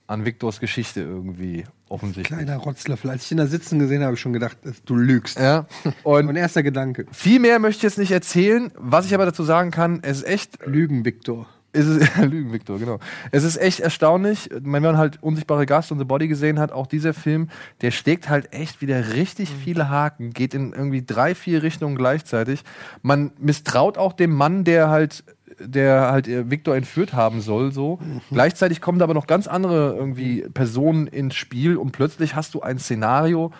an 0.06 0.24
Viktors 0.24 0.60
Geschichte 0.60 1.00
irgendwie 1.00 1.64
offensichtlich. 1.88 2.38
Kleiner 2.38 2.56
Rotzlöffel. 2.56 3.10
Als 3.10 3.24
ich 3.24 3.32
ihn 3.32 3.38
da 3.38 3.46
sitzen 3.46 3.78
gesehen 3.78 3.98
habe, 3.98 4.06
habe 4.06 4.14
ich 4.14 4.20
schon 4.20 4.32
gedacht, 4.32 4.58
du 4.84 4.96
lügst. 4.96 5.38
Ja. 5.38 5.66
Mein 6.04 6.28
Und 6.28 6.36
erster 6.36 6.62
Gedanke. 6.62 7.06
viel 7.12 7.40
mehr 7.40 7.58
möchte 7.58 7.78
ich 7.78 7.82
jetzt 7.84 7.98
nicht 7.98 8.12
erzählen. 8.12 8.72
Was 8.76 9.06
ich 9.06 9.14
aber 9.14 9.24
dazu 9.24 9.42
sagen 9.42 9.70
kann, 9.70 10.00
es 10.02 10.18
ist 10.18 10.26
echt 10.26 10.66
Lügen, 10.66 11.04
Victor. 11.04 11.46
Es 11.72 11.86
ist, 11.86 12.16
Lügen, 12.22 12.52
Victor, 12.52 12.78
genau. 12.78 12.98
Es 13.30 13.44
ist 13.44 13.56
echt 13.56 13.80
erstaunlich, 13.80 14.50
wenn 14.52 14.82
man 14.82 14.96
halt 14.96 15.22
Unsichtbare 15.22 15.66
Gast 15.66 15.92
und 15.92 15.98
The 15.98 16.04
Body 16.04 16.28
gesehen 16.28 16.58
hat, 16.58 16.72
auch 16.72 16.86
dieser 16.86 17.14
Film, 17.14 17.48
der 17.80 17.90
schlägt 17.90 18.28
halt 18.28 18.52
echt 18.52 18.80
wieder 18.80 19.14
richtig 19.14 19.50
viele 19.50 19.88
Haken, 19.88 20.32
geht 20.32 20.54
in 20.54 20.72
irgendwie 20.72 21.04
drei, 21.04 21.34
vier 21.34 21.62
Richtungen 21.62 21.96
gleichzeitig. 21.96 22.64
Man 23.02 23.32
misstraut 23.38 23.98
auch 23.98 24.12
dem 24.12 24.34
Mann, 24.34 24.64
der 24.64 24.88
halt 24.88 25.24
der 25.58 26.10
halt 26.10 26.26
äh, 26.26 26.50
Victor 26.50 26.74
entführt 26.74 27.12
haben 27.12 27.42
soll, 27.42 27.70
so. 27.72 27.98
Gleichzeitig 28.30 28.80
kommen 28.80 28.98
da 28.98 29.04
aber 29.04 29.14
noch 29.14 29.26
ganz 29.26 29.46
andere 29.46 29.94
irgendwie 29.94 30.42
Personen 30.54 31.06
ins 31.06 31.34
Spiel 31.34 31.76
und 31.76 31.92
plötzlich 31.92 32.34
hast 32.34 32.54
du 32.54 32.62
ein 32.62 32.78
Szenario, 32.78 33.52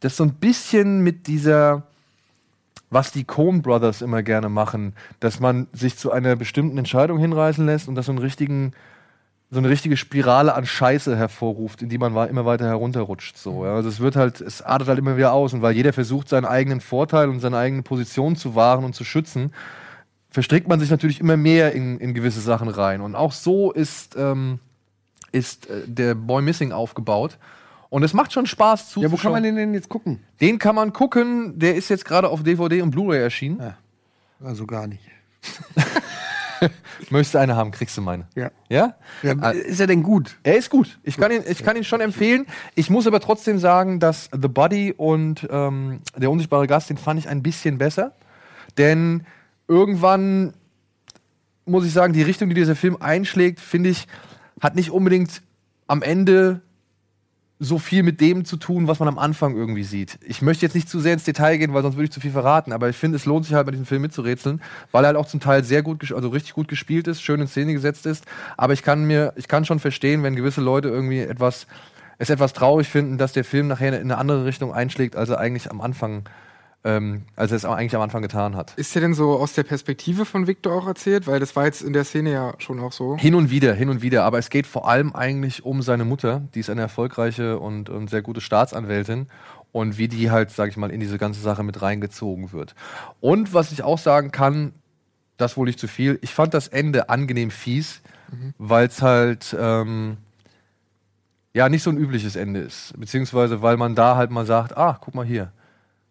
das 0.00 0.16
so 0.16 0.24
ein 0.24 0.34
bisschen 0.34 1.02
mit 1.02 1.26
dieser 1.26 1.82
was 2.92 3.10
die 3.10 3.24
Coen 3.24 3.62
Brothers 3.62 4.02
immer 4.02 4.22
gerne 4.22 4.48
machen, 4.48 4.94
dass 5.18 5.40
man 5.40 5.66
sich 5.72 5.96
zu 5.96 6.12
einer 6.12 6.36
bestimmten 6.36 6.78
Entscheidung 6.78 7.18
hinreißen 7.18 7.64
lässt 7.64 7.88
und 7.88 7.94
das 7.94 8.06
so 8.06 8.12
einen 8.12 8.18
richtigen 8.18 8.72
so 9.50 9.58
eine 9.58 9.68
richtige 9.68 9.98
Spirale 9.98 10.54
an 10.54 10.64
Scheiße 10.64 11.14
hervorruft, 11.14 11.82
in 11.82 11.90
die 11.90 11.98
man 11.98 12.16
immer 12.26 12.46
weiter 12.46 12.64
herunterrutscht. 12.64 13.36
So, 13.36 13.66
ja. 13.66 13.74
Also 13.74 13.90
es 13.90 14.00
wird 14.00 14.16
halt, 14.16 14.40
es 14.40 14.62
artet 14.62 14.88
halt 14.88 14.98
immer 14.98 15.18
wieder 15.18 15.34
aus 15.34 15.52
und 15.52 15.60
weil 15.60 15.76
jeder 15.76 15.92
versucht, 15.92 16.30
seinen 16.30 16.46
eigenen 16.46 16.80
Vorteil 16.80 17.28
und 17.28 17.40
seine 17.40 17.58
eigene 17.58 17.82
Position 17.82 18.34
zu 18.34 18.54
wahren 18.54 18.82
und 18.82 18.94
zu 18.94 19.04
schützen, 19.04 19.52
verstrickt 20.30 20.68
man 20.68 20.80
sich 20.80 20.90
natürlich 20.90 21.20
immer 21.20 21.36
mehr 21.36 21.72
in, 21.72 21.98
in 21.98 22.14
gewisse 22.14 22.40
Sachen 22.40 22.68
rein. 22.68 23.02
Und 23.02 23.14
auch 23.14 23.32
so 23.32 23.72
ist, 23.72 24.16
ähm, 24.16 24.58
ist 25.32 25.68
äh, 25.68 25.82
der 25.86 26.14
Boy 26.14 26.40
Missing 26.40 26.72
aufgebaut. 26.72 27.36
Und 27.92 28.04
es 28.04 28.14
macht 28.14 28.32
schon 28.32 28.46
Spaß 28.46 28.88
zuzuschauen. 28.88 29.02
Ja, 29.02 29.12
wo 29.12 29.20
kann 29.20 29.32
man 29.32 29.42
den 29.42 29.54
denn 29.54 29.74
jetzt 29.74 29.90
gucken? 29.90 30.20
Den 30.40 30.58
kann 30.58 30.74
man 30.74 30.94
gucken. 30.94 31.58
Der 31.58 31.74
ist 31.76 31.90
jetzt 31.90 32.06
gerade 32.06 32.30
auf 32.30 32.42
DVD 32.42 32.80
und 32.80 32.90
Blu-ray 32.90 33.20
erschienen. 33.20 33.74
Also 34.42 34.64
gar 34.64 34.86
nicht. 34.86 35.02
Möchtest 37.10 37.34
du 37.34 37.38
eine 37.38 37.54
haben, 37.54 37.70
kriegst 37.70 37.94
du 37.98 38.00
meine. 38.00 38.26
Ja. 38.34 38.50
Ja? 38.70 38.94
ja 39.22 39.34
Ah. 39.42 39.50
ist 39.50 39.78
er 39.78 39.88
denn 39.88 40.02
gut? 40.02 40.38
Er 40.42 40.56
ist 40.56 40.70
gut. 40.70 41.00
Ich 41.02 41.18
kann 41.18 41.32
ihn, 41.32 41.42
ich 41.46 41.62
kann 41.62 41.76
ihn 41.76 41.84
schon 41.84 42.00
empfehlen. 42.00 42.46
Ich 42.74 42.88
muss 42.88 43.06
aber 43.06 43.20
trotzdem 43.20 43.58
sagen, 43.58 44.00
dass 44.00 44.30
The 44.32 44.48
Body 44.48 44.94
und 44.96 45.46
ähm, 45.50 46.00
der 46.16 46.30
unsichtbare 46.30 46.66
Gast, 46.66 46.88
den 46.88 46.96
fand 46.96 47.20
ich 47.20 47.28
ein 47.28 47.42
bisschen 47.42 47.76
besser. 47.76 48.12
Denn 48.78 49.26
irgendwann 49.68 50.54
muss 51.66 51.84
ich 51.84 51.92
sagen, 51.92 52.14
die 52.14 52.22
Richtung, 52.22 52.48
die 52.48 52.54
dieser 52.54 52.74
Film 52.74 52.96
einschlägt, 53.00 53.60
finde 53.60 53.90
ich, 53.90 54.08
hat 54.62 54.76
nicht 54.76 54.90
unbedingt 54.92 55.42
am 55.88 56.00
Ende 56.00 56.62
so 57.64 57.78
viel 57.78 58.02
mit 58.02 58.20
dem 58.20 58.44
zu 58.44 58.56
tun, 58.56 58.88
was 58.88 58.98
man 58.98 59.08
am 59.08 59.18
Anfang 59.18 59.56
irgendwie 59.56 59.84
sieht. 59.84 60.18
Ich 60.26 60.42
möchte 60.42 60.66
jetzt 60.66 60.74
nicht 60.74 60.88
zu 60.88 60.98
sehr 60.98 61.12
ins 61.12 61.22
Detail 61.22 61.58
gehen, 61.58 61.72
weil 61.72 61.82
sonst 61.82 61.94
würde 61.94 62.06
ich 62.06 62.10
zu 62.10 62.18
viel 62.18 62.32
verraten, 62.32 62.72
aber 62.72 62.88
ich 62.88 62.96
finde, 62.96 63.16
es 63.16 63.24
lohnt 63.24 63.44
sich 63.44 63.54
halt 63.54 63.66
bei 63.66 63.70
diesem 63.70 63.86
Film 63.86 64.02
mitzurätseln, 64.02 64.60
weil 64.90 65.04
er 65.04 65.08
halt 65.08 65.16
auch 65.16 65.26
zum 65.26 65.38
Teil 65.38 65.62
sehr 65.62 65.82
gut, 65.82 66.12
also 66.12 66.28
richtig 66.28 66.54
gut 66.54 66.66
gespielt 66.66 67.06
ist, 67.06 67.22
schön 67.22 67.40
in 67.40 67.46
Szene 67.46 67.72
gesetzt 67.72 68.04
ist, 68.06 68.24
aber 68.56 68.72
ich 68.72 68.82
kann 68.82 69.04
mir, 69.04 69.32
ich 69.36 69.46
kann 69.46 69.64
schon 69.64 69.78
verstehen, 69.78 70.24
wenn 70.24 70.34
gewisse 70.34 70.60
Leute 70.60 70.88
irgendwie 70.88 71.20
etwas, 71.20 71.68
es 72.18 72.30
etwas 72.30 72.52
traurig 72.52 72.88
finden, 72.88 73.16
dass 73.16 73.32
der 73.32 73.44
Film 73.44 73.68
nachher 73.68 73.88
in 73.88 74.10
eine 74.10 74.18
andere 74.18 74.44
Richtung 74.44 74.74
einschlägt, 74.74 75.14
als 75.14 75.28
er 75.28 75.38
eigentlich 75.38 75.70
am 75.70 75.80
Anfang, 75.80 76.24
ähm, 76.84 77.22
als 77.36 77.52
er 77.52 77.56
es 77.56 77.64
eigentlich 77.64 77.94
am 77.94 78.02
Anfang 78.02 78.22
getan 78.22 78.56
hat. 78.56 78.74
Ist 78.76 78.94
der 78.94 79.02
denn 79.02 79.14
so 79.14 79.32
aus 79.32 79.52
der 79.52 79.62
Perspektive 79.62 80.24
von 80.24 80.46
Victor 80.46 80.74
auch 80.74 80.86
erzählt? 80.86 81.26
Weil 81.26 81.38
das 81.38 81.54
war 81.54 81.64
jetzt 81.64 81.82
in 81.82 81.92
der 81.92 82.04
Szene 82.04 82.32
ja 82.32 82.54
schon 82.58 82.80
auch 82.80 82.92
so. 82.92 83.16
Hin 83.16 83.34
und 83.34 83.50
wieder, 83.50 83.72
hin 83.74 83.88
und 83.88 84.02
wieder. 84.02 84.24
Aber 84.24 84.38
es 84.38 84.50
geht 84.50 84.66
vor 84.66 84.88
allem 84.88 85.14
eigentlich 85.14 85.64
um 85.64 85.82
seine 85.82 86.04
Mutter. 86.04 86.42
Die 86.54 86.60
ist 86.60 86.70
eine 86.70 86.80
erfolgreiche 86.80 87.58
und, 87.58 87.88
und 87.88 88.10
sehr 88.10 88.22
gute 88.22 88.40
Staatsanwältin. 88.40 89.28
Und 89.70 89.96
wie 89.96 90.08
die 90.08 90.30
halt, 90.30 90.50
sag 90.50 90.68
ich 90.70 90.76
mal, 90.76 90.90
in 90.90 91.00
diese 91.00 91.18
ganze 91.18 91.40
Sache 91.40 91.62
mit 91.62 91.80
reingezogen 91.80 92.52
wird. 92.52 92.74
Und 93.20 93.54
was 93.54 93.72
ich 93.72 93.82
auch 93.84 93.98
sagen 93.98 94.32
kann, 94.32 94.72
das 95.36 95.56
wohl 95.56 95.66
nicht 95.66 95.78
zu 95.78 95.88
viel, 95.88 96.18
ich 96.20 96.34
fand 96.34 96.52
das 96.52 96.68
Ende 96.68 97.08
angenehm 97.08 97.50
fies, 97.50 98.02
weil 98.58 98.86
es 98.86 99.02
halt 99.02 99.56
ähm, 99.58 100.18
ja 101.54 101.68
nicht 101.68 101.82
so 101.82 101.90
ein 101.90 101.96
übliches 101.96 102.36
Ende 102.36 102.60
ist. 102.60 102.92
Beziehungsweise 102.98 103.62
weil 103.62 103.76
man 103.76 103.94
da 103.94 104.16
halt 104.16 104.30
mal 104.30 104.46
sagt, 104.46 104.76
ah, 104.76 104.98
guck 105.00 105.14
mal 105.14 105.24
hier. 105.24 105.52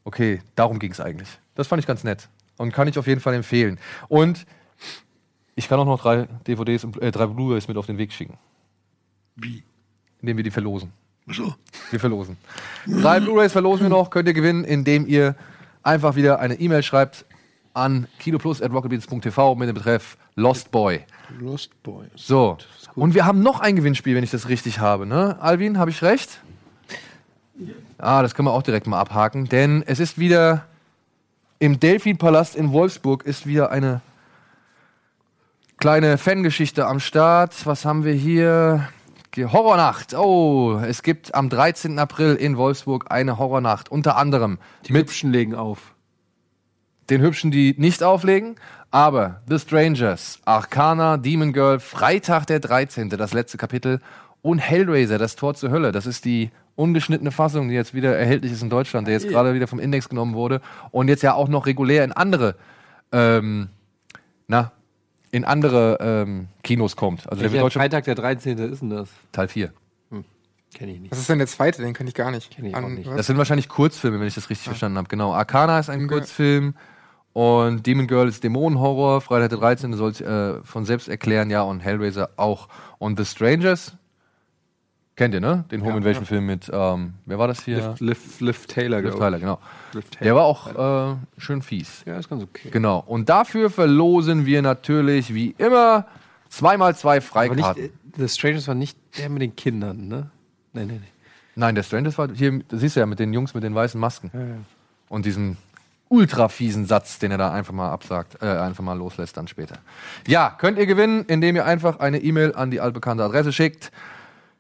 Okay, 0.04 0.42
darum 0.56 0.80
ging 0.80 0.92
es 0.92 1.00
eigentlich. 1.00 1.30
Das 1.56 1.68
fand 1.68 1.80
ich 1.80 1.88
ganz 1.88 2.04
nett. 2.04 2.30
Und 2.58 2.74
kann 2.74 2.88
ich 2.88 2.98
auf 2.98 3.08
jeden 3.08 3.22
Fall 3.22 3.34
empfehlen. 3.34 3.80
Und 4.08 4.46
ich 5.56 5.68
kann 5.68 5.80
auch 5.80 5.86
noch 5.86 6.02
drei 6.02 6.28
DVDs 6.48 6.84
und 6.84 7.02
äh, 7.02 7.12
drei 7.12 7.28
Blu-rays 7.28 7.68
mit 7.68 7.78
auf 7.78 7.86
den 7.86 7.98
Weg 7.98 8.12
schicken. 8.12 8.38
Wie? 9.36 9.64
Indem 10.22 10.38
wir 10.38 10.44
die 10.44 10.52
verlosen. 10.52 10.92
So. 11.28 11.54
Wir 11.90 12.00
verlosen. 12.00 12.38
Drei 12.88 13.20
Blu-rays 13.20 13.52
verlosen 13.52 13.86
wir 13.86 13.90
noch, 13.90 14.10
könnt 14.10 14.28
ihr 14.28 14.34
gewinnen, 14.34 14.64
indem 14.64 15.08
ihr 15.08 15.36
einfach 15.84 16.16
wieder 16.16 16.40
eine 16.40 16.56
E-Mail 16.56 16.84
schreibt 16.84 17.26
an 17.74 18.08
kiloplus.rocketbeats.tv 18.20 19.56
mit 19.56 19.70
dem 19.70 19.76
Betreff 19.76 20.18
Lost 20.36 20.72
Boy. 20.72 21.06
Lost 21.40 21.72
Boys. 21.84 22.10
So. 22.16 22.58
Und 22.96 23.14
wir 23.14 23.26
haben 23.26 23.42
noch 23.42 23.60
ein 23.60 23.76
Gewinnspiel, 23.76 24.16
wenn 24.16 24.24
ich 24.24 24.32
das 24.32 24.50
richtig 24.50 24.80
habe, 24.80 25.06
ne? 25.06 25.38
Alvin, 25.40 25.78
habe 25.78 25.92
ich 25.92 26.02
recht? 26.02 26.42
Ah, 27.98 28.22
das 28.22 28.34
können 28.36 28.48
wir 28.48 28.54
auch 28.54 28.64
direkt 28.64 28.88
mal 28.88 29.00
abhaken, 29.00 29.46
denn 29.48 29.84
es 29.86 30.00
ist 30.00 30.18
wieder 30.18 30.66
im 31.60 31.80
Delphinpalast 31.80 32.56
in 32.56 32.72
Wolfsburg 32.72 33.24
ist 33.24 33.46
wieder 33.46 33.70
eine 33.72 34.02
kleine 35.78 36.18
Fangeschichte 36.18 36.88
am 36.88 37.00
Start. 37.00 37.66
Was 37.66 37.86
haben 37.86 38.04
wir 38.04 38.14
hier? 38.14 38.90
Horrornacht. 39.38 40.14
Oh, 40.14 40.82
es 40.86 41.04
gibt 41.04 41.34
am 41.36 41.50
13. 41.50 42.00
April 42.00 42.36
in 42.36 42.58
Wolfsburg 42.58 43.12
eine 43.12 43.38
Horrornacht. 43.38 43.90
Unter 43.90 44.18
anderem 44.18 44.58
Die 44.88 44.94
Hübschen 44.94 45.32
legen 45.32 45.56
auf. 45.56 45.94
den 47.10 47.22
Hübschen, 47.22 47.52
die 47.52 47.76
nicht 47.78 48.04
auflegen. 48.04 48.56
Aber 48.90 49.42
The 49.48 49.58
Strangers, 49.60 50.40
Arcana, 50.44 51.18
Demon 51.18 51.54
Girl, 51.54 51.80
Freitag 51.80 52.46
der 52.48 52.60
13., 52.60 53.10
das 53.10 53.34
letzte 53.34 53.58
Kapitel. 53.58 54.02
Und 54.42 54.60
Hellraiser, 54.60 55.18
das 55.18 55.36
Tor 55.36 55.54
zur 55.54 55.72
Hölle. 55.72 55.92
Das 55.92 56.06
ist 56.06 56.26
die 56.26 56.52
ungeschnittene 56.82 57.32
Fassung, 57.32 57.70
die 57.70 57.76
jetzt 57.76 57.94
wieder 57.94 58.18
erhältlich 58.18 58.52
ist 58.52 58.62
in 58.62 58.70
Deutschland, 58.70 59.08
der 59.08 59.14
jetzt 59.14 59.30
gerade 59.30 59.54
wieder 59.54 59.68
vom 59.68 59.80
Index 59.80 60.10
genommen 60.10 60.34
wurde. 60.34 60.62
Und 60.92 61.08
jetzt 61.08 61.24
ja 61.24 61.34
auch 61.34 61.48
noch 61.48 61.66
regulär 61.66 62.04
in 62.04 62.12
andere, 62.12 62.56
ähm, 63.12 63.70
na, 64.48 64.72
in 65.32 65.46
andere 65.46 65.98
ähm, 66.02 66.48
Kinos 66.64 66.96
kommt. 66.96 67.30
Also 67.30 67.42
der 67.42 67.52
wird 67.52 67.64
Welcher 67.64 67.80
Freitag 67.80 68.04
der 68.06 68.16
13. 68.16 68.58
ist 68.58 68.82
denn 68.82 68.90
das? 68.90 69.10
Teil 69.32 69.48
4. 69.48 69.72
Kenne 70.74 70.94
ich 70.94 71.00
nicht. 71.00 71.12
Was 71.12 71.20
ist 71.20 71.30
denn 71.30 71.38
der 71.38 71.48
zweite? 71.48 71.82
Den 71.82 71.94
kenne 71.94 72.10
ich 72.10 72.16
gar 72.16 72.32
nicht. 72.32 72.50
Kenn 72.50 72.66
ich 72.66 72.76
auch 72.76 72.88
nicht. 72.88 73.08
was? 73.08 73.18
Das 73.18 73.28
sind 73.28 73.38
wahrscheinlich 73.38 73.68
Kurzfilme, 73.68 74.20
wenn 74.20 74.28
ich 74.28 74.36
das 74.36 74.50
richtig 74.50 74.66
verstanden 74.66 74.98
habe. 74.98 75.10
Genau. 75.10 75.34
Arcana 75.34 75.80
ist 75.80 75.90
ein. 75.90 76.08
Kurzfilm 76.08 76.76
und 77.34 77.86
Demon 77.86 78.08
Girl 78.08 78.28
ist 78.28 78.44
Dämonenhorror. 78.44 79.22
Freitag 79.22 79.50
der 79.50 79.60
13. 79.60 79.94
soll 79.94 80.14
sich 80.14 80.26
äh, 80.26 80.64
von 80.64 80.86
selbst 80.86 81.10
erklären, 81.10 81.50
ja, 81.50 81.62
und 81.62 81.82
Hellraiser 81.82 82.30
auch. 82.38 82.70
Und 83.00 83.18
The 83.20 83.26
Strangers 83.26 83.98
Kennt 85.16 85.34
ihr, 85.34 85.42
ne? 85.42 85.66
Den 85.72 85.84
Home 85.84 85.98
Invasion 85.98 86.26
Film 86.26 86.46
mit, 86.46 86.70
ähm, 86.74 87.14
wer 87.26 87.38
war 87.38 87.48
das 87.48 87.64
hier? 87.64 87.96
Liv, 88.00 88.40
Liv 88.40 88.66
Taylor, 88.66 89.02
Liv 89.02 89.16
Tyler, 89.16 89.40
genau. 89.40 89.60
Liv 89.94 90.10
Taylor. 90.10 90.24
Der 90.24 90.36
war 90.36 90.44
auch 90.44 91.12
äh, 91.12 91.16
schön 91.38 91.62
fies. 91.62 92.04
Ja, 92.06 92.18
ist 92.18 92.30
ganz 92.30 92.44
okay. 92.44 92.70
Genau. 92.72 93.04
Und 93.06 93.30
dafür 93.30 93.70
verlosen 93.70 94.46
wir 94.46 94.62
natürlich 94.62 95.34
wie 95.34 95.54
immer 95.58 96.06
zweimal 96.50 96.96
zwei 96.96 97.18
Aber 97.18 97.26
Freikarten. 97.26 97.84
nicht, 97.84 97.94
äh, 97.94 98.18
The 98.18 98.30
Strangers 98.30 98.68
war 98.68 98.76
nicht 98.76 98.98
der 99.18 99.30
mit 99.30 99.42
den 99.42 99.56
Kindern, 99.56 100.08
ne? 100.08 100.30
Nee, 100.74 100.86
nee, 100.86 100.94
nee. 100.94 101.08
Nein, 101.56 101.76
der 101.76 101.84
Strangers 101.84 102.18
war 102.18 102.30
hier, 102.34 102.62
das 102.70 102.80
siehst 102.80 102.96
du 102.96 103.02
ja 103.02 103.06
mit 103.06 103.20
den 103.20 103.34
Jungs 103.34 103.54
mit 103.54 103.64
den 103.64 103.76
weißen 103.76 104.00
Masken. 104.00 104.66
Und 105.10 105.26
diesem 105.26 105.58
ultra 106.08 106.50
fiesen 106.50 106.86
Satz, 106.86 107.20
den 107.20 107.32
er 107.32 107.38
da 107.38 107.52
einfach 107.52 107.74
mal 107.74 107.90
absagt, 107.90 108.42
äh, 108.42 108.46
einfach 108.46 108.84
mal 108.84 108.98
loslässt 108.98 109.38
dann 109.38 109.48
später. 109.48 109.76
Ja, 110.28 110.50
könnt 110.58 110.78
ihr 110.78 110.86
gewinnen, 110.86 111.26
indem 111.26 111.56
ihr 111.56 111.66
einfach 111.66 112.00
eine 112.00 112.20
E-Mail 112.20 112.54
an 112.56 112.72
die 112.72 112.80
altbekannte 112.82 113.24
Adresse 113.24 113.54
schickt. 113.54 113.92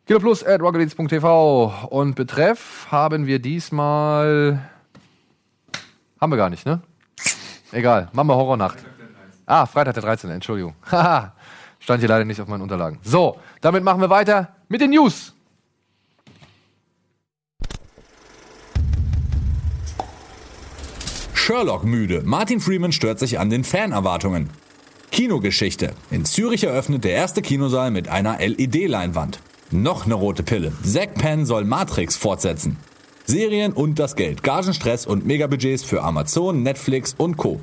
Kiloplus 0.07 0.43
at 0.43 0.61
rocketleads.tv 0.61 1.87
und 1.89 2.15
betreff 2.15 2.87
haben 2.91 3.25
wir 3.25 3.39
diesmal 3.39 4.59
haben 6.21 6.31
wir 6.31 6.37
gar 6.37 6.51
nicht, 6.51 6.67
ne? 6.67 6.81
Egal, 7.71 8.09
machen 8.13 8.27
wir 8.27 8.35
Horrornacht. 8.35 8.77
Ah, 9.47 9.65
Freitag 9.65 9.95
der 9.95 10.03
13. 10.03 10.29
Entschuldigung. 10.29 10.75
Haha, 10.91 11.33
stand 11.79 11.99
hier 11.99 12.09
leider 12.09 12.25
nicht 12.25 12.39
auf 12.39 12.47
meinen 12.47 12.61
Unterlagen. 12.61 12.99
So, 13.01 13.39
damit 13.59 13.83
machen 13.83 14.01
wir 14.01 14.09
weiter 14.09 14.55
mit 14.69 14.81
den 14.81 14.91
News. 14.91 15.33
Sherlock 21.33 21.83
müde. 21.83 22.21
Martin 22.23 22.59
Freeman 22.59 22.91
stört 22.91 23.17
sich 23.17 23.39
an 23.39 23.49
den 23.49 23.63
Fanerwartungen. 23.63 24.51
Kinogeschichte. 25.11 25.93
In 26.11 26.23
Zürich 26.23 26.65
eröffnet 26.65 27.03
der 27.03 27.13
erste 27.13 27.41
Kinosaal 27.41 27.89
mit 27.89 28.07
einer 28.07 28.37
LED-Leinwand. 28.39 29.39
Noch 29.73 30.05
eine 30.05 30.15
rote 30.15 30.43
Pille. 30.43 30.73
Zack 30.83 31.15
Penn 31.15 31.45
soll 31.45 31.63
Matrix 31.63 32.17
fortsetzen. 32.17 32.75
Serien 33.25 33.71
und 33.71 33.99
das 33.99 34.17
Geld. 34.17 34.43
Gagenstress 34.43 35.05
und 35.05 35.25
Megabudgets 35.25 35.85
für 35.85 36.03
Amazon, 36.03 36.61
Netflix 36.61 37.13
und 37.17 37.37
Co. 37.37 37.61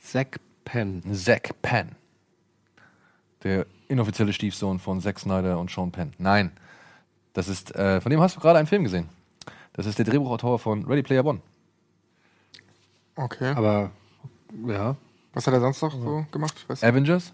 Zack 0.00 0.40
Penn. 0.64 1.02
Zack 1.12 1.60
Penn. 1.60 1.90
Der 3.42 3.66
inoffizielle 3.88 4.32
Stiefsohn 4.32 4.78
von 4.78 5.02
Zack 5.02 5.20
Snyder 5.20 5.58
und 5.58 5.70
Sean 5.70 5.92
Penn. 5.92 6.14
Nein, 6.16 6.52
das 7.34 7.48
ist, 7.48 7.74
äh, 7.76 8.00
von 8.00 8.08
dem 8.08 8.22
hast 8.22 8.36
du 8.36 8.40
gerade 8.40 8.58
einen 8.58 8.68
Film 8.68 8.84
gesehen. 8.84 9.10
Das 9.74 9.84
ist 9.84 9.98
der 9.98 10.06
Drehbuchautor 10.06 10.58
von 10.58 10.86
Ready 10.86 11.02
Player 11.02 11.26
One. 11.26 11.42
Okay. 13.16 13.52
Aber, 13.54 13.90
ja, 14.66 14.96
Was 15.34 15.46
hat 15.46 15.54
er 15.54 15.60
sonst 15.60 15.82
noch 15.82 15.92
so 15.92 16.24
gemacht? 16.30 16.54
Ich 16.56 16.68
weiß 16.68 16.82
nicht. 16.82 16.88
Avengers, 16.90 17.32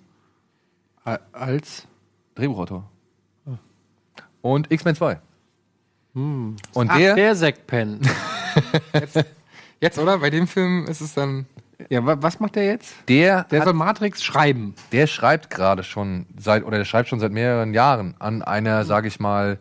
a- 1.04 1.18
als. 1.32 1.86
Drehbuchautor. 2.34 2.88
Und 4.42 4.70
X-Men 4.72 4.94
2. 4.94 5.20
Und 6.14 6.56
Ach, 6.88 6.96
der, 6.96 7.14
der 7.14 7.36
Zack 7.36 7.66
Penn. 7.66 8.00
Jetzt, 9.80 9.98
oder? 9.98 10.18
Bei 10.18 10.30
dem 10.30 10.46
Film 10.46 10.86
ist 10.86 11.00
es 11.00 11.14
dann. 11.14 11.46
ja, 11.88 12.04
wa 12.04 12.16
was 12.20 12.40
macht 12.40 12.56
der 12.56 12.64
jetzt? 12.66 12.94
der, 13.08 13.44
Der 13.44 13.60
hat, 13.60 13.64
soll 13.66 13.74
Matrix 13.74 14.22
schreiben. 14.22 14.74
der 14.92 15.06
schreibt 15.06 15.48
gerade 15.50 15.82
schon 15.82 16.26
seit, 16.38 16.64
oder 16.64 16.78
der 16.78 16.84
schreibt 16.84 17.08
schon 17.08 17.20
seit 17.20 17.32
mehreren 17.32 17.72
Jahren 17.74 18.14
an 18.18 18.42
einer, 18.42 18.84
sage 18.84 19.08
ich 19.08 19.20
mal, 19.20 19.58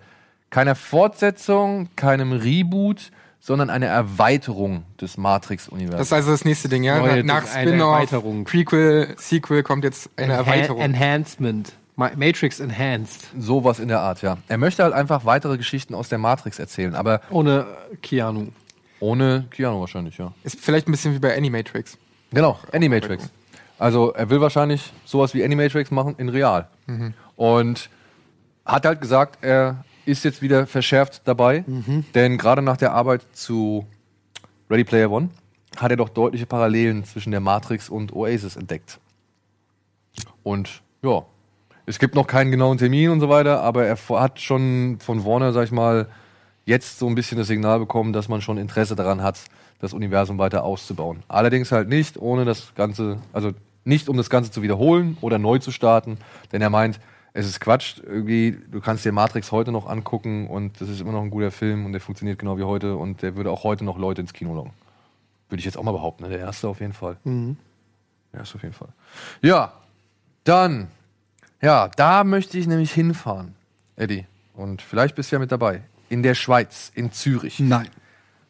keiner 0.49 0.75
Fortsetzung, 0.75 1.87
keinem 1.95 2.31
Reboot, 2.33 3.11
sondern 3.39 3.69
einer 3.69 3.87
Erweiterung 3.87 4.83
des 4.99 5.11
Das 5.13 5.17
Matrix-Universums. 5.17 6.01
ist 6.01 6.13
also 6.13 6.31
das 6.31 6.45
nächste 6.45 6.67
Ding, 6.69 6.83
ja? 6.83 6.99
Neue- 6.99 7.23
Nach 7.23 7.49
eine 7.53 7.69
Spin-off, 7.71 7.95
Erweiterung. 7.95 8.43
Prequel, 8.43 9.15
Sequel 9.17 9.63
kommt 9.63 9.83
jetzt 9.83 10.09
eine 10.17 10.33
Enha- 10.33 10.37
Erweiterung. 10.37 10.81
Enhancement. 10.81 11.73
Ma 11.95 12.11
Matrix 12.15 12.59
Enhanced. 12.59 13.27
Sowas 13.37 13.79
in 13.79 13.87
der 13.89 13.99
Art, 13.99 14.21
ja. 14.21 14.37
Er 14.47 14.57
möchte 14.57 14.83
halt 14.83 14.93
einfach 14.93 15.25
weitere 15.25 15.57
Geschichten 15.57 15.93
aus 15.95 16.07
der 16.09 16.17
Matrix 16.17 16.57
erzählen, 16.59 16.95
aber 16.95 17.21
Ohne 17.29 17.65
Keanu. 18.01 18.47
ohne 19.01 19.47
Keanu 19.51 19.79
wahrscheinlich, 19.81 20.17
ja. 20.17 20.31
Ist 20.43 20.59
vielleicht 20.61 20.87
ein 20.87 20.91
bisschen 20.91 21.13
wie 21.13 21.19
bei 21.19 21.35
Animatrix. 21.35 21.97
Genau, 22.31 22.57
Animatrix. 22.71 23.29
Also 23.77 24.11
er 24.13 24.29
will 24.29 24.39
wahrscheinlich 24.41 24.93
sowas 25.05 25.33
wie 25.33 25.43
Animatrix 25.43 25.91
machen 25.91 26.15
in 26.17 26.29
real. 26.29 26.67
Und 27.35 27.89
hat 28.65 28.85
halt 28.85 29.01
gesagt, 29.01 29.39
er 29.41 29.83
ist 30.05 30.23
jetzt 30.23 30.41
wieder 30.41 30.67
verschärft 30.67 31.21
dabei, 31.25 31.63
denn 32.15 32.37
gerade 32.37 32.61
nach 32.61 32.77
der 32.77 32.93
Arbeit 32.93 33.25
zu 33.33 33.85
Ready 34.69 34.83
Player 34.83 35.11
One 35.11 35.29
hat 35.77 35.91
er 35.91 35.97
doch 35.97 36.09
deutliche 36.09 36.45
Parallelen 36.45 37.03
zwischen 37.05 37.31
der 37.31 37.39
Matrix 37.39 37.89
und 37.89 38.13
Oasis 38.13 38.55
entdeckt. 38.55 38.99
Und 40.43 40.81
ja, 41.01 41.23
es 41.85 41.99
gibt 41.99 42.15
noch 42.15 42.27
keinen 42.27 42.51
genauen 42.51 42.77
Termin 42.77 43.09
und 43.09 43.19
so 43.19 43.29
weiter, 43.29 43.61
aber 43.61 43.85
er 43.85 43.97
hat 43.97 44.39
schon 44.39 44.97
von 44.99 45.25
Warner, 45.25 45.53
sag 45.53 45.65
ich 45.65 45.71
mal, 45.71 46.07
jetzt 46.65 46.99
so 46.99 47.07
ein 47.07 47.15
bisschen 47.15 47.37
das 47.37 47.47
Signal 47.47 47.79
bekommen, 47.79 48.13
dass 48.13 48.29
man 48.29 48.41
schon 48.41 48.57
Interesse 48.57 48.95
daran 48.95 49.23
hat, 49.23 49.39
das 49.79 49.93
Universum 49.93 50.37
weiter 50.37 50.63
auszubauen. 50.63 51.23
Allerdings 51.27 51.71
halt 51.71 51.89
nicht, 51.89 52.17
ohne 52.17 52.45
das 52.45 52.75
Ganze, 52.75 53.17
also 53.33 53.53
nicht 53.85 54.07
um 54.07 54.17
das 54.17 54.29
Ganze 54.29 54.51
zu 54.51 54.61
wiederholen 54.61 55.17
oder 55.21 55.39
neu 55.39 55.57
zu 55.57 55.71
starten, 55.71 56.17
denn 56.51 56.61
er 56.61 56.69
meint, 56.69 56.99
es 57.33 57.47
ist 57.47 57.59
Quatsch, 57.59 57.99
irgendwie, 58.03 58.57
du 58.71 58.81
kannst 58.81 59.05
dir 59.05 59.11
Matrix 59.11 59.51
heute 59.51 59.71
noch 59.71 59.87
angucken 59.87 60.47
und 60.47 60.81
das 60.81 60.89
ist 60.89 61.01
immer 61.01 61.11
noch 61.11 61.21
ein 61.21 61.29
guter 61.29 61.51
Film 61.51 61.85
und 61.85 61.91
der 61.91 62.01
funktioniert 62.01 62.39
genau 62.39 62.57
wie 62.57 62.63
heute 62.63 62.95
und 62.95 63.21
der 63.21 63.35
würde 63.35 63.51
auch 63.51 63.63
heute 63.63 63.85
noch 63.85 63.97
Leute 63.97 64.21
ins 64.21 64.33
Kino 64.33 64.53
locken. 64.53 64.71
Würde 65.49 65.59
ich 65.59 65.65
jetzt 65.65 65.77
auch 65.77 65.83
mal 65.83 65.91
behaupten, 65.91 66.23
ne? 66.23 66.29
der 66.29 66.39
erste 66.39 66.67
auf 66.67 66.79
jeden 66.79 66.93
Fall. 66.93 67.17
Der 68.33 68.41
erste 68.41 68.55
auf 68.55 68.63
jeden 68.63 68.73
Fall. 68.73 68.89
Ja, 69.41 69.73
dann, 70.43 70.87
ja, 71.61 71.89
da 71.95 72.23
möchte 72.23 72.57
ich 72.57 72.67
nämlich 72.67 72.91
hinfahren, 72.91 73.55
Eddie. 73.95 74.25
Und 74.53 74.81
vielleicht 74.81 75.15
bist 75.15 75.31
du 75.31 75.35
ja 75.35 75.39
mit 75.39 75.51
dabei. 75.51 75.81
In 76.09 76.23
der 76.23 76.35
Schweiz, 76.35 76.91
in 76.95 77.11
Zürich. 77.11 77.59
Nein. 77.59 77.87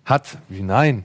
Hat, 0.05 0.38
wie 0.47 0.61
nein? 0.61 1.03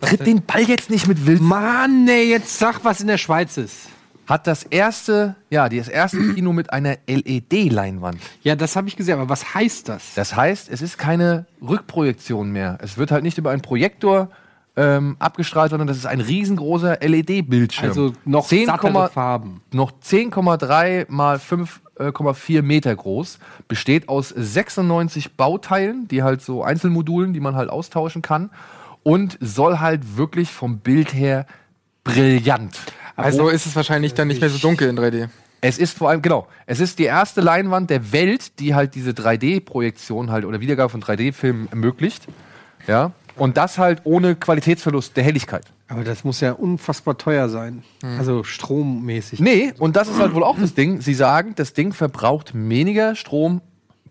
Tritt 0.00 0.26
den 0.26 0.42
Ball 0.42 0.62
jetzt 0.62 0.88
nicht 0.88 1.08
mit 1.08 1.26
wild. 1.26 1.40
Mann, 1.40 2.06
ey, 2.08 2.30
jetzt 2.30 2.58
sag, 2.58 2.84
was 2.84 3.00
in 3.00 3.06
der 3.06 3.18
Schweiz 3.18 3.56
ist. 3.56 3.88
Hat 4.30 4.46
das 4.46 4.62
erste, 4.62 5.34
ja, 5.50 5.68
das 5.68 5.88
erste 5.88 6.18
Kino 6.34 6.52
mit 6.52 6.72
einer 6.72 6.98
LED-Leinwand. 7.08 8.20
Ja, 8.44 8.54
das 8.54 8.76
habe 8.76 8.86
ich 8.86 8.96
gesehen, 8.96 9.18
aber 9.18 9.28
was 9.28 9.54
heißt 9.54 9.88
das? 9.88 10.14
Das 10.14 10.36
heißt, 10.36 10.70
es 10.70 10.82
ist 10.82 10.98
keine 10.98 11.46
Rückprojektion 11.60 12.52
mehr. 12.52 12.78
Es 12.80 12.96
wird 12.96 13.10
halt 13.10 13.24
nicht 13.24 13.38
über 13.38 13.50
einen 13.50 13.60
Projektor 13.60 14.30
ähm, 14.76 15.16
abgestrahlt, 15.18 15.70
sondern 15.70 15.88
das 15.88 15.96
ist 15.96 16.06
ein 16.06 16.20
riesengroßer 16.20 16.98
LED-Bildschirm. 17.00 17.88
Also 17.88 18.12
noch 18.24 18.46
10, 18.46 18.66
sattere 18.66 19.10
Farben. 19.10 19.62
noch 19.72 19.90
10,3 19.90 21.06
mal 21.08 21.38
5,4 21.38 22.62
Meter 22.62 22.94
groß, 22.94 23.40
besteht 23.66 24.08
aus 24.08 24.28
96 24.28 25.36
Bauteilen, 25.36 26.06
die 26.06 26.22
halt 26.22 26.40
so 26.40 26.62
Einzelmodulen, 26.62 27.32
die 27.32 27.40
man 27.40 27.56
halt 27.56 27.68
austauschen 27.68 28.22
kann 28.22 28.50
und 29.02 29.38
soll 29.40 29.80
halt 29.80 30.16
wirklich 30.16 30.52
vom 30.52 30.78
Bild 30.78 31.12
her 31.14 31.46
brillant. 32.04 32.78
Also 33.24 33.48
ist 33.48 33.66
es 33.66 33.76
wahrscheinlich 33.76 34.14
dann 34.14 34.28
nicht 34.28 34.40
mehr 34.40 34.50
so 34.50 34.58
dunkel 34.58 34.88
in 34.88 34.98
3D. 34.98 35.28
Es 35.62 35.78
ist 35.78 35.96
vor 35.96 36.08
allem, 36.08 36.22
genau, 36.22 36.46
es 36.66 36.80
ist 36.80 36.98
die 36.98 37.04
erste 37.04 37.40
Leinwand 37.40 37.90
der 37.90 38.12
Welt, 38.12 38.58
die 38.58 38.74
halt 38.74 38.94
diese 38.94 39.10
3D-Projektion 39.10 40.30
halt 40.30 40.44
oder 40.44 40.60
Wiedergabe 40.60 40.88
von 40.88 41.02
3D-Filmen 41.02 41.68
ermöglicht. 41.70 42.26
Ja. 42.86 43.12
Und 43.36 43.56
das 43.56 43.78
halt 43.78 44.02
ohne 44.04 44.36
Qualitätsverlust 44.36 45.16
der 45.16 45.24
Helligkeit. 45.24 45.66
Aber 45.88 46.04
das 46.04 46.24
muss 46.24 46.40
ja 46.40 46.52
unfassbar 46.52 47.18
teuer 47.18 47.48
sein. 47.48 47.82
Also 48.02 48.44
strommäßig. 48.44 49.40
Nee, 49.40 49.72
und 49.78 49.96
das 49.96 50.08
ist 50.08 50.20
halt 50.20 50.34
wohl 50.34 50.44
auch 50.44 50.58
das 50.58 50.74
Ding. 50.74 51.00
Sie 51.00 51.14
sagen, 51.14 51.54
das 51.56 51.72
Ding 51.72 51.92
verbraucht 51.92 52.52
weniger 52.54 53.16
Strom 53.16 53.60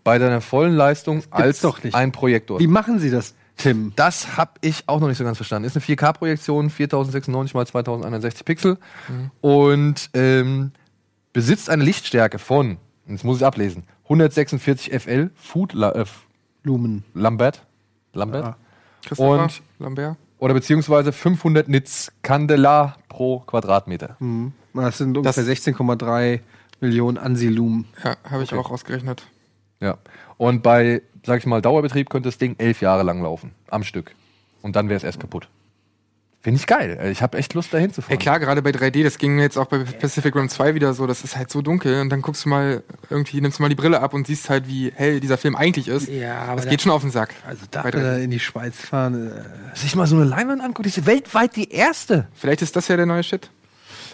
bei 0.04 0.18
seiner 0.18 0.40
vollen 0.40 0.74
Leistung 0.74 1.22
als 1.30 1.60
doch 1.60 1.82
nicht. 1.82 1.94
ein 1.94 2.12
Projektor. 2.12 2.60
Wie 2.60 2.66
machen 2.66 2.98
Sie 2.98 3.10
das, 3.10 3.34
Tim? 3.62 3.92
Das 3.96 4.36
habe 4.36 4.52
ich 4.60 4.84
auch 4.88 5.00
noch 5.00 5.08
nicht 5.08 5.18
so 5.18 5.24
ganz 5.24 5.36
verstanden. 5.38 5.66
Ist 5.66 5.76
eine 5.76 5.84
4K-Projektion, 5.84 6.70
4096 6.70 7.54
x 7.54 7.70
2061 7.70 8.44
Pixel 8.44 8.78
und 9.40 10.10
ähm, 10.14 10.72
besitzt 11.32 11.70
eine 11.70 11.84
Lichtstärke 11.84 12.38
von, 12.38 12.78
jetzt 13.06 13.24
muss 13.24 13.38
ich 13.38 13.44
ablesen, 13.46 13.84
146 14.04 14.92
FL, 15.00 15.30
Food 15.36 15.74
äh, 15.74 16.04
Lumen. 16.62 17.04
Lambert, 17.14 17.64
Lambert 18.12 18.44
Ja. 18.44 18.56
Christopher 19.06 19.42
Und- 19.44 19.62
Lambert. 19.78 20.16
oder 20.38 20.54
beziehungsweise 20.54 21.12
500 21.12 21.68
Nits 21.68 22.12
Candela 22.22 22.96
pro 23.08 23.40
Quadratmeter. 23.40 24.16
Das 24.74 24.98
sind 24.98 25.16
ungefähr 25.16 25.44
16,3 25.44 26.40
Millionen 26.80 27.18
Ansilumen. 27.18 27.86
Ja, 28.04 28.16
habe 28.28 28.42
ich 28.42 28.52
auch 28.54 28.70
ausgerechnet. 28.70 29.22
Ja. 29.80 29.98
Und 30.36 30.62
bei, 30.62 31.02
sag 31.24 31.38
ich 31.38 31.46
mal, 31.46 31.60
Dauerbetrieb 31.62 32.10
könnte 32.10 32.28
das 32.28 32.38
Ding 32.38 32.56
elf 32.58 32.80
Jahre 32.80 33.02
lang 33.02 33.22
laufen, 33.22 33.52
am 33.70 33.82
Stück. 33.84 34.14
Und 34.62 34.76
dann 34.76 34.88
wäre 34.88 34.96
es 34.96 35.04
erst 35.04 35.20
kaputt. 35.20 35.48
Finde 36.42 36.58
ich 36.58 36.66
geil. 36.66 36.98
Ich 37.12 37.20
habe 37.20 37.36
echt 37.36 37.52
Lust, 37.52 37.74
da 37.74 37.76
hinzufahren. 37.76 38.12
Ey, 38.12 38.18
klar, 38.18 38.40
gerade 38.40 38.62
bei 38.62 38.70
3D, 38.70 39.02
das 39.04 39.18
ging 39.18 39.36
mir 39.36 39.42
jetzt 39.42 39.58
auch 39.58 39.66
bei 39.66 39.80
Pacific 39.80 40.34
Rim 40.34 40.48
2 40.48 40.74
wieder 40.74 40.94
so, 40.94 41.06
das 41.06 41.22
ist 41.22 41.36
halt 41.36 41.50
so 41.50 41.60
dunkel 41.60 42.00
und 42.00 42.08
dann 42.08 42.22
guckst 42.22 42.46
du 42.46 42.48
mal, 42.48 42.82
irgendwie 43.10 43.42
nimmst 43.42 43.58
du 43.58 43.62
mal 43.62 43.68
die 43.68 43.74
Brille 43.74 44.00
ab 44.00 44.14
und 44.14 44.26
siehst 44.26 44.48
halt, 44.48 44.66
wie 44.66 44.90
hell 44.94 45.20
dieser 45.20 45.36
Film 45.36 45.54
eigentlich 45.54 45.86
ist. 45.88 46.08
Ja, 46.08 46.44
aber 46.44 46.56
das 46.56 46.64
da- 46.64 46.70
geht 46.70 46.80
schon 46.80 46.92
auf 46.92 47.02
den 47.02 47.10
Sack. 47.10 47.34
Also 47.46 47.66
3D. 47.70 48.22
in 48.22 48.30
die 48.30 48.40
Schweiz 48.40 48.74
fahren. 48.80 49.32
Äh, 49.32 49.76
Sich 49.76 49.94
mal 49.96 50.06
so 50.06 50.16
eine 50.16 50.24
Leinwand 50.24 50.62
anguckt, 50.62 50.86
die 50.86 50.98
ist 50.98 51.04
weltweit 51.04 51.56
die 51.56 51.70
erste. 51.72 52.26
Vielleicht 52.34 52.62
ist 52.62 52.74
das 52.74 52.88
ja 52.88 52.96
der 52.96 53.04
neue 53.04 53.22
Shit. 53.22 53.50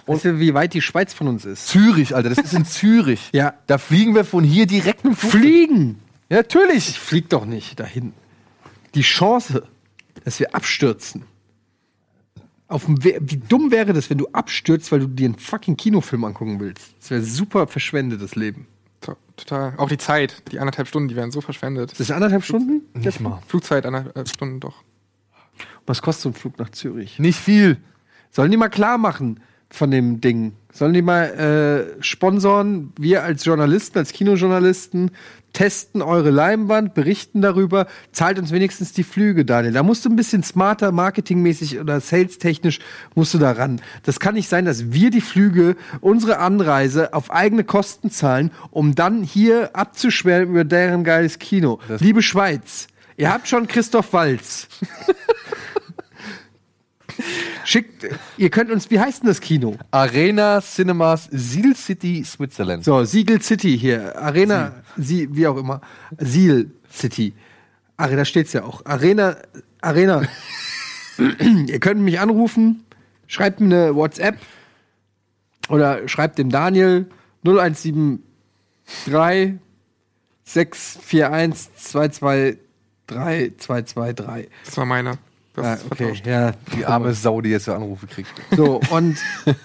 Weißt 0.06 0.24
du, 0.24 0.40
wie 0.40 0.52
weit 0.52 0.74
die 0.74 0.82
Schweiz 0.82 1.14
von 1.14 1.28
uns 1.28 1.44
ist? 1.44 1.68
Zürich, 1.68 2.14
Alter, 2.16 2.30
das 2.30 2.38
ist 2.38 2.54
in 2.54 2.64
Zürich. 2.64 3.28
Ja. 3.32 3.54
Da 3.68 3.78
fliegen 3.78 4.16
wir 4.16 4.24
von 4.24 4.42
hier 4.42 4.66
direkt 4.66 5.04
mit 5.04 5.12
dem 5.12 5.16
Flug. 5.16 5.30
Fliegen! 5.42 6.02
Ja, 6.28 6.38
natürlich. 6.38 6.88
Ich 6.90 6.98
flieg 6.98 7.28
doch 7.28 7.44
nicht 7.44 7.78
dahin. 7.80 8.12
Die 8.94 9.02
Chance, 9.02 9.66
dass 10.24 10.40
wir 10.40 10.54
abstürzen. 10.54 11.24
Auf 12.68 12.86
dem 12.86 13.04
We 13.04 13.18
wie 13.20 13.36
dumm 13.36 13.70
wäre 13.70 13.92
das, 13.92 14.10
wenn 14.10 14.18
du 14.18 14.26
abstürzt, 14.32 14.90
weil 14.90 14.98
du 15.00 15.06
dir 15.06 15.26
einen 15.26 15.38
fucking 15.38 15.76
Kinofilm 15.76 16.24
angucken 16.24 16.58
willst? 16.58 16.94
Das 17.00 17.10
wäre 17.10 17.22
super 17.22 17.66
verschwendetes 17.68 18.34
Leben. 18.34 18.66
To- 19.02 19.16
Total. 19.36 19.74
Auch 19.76 19.88
die 19.88 19.98
Zeit, 19.98 20.42
die 20.50 20.58
anderthalb 20.58 20.88
Stunden, 20.88 21.08
die 21.08 21.14
werden 21.14 21.30
so 21.30 21.40
verschwendet. 21.40 21.92
Das 21.92 22.00
ist 22.00 22.10
anderthalb 22.10 22.42
Stunden? 22.44 22.82
Nicht 22.94 23.20
mal. 23.20 23.40
Flugzeit 23.46 23.86
anderthalb 23.86 24.28
Stunden 24.28 24.58
doch. 24.58 24.82
Was 25.86 26.02
kostet 26.02 26.22
so 26.24 26.28
ein 26.30 26.34
Flug 26.34 26.58
nach 26.58 26.70
Zürich? 26.70 27.20
Nicht 27.20 27.38
viel. 27.38 27.76
Sollen 28.32 28.50
die 28.50 28.56
mal 28.56 28.68
klar 28.68 28.98
machen 28.98 29.38
von 29.70 29.92
dem 29.92 30.20
Ding? 30.20 30.52
Sollen 30.72 30.92
die 30.92 31.02
mal 31.02 31.96
äh, 31.98 32.02
sponsoren? 32.02 32.92
Wir 32.98 33.22
als 33.22 33.44
Journalisten, 33.44 33.98
als 33.98 34.12
Kinojournalisten 34.12 35.12
testen 35.56 36.02
eure 36.02 36.28
Leinwand, 36.28 36.92
berichten 36.92 37.40
darüber, 37.40 37.86
zahlt 38.12 38.38
uns 38.38 38.52
wenigstens 38.52 38.92
die 38.92 39.04
Flüge, 39.04 39.46
Daniel. 39.46 39.72
Da 39.72 39.82
musst 39.82 40.04
du 40.04 40.10
ein 40.10 40.16
bisschen 40.16 40.42
smarter, 40.42 40.92
marketingmäßig 40.92 41.80
oder 41.80 41.98
salestechnisch 42.02 42.78
musst 43.14 43.32
du 43.32 43.38
da 43.38 43.52
ran. 43.52 43.80
Das 44.02 44.20
kann 44.20 44.34
nicht 44.34 44.50
sein, 44.50 44.66
dass 44.66 44.92
wir 44.92 45.08
die 45.08 45.22
Flüge, 45.22 45.76
unsere 46.02 46.40
Anreise 46.40 47.14
auf 47.14 47.30
eigene 47.30 47.64
Kosten 47.64 48.10
zahlen, 48.10 48.50
um 48.70 48.94
dann 48.94 49.22
hier 49.22 49.70
abzuschwärmen 49.74 50.50
über 50.50 50.64
deren 50.64 51.04
geiles 51.04 51.38
Kino. 51.38 51.80
Liebe 52.00 52.20
Schweiz, 52.20 52.88
ihr 53.16 53.32
habt 53.32 53.48
schon 53.48 53.66
Christoph 53.66 54.12
Walz. 54.12 54.68
Schickt, 57.64 58.06
ihr 58.36 58.50
könnt 58.50 58.70
uns, 58.70 58.90
wie 58.90 59.00
heißt 59.00 59.22
denn 59.22 59.28
das 59.28 59.40
Kino? 59.40 59.76
Arena 59.90 60.60
Cinemas 60.60 61.28
Seal 61.32 61.74
City, 61.74 62.22
Switzerland. 62.24 62.84
So, 62.84 63.04
Siegel 63.04 63.40
City 63.42 63.78
hier. 63.78 64.20
Arena, 64.20 64.72
Sie, 64.96 65.34
wie 65.34 65.46
auch 65.46 65.56
immer. 65.56 65.80
Seal 66.18 66.70
City. 66.92 67.34
Arena 67.96 68.24
steht's 68.24 68.52
ja 68.52 68.64
auch. 68.64 68.84
Arena, 68.84 69.36
Arena. 69.80 70.22
ihr 71.66 71.80
könnt 71.80 72.00
mich 72.00 72.20
anrufen, 72.20 72.84
schreibt 73.26 73.60
mir 73.60 73.66
eine 73.66 73.94
WhatsApp 73.94 74.36
oder 75.68 76.06
schreibt 76.08 76.38
dem 76.38 76.50
Daniel 76.50 77.06
0173 77.44 79.58
641 80.44 81.74
223 81.76 83.58
223. 83.58 84.50
Das 84.64 84.76
war 84.76 84.84
meiner. 84.84 85.18
Das 85.56 85.64
Ah, 85.64 85.74
ist 85.74 85.86
okay, 85.90 86.12
ja. 86.24 86.52
Die 86.76 86.84
arme 86.84 87.12
Sau, 87.14 87.40
die 87.40 87.48
jetzt 87.50 87.64
so 87.64 87.72
Anrufe 87.74 88.06
kriegt. 88.06 88.28
So, 88.54 88.80
und 88.90 89.16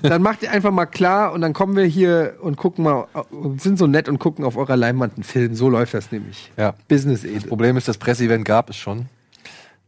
dann 0.02 0.22
macht 0.22 0.42
ihr 0.42 0.52
einfach 0.52 0.72
mal 0.72 0.86
klar 0.86 1.34
und 1.34 1.42
dann 1.42 1.52
kommen 1.54 1.76
wir 1.76 1.84
hier 1.86 2.36
und 2.42 2.56
gucken 2.58 2.86
mal, 2.86 3.08
und 3.30 3.62
sind 3.62 3.78
so 3.78 3.88
nett 3.88 4.08
und 4.08 4.18
gucken 4.20 4.46
auf 4.46 4.56
eurer 4.58 4.78
Leinwand 4.78 5.16
einen 5.16 5.24
Film. 5.24 5.54
So 5.54 5.70
läuft 5.70 5.94
das 5.94 6.12
nämlich. 6.12 6.52
Ja. 6.58 6.74
Business 6.88 7.22
Das 7.24 7.32
Edel. 7.32 7.50
Problem 7.50 7.76
ist, 7.78 7.88
das 7.88 7.98
Presseevent 7.98 8.46
gab 8.46 8.70
es 8.70 8.78
schon. 8.78 9.08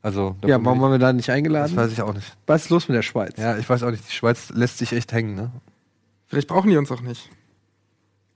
Also, 0.02 0.36
Ja, 0.46 0.64
warum 0.64 0.82
waren 0.82 0.92
wir 0.92 1.00
da 1.00 1.14
nicht 1.14 1.28
nicht- 1.28 1.30
eingeladen? 1.30 1.74
Das 1.76 1.86
weiß 1.86 1.94
ich 1.94 2.02
auch 2.02 2.14
nicht. 2.14 2.36
Was 2.46 2.64
ist 2.66 2.70
los 2.70 2.90
mit 2.90 2.98
der 2.98 3.04
Schweiz? 3.04 3.36
Ja, 3.38 3.58
ich 3.58 3.70
weiß 3.70 3.84
auch 3.84 3.92
nicht. 3.92 4.06
Die 4.06 4.14
Schweiz 4.14 4.50
lässt 4.54 4.80
sich 4.80 4.92
echt 4.92 5.14
hängen, 5.14 5.36
ne? 5.36 5.52
Vielleicht 6.28 6.50
brauchen 6.50 6.70
die 6.70 6.76
uns 6.76 6.92
auch 6.92 7.00
nicht. 7.02 7.30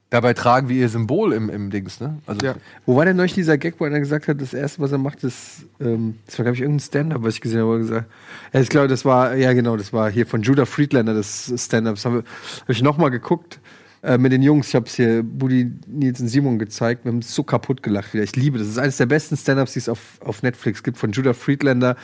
Dabei 0.09 0.33
tragen 0.33 0.69
wir 0.69 0.77
ihr 0.77 0.87
Symbol 0.87 1.33
im, 1.33 1.49
im 1.49 1.69
Dings, 1.69 1.99
ne? 1.99 2.19
Also, 2.25 2.45
Ja. 2.45 2.55
Wo 2.85 2.95
war 2.95 3.03
denn 3.03 3.17
neulich 3.17 3.33
dieser 3.33 3.57
Gag, 3.57 3.75
wo 3.79 3.83
einer 3.83 3.99
gesagt 3.99 4.29
hat, 4.29 4.39
das 4.41 4.53
erste, 4.53 4.81
was 4.81 4.93
er 4.93 4.99
macht, 4.99 5.23
ist, 5.25 5.65
ähm, 5.81 6.15
das 6.25 6.39
war, 6.39 6.43
glaube 6.45 6.55
ich, 6.55 6.61
irgendein 6.61 6.85
Stand-up, 6.85 7.23
was 7.23 7.33
ich 7.33 7.41
gesehen 7.41 7.59
habe, 7.59 7.69
wo 7.69 7.73
er 7.73 7.79
gesagt 7.79 8.11
ja, 8.53 8.59
ich 8.61 8.69
glaube, 8.69 8.87
das 8.87 9.03
war, 9.03 9.35
ja 9.35 9.51
genau, 9.51 9.75
das 9.75 9.91
war 9.91 10.09
hier 10.09 10.25
von 10.25 10.43
Judah 10.43 10.65
Friedlander, 10.65 11.13
das 11.13 11.51
Stand-up. 11.57 11.95
Das 11.95 12.05
habe 12.05 12.23
hab 12.61 12.69
ich 12.69 12.81
nochmal 12.81 13.11
geguckt 13.11 13.59
äh, 14.01 14.17
mit 14.17 14.31
den 14.31 14.41
Jungs. 14.41 14.69
Ich 14.69 14.75
habe 14.75 14.85
es 14.85 14.95
hier 14.95 15.23
Budi, 15.23 15.71
Nils 15.87 16.21
und 16.21 16.29
Simon 16.29 16.57
gezeigt. 16.57 17.03
Wir 17.03 17.11
haben 17.11 17.21
so 17.21 17.43
kaputt 17.43 17.83
gelacht 17.83 18.13
wieder. 18.13 18.23
Ich 18.23 18.35
liebe 18.35 18.57
das. 18.57 18.67
Das 18.67 18.75
ist 18.77 18.81
eines 18.81 18.97
der 18.97 19.07
besten 19.07 19.35
Stand-ups, 19.35 19.73
die 19.73 19.79
es 19.79 19.89
auf, 19.89 19.99
auf 20.23 20.41
Netflix 20.41 20.83
gibt, 20.83 20.97
von 20.97 21.11
Judah 21.11 21.33
Friedlander. 21.33 21.97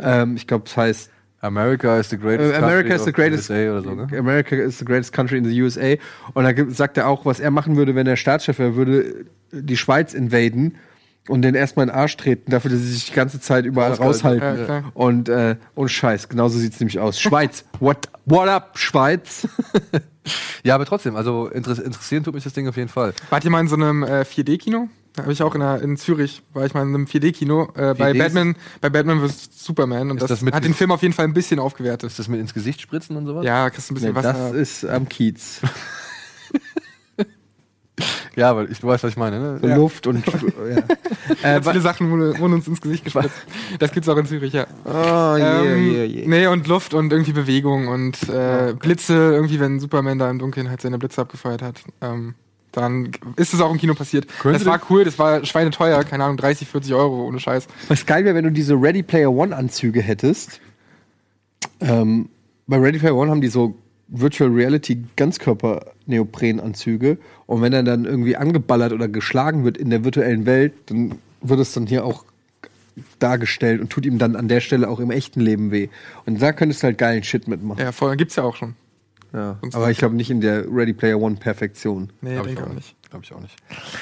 Ähm, 0.00 0.34
ich 0.34 0.48
glaube, 0.48 0.64
es 0.66 0.76
heißt 0.76 1.10
America 1.44 1.98
is 1.98 2.08
the 2.08 2.16
greatest 2.16 2.52
Äh, 2.52 2.56
America 2.56 2.88
country 2.88 2.94
is 2.96 3.04
the 3.04 3.12
greatest 3.12 3.50
USA 3.50 3.70
oder 3.70 3.82
so, 3.82 3.94
ne? 3.94 4.18
America 4.18 4.56
is 4.56 4.78
the 4.78 4.84
greatest 4.84 5.12
country 5.12 5.38
in 5.38 5.44
the 5.44 5.62
USA. 5.62 5.96
Und 6.32 6.44
da 6.44 6.52
sagt 6.70 6.96
er 6.96 7.08
auch, 7.08 7.24
was 7.26 7.38
er 7.40 7.50
machen 7.50 7.76
würde, 7.76 7.94
wenn 7.94 8.06
er 8.06 8.16
Staatschef 8.16 8.58
wäre, 8.58 8.76
würde 8.76 9.26
die 9.52 9.76
Schweiz 9.76 10.14
invaden 10.14 10.76
und 11.28 11.42
den 11.42 11.54
erstmal 11.54 11.84
in 11.84 11.90
den 11.90 11.96
Arsch 11.96 12.16
treten, 12.16 12.50
dafür, 12.50 12.70
dass 12.70 12.80
sie 12.80 12.92
sich 12.92 13.06
die 13.06 13.12
ganze 13.14 13.40
Zeit 13.40 13.64
überall 13.64 13.92
Raushalten. 13.92 14.66
Ja, 14.68 14.84
und, 14.94 15.28
äh, 15.28 15.56
und 15.74 15.90
Scheiß, 15.90 16.28
genauso 16.28 16.58
sieht's 16.58 16.80
nämlich 16.80 16.98
aus. 16.98 17.20
Schweiz, 17.20 17.64
what, 17.80 18.08
what 18.24 18.48
up, 18.48 18.78
Schweiz? 18.78 19.46
Ja, 20.62 20.74
aber 20.74 20.86
trotzdem, 20.86 21.16
also 21.16 21.48
interess 21.48 21.78
interessieren 21.78 22.24
tut 22.24 22.32
mich 22.32 22.44
das 22.44 22.54
Ding 22.54 22.66
auf 22.66 22.78
jeden 22.78 22.88
Fall. 22.88 23.12
Wart 23.28 23.44
ihr 23.44 23.50
mal 23.50 23.60
in 23.60 23.68
so 23.68 23.76
einem 23.76 24.02
äh, 24.02 24.22
4D-Kino? 24.22 24.88
Habe 25.16 25.32
ich 25.32 25.42
auch 25.42 25.54
in, 25.54 25.60
der, 25.60 25.80
in 25.80 25.96
Zürich, 25.96 26.42
war 26.52 26.66
ich 26.66 26.74
mal 26.74 26.82
in 26.82 26.88
einem 26.94 27.04
4D-Kino 27.04 27.68
äh, 27.76 27.94
bei 27.94 28.10
4D 28.10 28.12
ist- 28.14 28.18
Batman, 28.18 28.56
bei 28.80 28.90
Batman 28.90 29.20
vs. 29.28 29.48
Superman 29.64 30.10
und 30.10 30.20
das, 30.20 30.28
das 30.28 30.42
hat 30.52 30.64
den 30.64 30.74
Film 30.74 30.90
auf 30.90 31.02
jeden 31.02 31.14
Fall 31.14 31.24
ein 31.26 31.34
bisschen 31.34 31.60
aufgewertet. 31.60 32.10
Ist 32.10 32.18
das 32.18 32.26
mit 32.28 32.40
ins 32.40 32.52
Gesicht 32.52 32.80
spritzen 32.80 33.16
und 33.16 33.26
sowas? 33.26 33.44
Ja, 33.44 33.70
kriegst 33.70 33.88
du 33.90 33.92
ein 33.92 33.94
bisschen 33.94 34.12
Nee, 34.12 34.20
das 34.22 34.34
Wasser. 34.34 34.54
ist 34.54 34.84
am 34.84 35.08
Kiez. 35.08 35.60
Ja, 38.36 38.50
aber 38.50 38.68
ich, 38.68 38.80
du 38.80 38.88
weißt, 38.88 39.04
was 39.04 39.12
ich 39.12 39.16
meine, 39.16 39.38
ne? 39.38 39.58
So 39.62 39.68
Luft 39.68 40.08
und 40.08 40.24
ja. 41.44 41.56
äh, 41.56 41.62
viele 41.62 41.80
Sachen 41.80 42.10
wurden, 42.10 42.52
uns 42.54 42.66
ins 42.66 42.80
Gesicht 42.80 43.04
gespritzt. 43.04 43.30
Das 43.78 43.92
gibt's 43.92 44.08
auch 44.08 44.16
in 44.16 44.26
Zürich, 44.26 44.52
ja. 44.52 44.66
Oh, 44.84 45.36
ähm, 45.38 46.24
Nee, 46.28 46.48
und 46.48 46.66
Luft 46.66 46.94
und 46.94 47.12
irgendwie 47.12 47.32
Bewegung 47.32 47.86
und 47.86 48.28
äh, 48.28 48.74
Blitze, 48.76 49.14
irgendwie, 49.14 49.60
wenn 49.60 49.78
Superman 49.78 50.18
da 50.18 50.28
im 50.28 50.40
Dunkeln 50.40 50.68
halt 50.68 50.80
seine 50.80 50.98
Blitze 50.98 51.20
abgefeuert 51.20 51.62
hat. 51.62 51.82
Ähm, 52.00 52.34
dann 52.74 53.10
ist 53.36 53.54
es 53.54 53.60
auch 53.60 53.70
im 53.70 53.78
Kino 53.78 53.94
passiert. 53.94 54.26
Könnte 54.40 54.58
das 54.58 54.66
war 54.66 54.80
cool, 54.90 55.04
das 55.04 55.18
war 55.18 55.44
schweineteuer, 55.44 56.02
keine 56.04 56.24
Ahnung, 56.24 56.36
30, 56.36 56.68
40 56.68 56.94
Euro 56.94 57.24
ohne 57.24 57.40
Scheiß. 57.40 57.66
Was 57.88 58.06
geil 58.06 58.24
wäre, 58.24 58.34
wenn 58.34 58.44
du 58.44 58.52
diese 58.52 58.74
Ready 58.74 59.02
Player 59.02 59.32
One 59.32 59.54
Anzüge 59.54 60.02
hättest. 60.02 60.60
Ähm, 61.80 62.28
bei 62.66 62.78
Ready 62.78 62.98
Player 62.98 63.14
One 63.14 63.30
haben 63.30 63.40
die 63.40 63.48
so 63.48 63.74
Virtual 64.08 64.50
Reality 64.50 65.04
Ganzkörper-Neopren-Anzüge. 65.16 67.18
Und 67.46 67.62
wenn 67.62 67.72
er 67.72 67.82
dann 67.82 68.04
irgendwie 68.04 68.36
angeballert 68.36 68.92
oder 68.92 69.08
geschlagen 69.08 69.64
wird 69.64 69.78
in 69.78 69.90
der 69.90 70.04
virtuellen 70.04 70.46
Welt, 70.46 70.74
dann 70.86 71.16
wird 71.40 71.60
es 71.60 71.72
dann 71.72 71.86
hier 71.86 72.04
auch 72.04 72.24
dargestellt 73.18 73.80
und 73.80 73.90
tut 73.90 74.06
ihm 74.06 74.18
dann 74.18 74.36
an 74.36 74.48
der 74.48 74.60
Stelle 74.60 74.88
auch 74.88 75.00
im 75.00 75.10
echten 75.10 75.40
Leben 75.40 75.70
weh. 75.70 75.88
Und 76.26 76.40
da 76.40 76.52
könntest 76.52 76.82
du 76.82 76.86
halt 76.86 76.98
geilen 76.98 77.24
Shit 77.24 77.48
mitmachen. 77.48 77.80
Ja, 77.80 77.92
voll, 77.92 78.16
gibt's 78.16 78.36
ja 78.36 78.44
auch 78.44 78.56
schon. 78.56 78.76
Ja. 79.34 79.58
Sonst- 79.60 79.74
Aber 79.74 79.90
ich 79.90 79.98
glaube 79.98 80.14
nicht 80.14 80.30
in 80.30 80.40
der 80.40 80.64
Ready 80.72 80.92
Player 80.94 81.18
One 81.20 81.36
Perfektion. 81.36 82.12
Nee, 82.20 82.34
Glaub 82.34 82.46
ich 82.46 82.54
denke 82.54 82.70
auch 82.70 82.74
nicht. 82.74 82.94
Glaube 83.10 83.24
ich 83.24 83.32
auch 83.34 83.40
nicht. 83.40 83.56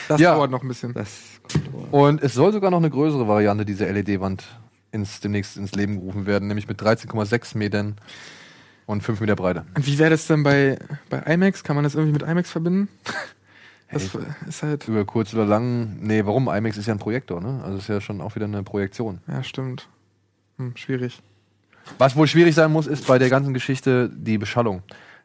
Das 0.08 0.20
Ja. 0.20 0.34
dauert 0.34 0.50
noch 0.50 0.62
ein 0.62 0.68
bisschen. 0.68 0.92
Das 0.94 1.40
Und 1.90 2.22
es 2.22 2.34
soll 2.34 2.52
sogar 2.52 2.70
noch 2.70 2.78
eine 2.78 2.90
größere 2.90 3.26
Variante 3.26 3.64
dieser 3.64 3.86
LED-Wand 3.92 4.44
ins, 4.92 5.20
demnächst 5.20 5.56
ins 5.56 5.72
Leben 5.72 5.96
gerufen 6.00 6.26
werden, 6.26 6.48
nämlich 6.48 6.68
mit 6.68 6.80
13,6 6.80 7.54
Metern 7.56 7.96
und 8.86 9.02
5 9.02 9.20
Meter 9.20 9.34
Breite. 9.36 9.64
Und 9.74 9.86
wie 9.86 9.98
wäre 9.98 10.10
das 10.10 10.26
denn 10.26 10.42
bei, 10.42 10.78
bei 11.08 11.18
IMAX? 11.20 11.64
Kann 11.64 11.76
man 11.76 11.82
das 11.84 11.94
irgendwie 11.94 12.12
mit 12.12 12.22
IMAX 12.22 12.50
verbinden? 12.50 12.88
Das 13.90 14.08
ist 14.48 14.62
halt. 14.62 14.88
Über 14.88 15.04
kurz 15.04 15.34
oder 15.34 15.44
lang, 15.44 15.98
nee, 16.00 16.24
warum? 16.24 16.48
IMAX 16.48 16.78
ist 16.78 16.86
ja 16.86 16.94
ein 16.94 16.98
Projektor, 16.98 17.42
ne? 17.42 17.60
Also 17.62 17.76
ist 17.76 17.88
ja 17.90 18.00
schon 18.00 18.22
auch 18.22 18.34
wieder 18.36 18.46
eine 18.46 18.62
Projektion. 18.62 19.18
Ja, 19.28 19.42
stimmt. 19.42 19.86
Hm, 20.56 20.74
schwierig. 20.78 21.20
Was 21.98 22.16
wohl 22.16 22.26
schwierig 22.26 22.54
sein 22.54 22.72
muss, 22.72 22.86
ist 22.86 23.06
bei 23.06 23.18
der 23.18 23.28
ganzen 23.28 23.52
Geschichte 23.52 24.08
die 24.10 24.38
Beschallung. 24.38 24.82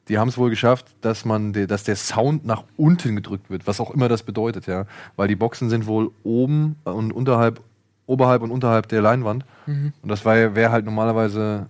Die 0.10 0.18
haben 0.18 0.30
es 0.30 0.38
wohl 0.38 0.50
geschafft, 0.50 0.88
dass 1.02 1.26
man, 1.26 1.54
de, 1.54 1.68
dass 1.68 1.84
der 1.84 1.96
Sound 1.96 2.46
nach 2.46 2.64
unten 2.78 3.16
gedrückt 3.16 3.50
wird, 3.50 3.68
was 3.68 3.80
auch 3.80 3.92
immer 3.92 4.08
das 4.08 4.24
bedeutet, 4.24 4.68
ja. 4.68 4.86
Weil 5.16 5.28
die 5.28 5.36
Boxen 5.36 5.70
sind 5.70 5.86
wohl 5.86 6.12
oben 6.24 6.78
und 6.84 7.12
unterhalb, 7.12 7.62
oberhalb 8.06 8.42
und 8.42 8.52
unterhalb 8.52 8.88
der 8.88 9.02
Leinwand. 9.02 9.46
Und 10.02 10.10
das 10.10 10.24
wäre 10.26 10.72
halt 10.72 10.86
normalerweise 10.86 11.68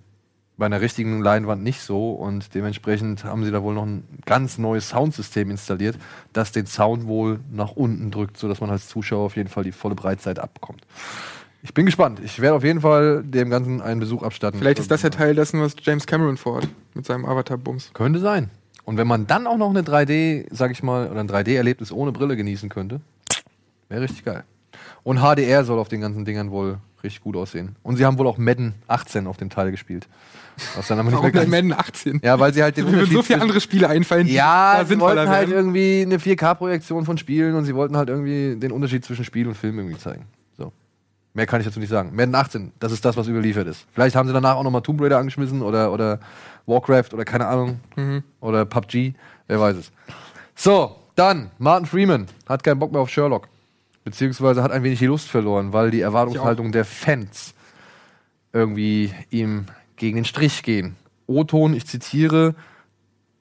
bei 0.58 0.66
einer 0.66 0.82
richtigen 0.82 1.22
Leinwand 1.22 1.64
nicht 1.64 1.82
so. 1.82 2.12
Und 2.12 2.54
dementsprechend 2.56 3.24
haben 3.24 3.44
sie 3.44 3.52
da 3.52 3.62
wohl 3.64 3.74
noch 3.74 3.86
ein 3.86 4.04
ganz 4.26 4.58
neues 4.58 4.90
Soundsystem 4.90 5.52
installiert, 5.52 5.98
das 6.34 6.52
den 6.52 6.66
Sound 6.66 7.06
wohl 7.06 7.40
nach 7.52 7.72
unten 7.72 8.12
drückt, 8.12 8.38
sodass 8.38 8.60
man 8.60 8.70
als 8.70 8.88
Zuschauer 8.88 9.26
auf 9.26 9.36
jeden 9.36 9.50
Fall 9.50 9.64
die 9.64 9.72
volle 9.72 9.96
Breitseite 9.96 10.44
abbekommt. 10.44 10.82
Ich 11.64 11.74
bin 11.74 11.86
gespannt. 11.86 12.20
Ich 12.24 12.40
werde 12.40 12.56
auf 12.56 12.64
jeden 12.64 12.82
Fall 12.82 13.24
dem 13.24 13.50
Ganzen 13.50 13.82
einen 13.82 14.00
Besuch 14.00 14.24
abstatten. 14.24 14.60
Vielleicht 14.60 14.80
ist 14.80 14.92
das 14.92 15.02
ja 15.02 15.10
Teil 15.10 15.36
dessen, 15.36 15.62
was 15.62 15.76
James 15.82 16.06
Cameron 16.06 16.38
vorhat 16.38 16.68
mit 16.94 17.06
seinem 17.06 17.26
Avatar-Bums. 17.26 17.92
Könnte 17.94 18.20
sein. 18.20 18.50
Und 18.86 18.98
wenn 18.98 19.08
man 19.08 19.28
dann 19.28 19.48
auch 19.48 19.58
noch 19.58 19.70
eine 19.70 19.82
3D, 19.82 20.46
sag 20.52 20.72
ich 20.72 20.82
mal, 20.82 21.10
oder 21.10 21.20
ein 21.20 21.28
3D-Erlebnis 21.28 21.92
ohne 21.92 22.12
Brille 22.12 22.38
genießen 22.38 22.70
könnte, 22.70 23.02
wäre 23.90 24.02
richtig 24.02 24.24
geil. 24.24 24.44
Und 25.04 25.20
HDR 25.20 25.66
soll 25.66 25.80
auf 25.80 25.90
den 25.90 26.02
ganzen 26.02 26.24
Dingern 26.26 26.52
wohl 26.52 26.78
richtig 27.04 27.22
gut 27.22 27.36
aussehen. 27.36 27.76
Und 27.84 27.98
sie 27.98 28.06
haben 28.06 28.18
wohl 28.18 28.28
auch 28.28 28.38
Madden 28.38 28.76
18 28.88 29.28
auf 29.28 29.38
dem 29.38 29.50
Teil 29.50 29.72
gespielt. 29.72 30.08
Was 30.76 30.88
dann 30.88 31.00
aber 31.00 31.10
nicht 31.10 31.18
Warum 31.22 31.32
mehr 31.32 31.48
Madden 31.48 31.74
18? 31.74 32.22
Ja, 32.24 32.40
weil 32.40 32.54
sie 32.54 32.64
halt 32.64 32.78
den 32.78 32.86
Mir 32.86 32.94
würden 32.94 33.12
so 33.12 33.22
viele 33.22 33.42
andere 33.42 33.62
Spiele 33.62 33.90
einfallen, 33.90 34.26
die 34.26 34.34
Ja, 34.34 34.78
da 34.80 34.86
sie 34.86 35.00
wollten 35.00 35.30
halt 35.30 35.50
wären. 35.50 35.58
irgendwie 35.58 36.02
eine 36.04 36.18
4K-Projektion 36.18 37.06
von 37.06 37.18
Spielen 37.18 37.56
und 37.56 37.66
sie 37.66 37.76
wollten 37.76 37.96
halt 37.96 38.10
irgendwie 38.10 38.56
den 38.60 38.72
Unterschied 38.72 39.06
zwischen 39.06 39.24
Spiel 39.26 39.48
und 39.48 39.56
Film 39.56 39.78
irgendwie 39.78 39.98
zeigen. 39.98 40.26
Mehr 41.38 41.46
kann 41.46 41.62
ich 41.62 41.68
dazu 41.68 41.80
nicht 41.80 41.90
sagen. 41.90 42.16
Madden 42.16 42.34
18, 42.34 42.72
das 42.80 42.92
ist 42.92 43.06
das, 43.06 43.16
was 43.16 43.28
überliefert 43.28 43.68
ist. 43.68 43.86
Vielleicht 43.94 44.16
haben 44.16 44.28
sie 44.28 44.34
danach 44.34 44.56
auch 44.56 44.64
nochmal 44.64 44.82
Tomb 44.82 45.00
Raider 45.00 45.20
angeschmissen 45.20 45.62
oder, 45.62 45.94
oder 45.94 46.20
Warcraft 46.66 47.14
oder 47.14 47.26
keine 47.26 47.46
Ahnung. 47.46 47.80
Oder 48.42 48.66
PUBG, 48.66 49.14
wer 49.46 49.60
weiß 49.60 49.78
es. 49.78 49.92
So, 50.56 50.96
dann, 51.14 51.52
Martin 51.60 51.86
Freeman 51.86 52.26
hat 52.50 52.64
keinen 52.64 52.80
Bock 52.80 52.92
mehr 52.92 53.02
auf 53.02 53.12
Sherlock. 53.12 53.50
Beziehungsweise 54.04 54.64
hat 54.64 54.72
ein 54.72 54.82
wenig 54.82 54.98
die 54.98 55.06
Lust 55.06 55.30
verloren, 55.30 55.74
weil 55.74 55.92
die 55.92 56.02
Erwartungshaltung 56.02 56.72
der 56.72 56.86
Fans 56.86 57.54
irgendwie 58.52 59.14
ihm 59.30 59.68
gegen 59.96 60.16
den 60.16 60.26
Strich 60.26 60.64
gehen. 60.64 60.96
O-Ton, 61.28 61.76
ich 61.76 61.86
zitiere, 61.86 62.56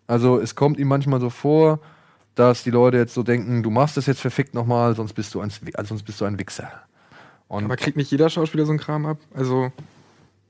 also 0.06 0.38
es 0.38 0.54
kommt 0.54 0.78
ihm 0.78 0.88
manchmal 0.88 1.20
so 1.20 1.30
vor, 1.30 1.80
dass 2.34 2.62
die 2.62 2.70
Leute 2.70 2.98
jetzt 2.98 3.14
so 3.14 3.22
denken, 3.22 3.62
du 3.62 3.70
machst 3.70 3.96
das 3.96 4.04
jetzt 4.04 4.20
verfickt 4.20 4.52
nochmal, 4.52 4.94
sonst 4.94 5.14
bist 5.14 5.34
du 5.34 5.40
ein, 5.40 5.48
sonst 5.48 6.02
bist 6.02 6.20
du 6.20 6.26
ein 6.26 6.38
Wichser. 6.38 6.70
Und 7.48 7.64
Aber 7.64 7.76
kriegt 7.76 7.96
nicht 7.96 8.10
jeder 8.10 8.28
Schauspieler 8.30 8.64
so 8.66 8.72
einen 8.72 8.80
Kram 8.80 9.06
ab? 9.06 9.18
Also 9.34 9.70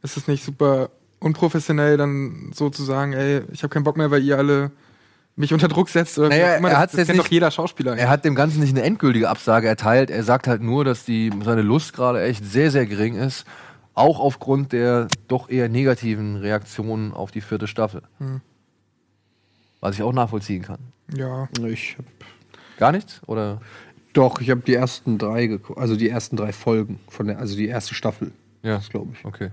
ist 0.02 0.16
es 0.16 0.28
nicht 0.28 0.44
super 0.44 0.90
unprofessionell, 1.20 1.96
dann 1.96 2.50
so 2.54 2.70
zu 2.70 2.82
sagen, 2.84 3.12
ey, 3.12 3.42
ich 3.52 3.62
habe 3.62 3.72
keinen 3.72 3.84
Bock 3.84 3.96
mehr, 3.96 4.10
weil 4.10 4.22
ihr 4.22 4.38
alle 4.38 4.70
mich 5.34 5.52
unter 5.52 5.68
Druck 5.68 5.88
setzt 5.90 6.18
oder 6.18 6.28
Naja, 6.30 6.56
immer. 6.56 6.68
er 6.68 6.74
Das, 6.74 6.80
hat's 6.82 6.92
das 6.92 6.98
jetzt 7.00 7.06
kennt 7.08 7.18
nicht- 7.18 7.26
doch 7.26 7.32
jeder 7.32 7.50
Schauspieler. 7.50 7.96
er 7.96 8.08
hat 8.08 8.24
dem 8.24 8.34
Ganzen 8.34 8.60
nicht 8.60 8.70
eine 8.70 8.82
endgültige 8.82 9.28
Absage 9.28 9.68
erteilt. 9.68 10.10
Er 10.10 10.22
sagt 10.22 10.46
halt 10.46 10.62
nur, 10.62 10.84
dass 10.84 11.04
die, 11.04 11.30
seine 11.44 11.62
Lust 11.62 11.92
gerade 11.92 12.22
echt 12.22 12.44
sehr, 12.44 12.70
sehr 12.70 12.86
gering 12.86 13.16
ist. 13.16 13.44
Auch 13.94 14.18
aufgrund 14.20 14.72
der 14.72 15.08
doch 15.28 15.48
eher 15.50 15.68
negativen 15.68 16.36
Reaktionen 16.36 17.12
auf 17.12 17.30
die 17.30 17.40
vierte 17.40 17.66
Staffel. 17.66 18.02
Was 19.80 19.96
ich 19.96 20.02
auch 20.02 20.12
nachvollziehen 20.12 20.62
kann. 20.62 20.78
ja. 21.14 21.48
Ich 21.66 21.96
hab, 21.98 22.04
Gar 22.78 22.92
nichts? 22.92 23.20
Oder? 23.26 23.60
Doch, 24.16 24.40
ich 24.40 24.50
habe 24.50 24.62
die 24.62 24.74
ersten 24.74 25.18
drei 25.18 25.46
geguckt, 25.46 25.78
also 25.78 25.96
die 25.96 26.08
ersten 26.08 26.36
drei 26.36 26.52
Folgen 26.52 26.98
von 27.08 27.26
der, 27.26 27.38
also 27.38 27.56
die 27.56 27.66
erste 27.66 27.94
Staffel. 27.94 28.32
Ja. 28.62 28.76
Das 28.76 28.88
glaube 28.88 29.12
ich. 29.16 29.24
Okay. 29.24 29.50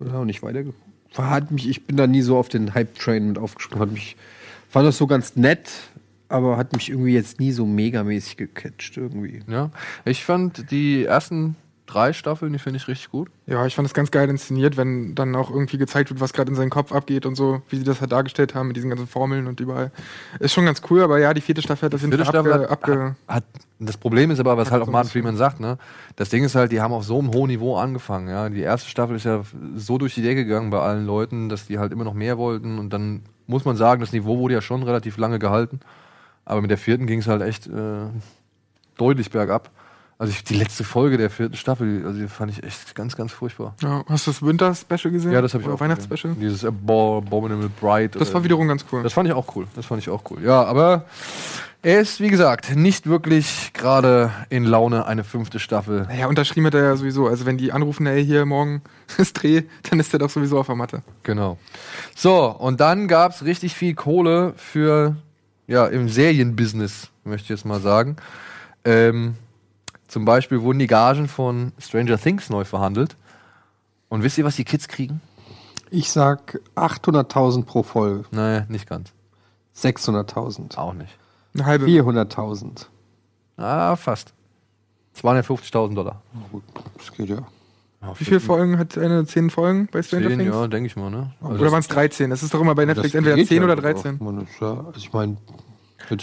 Oder 0.00 0.14
auch 0.14 0.24
nicht 0.24 0.42
weitergeguckt. 0.42 0.78
Hat 1.16 1.50
mich, 1.50 1.68
ich 1.68 1.86
bin 1.86 1.96
da 1.96 2.06
nie 2.06 2.22
so 2.22 2.36
auf 2.36 2.48
den 2.48 2.74
Hype-Train 2.74 3.28
mit 3.28 3.38
aufgesprungen. 3.38 3.88
Hat 3.88 3.92
mich, 3.92 4.16
fand 4.68 4.86
das 4.86 4.98
so 4.98 5.06
ganz 5.06 5.36
nett, 5.36 5.70
aber 6.28 6.56
hat 6.56 6.72
mich 6.72 6.90
irgendwie 6.90 7.14
jetzt 7.14 7.38
nie 7.38 7.52
so 7.52 7.66
megamäßig 7.66 8.36
gecatcht 8.36 8.96
irgendwie. 8.96 9.42
Ja. 9.46 9.70
Ich 10.04 10.24
fand 10.24 10.70
die 10.70 11.04
ersten 11.04 11.56
drei 11.86 12.12
Staffeln, 12.12 12.52
die 12.52 12.58
finde 12.58 12.78
ich 12.78 12.88
richtig 12.88 13.10
gut. 13.10 13.28
Ja, 13.46 13.66
ich 13.66 13.74
fand 13.74 13.86
es 13.86 13.94
ganz 13.94 14.10
geil 14.10 14.28
inszeniert, 14.30 14.76
wenn 14.76 15.14
dann 15.14 15.34
auch 15.36 15.50
irgendwie 15.50 15.76
gezeigt 15.76 16.10
wird, 16.10 16.20
was 16.20 16.32
gerade 16.32 16.50
in 16.50 16.56
seinem 16.56 16.70
Kopf 16.70 16.92
abgeht 16.92 17.26
und 17.26 17.34
so, 17.34 17.62
wie 17.68 17.76
sie 17.76 17.84
das 17.84 18.00
halt 18.00 18.12
dargestellt 18.12 18.54
haben 18.54 18.68
mit 18.68 18.76
diesen 18.76 18.88
ganzen 18.88 19.06
Formeln 19.06 19.46
und 19.46 19.60
überall. 19.60 19.90
Ist 20.40 20.54
schon 20.54 20.64
ganz 20.64 20.80
cool, 20.90 21.02
aber 21.02 21.18
ja, 21.18 21.34
die 21.34 21.42
vierte 21.42 21.60
Staffel 21.62 21.86
hat 21.86 21.92
das 21.92 22.00
Vierte 22.00 22.24
Staffel 22.24 22.52
Fall 22.52 22.62
hat, 22.62 22.70
abge, 22.70 22.92
abge 22.92 23.16
hat, 23.28 23.44
das 23.78 23.96
Problem 23.96 24.30
ist 24.30 24.40
aber, 24.40 24.56
was 24.56 24.70
halt 24.70 24.82
auch 24.82 24.88
Martin 24.88 25.10
Freeman 25.10 25.36
sagt, 25.36 25.60
ne? 25.60 25.78
Das 26.16 26.30
Ding 26.30 26.44
ist 26.44 26.54
halt, 26.54 26.72
die 26.72 26.80
haben 26.80 26.92
auf 26.92 27.04
so 27.04 27.18
einem 27.18 27.32
hohen 27.32 27.48
Niveau 27.48 27.76
angefangen, 27.76 28.28
ja. 28.28 28.48
Die 28.48 28.60
erste 28.60 28.88
Staffel 28.88 29.16
ist 29.16 29.24
ja 29.24 29.42
so 29.76 29.98
durch 29.98 30.14
die 30.14 30.22
Decke 30.22 30.44
gegangen 30.44 30.70
bei 30.70 30.80
allen 30.80 31.06
Leuten, 31.06 31.48
dass 31.48 31.66
die 31.66 31.78
halt 31.78 31.92
immer 31.92 32.04
noch 32.04 32.14
mehr 32.14 32.38
wollten 32.38 32.78
und 32.78 32.90
dann 32.92 33.22
muss 33.46 33.64
man 33.64 33.76
sagen, 33.76 34.00
das 34.00 34.12
Niveau 34.12 34.38
wurde 34.38 34.54
ja 34.54 34.62
schon 34.62 34.82
relativ 34.82 35.18
lange 35.18 35.38
gehalten. 35.38 35.80
Aber 36.46 36.60
mit 36.60 36.70
der 36.70 36.78
vierten 36.78 37.06
ging 37.06 37.20
es 37.20 37.26
halt 37.26 37.42
echt 37.42 37.66
äh, 37.66 38.06
deutlich 38.96 39.30
bergab. 39.30 39.70
Also 40.16 40.32
ich, 40.32 40.44
die 40.44 40.54
letzte 40.54 40.84
Folge 40.84 41.16
der 41.18 41.28
vierten 41.28 41.56
Staffel, 41.56 42.04
also 42.06 42.20
die 42.20 42.28
fand 42.28 42.52
ich 42.52 42.62
echt 42.62 42.94
ganz, 42.94 43.16
ganz 43.16 43.32
furchtbar. 43.32 43.74
ja, 43.82 44.04
Hast 44.08 44.26
du 44.26 44.30
das 44.30 44.42
Winter-Special 44.42 45.12
gesehen? 45.12 45.32
Ja, 45.32 45.42
das 45.42 45.54
habe 45.54 45.62
ich 45.62 45.66
Oder 45.66 45.74
auch. 45.76 45.80
Weihnachtsspecial? 45.80 46.34
Dieses 46.40 46.64
Abo- 46.64 47.18
Abominable 47.18 47.68
Bride. 47.68 48.10
Das 48.18 48.28
oder- 48.28 48.34
war 48.34 48.44
wiederum 48.44 48.68
ganz 48.68 48.84
cool. 48.92 49.02
Das 49.02 49.12
fand 49.12 49.28
ich 49.28 49.34
auch 49.34 49.56
cool. 49.56 49.66
Das 49.74 49.86
fand 49.86 50.00
ich 50.00 50.08
auch 50.08 50.22
cool. 50.30 50.38
Ja, 50.44 50.62
aber 50.64 51.04
er 51.82 52.00
ist, 52.00 52.20
wie 52.20 52.28
gesagt, 52.30 52.76
nicht 52.76 53.06
wirklich 53.08 53.72
gerade 53.74 54.30
in 54.50 54.64
Laune, 54.64 55.04
eine 55.06 55.24
fünfte 55.24 55.58
Staffel. 55.58 56.02
naja, 56.08 56.28
unterschrieben 56.28 56.66
hat 56.68 56.74
er 56.74 56.84
ja 56.84 56.96
sowieso. 56.96 57.26
Also 57.26 57.44
wenn 57.44 57.58
die 57.58 57.72
anrufen, 57.72 58.06
ey, 58.06 58.24
hier 58.24 58.46
morgen 58.46 58.82
ist 59.18 59.34
Dreh, 59.42 59.62
dann 59.90 59.98
ist 59.98 60.12
er 60.12 60.20
doch 60.20 60.30
sowieso 60.30 60.58
auf 60.60 60.66
der 60.66 60.76
Matte. 60.76 61.02
Genau. 61.24 61.58
So, 62.14 62.46
und 62.46 62.80
dann 62.80 63.08
gab's 63.08 63.44
richtig 63.44 63.74
viel 63.74 63.94
Kohle 63.94 64.54
für, 64.56 65.16
ja, 65.66 65.86
im 65.86 66.08
Serienbusiness, 66.08 67.10
möchte 67.24 67.44
ich 67.46 67.48
jetzt 67.50 67.66
mal 67.66 67.80
sagen. 67.80 68.16
Ähm, 68.84 69.34
zum 70.14 70.24
Beispiel 70.24 70.62
wurden 70.62 70.78
die 70.78 70.86
Gagen 70.86 71.26
von 71.26 71.72
Stranger 71.76 72.16
Things 72.16 72.48
neu 72.48 72.64
verhandelt. 72.64 73.16
Und 74.08 74.22
wisst 74.22 74.38
ihr, 74.38 74.44
was 74.44 74.54
die 74.54 74.62
Kids 74.62 74.86
kriegen? 74.86 75.20
Ich 75.90 76.08
sag 76.12 76.60
800.000 76.76 77.64
pro 77.64 77.82
Folge. 77.82 78.24
Naja, 78.30 78.64
nicht 78.68 78.88
ganz. 78.88 79.12
600.000. 79.76 80.76
Auch 80.78 80.94
nicht. 80.94 81.10
Eine 81.52 81.66
halbe. 81.66 81.86
400.000. 81.86 82.86
Ah, 83.56 83.96
fast. 83.96 84.32
250.000 85.20 85.94
Dollar. 85.96 86.22
Gut, 86.52 86.62
das 86.96 87.10
geht 87.12 87.28
ja. 87.30 87.38
Wie 88.16 88.24
viele 88.24 88.38
Folgen 88.38 88.78
hat 88.78 88.96
eine? 88.96 89.26
Zehn 89.26 89.50
Folgen 89.50 89.88
bei 89.90 90.00
Stranger 90.00 90.28
Zehn, 90.28 90.38
Things? 90.38 90.54
ja, 90.54 90.68
denke 90.68 90.86
ich 90.86 90.94
mal, 90.94 91.10
ne? 91.10 91.32
Also 91.40 91.60
Oder 91.60 91.72
waren 91.72 91.80
es 91.80 91.88
13? 91.88 92.30
Das 92.30 92.44
ist 92.44 92.54
doch 92.54 92.60
immer 92.60 92.76
bei 92.76 92.84
Netflix 92.84 93.16
entweder 93.16 93.34
geht 93.34 93.48
10 93.48 93.56
ja 93.56 93.64
oder 93.64 93.74
doch. 93.74 93.82
13. 93.82 94.18
Man, 94.20 94.46
ja, 94.60 94.76
also 94.78 94.92
ich 94.96 95.12
meine, 95.12 95.38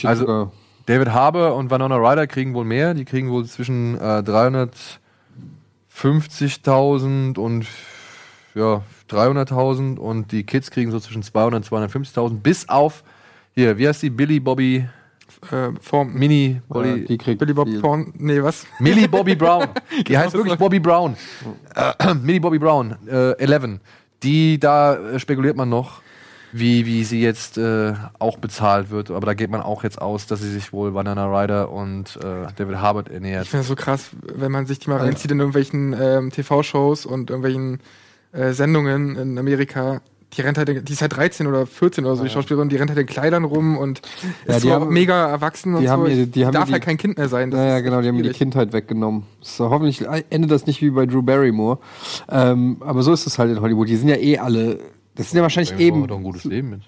Also- 0.05 0.21
sogar 0.21 0.51
David 0.91 1.13
Harbour 1.13 1.55
und 1.55 1.71
Winona 1.71 1.95
Ryder 1.95 2.27
kriegen 2.27 2.53
wohl 2.53 2.65
mehr. 2.65 2.93
Die 2.93 3.05
kriegen 3.05 3.29
wohl 3.31 3.45
zwischen 3.45 3.95
äh, 3.97 4.21
350.000 5.95 7.37
und 7.39 7.65
ja, 8.55 8.81
300.000 9.09 9.97
und 9.97 10.33
die 10.33 10.43
Kids 10.43 10.69
kriegen 10.69 10.91
so 10.91 10.99
zwischen 10.99 11.23
200 11.23 11.71
und 11.71 11.79
250.000 11.89 12.41
bis 12.41 12.67
auf 12.67 13.05
hier, 13.55 13.77
wie 13.77 13.87
heißt 13.87 14.01
die? 14.03 14.09
Billy 14.09 14.41
Bobby 14.41 14.85
Äh, 15.49 15.69
Form. 15.79 16.13
Mini 16.13 16.59
Bobby, 16.67 17.05
die 17.05 17.17
kriegt 17.17 17.39
Billy 17.39 17.53
Bob. 17.53 17.69
Thorne. 17.79 18.07
Nee, 18.17 18.43
was? 18.43 18.67
Millie 18.79 19.07
Bobby 19.07 19.33
Brown. 19.35 19.69
Die 20.07 20.17
heißt 20.17 20.33
wirklich 20.33 20.57
Bobby 20.57 20.81
Brown. 20.81 21.15
Äh, 21.73 22.13
Millie 22.21 22.41
Bobby 22.41 22.59
Brown, 22.59 22.97
äh, 23.07 23.31
11. 23.37 23.79
Die, 24.23 24.59
da 24.59 24.95
äh, 24.95 25.19
spekuliert 25.19 25.55
man 25.55 25.69
noch, 25.69 26.01
wie, 26.54 26.86
wie 26.86 27.04
sie 27.04 27.22
jetzt 27.22 27.58
äh, 27.58 27.93
auch 28.20 28.38
bezahlt 28.38 28.89
wird. 28.91 29.12
Aber 29.12 29.26
da 29.26 29.34
geht 29.34 29.49
man 29.52 29.62
auch 29.62 29.84
jetzt 29.84 30.02
aus, 30.02 30.28
dass 30.28 30.41
sie 30.41 30.52
sich 30.52 30.74
wohl 30.74 30.91
Banana 30.91 31.26
Ryder 31.26 31.72
und 31.72 32.18
äh, 32.18 32.47
David 32.56 32.78
Harbour 32.78 33.04
ernährt. 33.10 33.43
Ich 33.43 33.49
finde 33.49 33.62
das 33.62 33.68
so 33.68 33.76
krass, 33.76 34.10
wenn 34.36 34.52
man 34.52 34.66
sich 34.66 34.80
die 34.80 34.89
mal 34.89 34.97
reinzieht 34.99 35.32
in 35.32 35.39
irgendwelchen 35.39 35.95
ähm, 35.99 36.32
TV-Shows 36.32 37.06
und 37.06 37.30
irgendwelchen 37.30 37.80
äh, 38.34 38.54
Sendungen 38.54 39.16
in 39.18 39.38
Amerika. 39.38 40.02
Die 40.38 40.39
rennt 40.41 40.58
halt, 40.58 40.70
in- 40.70 40.86
die 40.86 40.93
ist 40.93 41.02
halt 41.02 41.14
13 41.18 41.45
oder 41.45 41.66
14 41.66 42.06
oder 42.06 42.16
so, 42.16 42.24
die 42.24 42.30
Schauspielerin, 42.30 42.70
die 42.70 42.78
rennt 42.78 42.89
halt 42.89 42.99
in 43.02 43.06
Kleidern 43.06 43.43
rum 43.43 43.78
und 43.78 44.02
Ja, 44.47 44.56
ist 44.56 44.64
die 44.64 44.68
so 44.70 44.74
haben- 44.76 44.93
mega 44.93 45.28
erwachsen 45.30 45.76
und 45.76 45.82
die 45.82 45.89
haben 45.89 46.04
so. 46.06 46.08
ihr- 46.10 46.26
die 46.26 46.45
haben 46.45 46.54
darf 46.54 46.72
halt 46.72 46.82
die- 46.82 46.86
kein 46.86 46.97
Kind 46.97 47.18
mehr 47.18 47.28
sein. 47.28 47.52
Ja, 47.52 47.66
ja, 47.66 47.80
genau, 47.82 47.99
die 48.02 48.08
haben 48.08 48.16
mir 48.16 48.22
die 48.24 48.30
schwierig. 48.30 48.38
Kindheit 48.38 48.72
weggenommen. 48.72 49.24
So, 49.41 49.70
hoffentlich 49.70 50.06
endet 50.30 50.49
das 50.52 50.66
nicht 50.68 50.82
wie 50.82 50.89
bei 50.91 51.06
Drew 51.06 51.22
Barrymore. 51.22 51.80
Ähm, 52.30 52.78
aber 52.80 53.04
so 53.04 53.12
ist 53.12 53.28
es 53.28 53.38
halt 53.39 53.52
in 53.52 53.60
Hollywood. 53.60 53.89
Die 53.89 53.97
sind 53.97 54.08
ja 54.08 54.16
eh 54.16 54.38
alle. 54.38 54.80
Das 55.16 55.30
sind 55.30 55.38
ja 55.38 55.43
wahrscheinlich 55.43 55.74
Eben. 55.74 55.99
eben. 55.99 56.07
doch 56.07 56.18
ein 56.18 56.24
gutes 56.24 56.43
Leben 56.45 56.70
mit. 56.70 56.82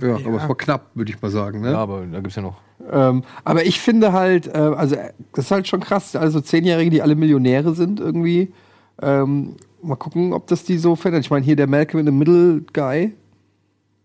Ja, 0.00 0.16
aber 0.16 0.42
es 0.42 0.48
war 0.48 0.56
knapp, 0.56 0.90
würde 0.94 1.12
ich 1.12 1.22
mal 1.22 1.30
sagen. 1.30 1.60
Ne? 1.60 1.70
Ja, 1.70 1.78
aber 1.78 2.04
da 2.06 2.20
gibt's 2.20 2.34
ja 2.34 2.42
noch. 2.42 2.60
Ähm, 2.90 3.22
aber 3.44 3.64
ich 3.64 3.80
finde 3.80 4.12
halt, 4.12 4.48
äh, 4.48 4.58
also 4.58 4.96
das 5.32 5.46
ist 5.46 5.50
halt 5.50 5.68
schon 5.68 5.80
krass. 5.80 6.16
Also 6.16 6.40
Zehnjährige, 6.40 6.90
die 6.90 7.02
alle 7.02 7.14
Millionäre 7.14 7.74
sind 7.74 8.00
irgendwie. 8.00 8.52
Ähm, 9.00 9.56
mal 9.82 9.96
gucken, 9.96 10.32
ob 10.32 10.48
das 10.48 10.64
die 10.64 10.78
so 10.78 10.96
verändert. 10.96 11.24
Ich 11.24 11.30
meine, 11.30 11.44
hier 11.44 11.56
der 11.56 11.68
Malcolm 11.68 12.00
in 12.00 12.06
the 12.06 12.12
Middle 12.12 12.62
Guy, 12.72 13.14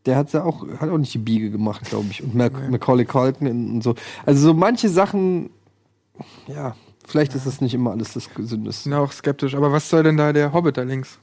der 0.06 0.16
hat 0.16 0.32
ja 0.34 0.44
auch, 0.44 0.68
hat 0.80 0.90
auch 0.90 0.98
nicht 0.98 1.14
die 1.14 1.20
Biege 1.20 1.50
gemacht, 1.50 1.84
glaube 1.86 2.08
ich. 2.12 2.24
Und 2.24 2.36
Mal 2.36 2.52
Macaulay 2.70 3.06
Culkin 3.06 3.48
und 3.48 3.84
so. 3.84 3.96
Also 4.26 4.48
so 4.48 4.54
manche 4.54 4.90
Sachen, 4.90 5.50
ja, 6.48 6.76
vielleicht 7.08 7.34
ist 7.34 7.48
das 7.48 7.62
nicht 7.62 7.74
immer 7.74 7.92
alles 7.92 8.14
das 8.14 8.32
Gesündeste. 8.34 8.90
bin 8.90 8.98
auch 8.98 9.12
skeptisch. 9.12 9.56
Aber 9.56 9.72
was 9.72 9.90
soll 9.90 10.04
denn 10.04 10.18
da 10.18 10.34
der 10.34 10.54
Hobbit 10.54 10.78
da 10.78 10.84
links? 10.84 11.20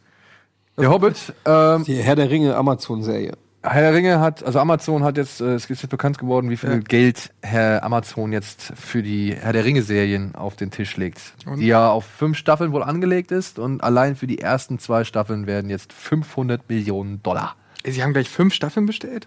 Der 0.78 0.90
Hobbit, 0.90 1.32
ähm, 1.44 1.84
Die 1.84 1.96
Herr 1.96 2.16
der 2.16 2.30
Ringe 2.30 2.54
Amazon-Serie. 2.56 3.32
Herr 3.62 3.80
der 3.82 3.94
Ringe 3.94 4.20
hat, 4.20 4.44
also 4.44 4.60
Amazon 4.60 5.02
hat 5.02 5.16
jetzt, 5.16 5.40
äh, 5.40 5.54
es 5.54 5.64
ist 5.68 5.82
jetzt 5.82 5.90
bekannt 5.90 6.18
geworden, 6.18 6.50
wie 6.50 6.56
viel 6.56 6.70
Ja. 6.70 6.78
Geld 6.78 7.32
Herr 7.42 7.82
Amazon 7.82 8.30
jetzt 8.32 8.72
für 8.76 9.02
die 9.02 9.34
Herr 9.34 9.52
der 9.52 9.64
Ringe-Serien 9.64 10.34
auf 10.36 10.54
den 10.54 10.70
Tisch 10.70 10.96
legt. 10.96 11.20
Und? 11.46 11.58
Die 11.58 11.66
ja 11.66 11.90
auf 11.90 12.04
fünf 12.04 12.36
Staffeln 12.36 12.72
wohl 12.72 12.82
angelegt 12.84 13.32
ist 13.32 13.58
und 13.58 13.82
allein 13.82 14.14
für 14.14 14.26
die 14.28 14.38
ersten 14.38 14.78
zwei 14.78 15.02
Staffeln 15.04 15.46
werden 15.46 15.68
jetzt 15.70 15.92
500 15.92 16.68
Millionen 16.68 17.22
Dollar. 17.22 17.56
Sie 17.84 18.02
haben 18.02 18.12
gleich 18.12 18.28
fünf 18.28 18.54
Staffeln 18.54 18.86
bestellt? 18.86 19.26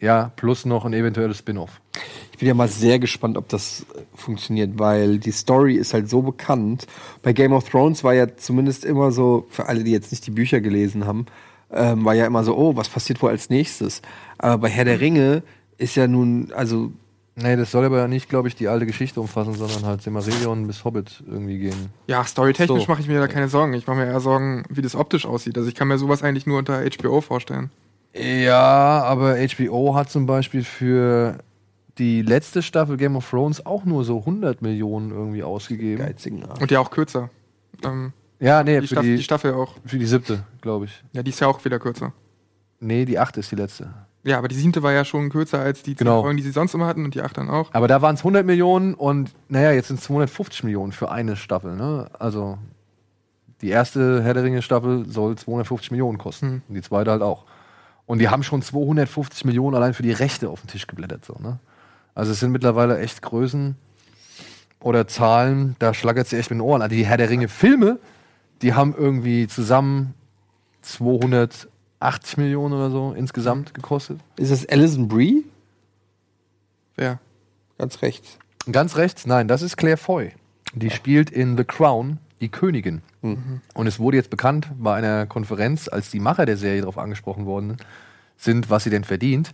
Ja, 0.00 0.32
plus 0.36 0.64
noch 0.64 0.84
ein 0.84 0.92
eventuelles 0.92 1.38
Spin-off. 1.38 1.80
Ich 2.32 2.38
bin 2.38 2.48
ja 2.48 2.54
mal 2.54 2.68
sehr 2.68 2.98
gespannt, 2.98 3.38
ob 3.38 3.48
das 3.48 3.86
funktioniert, 4.14 4.78
weil 4.78 5.18
die 5.18 5.30
Story 5.30 5.76
ist 5.76 5.94
halt 5.94 6.10
so 6.10 6.20
bekannt. 6.22 6.86
Bei 7.22 7.32
Game 7.32 7.52
of 7.52 7.68
Thrones 7.68 8.02
war 8.02 8.12
ja 8.12 8.36
zumindest 8.36 8.84
immer 8.84 9.12
so, 9.12 9.46
für 9.50 9.66
alle, 9.66 9.84
die 9.84 9.92
jetzt 9.92 10.10
nicht 10.10 10.26
die 10.26 10.32
Bücher 10.32 10.60
gelesen 10.60 11.06
haben, 11.06 11.26
ähm, 11.72 12.04
war 12.04 12.14
ja 12.14 12.26
immer 12.26 12.44
so, 12.44 12.56
oh, 12.56 12.76
was 12.76 12.88
passiert 12.88 13.22
wohl 13.22 13.30
als 13.30 13.50
nächstes? 13.50 14.02
Aber 14.38 14.58
bei 14.58 14.68
Herr 14.68 14.84
der 14.84 15.00
Ringe 15.00 15.42
ist 15.78 15.94
ja 15.94 16.06
nun, 16.06 16.52
also, 16.54 16.92
Nee, 17.36 17.56
das 17.56 17.72
soll 17.72 17.84
aber 17.84 17.98
ja 17.98 18.06
nicht, 18.06 18.28
glaube 18.28 18.46
ich, 18.46 18.54
die 18.54 18.68
alte 18.68 18.86
Geschichte 18.86 19.20
umfassen, 19.20 19.54
sondern 19.54 19.84
halt 19.84 20.02
Silmarillion 20.02 20.68
bis 20.68 20.84
Hobbit 20.84 21.24
irgendwie 21.26 21.58
gehen. 21.58 21.88
Ja, 22.06 22.24
storytechnisch 22.24 22.84
So. 22.84 22.88
mache 22.88 23.00
ich 23.00 23.08
mir 23.08 23.18
da 23.18 23.26
keine 23.26 23.48
Sorgen. 23.48 23.72
Ich 23.74 23.88
mache 23.88 23.96
mir 23.96 24.06
eher 24.06 24.20
Sorgen, 24.20 24.62
wie 24.68 24.82
das 24.82 24.94
optisch 24.94 25.26
aussieht. 25.26 25.56
Also 25.58 25.68
ich 25.68 25.74
kann 25.74 25.88
mir 25.88 25.98
sowas 25.98 26.22
eigentlich 26.22 26.46
nur 26.46 26.58
unter 26.58 26.84
HBO 26.84 27.20
vorstellen. 27.20 27.70
Ja, 28.14 29.02
aber 29.02 29.36
HBO 29.36 29.94
hat 29.94 30.10
zum 30.10 30.26
Beispiel 30.26 30.62
für 30.64 31.38
die 31.98 32.22
letzte 32.22 32.62
Staffel 32.62 32.96
Game 32.96 33.16
of 33.16 33.28
Thrones 33.28 33.64
auch 33.66 33.84
nur 33.84 34.04
so 34.04 34.18
100 34.20 34.62
Millionen 34.62 35.10
irgendwie 35.10 35.42
ausgegeben. 35.42 35.98
geizigen 36.04 36.44
Arsch. 36.44 36.60
Und 36.60 36.70
ja 36.70 36.80
auch 36.80 36.90
kürzer. 36.90 37.30
Ähm, 37.84 38.12
Ja, 38.40 38.62
nee, 38.62 38.80
Die, 38.80 38.86
für 38.86 38.94
Staffel, 38.94 39.10
die, 39.10 39.16
die 39.16 39.22
Staffel 39.22 39.54
auch. 39.54 39.74
für 39.84 39.98
die 39.98 40.06
siebte, 40.06 40.44
glaube 40.60 40.84
ich. 40.86 41.04
Ja, 41.12 41.22
die 41.22 41.30
ist 41.30 41.40
ja 41.40 41.48
auch 41.48 41.64
wieder 41.64 41.78
kürzer. 41.78 42.12
Nee, 42.80 43.04
die 43.04 43.18
achte 43.18 43.40
ist 43.40 43.50
die 43.50 43.56
letzte. 43.56 43.92
Ja, 44.24 44.38
aber 44.38 44.48
die 44.48 44.54
siebte 44.54 44.82
war 44.82 44.92
ja 44.92 45.04
schon 45.04 45.28
kürzer 45.30 45.60
als 45.60 45.82
die 45.82 45.92
zehn 45.96 46.06
Genau. 46.06 46.22
Folgen, 46.22 46.36
die 46.36 46.42
sie 46.42 46.50
sonst 46.50 46.74
immer 46.74 46.86
hatten 46.86 47.04
und 47.04 47.14
die 47.14 47.20
acht 47.22 47.36
dann 47.36 47.50
auch. 47.50 47.72
Aber 47.74 47.88
da 47.88 48.00
waren 48.00 48.14
es 48.14 48.20
100 48.22 48.44
Millionen 48.46 48.94
und 48.94 49.30
naja, 49.48 49.72
jetzt 49.72 49.88
sind 49.88 49.98
es 49.98 50.04
250 50.04 50.64
Millionen 50.64 50.92
für 50.92 51.10
eine 51.10 51.36
Staffel. 51.36 51.76
Ne? 51.76 52.06
Also 52.18 52.58
die 53.60 53.68
erste 53.68 54.22
Herr 54.22 54.34
der 54.34 54.42
Ringe 54.44 54.62
Staffel 54.62 55.04
soll 55.08 55.36
250 55.36 55.90
Millionen 55.90 56.18
kosten. 56.18 56.62
Und 56.68 56.74
die 56.74 56.82
zweite 56.82 57.10
halt 57.10 57.22
auch. 57.22 57.44
Und 58.06 58.18
die 58.18 58.28
haben 58.28 58.42
schon 58.42 58.62
250 58.62 59.44
Millionen 59.44 59.76
allein 59.76 59.94
für 59.94 60.02
die 60.02 60.12
Rechte 60.12 60.50
auf 60.50 60.60
den 60.60 60.68
Tisch 60.68 60.86
geblättert. 60.86 61.24
So, 61.24 61.36
ne? 61.40 61.58
Also 62.14 62.32
es 62.32 62.40
sind 62.40 62.52
mittlerweile 62.52 62.98
echt 62.98 63.22
Größen 63.22 63.76
oder 64.80 65.08
Zahlen, 65.08 65.76
da 65.78 65.94
schlagert 65.94 66.28
sie 66.28 66.36
echt 66.36 66.50
mit 66.50 66.58
den 66.58 66.60
Ohren. 66.60 66.82
Also 66.82 66.94
die 66.94 67.06
Herr 67.06 67.16
der 67.16 67.30
Ringe 67.30 67.48
Filme, 67.48 67.98
die 68.62 68.74
haben 68.74 68.94
irgendwie 68.94 69.48
zusammen 69.48 70.14
280 70.82 72.36
Millionen 72.36 72.74
oder 72.74 72.90
so 72.90 73.14
insgesamt 73.14 73.72
gekostet. 73.72 74.20
Ist 74.36 74.52
das 74.52 74.68
Alison 74.68 75.08
Brie? 75.08 75.44
Ja. 76.98 77.18
Ganz 77.78 78.02
rechts. 78.02 78.38
Ganz 78.70 78.96
rechts, 78.96 79.26
nein, 79.26 79.48
das 79.48 79.62
ist 79.62 79.76
Claire 79.76 79.96
Foy. 79.96 80.32
Die 80.74 80.90
spielt 80.90 81.30
in 81.30 81.56
The 81.56 81.64
Crown 81.64 82.18
die 82.40 82.48
Königin. 82.48 83.02
Und 83.74 83.86
es 83.86 83.98
wurde 83.98 84.16
jetzt 84.16 84.30
bekannt 84.30 84.68
bei 84.78 84.94
einer 84.94 85.26
Konferenz, 85.26 85.88
als 85.88 86.10
die 86.10 86.20
Macher 86.20 86.46
der 86.46 86.56
Serie 86.56 86.80
darauf 86.80 86.98
angesprochen 86.98 87.46
worden 87.46 87.76
sind, 88.36 88.70
was 88.70 88.84
sie 88.84 88.90
denn 88.90 89.04
verdient, 89.04 89.52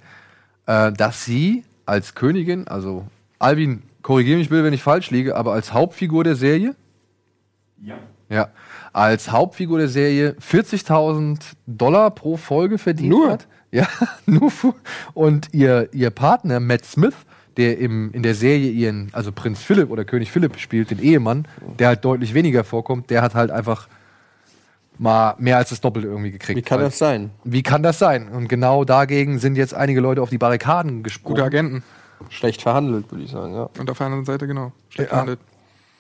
äh, 0.67 0.93
dass 0.93 1.25
sie 1.25 1.65
als 1.87 2.15
Königin, 2.15 2.67
also 2.69 3.07
Alvin, 3.39 3.83
korrigiere 4.03 4.39
mich 4.39 4.49
bitte, 4.49 4.65
wenn 4.65 4.73
ich 4.73 4.83
falsch 4.83 5.11
liege, 5.11 5.37
aber 5.37 5.53
als 5.53 5.73
Hauptfigur 5.73 6.25
der 6.25 6.37
Serie, 6.37 6.75
ja, 8.29 8.49
als 8.93 9.31
Hauptfigur 9.31 9.79
der 9.79 9.89
Serie 9.89 10.37
40.000 10.41 11.39
Dollar 11.67 12.11
pro 12.11 12.37
Folge 12.37 12.79
verdient 12.79 13.11
Nur? 13.11 13.31
hat. 13.31 13.47
Ja, 13.73 13.87
nur. 14.27 14.51
Und 15.15 15.49
ihr, 15.53 15.89
ihr 15.93 16.11
Partner 16.11 16.61
Matt 16.61 16.85
Smith, 16.85 17.15
der 17.57 17.79
im, 17.79 18.13
in 18.13 18.23
der 18.23 18.35
Serie 18.35 18.71
ihren, 18.71 19.09
also 19.13 19.33
Prinz 19.33 19.61
Philipp 19.61 19.91
oder 19.91 20.05
König 20.05 20.31
Philipp 20.31 20.59
spielt, 20.59 20.91
den 20.91 21.01
Ehemann, 21.01 21.47
der 21.79 21.89
halt 21.89 22.05
deutlich 22.05 22.35
weniger 22.35 22.65
vorkommt, 22.65 23.11
der 23.11 23.23
hat 23.23 23.35
halt 23.35 23.51
einfach 23.51 23.89
mal 24.99 25.35
mehr 25.39 25.57
als 25.57 25.71
das 25.71 25.81
Doppelte 25.81 26.09
irgendwie 26.09 26.31
gekriegt. 26.31 26.59
Wie 26.59 26.63
kann 26.63 26.79
Weil- 26.79 26.87
das 26.87 26.99
sein? 26.99 27.31
Wie 27.45 27.63
kann 27.63 27.83
das 27.83 27.99
sein? 27.99 28.29
Und 28.29 28.49
genau 28.49 28.85
dagegen 28.85 29.39
sind 29.39 29.57
jetzt 29.57 29.75
einige 29.75 30.01
Leute 30.01 30.23
auf 30.23 30.31
die 30.31 30.39
Barrikaden 30.39 31.03
gesprungen. 31.03 31.37
Gute 31.37 31.45
Agenten. 31.45 31.83
Schlecht 32.29 32.61
verhandelt, 32.63 33.11
würde 33.11 33.25
ich 33.25 33.31
sagen, 33.31 33.55
ja. 33.55 33.71
Und 33.79 33.91
auf 33.91 33.97
der 33.97 34.07
anderen 34.07 34.27
Seite, 34.27 34.47
genau. 34.47 34.73
Schlecht 34.91 35.11
Ja. 35.11 35.17
behandelt. 35.17 35.41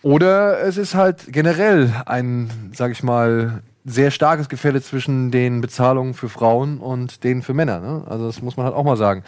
Oder 0.02 0.60
es 0.62 0.77
ist 0.77 0.94
halt 0.94 1.32
generell 1.32 1.93
ein, 2.06 2.51
sag 2.74 2.90
ich 2.93 3.02
mal, 3.02 3.62
sehr 3.86 4.10
starkes 4.10 4.48
Gefälle 4.51 4.82
zwischen 4.82 5.31
den 5.31 5.62
Bezahlungen 5.62 6.12
für 6.12 6.28
Frauen 6.28 6.78
und 6.78 7.24
denen 7.24 7.40
für 7.43 7.55
Männer. 7.55 7.81
Ne? 7.81 8.05
Also 8.06 8.27
das 8.27 8.43
muss 8.43 8.56
man 8.59 8.66
halt 8.66 8.74
auch 8.74 8.85
mal 8.85 8.97
sagen. 8.98 9.22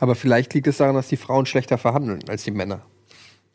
Aber 0.00 0.14
vielleicht 0.14 0.52
liegt 0.54 0.66
es 0.66 0.78
daran, 0.78 0.94
dass 0.96 1.08
die 1.08 1.16
Frauen 1.16 1.46
schlechter 1.46 1.78
verhandeln 1.78 2.24
als 2.28 2.42
die 2.42 2.50
Männer. 2.50 2.80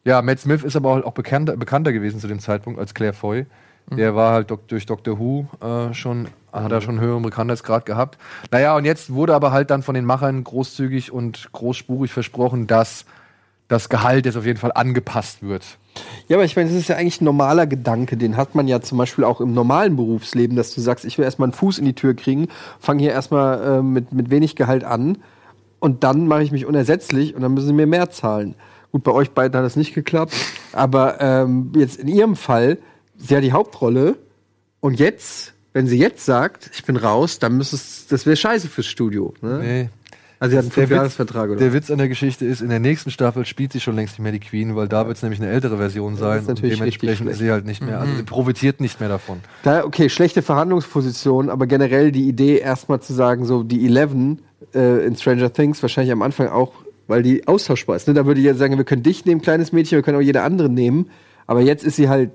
Ja, 0.05 0.21
Matt 0.21 0.39
Smith 0.39 0.63
ist 0.63 0.75
aber 0.75 1.05
auch 1.05 1.13
bekannter, 1.13 1.57
bekannter 1.57 1.91
gewesen 1.91 2.19
zu 2.19 2.27
dem 2.27 2.39
Zeitpunkt 2.39 2.79
als 2.79 2.93
Claire 2.93 3.13
Foy. 3.13 3.47
Der 3.91 4.15
war 4.15 4.33
halt 4.33 4.51
durch 4.67 4.85
Doctor 4.87 5.19
Who 5.19 5.45
äh, 5.61 5.93
schon, 5.93 6.27
hat 6.51 6.71
er 6.71 6.81
schon 6.81 6.97
einen 6.97 7.05
höheren 7.05 7.21
Bekanntheitsgrad 7.21 7.85
gehabt. 7.85 8.17
Naja, 8.49 8.75
und 8.75 8.85
jetzt 8.85 9.13
wurde 9.13 9.35
aber 9.35 9.51
halt 9.51 9.69
dann 9.69 9.83
von 9.83 9.93
den 9.93 10.05
Machern 10.05 10.43
großzügig 10.43 11.11
und 11.11 11.49
großspurig 11.51 12.11
versprochen, 12.11 12.65
dass 12.65 13.05
das 13.67 13.89
Gehalt 13.89 14.25
jetzt 14.25 14.37
auf 14.37 14.45
jeden 14.45 14.59
Fall 14.59 14.71
angepasst 14.73 15.43
wird. 15.43 15.77
Ja, 16.27 16.37
aber 16.37 16.45
ich 16.45 16.55
meine, 16.55 16.69
das 16.69 16.77
ist 16.77 16.89
ja 16.89 16.95
eigentlich 16.95 17.21
ein 17.21 17.25
normaler 17.25 17.67
Gedanke. 17.67 18.17
Den 18.17 18.37
hat 18.37 18.55
man 18.55 18.67
ja 18.67 18.81
zum 18.81 18.97
Beispiel 18.97 19.23
auch 19.23 19.39
im 19.39 19.53
normalen 19.53 19.95
Berufsleben, 19.95 20.57
dass 20.57 20.73
du 20.73 20.81
sagst, 20.81 21.05
ich 21.05 21.17
will 21.17 21.25
erstmal 21.25 21.47
einen 21.47 21.53
Fuß 21.53 21.77
in 21.77 21.85
die 21.85 21.93
Tür 21.93 22.15
kriegen, 22.15 22.47
fange 22.79 23.01
hier 23.01 23.11
erstmal 23.11 23.79
äh, 23.79 23.81
mit, 23.81 24.13
mit 24.13 24.29
wenig 24.31 24.55
Gehalt 24.55 24.83
an 24.83 25.19
und 25.79 26.03
dann 26.03 26.27
mache 26.27 26.43
ich 26.43 26.51
mich 26.51 26.65
unersetzlich 26.65 27.35
und 27.35 27.41
dann 27.41 27.53
müssen 27.53 27.67
sie 27.67 27.73
mir 27.73 27.87
mehr 27.87 28.09
zahlen. 28.09 28.55
Gut, 28.91 29.03
bei 29.03 29.11
euch 29.11 29.31
beiden 29.31 29.57
hat 29.57 29.65
das 29.65 29.75
nicht 29.75 29.93
geklappt, 29.93 30.33
aber 30.71 31.19
ähm, 31.19 31.71
jetzt 31.75 31.99
in 31.99 32.07
ihrem 32.07 32.35
Fall, 32.35 32.77
sie 33.17 33.35
hat 33.35 33.43
die 33.43 33.51
Hauptrolle 33.51 34.17
und 34.79 34.99
jetzt, 34.99 35.53
wenn 35.73 35.87
sie 35.87 35.97
jetzt 35.97 36.25
sagt, 36.25 36.71
ich 36.73 36.85
bin 36.85 36.95
raus, 36.95 37.39
dann 37.39 37.57
müsste 37.57 37.75
es, 37.75 38.07
das 38.07 38.25
wäre 38.25 38.35
scheiße 38.35 38.69
fürs 38.69 38.87
Studio. 38.87 39.33
Ne? 39.41 39.59
Nee. 39.59 39.89
Also 40.39 40.51
sie 40.51 40.57
hat 40.57 40.63
einen 40.65 40.71
Fünfjahresvertrag 40.71 41.49
oder 41.49 41.59
der 41.59 41.73
Witz 41.73 41.89
an 41.89 41.97
der 41.97 42.09
Geschichte 42.09 42.45
ist, 42.45 42.61
in 42.61 42.69
der 42.69 42.79
nächsten 42.79 43.09
Staffel 43.09 43.45
spielt 43.45 43.71
sie 43.71 43.79
schon 43.79 43.95
längst 43.95 44.13
nicht 44.13 44.23
mehr 44.23 44.31
die 44.31 44.39
Queen, 44.39 44.75
weil 44.75 44.87
da 44.87 45.07
wird 45.07 45.17
es 45.17 45.23
nämlich 45.23 45.41
eine 45.41 45.49
ältere 45.49 45.77
Version 45.77 46.17
sein. 46.17 46.43
natürlich 46.45 46.73
und 46.73 46.79
dementsprechend 46.79 47.29
ist 47.29 47.39
sie 47.39 47.51
halt 47.51 47.65
nicht 47.65 47.81
mehr, 47.81 47.99
also 47.99 48.13
sie 48.15 48.23
profitiert 48.23 48.81
nicht 48.81 48.99
mehr 48.99 49.09
davon. 49.09 49.39
Da, 49.63 49.85
okay, 49.85 50.09
schlechte 50.09 50.41
Verhandlungsposition, 50.41 51.49
aber 51.49 51.67
generell 51.67 52.11
die 52.11 52.27
Idee, 52.27 52.57
erstmal 52.57 53.01
zu 53.01 53.13
sagen, 53.13 53.45
so 53.45 53.63
die 53.63 53.85
Eleven 53.85 54.41
äh, 54.75 55.05
in 55.05 55.15
Stranger 55.15 55.51
Things, 55.51 55.81
wahrscheinlich 55.81 56.11
am 56.11 56.21
Anfang 56.21 56.47
auch, 56.49 56.73
weil 57.07 57.23
die 57.23 57.47
austauschbar 57.47 57.95
ist. 57.95 58.07
Ne? 58.07 58.13
Da 58.13 58.25
würde 58.25 58.39
ich 58.39 58.45
jetzt 58.45 58.59
sagen, 58.59 58.77
wir 58.77 58.83
können 58.83 59.03
dich 59.03 59.25
nehmen, 59.25 59.41
kleines 59.41 59.71
Mädchen, 59.71 59.97
wir 59.97 60.03
können 60.03 60.17
auch 60.17 60.21
jede 60.21 60.41
andere 60.41 60.69
nehmen. 60.69 61.09
Aber 61.47 61.61
jetzt 61.61 61.83
ist 61.83 61.95
sie 61.95 62.09
halt 62.09 62.31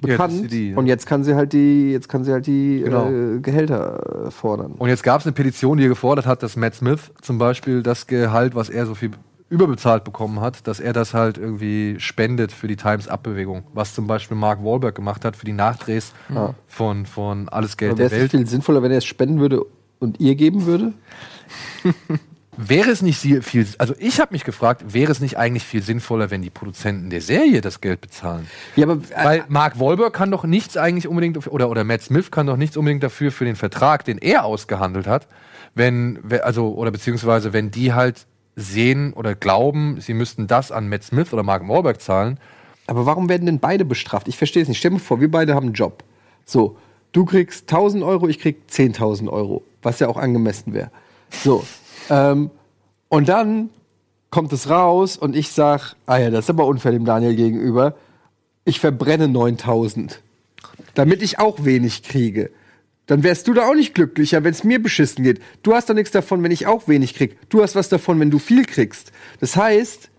bekannt 0.00 0.34
Jetzt 0.42 0.52
die, 0.52 0.70
ja. 0.70 0.76
und 0.76 0.86
jetzt 0.86 1.06
kann 1.06 1.24
sie 1.24 1.34
halt 1.34 1.52
die, 1.52 1.92
jetzt 1.92 2.08
kann 2.08 2.24
sie 2.24 2.32
halt 2.32 2.46
die 2.46 2.80
Genau. 2.84 3.10
äh, 3.10 3.38
Gehälter 3.40 4.26
äh, 4.26 4.30
fordern. 4.30 4.72
Und 4.72 4.88
jetzt 4.88 5.02
gab 5.02 5.20
es 5.20 5.26
eine 5.26 5.32
Petition, 5.32 5.78
die 5.78 5.88
gefordert 5.88 6.26
hat, 6.26 6.42
dass 6.42 6.56
Matt 6.56 6.74
Smith 6.74 7.10
zum 7.22 7.38
Beispiel 7.38 7.82
das 7.82 8.06
Gehalt, 8.06 8.54
was 8.54 8.68
er 8.68 8.86
so 8.86 8.94
viel 8.94 9.12
überbezahlt 9.50 10.04
bekommen 10.04 10.40
hat, 10.40 10.66
dass 10.66 10.80
er 10.80 10.92
das 10.92 11.14
halt 11.14 11.38
irgendwie 11.38 11.96
spendet 11.98 12.50
für 12.50 12.66
die 12.66 12.76
Times-Up-Bewegung. 12.76 13.64
Was 13.72 13.94
zum 13.94 14.06
Beispiel 14.06 14.36
Mark 14.36 14.64
Wahlberg 14.64 14.94
gemacht 14.94 15.24
hat 15.24 15.36
für 15.36 15.44
die 15.46 15.52
Nachdrehs 15.52 16.12
von, 16.66 17.06
von 17.06 17.48
Alles 17.50 17.76
Geld 17.76 17.90
wäre 17.92 17.96
der 17.96 18.06
es 18.06 18.12
nicht 18.12 18.20
Welt. 18.22 18.30
viel 18.32 18.46
sinnvoller, 18.48 18.82
wenn 18.82 18.90
er 18.90 18.98
es 18.98 19.04
spenden 19.04 19.38
würde 19.40 19.64
und 20.00 20.18
ihr 20.18 20.34
geben 20.34 20.66
würde? 20.66 20.92
Wäre 22.56 22.90
es 22.90 23.02
nicht 23.02 23.18
viel, 23.18 23.66
also 23.78 23.94
ich 23.98 24.20
habe 24.20 24.32
mich 24.32 24.44
gefragt, 24.44 24.94
wäre 24.94 25.10
es 25.10 25.18
nicht 25.18 25.36
eigentlich 25.36 25.64
viel 25.64 25.82
sinnvoller, 25.82 26.30
wenn 26.30 26.40
die 26.40 26.50
Produzenten 26.50 27.10
der 27.10 27.20
Serie 27.20 27.60
das 27.60 27.80
Geld 27.80 28.00
bezahlen? 28.00 28.46
Ja, 28.76 28.84
aber 28.86 28.94
äh, 29.10 29.24
Weil 29.24 29.44
Mark 29.48 29.80
Wahlberg 29.80 30.12
kann 30.12 30.30
doch 30.30 30.44
nichts 30.44 30.76
eigentlich 30.76 31.08
unbedingt, 31.08 31.48
oder, 31.48 31.68
oder 31.68 31.82
Matt 31.82 32.02
Smith 32.02 32.30
kann 32.30 32.46
doch 32.46 32.56
nichts 32.56 32.76
unbedingt 32.76 33.02
dafür 33.02 33.32
für 33.32 33.44
den 33.44 33.56
Vertrag, 33.56 34.04
den 34.04 34.18
er 34.18 34.44
ausgehandelt 34.44 35.08
hat, 35.08 35.26
wenn, 35.74 36.20
we- 36.22 36.44
also, 36.44 36.74
oder 36.74 36.92
beziehungsweise 36.92 37.52
wenn 37.52 37.72
die 37.72 37.92
halt 37.92 38.24
sehen 38.54 39.14
oder 39.14 39.34
glauben, 39.34 40.00
sie 40.00 40.14
müssten 40.14 40.46
das 40.46 40.70
an 40.70 40.88
Matt 40.88 41.02
Smith 41.02 41.32
oder 41.32 41.42
Mark 41.42 41.66
Wahlberg 41.66 42.00
zahlen. 42.00 42.38
Aber 42.86 43.04
warum 43.04 43.28
werden 43.28 43.46
denn 43.46 43.58
beide 43.58 43.84
bestraft? 43.84 44.28
Ich 44.28 44.36
verstehe 44.36 44.62
es 44.62 44.68
nicht. 44.68 44.78
Stell 44.78 44.92
dir 44.92 45.00
vor, 45.00 45.20
wir 45.20 45.28
beide 45.28 45.56
haben 45.56 45.66
einen 45.66 45.74
Job. 45.74 46.04
So, 46.44 46.76
du 47.10 47.24
kriegst 47.24 47.62
1000 47.62 48.04
Euro, 48.04 48.28
ich 48.28 48.38
krieg 48.38 48.58
10.000 48.70 49.28
Euro, 49.28 49.64
was 49.82 49.98
ja 49.98 50.06
auch 50.06 50.18
angemessen 50.18 50.72
wäre. 50.72 50.92
So, 51.42 51.64
ähm, 52.10 52.50
und 53.08 53.28
dann 53.28 53.70
kommt 54.30 54.52
es 54.52 54.68
raus 54.68 55.16
und 55.16 55.36
ich 55.36 55.50
sag, 55.50 55.94
ah 56.06 56.18
ja, 56.18 56.30
das 56.30 56.46
ist 56.46 56.50
aber 56.50 56.66
unfair 56.66 56.92
dem 56.92 57.04
Daniel 57.04 57.36
gegenüber. 57.36 57.94
Ich 58.64 58.80
verbrenne 58.80 59.28
9000, 59.28 60.20
damit 60.94 61.22
ich 61.22 61.38
auch 61.38 61.64
wenig 61.64 62.02
kriege. 62.02 62.50
Dann 63.06 63.22
wärst 63.22 63.46
du 63.46 63.52
da 63.52 63.68
auch 63.68 63.74
nicht 63.74 63.94
glücklicher, 63.94 64.42
wenn 64.44 64.52
es 64.52 64.64
mir 64.64 64.82
beschissen 64.82 65.22
geht. 65.24 65.40
Du 65.62 65.74
hast 65.74 65.90
doch 65.90 65.94
nichts 65.94 66.10
davon, 66.10 66.42
wenn 66.42 66.50
ich 66.50 66.66
auch 66.66 66.88
wenig 66.88 67.14
krieg. 67.14 67.36
Du 67.50 67.62
hast 67.62 67.76
was 67.76 67.90
davon, 67.90 68.18
wenn 68.18 68.30
du 68.30 68.38
viel 68.38 68.64
kriegst. 68.64 69.12
Das 69.40 69.56
heißt, 69.56 70.10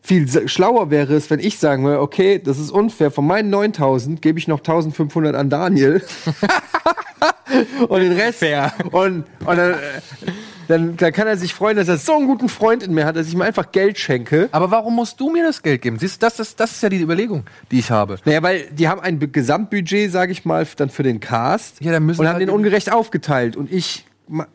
viel 0.00 0.48
schlauer 0.48 0.90
wäre 0.90 1.14
es, 1.14 1.28
wenn 1.28 1.40
ich 1.40 1.58
sagen 1.58 1.84
würde, 1.84 2.00
okay, 2.00 2.40
das 2.42 2.58
ist 2.58 2.70
unfair, 2.70 3.10
von 3.10 3.26
meinen 3.26 3.50
9000 3.50 4.22
gebe 4.22 4.38
ich 4.38 4.48
noch 4.48 4.60
1500 4.60 5.34
an 5.34 5.50
Daniel. 5.50 6.02
und 7.88 8.00
den 8.00 8.12
Rest. 8.12 8.42
Und, 8.92 9.24
und 9.40 9.56
dann, 9.56 9.72
äh, 9.72 9.76
dann, 10.70 10.96
dann 10.96 11.12
kann 11.12 11.26
er 11.26 11.36
sich 11.36 11.52
freuen, 11.52 11.76
dass 11.76 11.88
er 11.88 11.98
so 11.98 12.16
einen 12.16 12.26
guten 12.26 12.48
Freund 12.48 12.82
in 12.82 12.94
mir 12.94 13.04
hat, 13.04 13.16
dass 13.16 13.26
ich 13.26 13.34
ihm 13.34 13.42
einfach 13.42 13.72
Geld 13.72 13.98
schenke. 13.98 14.48
Aber 14.52 14.70
warum 14.70 14.94
musst 14.96 15.20
du 15.20 15.30
mir 15.30 15.42
das 15.44 15.62
Geld 15.62 15.82
geben? 15.82 15.98
Siehst, 15.98 16.22
du, 16.22 16.26
das, 16.26 16.40
ist, 16.40 16.58
das 16.60 16.72
ist 16.72 16.82
ja 16.82 16.88
die 16.88 17.00
Überlegung, 17.00 17.44
die 17.70 17.78
ich 17.80 17.90
habe. 17.90 18.16
Naja, 18.24 18.42
weil 18.42 18.64
die 18.70 18.88
haben 18.88 19.00
ein 19.00 19.18
Gesamtbudget, 19.32 20.10
sage 20.12 20.32
ich 20.32 20.44
mal, 20.44 20.66
dann 20.76 20.88
für 20.90 21.02
den 21.02 21.20
Cast. 21.20 21.80
Ja, 21.80 21.92
dann 21.92 22.06
müssen 22.06 22.20
und 22.22 22.26
haben 22.28 22.34
halt- 22.34 22.42
den 22.42 22.50
ungerecht 22.50 22.92
aufgeteilt. 22.92 23.56
Und 23.56 23.70
ich, 23.72 24.06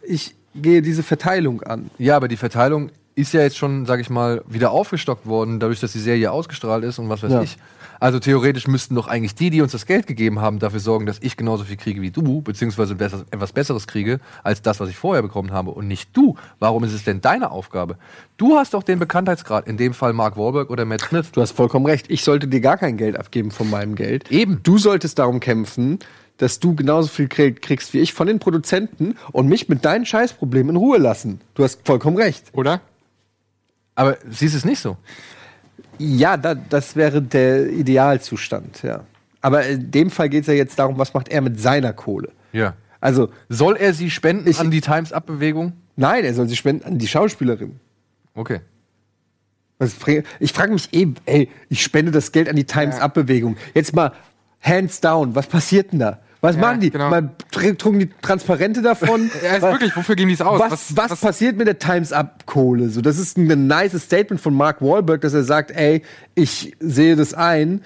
ich 0.04 0.36
gehe 0.56 0.82
diese 0.82 1.04
Verteilung 1.04 1.62
an. 1.64 1.90
Ja, 1.98 2.16
aber 2.16 2.28
die 2.28 2.38
Verteilung 2.38 2.90
ist 3.16 3.34
ja 3.34 3.42
jetzt 3.42 3.58
schon, 3.58 3.86
sag 3.86 4.00
ich 4.00 4.10
mal, 4.10 4.42
wieder 4.48 4.72
aufgestockt 4.72 5.26
worden, 5.26 5.60
dadurch, 5.60 5.80
dass 5.80 5.92
die 5.94 6.00
Serie 6.00 6.32
ausgestrahlt 6.32 6.84
ist 6.84 7.00
und 7.00 7.08
was 7.10 7.24
weiß 7.24 7.32
Ja. 7.32 7.42
ich. 7.44 7.58
Also 8.00 8.20
theoretisch 8.20 8.68
müssten 8.68 8.96
doch 8.96 9.08
eigentlich 9.08 9.36
die, 9.36 9.50
die 9.50 9.62
uns 9.62 9.72
das 9.72 9.86
Geld 9.86 10.08
gegeben 10.08 10.40
haben, 10.40 10.60
dafür 10.60 10.80
sorgen, 10.80 11.06
dass 11.06 11.20
ich 11.22 11.38
genauso 11.38 11.64
viel 11.64 11.78
kriege 11.78 12.02
wie 12.02 12.12
du, 12.12 12.42
beziehungsweise 12.42 12.96
besser, 12.96 13.26
etwas 13.32 13.54
Besseres 13.54 13.88
kriege, 13.88 14.20
als 14.44 14.62
das, 14.62 14.80
was 14.80 14.90
ich 14.90 14.98
vorher 14.98 15.22
bekommen 15.22 15.52
habe 15.52 15.72
und 15.72 15.88
nicht 15.88 16.16
du. 16.16 16.36
Warum 16.60 16.84
ist 16.84 16.94
es 16.94 17.04
denn 17.04 17.22
deine 17.22 17.52
Aufgabe? 17.52 17.98
Du 18.38 18.58
hast 18.58 18.74
doch 18.74 18.84
den 18.84 19.00
Bekanntheitsgrad, 19.00 19.68
in 19.68 19.78
dem 19.78 19.94
Fall 19.94 20.14
Mark 20.14 20.38
Wahlberg 20.38 20.70
oder 20.70 20.86
Matt 20.86 21.02
Smith. 21.02 21.32
Du 21.32 21.42
hast 21.42 21.52
vollkommen 21.52 21.86
recht. 21.86 22.10
Ich 22.10 22.24
sollte 22.24 22.48
dir 22.48 22.62
gar 22.62 22.78
kein 22.78 22.98
Geld 22.98 23.18
abgeben 23.18 23.52
von 23.52 23.70
meinem 23.70 23.96
Geld. 23.96 24.32
Eben. 24.32 24.62
Du 24.64 24.78
solltest 24.78 25.20
darum 25.20 25.40
kämpfen, 25.40 26.00
dass 26.38 26.60
du 26.60 26.76
genauso 26.76 27.08
viel 27.08 27.28
Geld 27.28 27.62
kriegst 27.62 27.94
wie 27.94 28.00
ich 28.00 28.14
von 28.14 28.28
den 28.28 28.40
Produzenten 28.40 29.16
und 29.32 29.48
mich 29.48 29.70
mit 29.70 29.86
deinen 29.86 30.06
Scheißproblemen 30.06 30.72
in 30.72 30.76
Ruhe 30.76 30.98
lassen. 30.98 31.42
Du 31.54 31.64
hast 31.64 31.86
vollkommen 31.86 32.18
recht. 32.18 32.46
Oder? 32.54 32.82
Aber 33.96 34.18
siehst 34.30 34.56
es 34.56 34.66
nicht 34.66 34.80
so. 34.80 34.98
Ja, 36.00 36.38
da, 36.38 36.56
das 36.56 36.96
wäre 36.96 37.22
der 37.22 37.70
Idealzustand, 37.70 38.84
ja. 38.84 39.04
Aber 39.42 39.66
in 39.66 39.92
dem 39.92 40.10
Fall 40.10 40.30
geht 40.30 40.42
es 40.42 40.48
ja 40.48 40.54
jetzt 40.54 40.78
darum, 40.80 40.98
was 40.98 41.14
macht 41.14 41.30
er 41.30 41.42
mit 41.42 41.60
seiner 41.60 41.94
Kohle. 41.94 42.30
Ja. 42.52 42.74
Also, 43.00 43.30
Soll 43.50 43.76
er 43.78 43.94
sie 43.94 44.10
spenden 44.10 44.48
Ich- 44.50 44.60
an 44.60 44.72
die 44.72 44.82
Times 44.82 45.14
Up-Bewegung? 45.14 45.74
nein, 45.96 46.26
er 46.26 46.34
soll 46.34 46.48
sie 46.48 46.56
spenden 46.56 46.84
an 46.86 46.98
die 46.98 47.08
Schauspielerin. 47.08 47.80
Okay. 48.34 48.62
Ich 50.40 50.54
frage 50.54 50.72
mich 50.74 50.94
eben, 50.94 51.16
ey, 51.26 51.50
ich 51.70 51.84
spende 51.84 52.12
das 52.12 52.32
Geld 52.32 52.48
an 52.50 52.56
die 52.56 52.64
Times 52.64 53.00
Up-Bewegung. 53.00 53.58
Jetzt 53.74 53.94
mal 53.94 54.14
hands 54.62 55.02
down, 55.02 55.36
was 55.36 55.48
passiert 55.48 55.92
denn 55.92 56.00
da? 56.00 56.20
Was 56.46 56.56
Ja, 56.56 56.62
machen 56.62 56.80
die? 56.80 56.90
genau. 56.92 57.10
Mal 57.10 57.32
tr- 57.54 57.78
trugen 57.78 58.00
die 58.00 58.10
Transparente 58.22 58.82
davon? 58.82 59.30
Ja, 59.44 59.56
ist 59.56 59.62
Was- 59.62 59.72
wirklich, 59.74 59.96
wofür 59.96 60.16
geben 60.16 60.30
die 60.30 60.36
es 60.36 60.42
aus? 60.42 60.60
Was, 60.60 60.96
was, 60.96 61.20
passiert 61.20 61.58
mit 61.58 61.68
der 61.68 61.80
Times 61.80 62.12
Up 62.14 62.46
Kohle? 62.46 62.90
So, 62.90 63.02
das 63.02 63.18
ist 63.18 63.38
ein 63.38 63.68
nice 63.68 63.94
Statement 64.02 64.40
von 64.42 64.54
Mark 64.54 64.82
Wahlberg, 64.82 65.22
dass 65.22 65.34
er 65.34 65.44
sagt, 65.44 65.72
ey, 65.72 66.02
ich 66.36 66.76
sehe 66.80 67.16
das 67.16 67.34
ein, 67.34 67.82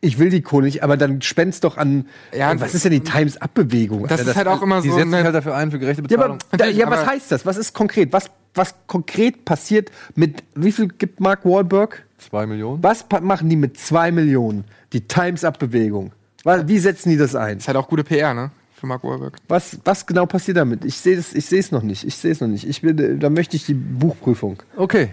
ich 0.00 0.18
will 0.18 0.30
die 0.30 0.42
Kohle 0.42 0.66
nicht, 0.66 0.82
aber 0.84 0.96
dann 0.96 1.22
spend's 1.22 1.58
doch 1.60 1.76
an. 1.76 2.06
Ja, 2.36 2.52
ey, 2.52 2.60
was 2.60 2.74
ist 2.74 2.84
denn 2.84 2.92
die 2.92 3.00
Times 3.00 3.36
Up 3.40 3.52
Bewegung? 3.54 4.06
Das 4.06 4.20
ist 4.20 4.36
halt 4.36 4.46
auch 4.46 4.62
immer 4.62 4.80
Die 4.80 4.88
so. 4.90 4.94
setzen 4.96 5.08
sich 5.10 5.16
eine- 5.18 5.24
halt 5.24 5.34
dafür 5.34 5.54
ein 5.56 5.70
für 5.70 5.78
gerechte 5.78 6.02
ja, 6.08 6.18
aber, 6.18 6.34
Bezahlung. 6.34 6.38
da, 6.56 6.66
ja, 6.66 6.90
was 6.90 7.04
heißt 7.06 7.32
das? 7.32 7.44
Was 7.46 7.56
ist 7.56 7.74
konkret? 7.74 8.12
Was, 8.12 8.30
was 8.54 8.74
konkret 8.86 9.44
passiert 9.44 9.90
mit, 10.14 10.42
wie 10.54 10.72
viel 10.72 10.88
gibt 10.88 11.20
Mark 11.20 11.44
Wahlberg? 11.44 12.04
Zwei 12.18 12.46
Millionen? 12.46 12.82
Was 12.82 13.04
machen 13.22 13.48
die 13.48 13.56
mit 13.56 13.78
zwei 13.78 14.10
Millionen? 14.12 14.64
Die 14.92 15.02
Times 15.02 15.44
Up 15.44 15.58
Bewegung. 15.58 16.12
Wie 16.44 16.78
setzen 16.78 17.10
die 17.10 17.16
das 17.16 17.34
ein? 17.34 17.58
ist 17.58 17.68
halt 17.68 17.76
auch 17.76 17.88
gute 17.88 18.04
PR, 18.04 18.34
ne? 18.34 18.50
Für 18.74 18.86
Mark 18.86 19.02
Wahlberg. 19.02 19.36
Was, 19.48 19.78
was 19.84 20.06
genau 20.06 20.26
passiert 20.26 20.56
damit? 20.56 20.84
Ich 20.84 20.96
sehe 20.98 21.16
es, 21.16 21.34
ich 21.34 21.72
noch 21.72 21.82
nicht. 21.82 22.04
Ich 22.04 22.16
sehe 22.16 22.30
es 22.30 22.40
noch 22.40 22.46
nicht. 22.46 22.66
Ich 22.68 22.82
will, 22.82 23.18
da 23.18 23.28
möchte 23.28 23.56
ich 23.56 23.66
die 23.66 23.74
Buchprüfung. 23.74 24.62
Okay. 24.76 25.12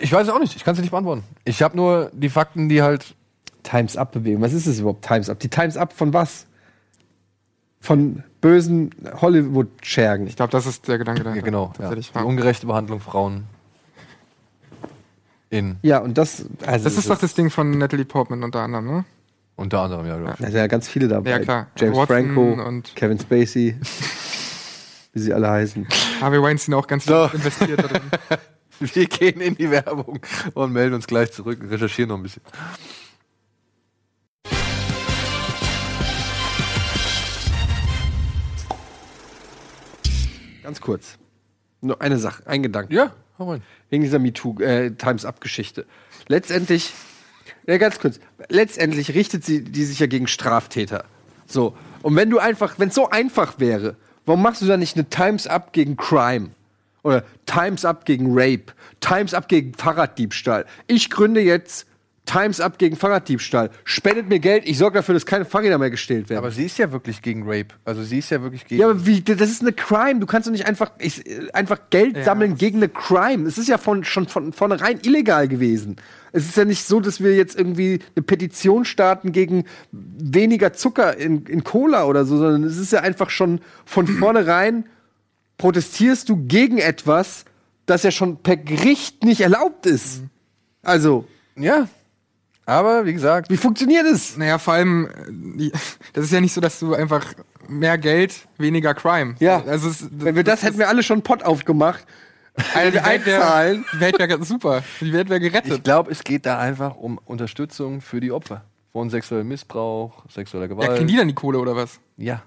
Ich 0.00 0.12
weiß 0.12 0.26
es 0.26 0.32
auch 0.32 0.40
nicht. 0.40 0.56
Ich 0.56 0.64
kann 0.64 0.74
es 0.74 0.80
nicht 0.80 0.90
beantworten. 0.90 1.22
Ich 1.44 1.62
habe 1.62 1.76
nur 1.76 2.10
die 2.14 2.30
Fakten, 2.30 2.68
die 2.68 2.82
halt. 2.82 3.14
Times 3.62 3.96
Up 3.96 4.12
Bewegung. 4.12 4.42
Was 4.42 4.52
ist 4.52 4.66
es 4.66 4.78
überhaupt? 4.78 5.04
Times 5.04 5.28
Up. 5.28 5.40
Die 5.40 5.48
Times 5.48 5.76
Up 5.76 5.92
von 5.92 6.14
was? 6.14 6.46
Von 7.80 8.22
bösen 8.40 8.94
Hollywood-Schergen. 9.20 10.26
Ich 10.28 10.36
glaube, 10.36 10.52
das 10.52 10.66
ist 10.66 10.88
der 10.88 10.98
Gedanke 10.98 11.24
dahinter. 11.24 11.40
Ja, 11.40 11.44
genau. 11.44 11.72
Ja. 11.80 11.94
Die 11.94 12.24
ungerechte 12.24 12.66
Behandlung 12.66 13.00
Frauen. 13.00 13.44
In. 15.50 15.76
Ja, 15.82 15.98
und 15.98 16.16
das. 16.16 16.46
Also 16.64 16.84
Das 16.84 16.96
ist 16.96 17.10
doch 17.10 17.18
das 17.18 17.34
Ding 17.34 17.50
von 17.50 17.76
Natalie 17.76 18.04
Portman 18.04 18.42
unter 18.42 18.60
anderem, 18.60 18.86
ne? 18.86 19.04
Unter 19.56 19.80
anderem, 19.80 20.06
ja. 20.06 20.18
Da 20.18 20.36
sind 20.36 20.54
ja 20.54 20.66
ganz 20.66 20.86
viele 20.88 21.08
dabei. 21.08 21.30
Ja, 21.30 21.38
klar. 21.38 21.68
James 21.76 21.96
Watson 21.96 22.06
Franco, 22.34 22.62
und- 22.62 22.94
Kevin 22.94 23.18
Spacey, 23.18 23.74
wie 25.14 25.18
sie 25.18 25.32
alle 25.32 25.48
heißen. 25.48 25.86
Harvey 26.20 26.42
Weinstein 26.42 26.74
auch 26.74 26.86
ganz 26.86 27.04
viel 27.04 27.14
So. 27.14 27.30
investiert 27.32 27.78
da 27.82 27.88
drin. 27.88 28.02
Wir 28.80 29.06
gehen 29.06 29.40
in 29.40 29.54
die 29.54 29.70
Werbung 29.70 30.20
und 30.52 30.72
melden 30.74 30.94
uns 30.94 31.06
gleich 31.06 31.32
zurück 31.32 31.60
und 31.62 31.68
recherchieren 31.70 32.10
noch 32.10 32.16
ein 32.18 32.22
bisschen. 32.22 32.42
Ganz 40.62 40.80
kurz. 40.80 41.18
Nur 41.80 42.00
eine 42.00 42.18
Sache, 42.18 42.46
ein 42.46 42.62
Gedanke. 42.62 42.92
Ja, 42.94 43.12
hau 43.38 43.50
rein. 43.50 43.62
Wegen 43.90 44.02
dieser 44.02 44.18
MeToo, 44.18 44.58
äh, 44.60 44.90
Times 44.92 45.24
Up-Geschichte. 45.24 45.86
Letztendlich, 46.26 46.92
ja, 47.66 47.78
ganz 47.78 47.98
kurz, 47.98 48.20
letztendlich 48.48 49.14
richtet 49.14 49.44
sie 49.44 49.62
die 49.62 49.84
sich 49.84 49.98
ja 49.98 50.06
gegen 50.06 50.26
Straftäter. 50.26 51.04
So. 51.46 51.76
Und 52.02 52.14
wenn 52.16 52.30
du 52.30 52.38
einfach, 52.38 52.78
wenn 52.78 52.88
es 52.88 52.94
so 52.94 53.10
einfach 53.10 53.58
wäre, 53.58 53.96
warum 54.24 54.42
machst 54.42 54.62
du 54.62 54.66
da 54.66 54.76
nicht 54.76 54.96
eine 54.96 55.08
Times 55.08 55.46
Up 55.46 55.72
gegen 55.72 55.96
Crime? 55.96 56.50
Oder 57.02 57.24
Times 57.46 57.84
Up 57.84 58.04
gegen 58.04 58.26
Rape? 58.30 58.72
Times 59.00 59.34
Up 59.34 59.48
gegen 59.48 59.74
Fahrraddiebstahl? 59.74 60.66
Ich 60.86 61.10
gründe 61.10 61.40
jetzt 61.40 61.86
Times 62.26 62.60
Up 62.60 62.78
gegen 62.78 62.96
Fahrraddiebstahl. 62.96 63.70
Spendet 63.84 64.28
mir 64.28 64.40
Geld, 64.40 64.64
ich 64.66 64.76
sorge 64.78 64.98
dafür, 64.98 65.14
dass 65.14 65.24
keine 65.24 65.44
Fahrräder 65.44 65.78
mehr 65.78 65.90
gestellt 65.90 66.28
werden. 66.28 66.38
Aber 66.40 66.50
sie 66.50 66.64
ist 66.64 66.76
ja 66.76 66.92
wirklich 66.92 67.22
gegen 67.22 67.44
Rape. 67.44 67.68
Also 67.84 68.02
sie 68.02 68.18
ist 68.18 68.30
ja 68.30 68.42
wirklich 68.42 68.66
gegen. 68.66 68.80
Ja, 68.82 68.90
aber 68.90 69.06
wie, 69.06 69.20
das 69.22 69.48
ist 69.48 69.62
eine 69.62 69.72
Crime. 69.72 70.20
Du 70.20 70.26
kannst 70.26 70.46
doch 70.46 70.52
nicht 70.52 70.66
einfach, 70.66 70.90
ich, 70.98 71.22
einfach 71.54 71.78
Geld 71.90 72.16
Ja. 72.16 72.24
sammeln 72.24 72.56
gegen 72.56 72.78
eine 72.78 72.88
Crime. 72.88 73.46
Es 73.48 73.58
ist 73.58 73.68
ja 73.68 73.78
von, 73.78 74.04
schon 74.04 74.26
von 74.28 74.52
vornherein 74.52 74.98
illegal 75.02 75.48
gewesen. 75.48 75.96
Es 76.32 76.44
ist 76.46 76.56
ja 76.56 76.64
nicht 76.64 76.84
so, 76.84 77.00
dass 77.00 77.22
wir 77.22 77.34
jetzt 77.34 77.56
irgendwie 77.56 78.00
eine 78.14 78.22
Petition 78.24 78.84
starten 78.84 79.32
gegen 79.32 79.64
weniger 79.92 80.72
Zucker 80.72 81.16
in, 81.16 81.46
in 81.46 81.64
Cola 81.64 82.04
oder 82.04 82.24
so, 82.26 82.36
sondern 82.36 82.64
es 82.64 82.76
ist 82.76 82.92
ja 82.92 83.00
einfach 83.00 83.30
schon 83.30 83.60
von 83.84 84.06
vornherein 84.08 84.84
protestierst 85.58 86.28
du 86.28 86.36
gegen 86.46 86.78
etwas, 86.78 87.44
das 87.86 88.02
ja 88.02 88.10
schon 88.10 88.42
per 88.42 88.56
Gericht 88.56 89.24
nicht 89.24 89.40
erlaubt 89.40 89.86
ist. 89.86 90.22
Also, 90.82 91.26
ja. 91.56 91.88
Aber 92.68 93.06
wie 93.06 93.12
gesagt, 93.12 93.48
wie 93.48 93.56
funktioniert 93.56 94.04
es? 94.06 94.36
Naja, 94.36 94.58
vor 94.58 94.74
allem, 94.74 95.06
äh, 95.58 95.70
das 96.12 96.24
ist 96.24 96.32
ja 96.32 96.40
nicht 96.40 96.52
so, 96.52 96.60
dass 96.60 96.80
du 96.80 96.94
einfach 96.94 97.24
mehr 97.68 97.96
Geld, 97.96 98.34
weniger 98.58 98.92
Crime. 98.92 99.36
Ja. 99.38 99.62
Also 99.64 99.88
es, 99.88 100.08
Wenn 100.10 100.34
wir 100.34 100.42
das, 100.44 100.62
hätten 100.64 100.78
wir 100.78 100.88
alle 100.88 101.02
schon 101.04 101.16
einen 101.16 101.22
Pott 101.22 101.44
aufgemacht. 101.44 102.04
also 102.74 102.88
die 102.90 102.94
wir 102.96 103.04
Welt 103.04 103.26
wäre 103.26 103.42
einzahlen. 103.42 103.84
die 103.92 104.00
Welt 104.00 104.18
wär 104.18 104.44
super. 104.44 104.82
Die 105.00 105.12
Welt 105.12 105.28
wäre 105.28 105.38
ich 105.44 105.52
gerettet. 105.52 105.84
glaube, 105.84 106.10
es 106.10 106.24
geht 106.24 106.44
da 106.44 106.58
einfach 106.58 106.96
um 106.96 107.18
Unterstützung 107.24 108.00
für 108.00 108.18
die 108.20 108.32
Opfer. 108.32 108.64
Von 108.92 109.10
sexuellem 109.10 109.46
Missbrauch, 109.48 110.24
sexueller 110.28 110.66
Gewalt. 110.68 110.88
Ja, 110.88 110.94
kriegen 110.96 111.08
die 111.08 111.16
dann 111.16 111.28
die 111.28 111.34
Kohle 111.34 111.58
oder 111.58 111.76
was? 111.76 112.00
Ja. 112.16 112.42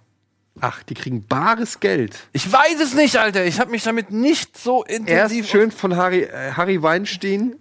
Ach, 0.60 0.84
die 0.84 0.96
kriegen 0.96 1.26
bares 1.26 1.80
Geld. 1.80 2.28
Ich 2.34 2.52
weiß 2.52 2.82
es 2.82 2.94
nicht, 2.94 3.16
Alter. 3.18 3.46
Ich 3.46 3.60
habe 3.62 3.72
mich 3.72 3.84
damit 3.84 4.12
nicht 4.12 4.58
so 4.58 4.84
Erst 4.84 5.00
intensiv. 5.00 5.48
schön 5.48 5.72
von 5.72 5.96
Harry, 5.96 6.24
äh, 6.24 6.52
Harry 6.54 6.82
Weinstein 6.82 7.56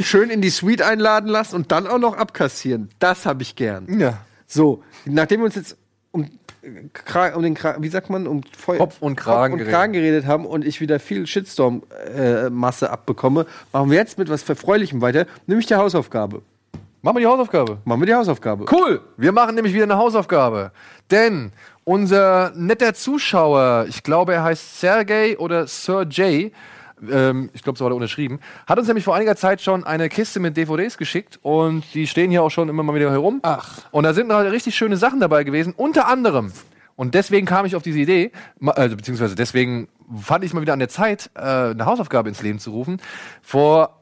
schön 0.00 0.30
in 0.30 0.40
die 0.42 0.50
Suite 0.50 0.82
einladen 0.82 1.28
lassen 1.28 1.56
und 1.56 1.72
dann 1.72 1.86
auch 1.86 1.98
noch 1.98 2.16
abkassieren. 2.16 2.90
Das 2.98 3.26
habe 3.26 3.42
ich 3.42 3.56
gern. 3.56 3.98
Ja. 4.00 4.18
So, 4.46 4.82
nachdem 5.04 5.40
wir 5.40 5.46
uns 5.46 5.54
jetzt 5.54 5.76
um, 6.12 6.24
äh, 6.62 6.68
Kra- 6.94 7.32
um 7.34 7.42
den 7.42 7.54
Kra 7.54 7.76
wie 7.80 7.88
sagt 7.88 8.10
man, 8.10 8.26
um 8.26 8.42
Feu 8.56 8.76
Kopf 8.76 8.96
und 9.00 9.16
Kragen 9.16 9.54
und 9.54 9.58
geredet. 9.58 9.74
Kragen 9.74 9.92
geredet 9.92 10.26
haben 10.26 10.46
und 10.46 10.64
ich 10.64 10.80
wieder 10.80 11.00
viel 11.00 11.26
Shitstorm-Masse 11.26 12.90
abbekomme, 12.90 13.46
machen 13.72 13.90
wir 13.90 13.98
jetzt 13.98 14.18
mit 14.18 14.28
was 14.28 14.42
Verfreulichem 14.42 15.00
weiter, 15.00 15.26
nämlich 15.46 15.66
der 15.66 15.78
Hausaufgabe. 15.78 16.42
Machen 17.02 17.16
wir 17.16 17.20
die 17.20 17.26
Hausaufgabe. 17.26 17.78
Machen 17.84 18.00
wir 18.00 18.06
die 18.06 18.14
Hausaufgabe. 18.14 18.66
Cool. 18.70 19.00
Wir 19.16 19.30
machen 19.32 19.54
nämlich 19.54 19.74
wieder 19.74 19.84
eine 19.84 19.96
Hausaufgabe. 19.96 20.72
Denn 21.10 21.52
unser 21.84 22.52
netter 22.56 22.94
Zuschauer, 22.94 23.86
ich 23.88 24.02
glaube, 24.02 24.34
er 24.34 24.42
heißt 24.42 24.80
Sergey 24.80 25.36
oder 25.36 25.68
Sir 25.68 26.04
Jay, 26.10 26.52
ähm, 27.10 27.50
ich 27.52 27.62
glaube, 27.62 27.78
so 27.78 27.84
hat 27.84 27.92
er 27.92 27.96
unterschrieben, 27.96 28.40
hat 28.66 28.78
uns 28.78 28.88
nämlich 28.88 29.04
vor 29.04 29.14
einiger 29.14 29.36
Zeit 29.36 29.60
schon 29.60 29.84
eine 29.84 30.08
Kiste 30.08 30.40
mit 30.40 30.56
DVDs 30.56 30.98
geschickt 30.98 31.38
und 31.42 31.84
die 31.94 32.06
stehen 32.06 32.30
hier 32.30 32.42
auch 32.42 32.50
schon 32.50 32.68
immer 32.68 32.82
mal 32.82 32.94
wieder 32.94 33.10
herum. 33.10 33.40
Ach. 33.42 33.78
Und 33.90 34.04
da 34.04 34.14
sind 34.14 34.32
halt 34.32 34.50
richtig 34.52 34.74
schöne 34.74 34.96
Sachen 34.96 35.20
dabei 35.20 35.44
gewesen, 35.44 35.74
unter 35.76 36.08
anderem. 36.08 36.52
Und 36.96 37.14
deswegen 37.14 37.46
kam 37.46 37.66
ich 37.66 37.76
auf 37.76 37.82
diese 37.82 37.98
Idee, 37.98 38.32
also 38.64 38.96
beziehungsweise 38.96 39.34
deswegen 39.34 39.88
fand 40.18 40.44
ich 40.44 40.54
mal 40.54 40.62
wieder 40.62 40.72
an 40.72 40.78
der 40.78 40.88
Zeit, 40.88 41.30
äh, 41.34 41.40
eine 41.40 41.84
Hausaufgabe 41.84 42.28
ins 42.28 42.42
Leben 42.42 42.58
zu 42.58 42.70
rufen. 42.70 43.00
Vor 43.42 44.00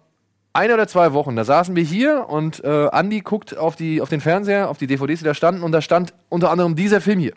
ein 0.52 0.70
oder 0.70 0.86
zwei 0.86 1.12
Wochen, 1.12 1.34
da 1.34 1.44
saßen 1.44 1.74
wir 1.74 1.82
hier 1.82 2.28
und 2.28 2.62
äh, 2.62 2.88
Andi 2.92 3.20
guckt 3.20 3.58
auf, 3.58 3.74
die, 3.74 4.00
auf 4.00 4.08
den 4.08 4.20
Fernseher, 4.20 4.70
auf 4.70 4.78
die 4.78 4.86
DVDs, 4.86 5.18
die 5.18 5.24
da 5.24 5.34
standen, 5.34 5.64
und 5.64 5.72
da 5.72 5.80
stand 5.80 6.14
unter 6.28 6.50
anderem 6.50 6.76
dieser 6.76 7.00
Film 7.00 7.18
hier. 7.18 7.32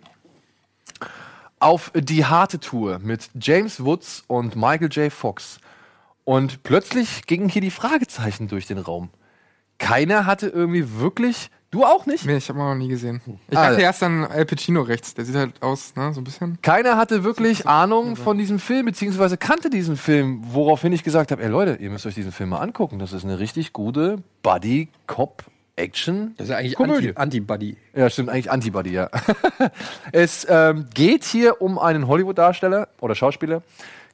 Auf 1.60 1.92
die 1.96 2.26
harte 2.26 2.60
Tour 2.60 3.00
mit 3.00 3.30
James 3.40 3.84
Woods 3.84 4.24
und 4.28 4.56
Michael 4.56 4.90
J. 4.92 5.12
Fox. 5.12 5.60
Und 6.24 6.62
plötzlich 6.64 7.26
gingen 7.26 7.50
hier 7.50 7.62
die 7.62 7.72
Fragezeichen 7.72 8.48
durch 8.48 8.68
den 8.68 8.78
Raum. 8.78 9.10
Keiner 9.80 10.26
hatte 10.26 10.48
irgendwie 10.48 11.00
wirklich. 11.00 11.50
Du 11.70 11.84
auch 11.84 12.06
nicht? 12.06 12.26
Nee, 12.26 12.38
ich 12.38 12.48
habe 12.48 12.60
noch 12.60 12.76
nie 12.76 12.88
gesehen. 12.88 13.22
Ich 13.50 13.58
Ah, 13.58 13.68
dachte 13.70 13.82
ja. 13.82 13.88
erst 13.88 14.02
an 14.02 14.24
Al 14.24 14.46
Pacino 14.46 14.82
rechts. 14.82 15.16
Der 15.16 15.26
sieht 15.26 15.36
halt 15.36 15.62
aus, 15.62 15.96
ne, 15.96 16.14
so 16.14 16.22
ein 16.22 16.24
bisschen. 16.24 16.58
Keiner 16.62 16.96
hatte 16.96 17.24
wirklich 17.26 17.68
Ahnung 17.68 18.16
von 18.16 18.38
diesem 18.38 18.60
Film, 18.60 18.86
beziehungsweise 18.86 19.36
kannte 19.38 19.70
diesen 19.70 19.98
Film, 19.98 20.42
woraufhin 20.54 20.94
ich 20.94 21.04
gesagt 21.04 21.32
habe, 21.32 21.44
ey 21.44 21.50
Leute, 21.50 21.76
ihr 21.82 21.90
müsst 21.90 22.06
euch 22.06 22.16
diesen 22.16 22.32
Film 22.32 22.50
mal 22.52 22.60
angucken. 22.60 23.00
Das 23.00 23.12
ist 23.12 23.26
eine 23.26 23.40
richtig 23.40 23.74
gute 23.74 24.24
Buddy-Cop-Action. 25.78 26.34
Das 26.38 26.46
ist 26.46 26.52
ja 26.52 26.58
eigentlich 26.58 26.76
Komödie. 26.76 27.10
Anti- 27.10 27.20
Anti-Buddy. 27.40 27.78
Ja, 27.96 28.10
stimmt, 28.10 28.30
eigentlich 28.30 28.52
Antibody, 28.52 28.92
ja. 28.92 29.10
es 30.12 30.46
ähm, 30.50 30.86
geht 30.94 31.24
hier 31.24 31.62
um 31.62 31.80
einen 31.80 32.08
Hollywood-Darsteller 32.08 32.90
oder 33.00 33.16
Schauspieler, 33.16 33.62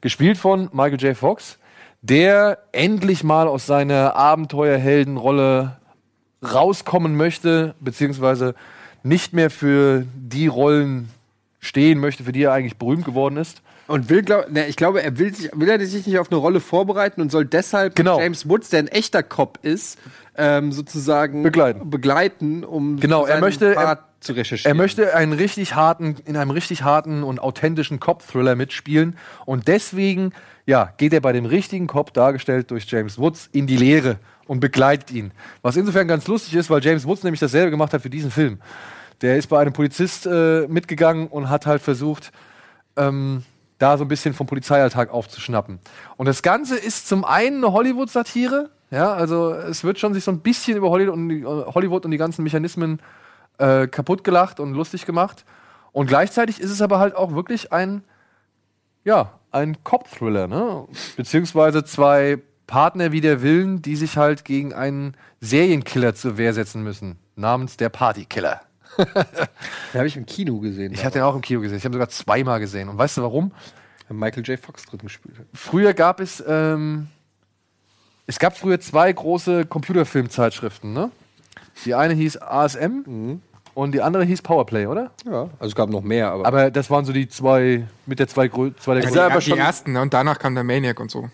gespielt 0.02 0.38
von 0.38 0.70
Michael 0.74 1.00
J. 1.02 1.18
Fox, 1.18 1.58
der 2.02 2.60
endlich 2.72 3.24
mal 3.24 3.48
aus 3.48 3.66
seiner 3.66 4.16
Abenteuerheldenrolle 4.16 5.78
rauskommen 6.44 7.16
möchte, 7.16 7.76
beziehungsweise 7.80 8.56
nicht 9.04 9.34
mehr 9.34 9.50
für 9.50 10.06
die 10.16 10.48
Rollen 10.48 11.10
stehen 11.60 12.00
möchte, 12.00 12.24
für 12.26 12.34
die 12.34 12.44
er 12.44 12.52
eigentlich 12.54 12.78
berühmt 12.78 13.06
geworden 13.06 13.38
ist. 13.38 13.62
Und 13.88 14.10
will, 14.10 14.22
glaub, 14.22 14.50
ne, 14.50 14.66
ich 14.68 14.78
glaube, 14.78 15.04
er 15.04 15.18
will 15.18 15.34
sich, 15.34 15.50
will 15.54 15.70
er 15.70 15.78
sich 15.86 16.08
nicht 16.08 16.18
auf 16.18 16.32
eine 16.32 16.38
Rolle 16.40 16.62
vorbereiten 16.62 17.22
und 17.22 17.32
soll 17.32 17.46
deshalb 17.46 17.96
Genau. 17.96 18.18
James 18.20 18.48
Woods, 18.48 18.70
der 18.70 18.80
ein 18.80 18.88
echter 18.88 19.24
Cop 19.24 19.60
ist, 19.62 19.98
ähm, 20.36 20.72
sozusagen 20.72 21.44
Begleiten. 21.44 21.90
begleiten, 21.90 22.64
um 22.64 23.00
Genau, 23.00 23.26
er 23.26 23.40
möchte- 23.40 23.68
er- 23.76 23.76
Part 23.76 24.00
zu 24.20 24.34
recherchieren. 24.34 24.76
Er 24.78 24.82
möchte 24.82 25.16
einen 25.16 25.34
richtig 25.34 25.76
harten, 25.76 26.16
in 26.26 26.38
einem 26.38 26.52
richtig 26.52 26.84
harten 26.84 27.24
und 27.24 27.40
authentischen 27.40 28.00
Cop-Thriller 28.00 28.56
mitspielen. 28.56 29.18
Und 29.46 29.68
deswegen, 29.68 30.32
ja, 30.66 30.94
geht 30.98 31.12
er 31.14 31.20
bei 31.20 31.34
dem 31.34 31.46
richtigen 31.46 31.88
Cop, 31.88 32.14
dargestellt 32.14 32.72
durch 32.72 32.86
James 32.90 33.18
Woods, 33.20 33.50
in 33.52 33.68
die 33.68 33.76
Lehre 33.78 34.18
und 34.48 34.60
begleitet 34.62 35.12
ihn. 35.12 35.32
Was 35.62 35.76
insofern 35.76 36.08
ganz 36.08 36.26
lustig 36.28 36.56
ist, 36.56 36.70
weil 36.70 36.82
James 36.84 37.06
Woods 37.06 37.24
nämlich 37.24 37.42
dasselbe 37.42 37.70
gemacht 37.72 37.92
hat 37.94 38.02
für 38.02 38.10
diesen 38.10 38.32
Film. 38.32 38.60
Der 39.22 39.38
ist 39.38 39.48
bei 39.48 39.60
einem 39.60 39.74
Polizist 39.74 40.26
äh, 40.26 40.68
mitgegangen 40.68 41.28
und 41.28 41.50
hat 41.50 41.66
halt 41.66 41.82
versucht, 41.82 42.32
ähm, 42.96 43.44
da 43.80 43.98
so 43.98 44.06
ein 44.06 44.08
bisschen 44.08 44.34
vom 44.34 44.48
Polizeialltag 44.48 45.12
aufzuschnappen. 45.12 45.80
Und 46.16 46.28
das 46.28 46.42
Ganze 46.42 46.78
ist 46.78 47.08
zum 47.10 47.26
einen 47.26 47.58
eine 47.64 47.74
Hollywood-Satire. 47.74 48.70
Ja, 48.94 49.12
also 49.12 49.52
es 49.52 49.84
wird 49.84 49.98
schon 49.98 50.14
sich 50.14 50.24
so 50.24 50.30
ein 50.30 50.42
bisschen 50.42 50.78
über 50.78 50.92
Hollywood 50.92 51.16
und 51.16 51.30
die, 51.30 51.44
Hollywood 51.44 52.06
und 52.06 52.12
die 52.12 52.18
ganzen 52.18 52.44
Mechanismen 52.44 53.00
äh, 53.58 53.88
kaputt 53.88 54.24
gelacht 54.24 54.60
und 54.60 54.76
lustig 54.76 55.08
gemacht. 55.08 55.46
Und 55.94 56.06
gleichzeitig 56.06 56.60
ist 56.60 56.70
es 56.70 56.80
aber 56.80 57.00
halt 57.00 57.16
auch 57.16 57.34
wirklich 57.34 57.74
ein, 57.74 58.04
ja, 59.04 59.32
ein 59.52 59.84
Cop-Thriller, 59.84 60.46
ne? 60.46 60.88
Beziehungsweise 61.18 61.84
zwei 61.84 62.38
Partner 62.68 63.12
wie 63.12 63.22
der 63.22 63.42
Willen, 63.42 63.82
die 63.82 63.96
sich 63.96 64.16
halt 64.16 64.46
gegen 64.46 64.76
einen 64.76 65.18
Serienkiller 65.42 66.14
zur 66.14 66.38
Wehr 66.38 66.54
setzen 66.54 66.84
müssen, 66.84 67.18
namens 67.36 67.78
der 67.78 67.90
Partykiller. 67.90 68.62
Den 68.98 69.08
habe 69.96 70.08
ich 70.08 70.18
im 70.18 70.28
Kino 70.28 70.60
gesehen. 70.60 70.94
Ich 70.94 71.04
hatte 71.04 71.18
den 71.18 71.24
auch 71.24 71.34
im 71.34 71.42
Kino 71.42 71.62
gesehen. 71.62 71.80
Ich 71.80 71.84
habe 71.84 71.94
ihn 71.94 71.98
sogar 71.98 72.10
zweimal 72.10 72.60
gesehen. 72.60 72.90
Und 72.90 73.00
weißt 73.00 73.18
du 73.18 73.24
warum? 73.24 73.52
Michael 74.08 74.44
J. 74.44 74.60
Fox 74.60 74.86
drin 74.86 75.00
gespielt. 75.00 75.34
Früher 75.52 75.96
gab 75.96 76.20
es, 76.20 76.44
ähm, 76.48 77.08
es 78.28 78.40
gab 78.40 78.58
früher 78.58 78.80
zwei 78.80 79.12
große 79.12 79.66
Computerfilmzeitschriften, 79.66 80.94
ne? 80.94 81.12
Die 81.86 81.96
eine 81.96 82.14
hieß 82.14 82.38
ASM 82.42 83.40
und 83.74 83.92
die 83.94 84.02
andere 84.02 84.24
hieß 84.24 84.42
Powerplay, 84.44 84.86
oder? 84.86 85.12
Ja, 85.26 85.44
also 85.60 85.66
es 85.66 85.76
gab 85.76 85.90
noch 85.90 86.02
mehr, 86.04 86.32
aber. 86.32 86.46
Aber 86.46 86.72
das 86.72 86.90
waren 86.92 87.04
so 87.06 87.12
die 87.14 87.28
zwei, 87.28 87.88
mit 88.06 88.20
der 88.20 88.28
zwei, 88.28 88.48
zwei 88.48 88.94
der 88.94 89.02
Die, 89.02 89.08
Also 89.08 89.22
aber 89.22 89.40
die 89.40 89.50
schon- 89.50 89.58
ersten, 89.60 89.94
ne? 89.94 90.02
und 90.02 90.14
danach 90.14 90.40
kam 90.40 90.54
der 90.56 90.64
Maniac 90.64 91.00
und 91.00 91.10
so. 91.12 91.30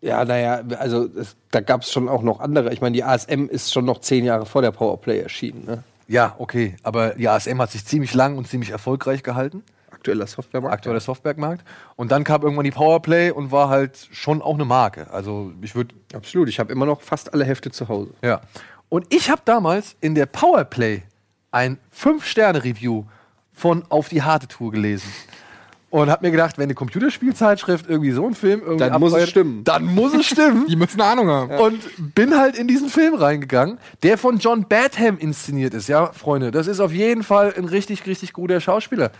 ja, 0.00 0.24
naja, 0.24 0.62
also 0.78 1.08
es, 1.16 1.34
da 1.50 1.60
gab 1.60 1.82
es 1.82 1.90
schon 1.90 2.08
auch 2.08 2.22
noch 2.22 2.40
andere. 2.40 2.72
Ich 2.72 2.80
meine, 2.80 2.92
die 2.94 3.02
ASM 3.04 3.46
ist 3.46 3.72
schon 3.72 3.84
noch 3.86 4.00
zehn 4.00 4.24
Jahre 4.24 4.46
vor 4.46 4.62
der 4.62 4.70
Powerplay 4.72 5.20
erschienen. 5.20 5.64
Ne? 5.66 5.82
Ja, 6.06 6.34
okay. 6.38 6.76
Aber 6.82 7.10
die 7.10 7.28
ASM 7.28 7.60
hat 7.60 7.70
sich 7.70 7.84
ziemlich 7.84 8.14
lang 8.14 8.36
und 8.38 8.46
ziemlich 8.46 8.70
erfolgreich 8.70 9.22
gehalten. 9.22 9.62
Aktueller 9.98 10.26
Softwaremarkt. 10.26 10.74
Aktueller 10.74 11.00
Softwaremarkt. 11.00 11.64
Und 11.96 12.12
dann 12.12 12.24
kam 12.24 12.42
irgendwann 12.42 12.64
die 12.64 12.70
Powerplay 12.70 13.30
und 13.30 13.50
war 13.50 13.68
halt 13.68 14.08
schon 14.12 14.40
auch 14.42 14.54
eine 14.54 14.64
Marke. 14.64 15.10
Also 15.10 15.52
ich 15.60 15.74
würde 15.74 15.94
Absolut. 16.14 16.48
Ich 16.48 16.58
habe 16.58 16.72
immer 16.72 16.86
noch 16.86 17.02
fast 17.02 17.34
alle 17.34 17.44
Hefte 17.44 17.70
zu 17.70 17.88
Hause. 17.88 18.12
Ja. 18.22 18.40
Und 18.88 19.06
ich 19.12 19.30
habe 19.30 19.42
damals 19.44 19.96
in 20.00 20.14
der 20.14 20.26
Powerplay 20.26 21.02
ein 21.50 21.78
5-Sterne-Review 21.94 23.04
von 23.52 23.84
Auf 23.88 24.08
die 24.08 24.22
harte 24.22 24.48
Tour 24.48 24.70
gelesen. 24.70 25.10
Und 25.90 26.10
habe 26.10 26.26
mir 26.26 26.30
gedacht, 26.30 26.58
wenn 26.58 26.64
eine 26.64 26.74
Computerspielzeitschrift 26.74 27.88
irgendwie 27.88 28.10
so 28.10 28.26
einen 28.26 28.34
Film 28.34 28.60
irgendwie 28.60 28.90
Dann 28.90 29.00
muss 29.00 29.14
es 29.14 29.30
stimmen. 29.30 29.64
Dann 29.64 29.84
muss 29.86 30.12
es 30.12 30.26
stimmen. 30.26 30.66
Die 30.68 30.76
müssen 30.76 31.00
eine 31.00 31.10
Ahnung 31.10 31.28
haben. 31.28 31.52
Und 31.52 32.14
bin 32.14 32.36
halt 32.36 32.56
in 32.56 32.68
diesen 32.68 32.90
Film 32.90 33.14
reingegangen, 33.14 33.78
der 34.02 34.18
von 34.18 34.38
John 34.38 34.66
Badham 34.68 35.16
inszeniert 35.16 35.72
ist. 35.72 35.88
Ja, 35.88 36.12
Freunde, 36.12 36.50
das 36.50 36.66
ist 36.66 36.80
auf 36.80 36.92
jeden 36.92 37.22
Fall 37.22 37.54
ein 37.56 37.64
richtig, 37.64 38.06
richtig 38.06 38.34
guter 38.34 38.60
Schauspieler. 38.60 39.12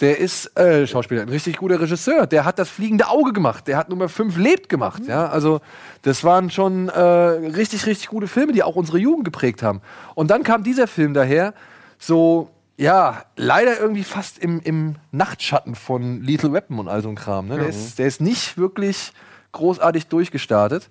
Der 0.00 0.18
ist 0.18 0.56
äh, 0.56 0.86
Schauspieler, 0.86 1.22
ein 1.22 1.28
richtig 1.28 1.58
guter 1.58 1.80
Regisseur. 1.80 2.26
Der 2.26 2.44
hat 2.44 2.58
das 2.58 2.70
fliegende 2.70 3.08
Auge 3.08 3.32
gemacht. 3.32 3.68
Der 3.68 3.76
hat 3.76 3.90
Nummer 3.90 4.08
5 4.08 4.36
lebt 4.36 4.68
gemacht. 4.68 5.02
Ja, 5.06 5.28
also 5.28 5.60
das 6.02 6.24
waren 6.24 6.50
schon 6.50 6.88
äh, 6.88 7.00
richtig, 7.00 7.86
richtig 7.86 8.08
gute 8.08 8.26
Filme, 8.26 8.52
die 8.52 8.62
auch 8.62 8.76
unsere 8.76 8.98
Jugend 8.98 9.24
geprägt 9.24 9.62
haben. 9.62 9.82
Und 10.14 10.30
dann 10.30 10.42
kam 10.42 10.62
dieser 10.62 10.86
Film 10.86 11.12
daher, 11.12 11.52
so 11.98 12.50
ja, 12.80 13.24
leider 13.36 13.78
irgendwie 13.78 14.04
fast 14.04 14.38
im, 14.38 14.60
im 14.60 14.94
Nachtschatten 15.12 15.74
von 15.74 16.22
Lethal 16.22 16.54
Weapon 16.54 16.78
und 16.78 16.88
all 16.88 17.02
so 17.02 17.10
ein 17.10 17.14
Kram. 17.14 17.46
Ne? 17.48 17.58
Der, 17.58 17.68
ist, 17.68 17.98
der 17.98 18.06
ist 18.06 18.22
nicht 18.22 18.56
wirklich 18.56 19.12
großartig 19.52 20.06
durchgestartet 20.06 20.88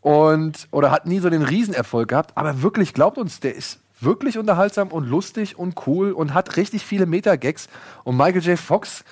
und 0.00 0.66
oder 0.70 0.90
hat 0.90 1.04
nie 1.04 1.18
so 1.18 1.28
den 1.28 1.42
Riesenerfolg 1.42 2.08
gehabt, 2.08 2.32
aber 2.36 2.62
wirklich 2.62 2.94
glaubt 2.94 3.18
uns, 3.18 3.40
der 3.40 3.54
ist 3.54 3.80
wirklich 4.04 4.38
unterhaltsam 4.38 4.88
und 4.88 5.08
lustig 5.08 5.58
und 5.58 5.86
cool 5.86 6.12
und 6.12 6.34
hat 6.34 6.56
richtig 6.56 6.84
viele 6.84 7.06
Meta-Gags 7.06 7.68
und 8.04 8.16
Michael 8.16 8.42
J. 8.42 8.58
Fox 8.58 9.04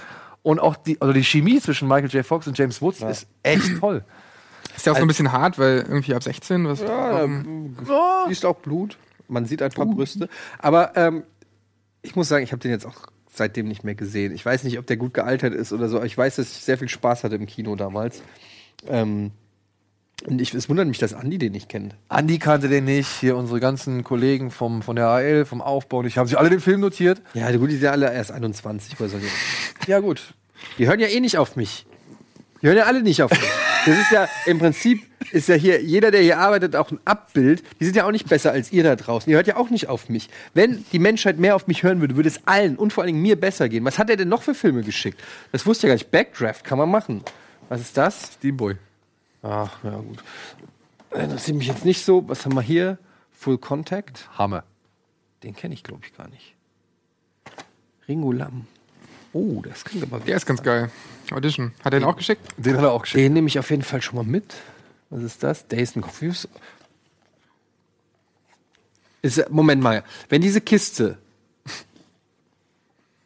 und 0.42 0.58
auch 0.60 0.76
die 0.76 1.00
also 1.00 1.12
die 1.12 1.24
Chemie 1.24 1.60
zwischen 1.60 1.88
Michael 1.88 2.10
J. 2.10 2.24
Fox 2.24 2.46
und 2.46 2.56
James 2.58 2.80
Woods 2.82 3.00
ist 3.02 3.26
echt 3.42 3.76
toll. 3.80 4.04
Ist 4.76 4.86
ja 4.86 4.92
auch 4.92 4.96
so 4.96 5.02
ein 5.02 5.08
bisschen 5.08 5.32
hart, 5.32 5.58
weil 5.58 5.78
irgendwie 5.78 6.14
ab 6.14 6.22
16, 6.22 6.66
was. 6.66 6.80
Ja, 6.80 7.22
ähm, 7.22 7.76
Siehst 8.28 8.44
auch 8.46 8.56
Blut. 8.56 8.96
Man 9.28 9.44
sieht 9.44 9.62
ein 9.62 9.70
paar 9.70 9.86
Brüste. 9.86 10.28
Aber 10.58 10.96
ähm, 10.96 11.24
ich 12.02 12.16
muss 12.16 12.28
sagen, 12.28 12.44
ich 12.44 12.52
habe 12.52 12.60
den 12.60 12.70
jetzt 12.70 12.86
auch 12.86 13.06
seitdem 13.32 13.68
nicht 13.68 13.84
mehr 13.84 13.94
gesehen. 13.94 14.34
Ich 14.34 14.44
weiß 14.44 14.64
nicht, 14.64 14.78
ob 14.78 14.86
der 14.86 14.96
gut 14.96 15.14
gealtert 15.14 15.54
ist 15.54 15.72
oder 15.72 15.88
so. 15.88 15.96
aber 15.96 16.06
Ich 16.06 16.16
weiß, 16.16 16.36
dass 16.36 16.50
ich 16.50 16.64
sehr 16.64 16.78
viel 16.78 16.88
Spaß 16.88 17.24
hatte 17.24 17.36
im 17.36 17.46
Kino 17.46 17.76
damals. 17.76 18.22
Ähm, 18.86 19.30
und 20.26 20.40
ich, 20.40 20.54
es 20.54 20.68
wundert 20.68 20.86
mich, 20.86 20.98
dass 20.98 21.14
Andi 21.14 21.38
den 21.38 21.52
nicht 21.52 21.68
kennt. 21.68 21.94
Andi 22.08 22.38
kannte 22.38 22.68
den 22.68 22.84
nicht, 22.84 23.08
hier 23.08 23.36
unsere 23.36 23.60
ganzen 23.60 24.04
Kollegen 24.04 24.50
vom, 24.50 24.82
von 24.82 24.96
der 24.96 25.08
AL, 25.08 25.44
vom 25.44 25.60
Aufbau, 25.60 25.98
und 25.98 26.06
ich 26.06 26.18
haben 26.18 26.26
sich 26.26 26.38
alle 26.38 26.50
den 26.50 26.60
Film 26.60 26.80
notiert. 26.80 27.20
Ja, 27.34 27.50
gut, 27.56 27.70
die 27.70 27.74
sind 27.74 27.84
ja 27.84 27.90
alle 27.90 28.12
erst 28.12 28.32
21 28.32 28.98
oder 29.00 29.08
so. 29.08 29.16
Ja, 29.88 29.98
gut. 29.98 30.34
Die 30.78 30.86
hören 30.86 31.00
ja 31.00 31.08
eh 31.08 31.18
nicht 31.18 31.38
auf 31.38 31.56
mich. 31.56 31.86
Die 32.60 32.68
hören 32.68 32.76
ja 32.76 32.84
alle 32.84 33.02
nicht 33.02 33.20
auf 33.20 33.32
mich. 33.32 33.40
Das 33.84 33.98
ist 33.98 34.12
ja 34.12 34.28
im 34.46 34.60
Prinzip 34.60 35.02
ist 35.32 35.48
ja 35.48 35.56
hier 35.56 35.82
jeder, 35.82 36.12
der 36.12 36.22
hier 36.22 36.38
arbeitet, 36.38 36.76
auch 36.76 36.92
ein 36.92 37.00
Abbild. 37.04 37.64
Die 37.80 37.84
sind 37.84 37.96
ja 37.96 38.06
auch 38.06 38.12
nicht 38.12 38.28
besser 38.28 38.52
als 38.52 38.70
ihr 38.70 38.84
da 38.84 38.94
draußen. 38.94 39.28
Ihr 39.28 39.36
hört 39.36 39.48
ja 39.48 39.56
auch 39.56 39.70
nicht 39.70 39.88
auf 39.88 40.08
mich. 40.08 40.28
Wenn 40.54 40.84
die 40.92 41.00
Menschheit 41.00 41.38
mehr 41.38 41.56
auf 41.56 41.66
mich 41.66 41.82
hören 41.82 42.00
würde, 42.00 42.14
würde 42.14 42.28
es 42.28 42.46
allen 42.46 42.76
und 42.76 42.92
vor 42.92 43.02
allen 43.02 43.14
Dingen 43.14 43.22
mir 43.22 43.34
besser 43.34 43.68
gehen. 43.68 43.84
Was 43.84 43.98
hat 43.98 44.08
er 44.08 44.16
denn 44.16 44.28
noch 44.28 44.44
für 44.44 44.54
Filme 44.54 44.82
geschickt? 44.82 45.20
Das 45.50 45.66
wusste 45.66 45.86
ich 45.86 45.88
ja 45.88 45.94
gar 45.94 45.94
nicht. 45.94 46.12
Backdraft 46.12 46.64
kann 46.64 46.78
man 46.78 46.90
machen. 46.90 47.22
Was 47.68 47.80
ist 47.80 47.96
das? 47.96 48.34
Steamboy. 48.34 48.76
Ach, 49.42 49.82
ja 49.84 49.96
gut. 49.96 50.22
Äh, 51.10 51.28
Das 51.28 51.44
sieht 51.44 51.56
mich 51.56 51.66
jetzt 51.66 51.84
nicht 51.84 52.04
so. 52.04 52.28
Was 52.28 52.44
haben 52.44 52.54
wir 52.54 52.62
hier? 52.62 52.98
Full 53.32 53.58
Contact. 53.58 54.28
Hammer. 54.38 54.64
Den 55.42 55.54
kenne 55.54 55.74
ich, 55.74 55.82
glaube 55.82 56.02
ich, 56.04 56.16
gar 56.16 56.28
nicht. 56.28 56.54
Ringo 58.08 58.32
Lam. 58.32 58.66
Oh, 59.32 59.62
das 59.62 59.84
klingt 59.84 60.04
aber 60.04 60.20
der 60.20 60.36
ist 60.36 60.46
ganz 60.46 60.62
geil. 60.62 60.90
Audition. 61.32 61.72
Hat 61.82 61.94
er 61.94 62.00
den 62.00 62.04
auch 62.04 62.16
geschickt? 62.16 62.46
Den 62.58 62.76
hat 62.76 62.82
er 62.82 62.92
auch 62.92 63.02
geschickt. 63.02 63.18
Den 63.24 63.32
nehme 63.32 63.48
ich 63.48 63.58
auf 63.58 63.70
jeden 63.70 63.82
Fall 63.82 64.02
schon 64.02 64.16
mal 64.16 64.24
mit. 64.24 64.54
Was 65.10 65.22
ist 65.22 65.42
das? 65.42 65.66
Days 65.66 65.96
and 65.96 66.04
Confused. 66.04 66.48
Ist, 69.22 69.50
Moment 69.50 69.82
mal, 69.82 70.04
wenn 70.28 70.42
diese 70.42 70.60
Kiste. 70.60 71.18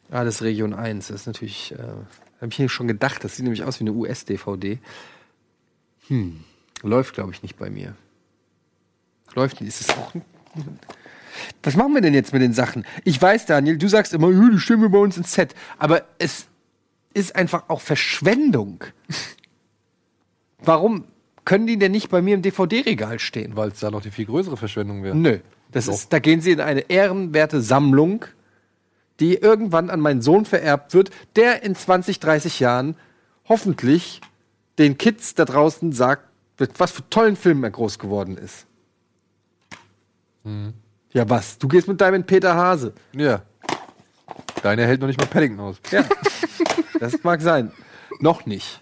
Ah, 0.09 0.23
das 0.23 0.35
ist 0.35 0.41
Region 0.43 0.73
1. 0.73 1.07
Das 1.07 1.21
ist 1.21 1.27
natürlich. 1.27 1.73
Äh, 1.73 1.77
habe 1.77 2.51
ich 2.51 2.59
mir 2.59 2.69
schon 2.69 2.87
gedacht. 2.87 3.23
Das 3.23 3.35
sieht 3.35 3.43
nämlich 3.43 3.63
aus 3.63 3.79
wie 3.79 3.83
eine 3.83 3.91
US-DVD. 3.93 4.79
Hm. 6.07 6.43
Läuft, 6.83 7.13
glaube 7.15 7.31
ich, 7.31 7.43
nicht 7.43 7.57
bei 7.57 7.69
mir. 7.69 7.95
Läuft 9.35 9.61
nicht. 9.61 9.69
Ist 9.69 9.81
es 9.81 9.89
auch. 9.97 10.13
Was 11.63 11.75
machen 11.75 11.93
wir 11.93 12.01
denn 12.01 12.13
jetzt 12.13 12.33
mit 12.33 12.41
den 12.41 12.53
Sachen? 12.53 12.85
Ich 13.03 13.21
weiß, 13.21 13.45
Daniel, 13.45 13.77
du 13.77 13.87
sagst 13.87 14.13
immer, 14.13 14.29
"Ja, 14.31 14.49
die 14.49 14.59
stimmen 14.59 14.83
wir 14.83 14.89
bei 14.89 14.97
uns 14.97 15.17
ins 15.17 15.33
Set. 15.33 15.53
Aber 15.77 16.03
es 16.17 16.47
ist 17.13 17.35
einfach 17.35 17.65
auch 17.67 17.81
Verschwendung. 17.81 18.83
Warum 20.59 21.05
können 21.45 21.67
die 21.67 21.77
denn 21.77 21.91
nicht 21.91 22.09
bei 22.09 22.21
mir 22.21 22.35
im 22.35 22.41
DVD-Regal 22.41 23.19
stehen? 23.19 23.55
Weil 23.55 23.69
es 23.69 23.79
da 23.79 23.91
noch 23.91 24.01
die 24.01 24.11
viel 24.11 24.25
größere 24.25 24.57
Verschwendung 24.57 25.03
wäre. 25.03 25.15
Nö. 25.15 25.39
Das 25.71 25.87
ist, 25.87 26.13
da 26.13 26.19
gehen 26.19 26.41
sie 26.41 26.51
in 26.51 26.61
eine 26.61 26.89
ehrenwerte 26.89 27.61
Sammlung, 27.61 28.25
die 29.19 29.35
irgendwann 29.35 29.89
an 29.89 29.99
meinen 29.99 30.21
Sohn 30.21 30.45
vererbt 30.45 30.93
wird, 30.93 31.11
der 31.35 31.63
in 31.63 31.75
20, 31.75 32.19
30 32.19 32.59
Jahren 32.59 32.95
hoffentlich 33.49 34.21
den 34.79 34.97
Kids 34.97 35.33
da 35.35 35.45
draußen 35.45 35.91
sagt, 35.91 36.23
mit 36.59 36.79
was 36.79 36.91
für 36.91 37.07
tollen 37.09 37.35
Filmen 37.35 37.63
er 37.63 37.71
groß 37.71 37.99
geworden 37.99 38.37
ist. 38.37 38.65
Ja, 41.13 41.29
was? 41.29 41.57
Du 41.57 41.67
gehst 41.67 41.87
mit 41.87 41.99
deinem 41.99 42.23
Peter 42.23 42.55
Hase. 42.55 42.93
Ja. 43.13 43.41
Deine 44.63 44.85
hält 44.85 45.01
noch 45.01 45.07
nicht 45.07 45.19
mal 45.19 45.27
Paddington 45.27 45.59
aus. 45.59 45.77
Ja. 45.91 46.03
das 46.99 47.23
mag 47.23 47.41
sein. 47.41 47.71
Noch 48.19 48.45
nicht. 48.45 48.79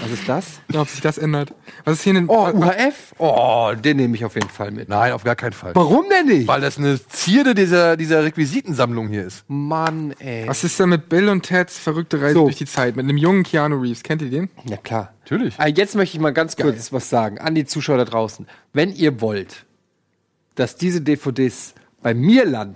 Was 0.00 0.10
ist 0.10 0.28
das? 0.28 0.60
Ja, 0.72 0.80
ob 0.80 0.88
sich 0.88 1.00
das 1.00 1.18
ändert. 1.18 1.52
Was 1.84 1.94
ist 1.98 2.02
hier 2.02 2.14
denn? 2.14 2.28
Oh, 2.28 2.48
UHF? 2.48 3.14
Oh, 3.18 3.72
den 3.76 3.96
nehme 3.96 4.16
ich 4.16 4.24
auf 4.24 4.34
jeden 4.34 4.48
Fall 4.48 4.70
mit. 4.70 4.88
Nein, 4.88 5.12
auf 5.12 5.24
gar 5.24 5.36
keinen 5.36 5.52
Fall. 5.52 5.74
Warum 5.74 6.04
denn 6.10 6.26
nicht? 6.26 6.48
Weil 6.48 6.60
das 6.60 6.78
eine 6.78 6.98
Zierde 7.08 7.54
dieser, 7.54 7.96
dieser 7.96 8.24
Requisitensammlung 8.24 9.08
hier 9.08 9.24
ist. 9.24 9.44
Mann, 9.48 10.12
ey. 10.18 10.46
Was 10.48 10.64
ist 10.64 10.78
denn 10.80 10.88
mit 10.88 11.08
Bill 11.08 11.28
und 11.28 11.42
Teds 11.42 11.78
verrückte 11.78 12.20
Reise 12.20 12.34
So. 12.34 12.44
durch 12.44 12.56
die 12.56 12.66
Zeit? 12.66 12.96
Mit 12.96 13.04
einem 13.04 13.16
jungen 13.16 13.42
Keanu 13.44 13.76
Reeves. 13.80 14.02
Kennt 14.02 14.22
ihr 14.22 14.30
den? 14.30 14.50
Ja, 14.68 14.76
klar. 14.78 15.12
Natürlich. 15.24 15.54
Ah, 15.58 15.66
Jetzt 15.68 15.94
möchte 15.94 16.16
ich 16.16 16.20
mal 16.20 16.32
ganz 16.32 16.56
kurz 16.56 16.92
was 16.92 17.08
sagen 17.08 17.38
an 17.38 17.54
die 17.54 17.64
Zuschauer 17.64 17.98
da 17.98 18.04
draußen. 18.04 18.46
Wenn 18.72 18.92
ihr 18.92 19.20
wollt, 19.20 19.64
dass 20.56 20.76
diese 20.76 21.00
DVDs 21.00 21.74
bei 22.02 22.14
mir 22.14 22.44
landen, 22.44 22.74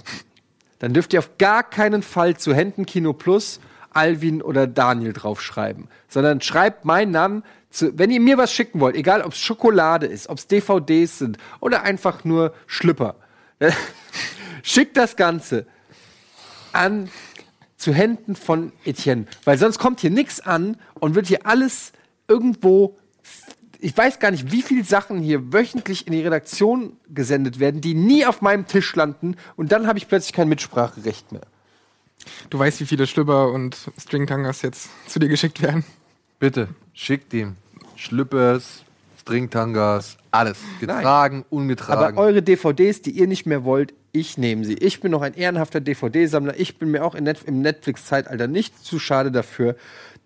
dann 0.79 0.95
dürft 0.95 1.13
ihr 1.13 1.19
auf 1.19 1.37
gar 1.39 1.63
keinen 1.63 2.03
Fall 2.03 2.37
zu 2.37 2.55
Händen 2.55 2.87
Kino 2.87 3.13
Plus 3.13 3.61
Alvin 3.99 4.43
oder 4.43 4.69
Daniel 4.69 5.13
draufschreiben, 5.13 5.89
sondern 6.09 6.41
schreibt 6.41 6.85
meinen 6.85 7.11
Namen. 7.11 7.43
Zu, 7.71 7.99
wenn 7.99 8.11
ihr 8.11 8.21
mir 8.21 8.39
was 8.39 8.53
schicken 8.53 8.81
wollt, 8.81 8.97
egal 8.97 9.23
ob 9.23 9.33
es 9.33 9.39
Schokolade 9.39 10.07
ist, 10.07 10.29
ob 10.29 10.39
es 10.39 10.47
DVDs 10.47 11.19
sind 11.19 11.37
oder 11.61 11.83
einfach 11.83 12.25
nur 12.25 12.55
Schlüpper, 12.67 13.17
schickt 14.63 14.97
das 14.97 15.17
Ganze 15.17 15.67
an 16.73 17.11
zu 17.77 17.93
Händen 17.93 18.37
von 18.37 18.73
Etienne. 18.85 19.27
Weil 19.45 19.59
sonst 19.59 19.79
kommt 19.79 20.01
hier 20.01 20.11
nichts 20.11 20.41
an 20.41 20.77
und 20.95 21.15
wird 21.15 21.27
hier 21.27 21.45
alles 21.45 21.93
irgendwo. 22.27 22.97
Ich 23.81 23.97
weiß 23.97 24.19
gar 24.19 24.31
nicht, 24.31 24.51
wie 24.51 24.63
viele 24.63 24.85
Sachen 24.85 25.19
hier 25.19 25.53
wöchentlich 25.53 26.07
in 26.07 26.13
die 26.13 26.23
Redaktion 26.23 26.97
gesendet 27.09 27.59
werden, 27.59 27.81
die 27.81 27.95
nie 27.95 28.25
auf 28.25 28.43
meinem 28.43 28.67
Tisch 28.67 28.95
landen 28.97 29.37
und 29.57 29.73
dann 29.73 29.87
habe 29.87 29.99
ich 29.99 30.09
plötzlich 30.09 30.33
kein 30.33 30.49
Mitspracherecht 30.49 31.33
mehr. 31.33 31.47
Du 32.51 32.59
weißt, 32.59 32.81
wie 32.81 32.87
viele 32.87 33.07
Schlüpper 33.07 33.51
und 33.51 33.77
Stringtangas 33.99 34.63
jetzt 34.63 34.89
zu 35.09 35.19
dir 35.19 35.29
geschickt 35.29 35.63
werden. 35.63 35.85
Bitte, 36.39 36.69
schickt 36.95 37.33
ihm 37.35 37.57
Schlüppers, 37.97 38.85
Stringtangas, 39.21 40.17
alles. 40.31 40.59
Getragen, 40.81 41.45
ungetragen. 41.51 42.17
Aber 42.17 42.23
eure 42.23 42.43
DVDs, 42.43 43.03
die 43.03 43.11
ihr 43.11 43.27
nicht 43.27 43.45
mehr 43.45 43.65
wollt, 43.65 43.93
ich 44.13 44.39
nehme 44.39 44.65
sie. 44.65 44.75
Ich 44.75 45.01
bin 45.01 45.11
noch 45.11 45.23
ein 45.23 45.35
ehrenhafter 45.35 45.81
DVD-Sammler. 45.81 46.59
Ich 46.59 46.79
bin 46.79 46.91
mir 46.91 47.05
auch 47.05 47.15
in 47.15 47.25
Net 47.25 47.43
im 47.45 47.61
Netflix-Zeitalter 47.61 48.47
nicht 48.47 48.85
zu 48.85 48.99
schade 48.99 49.31
dafür, 49.31 49.77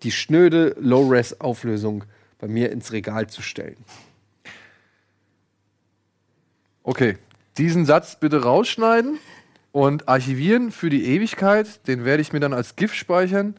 die 0.03 0.11
schnöde 0.11 0.75
Low-Res-Auflösung 0.79 2.05
bei 2.39 2.47
mir 2.47 2.71
ins 2.71 2.91
Regal 2.91 3.27
zu 3.27 3.41
stellen. 3.41 3.77
Okay, 6.83 7.17
diesen 7.57 7.85
Satz 7.85 8.19
bitte 8.19 8.43
rausschneiden 8.43 9.17
und 9.73 10.07
archivieren 10.07 10.71
für 10.71 10.89
die 10.89 11.03
Ewigkeit. 11.07 11.85
Den 11.87 12.05
werde 12.05 12.21
ich 12.21 12.31
mir 12.31 12.39
dann 12.39 12.53
als 12.53 12.77
GIF 12.77 12.93
speichern 12.93 13.55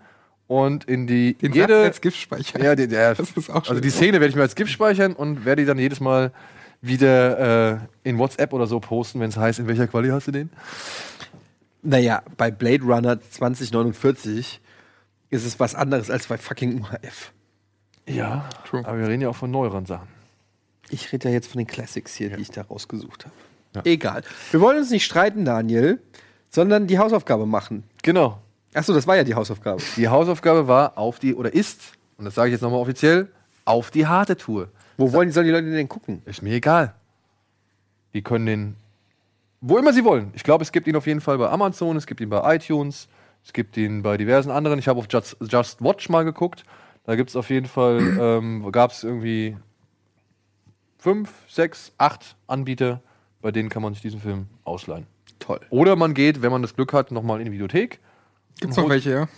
und 0.46 0.84
in 0.84 1.06
die 1.06 1.34
Den 1.34 1.52
jede 1.52 1.74
Satz 1.74 1.86
als 1.86 2.00
GIF 2.00 2.14
speichern. 2.16 2.62
ja, 2.62 2.74
die, 2.74 2.88
der, 2.88 3.14
Das 3.14 3.30
ist 3.32 3.50
auch 3.50 3.56
also 3.56 3.74
schön. 3.74 3.82
die 3.82 3.90
Szene 3.90 4.12
werde 4.20 4.28
ich 4.28 4.36
mir 4.36 4.42
als 4.42 4.54
GIF 4.54 4.70
speichern 4.70 5.12
und 5.12 5.44
werde 5.44 5.62
die 5.62 5.66
dann 5.66 5.78
jedes 5.78 6.00
Mal 6.00 6.32
wieder 6.80 7.72
äh, 7.74 7.78
in 8.08 8.18
WhatsApp 8.18 8.52
oder 8.52 8.66
so 8.66 8.78
posten, 8.80 9.20
wenn 9.20 9.28
es 9.30 9.36
heißt, 9.36 9.58
in 9.58 9.66
welcher 9.66 9.86
Quali 9.86 10.08
hast 10.08 10.28
du 10.28 10.32
den? 10.32 10.50
Naja, 11.82 12.22
bei 12.36 12.50
Blade 12.50 12.82
Runner 12.84 13.18
2049 13.20 14.60
ist 15.30 15.44
es 15.44 15.58
was 15.60 15.74
anderes 15.74 16.10
als 16.10 16.26
bei 16.28 16.38
fucking 16.38 16.80
UHF. 16.80 17.32
Ja, 18.08 18.48
True. 18.68 18.82
aber 18.86 18.98
wir 18.98 19.08
reden 19.08 19.22
ja 19.22 19.30
auch 19.30 19.36
von 19.36 19.50
neueren 19.50 19.86
Sachen. 19.86 20.08
Ich 20.90 21.10
rede 21.12 21.28
ja 21.28 21.34
jetzt 21.34 21.50
von 21.50 21.58
den 21.58 21.66
Classics 21.66 22.14
hier, 22.14 22.30
die 22.36 22.42
ich 22.42 22.50
da 22.50 22.62
rausgesucht 22.62 23.24
habe. 23.24 23.34
Egal. 23.84 24.22
Wir 24.50 24.60
wollen 24.60 24.78
uns 24.78 24.90
nicht 24.90 25.04
streiten, 25.04 25.44
Daniel, 25.44 26.00
sondern 26.50 26.86
die 26.86 26.98
Hausaufgabe 26.98 27.46
machen. 27.46 27.84
Genau. 28.02 28.38
Achso, 28.72 28.92
das 28.92 29.06
war 29.06 29.16
ja 29.16 29.24
die 29.24 29.34
Hausaufgabe. 29.34 29.82
Die 29.96 30.08
Hausaufgabe 30.08 30.68
war 30.68 30.96
auf 30.98 31.18
die, 31.18 31.34
oder 31.34 31.52
ist, 31.52 31.80
und 32.18 32.24
das 32.24 32.34
sage 32.34 32.48
ich 32.48 32.52
jetzt 32.52 32.62
nochmal 32.62 32.80
offiziell, 32.80 33.28
auf 33.64 33.90
die 33.90 34.06
harte 34.06 34.36
Tour. 34.36 34.68
Wo 34.96 35.12
wollen 35.12 35.30
sollen 35.32 35.46
die 35.46 35.52
Leute 35.52 35.70
denn 35.70 35.88
gucken? 35.88 36.22
Ist 36.24 36.42
mir 36.42 36.54
egal. 36.54 36.94
Die 38.12 38.22
können 38.22 38.46
den, 38.46 38.76
wo 39.60 39.78
immer 39.78 39.92
sie 39.92 40.04
wollen. 40.04 40.30
Ich 40.34 40.44
glaube, 40.44 40.62
es 40.62 40.70
gibt 40.70 40.86
ihn 40.86 40.96
auf 40.96 41.06
jeden 41.06 41.20
Fall 41.20 41.38
bei 41.38 41.48
Amazon, 41.48 41.96
es 41.96 42.06
gibt 42.06 42.20
ihn 42.20 42.30
bei 42.30 42.54
iTunes, 42.54 43.08
es 43.44 43.52
gibt 43.52 43.76
ihn 43.76 44.02
bei 44.02 44.16
diversen 44.16 44.50
anderen. 44.50 44.78
Ich 44.78 44.88
habe 44.88 44.98
auf 45.00 45.06
Just, 45.10 45.36
Just 45.48 45.82
Watch 45.82 46.08
mal 46.08 46.24
geguckt. 46.24 46.64
Da 47.04 47.16
gibt 47.16 47.30
es 47.30 47.36
auf 47.36 47.50
jeden 47.50 47.66
Fall, 47.66 48.00
ähm, 48.20 48.70
gab 48.72 48.92
es 48.92 49.04
irgendwie 49.04 49.56
fünf, 50.98 51.30
sechs, 51.48 51.92
acht 51.98 52.36
Anbieter, 52.46 53.02
bei 53.44 53.52
denen 53.52 53.68
kann 53.68 53.82
man 53.82 53.92
sich 53.92 54.00
diesen 54.00 54.20
Film 54.20 54.46
ausleihen. 54.64 55.06
Toll. 55.38 55.60
Oder 55.68 55.96
man 55.96 56.14
geht, 56.14 56.40
wenn 56.40 56.50
man 56.50 56.62
das 56.62 56.74
Glück 56.74 56.94
hat, 56.94 57.10
nochmal 57.12 57.40
in 57.40 57.44
die 57.44 57.52
Videothek. 57.52 58.00
Gibt's 58.58 58.78
noch 58.78 58.88
welche, 58.88 59.10
ja? 59.10 59.28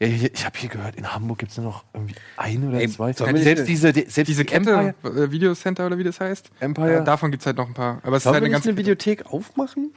Ja, 0.00 0.06
ich 0.06 0.34
ich 0.34 0.44
habe 0.44 0.58
hier 0.58 0.68
gehört, 0.68 0.96
in 0.96 1.14
Hamburg 1.14 1.38
gibt 1.38 1.52
es 1.52 1.56
nur 1.56 1.66
noch 1.68 1.84
irgendwie 1.94 2.14
ein 2.36 2.68
oder 2.68 2.78
Ey, 2.78 2.90
zwei. 2.90 3.14
selbst 3.14 3.66
diese, 3.66 3.94
die- 3.94 4.02
selbst 4.02 4.28
Diese 4.28 4.44
die 4.44 4.50
Kette, 4.52 4.70
Empire, 5.00 5.24
äh, 5.24 5.30
Videocenter 5.30 5.86
oder 5.86 5.96
wie 5.96 6.04
das 6.04 6.20
heißt. 6.20 6.50
Empire. 6.60 6.98
Äh, 6.98 7.04
davon 7.04 7.30
gibt's 7.30 7.46
halt 7.46 7.56
noch 7.56 7.68
ein 7.68 7.72
paar. 7.74 8.00
Aber 8.02 8.16
es 8.18 8.26
ist 8.26 8.30
halt 8.30 8.36
eine 8.42 8.50
ganze 8.50 8.68
eine 8.68 8.76
Videothek 8.78 9.24
aufmachen? 9.26 9.92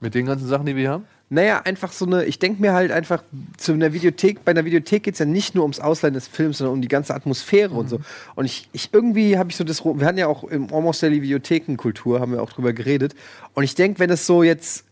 mit 0.00 0.14
den 0.14 0.26
ganzen 0.26 0.48
Sachen, 0.48 0.66
die 0.66 0.74
wir 0.74 0.80
hier 0.82 0.90
haben. 0.90 1.04
Naja, 1.32 1.62
einfach 1.64 1.92
so 1.92 2.04
eine, 2.04 2.26
ich 2.26 2.38
denke 2.38 2.60
mir 2.60 2.74
halt 2.74 2.92
einfach, 2.92 3.24
zu 3.56 3.72
einer 3.72 3.94
Videothek, 3.94 4.44
bei 4.44 4.50
einer 4.50 4.66
Videothek 4.66 5.04
geht 5.04 5.14
es 5.14 5.18
ja 5.18 5.24
nicht 5.24 5.54
nur 5.54 5.64
ums 5.64 5.80
Ausleihen 5.80 6.12
des 6.12 6.28
Films, 6.28 6.58
sondern 6.58 6.74
um 6.74 6.82
die 6.82 6.88
ganze 6.88 7.14
Atmosphäre 7.14 7.72
und 7.72 7.88
so. 7.88 8.00
Und 8.34 8.44
ich, 8.44 8.68
ich 8.74 8.90
irgendwie 8.92 9.38
habe 9.38 9.48
ich 9.48 9.56
so 9.56 9.64
das, 9.64 9.82
wir 9.82 10.04
hatten 10.04 10.18
ja 10.18 10.26
auch 10.26 10.44
im 10.44 10.70
Almost 10.70 11.02
Daily 11.02 11.22
Videothekenkultur, 11.22 12.20
haben 12.20 12.32
wir 12.32 12.42
auch 12.42 12.52
drüber 12.52 12.74
geredet. 12.74 13.14
Und 13.54 13.64
ich 13.64 13.74
denke, 13.74 13.98
wenn 13.98 14.10
es 14.10 14.26
so 14.26 14.42
jetzt, 14.42 14.84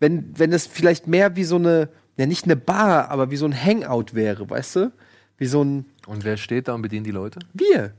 wenn, 0.00 0.30
wenn 0.36 0.52
es 0.52 0.66
vielleicht 0.66 1.06
mehr 1.06 1.34
wie 1.36 1.44
so 1.44 1.56
eine, 1.56 1.88
ja 2.18 2.26
nicht 2.26 2.44
eine 2.44 2.56
Bar, 2.56 3.08
aber 3.08 3.30
wie 3.30 3.36
so 3.36 3.46
ein 3.46 3.54
Hangout 3.54 4.12
wäre, 4.12 4.50
weißt 4.50 4.76
du? 4.76 4.92
Wie 5.38 5.46
so 5.46 5.64
ein, 5.64 5.86
Und 6.06 6.24
wer 6.24 6.36
steht 6.36 6.68
da 6.68 6.74
und 6.74 6.82
bedient 6.82 7.06
die 7.06 7.10
Leute? 7.10 7.40
wir. 7.54 7.94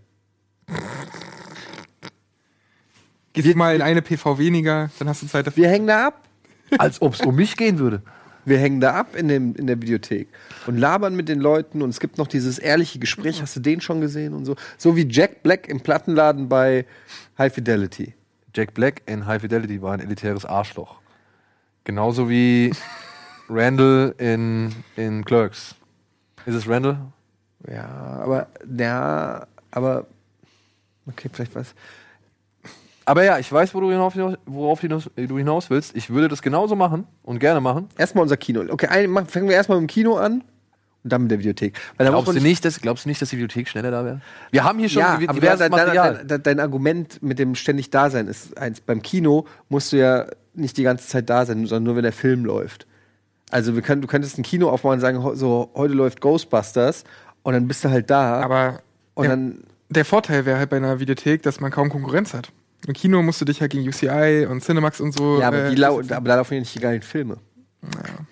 Gehst 3.33 3.55
mal 3.55 3.75
in 3.75 3.81
eine 3.81 4.03
PV 4.03 4.37
weniger, 4.37 4.91
dann 4.99 5.09
hast 5.09 5.23
du 5.23 5.27
Zeit 5.27 5.47
dafür. 5.47 5.63
Wir 5.63 5.71
hängen 5.71 5.87
da 5.87 6.09
ab. 6.09 6.27
Als 6.77 7.01
ob 7.01 7.13
es 7.13 7.21
um 7.21 7.35
mich 7.35 7.57
gehen 7.57 7.79
würde. 7.79 8.01
Wir 8.43 8.57
hängen 8.57 8.81
da 8.81 8.93
ab 8.93 9.15
in, 9.15 9.27
dem, 9.27 9.55
in 9.55 9.67
der 9.67 9.81
Videothek 9.81 10.27
und 10.65 10.77
labern 10.77 11.15
mit 11.15 11.29
den 11.29 11.39
Leuten 11.39 11.81
und 11.81 11.89
es 11.89 11.99
gibt 11.99 12.17
noch 12.17 12.27
dieses 12.27 12.57
ehrliche 12.57 12.97
Gespräch. 12.97 13.41
Hast 13.41 13.55
du 13.55 13.59
den 13.59 13.81
schon 13.81 14.01
gesehen 14.01 14.33
und 14.33 14.45
so? 14.45 14.55
So 14.77 14.95
wie 14.95 15.07
Jack 15.07 15.43
Black 15.43 15.67
im 15.67 15.79
Plattenladen 15.79 16.49
bei 16.49 16.85
High 17.37 17.53
Fidelity. 17.53 18.15
Jack 18.55 18.73
Black 18.73 19.03
in 19.05 19.25
High 19.25 19.41
Fidelity 19.41 19.81
war 19.81 19.93
ein 19.93 19.99
elitäres 19.99 20.45
Arschloch. 20.45 20.99
Genauso 21.83 22.29
wie 22.29 22.71
Randall 23.49 24.15
in, 24.17 24.73
in 24.95 25.23
Clerks. 25.23 25.75
Ist 26.45 26.55
es 26.55 26.67
Randall? 26.67 26.97
Ja, 27.67 27.87
aber, 28.23 28.47
ja, 28.77 29.45
aber, 29.69 30.07
okay, 31.05 31.29
vielleicht 31.31 31.53
was. 31.53 31.75
Aber 33.11 33.25
ja, 33.25 33.39
ich 33.39 33.51
weiß, 33.51 33.75
wo 33.75 33.81
du 33.81 33.91
hinauf, 33.91 34.15
worauf 34.45 34.79
hinaus, 34.79 35.09
du 35.17 35.37
hinaus 35.37 35.69
willst. 35.69 35.93
Ich 35.97 36.11
würde 36.11 36.29
das 36.29 36.41
genauso 36.41 36.77
machen 36.77 37.05
und 37.23 37.39
gerne 37.39 37.59
machen. 37.59 37.89
Erstmal 37.97 38.21
unser 38.21 38.37
Kino. 38.37 38.63
Okay, 38.69 38.87
ein, 38.87 39.27
fangen 39.27 39.49
wir 39.49 39.55
erstmal 39.55 39.81
mit 39.81 39.89
dem 39.89 39.93
Kino 39.93 40.15
an 40.15 40.45
und 41.03 41.11
dann 41.11 41.23
mit 41.23 41.31
der 41.31 41.39
Videothek. 41.39 41.77
Glaubst 41.97 42.33
du, 42.33 42.39
nicht, 42.39 42.63
dass, 42.63 42.79
glaubst 42.79 43.03
du 43.03 43.09
nicht, 43.09 43.21
dass 43.21 43.31
die 43.31 43.35
Bibliothek 43.35 43.67
schneller 43.67 43.91
da 43.91 44.05
wäre? 44.05 44.21
Wir 44.51 44.63
haben 44.63 44.79
hier 44.79 44.87
schon 44.87 45.01
ja, 45.01 45.19
aber 45.27 45.41
dein, 45.41 45.59
dein, 45.59 45.71
Material. 45.71 46.23
dein, 46.25 46.41
dein, 46.41 46.59
Argument 46.61 47.21
mit 47.21 47.37
dem 47.37 47.55
ständig 47.55 47.89
Dasein 47.89 48.29
ist 48.29 48.57
eins. 48.57 48.79
Beim 48.79 49.01
Kino 49.01 49.45
musst 49.67 49.91
du 49.91 49.97
ja 49.97 50.27
nicht 50.53 50.77
die 50.77 50.83
ganze 50.83 51.05
Zeit 51.05 51.29
da 51.29 51.45
sein, 51.45 51.65
sondern 51.65 51.83
nur, 51.83 51.97
wenn 51.97 52.03
der 52.03 52.13
Film 52.13 52.45
läuft. 52.45 52.87
Also 53.49 53.75
wir 53.75 53.81
können, 53.81 54.01
du 54.01 54.07
könntest 54.07 54.37
ein 54.37 54.43
Kino 54.43 54.69
aufmachen 54.69 54.95
und 54.95 55.01
sagen, 55.01 55.35
so, 55.35 55.69
heute 55.75 55.95
läuft 55.95 56.21
Ghostbusters 56.21 57.03
und 57.43 57.55
dann 57.55 57.67
bist 57.67 57.83
du 57.83 57.89
halt 57.89 58.09
da. 58.09 58.39
Aber 58.39 58.79
und 59.15 59.25
ja, 59.25 59.31
dann, 59.31 59.65
der 59.89 60.05
Vorteil 60.05 60.45
wäre 60.45 60.59
halt 60.59 60.69
bei 60.69 60.77
einer 60.77 61.01
Videothek, 61.01 61.43
dass 61.43 61.59
man 61.59 61.71
kaum 61.71 61.89
Konkurrenz 61.89 62.33
hat. 62.33 62.53
Im 62.87 62.93
Kino 62.93 63.21
musst 63.21 63.41
du 63.41 63.45
dich 63.45 63.61
halt 63.61 63.71
gegen 63.71 63.87
UCI 63.87 64.47
und 64.49 64.63
Cinemax 64.63 65.01
und 65.01 65.13
so. 65.13 65.39
ja, 65.39 65.47
aber, 65.47 65.65
äh, 65.65 65.69
die 65.69 65.75
lau 65.75 65.99
aber 65.99 66.27
da 66.27 66.35
laufen 66.35 66.55
ja 66.55 66.59
nicht 66.61 66.73
die 66.75 66.79
geilen 66.79 67.01
Filme. 67.01 67.37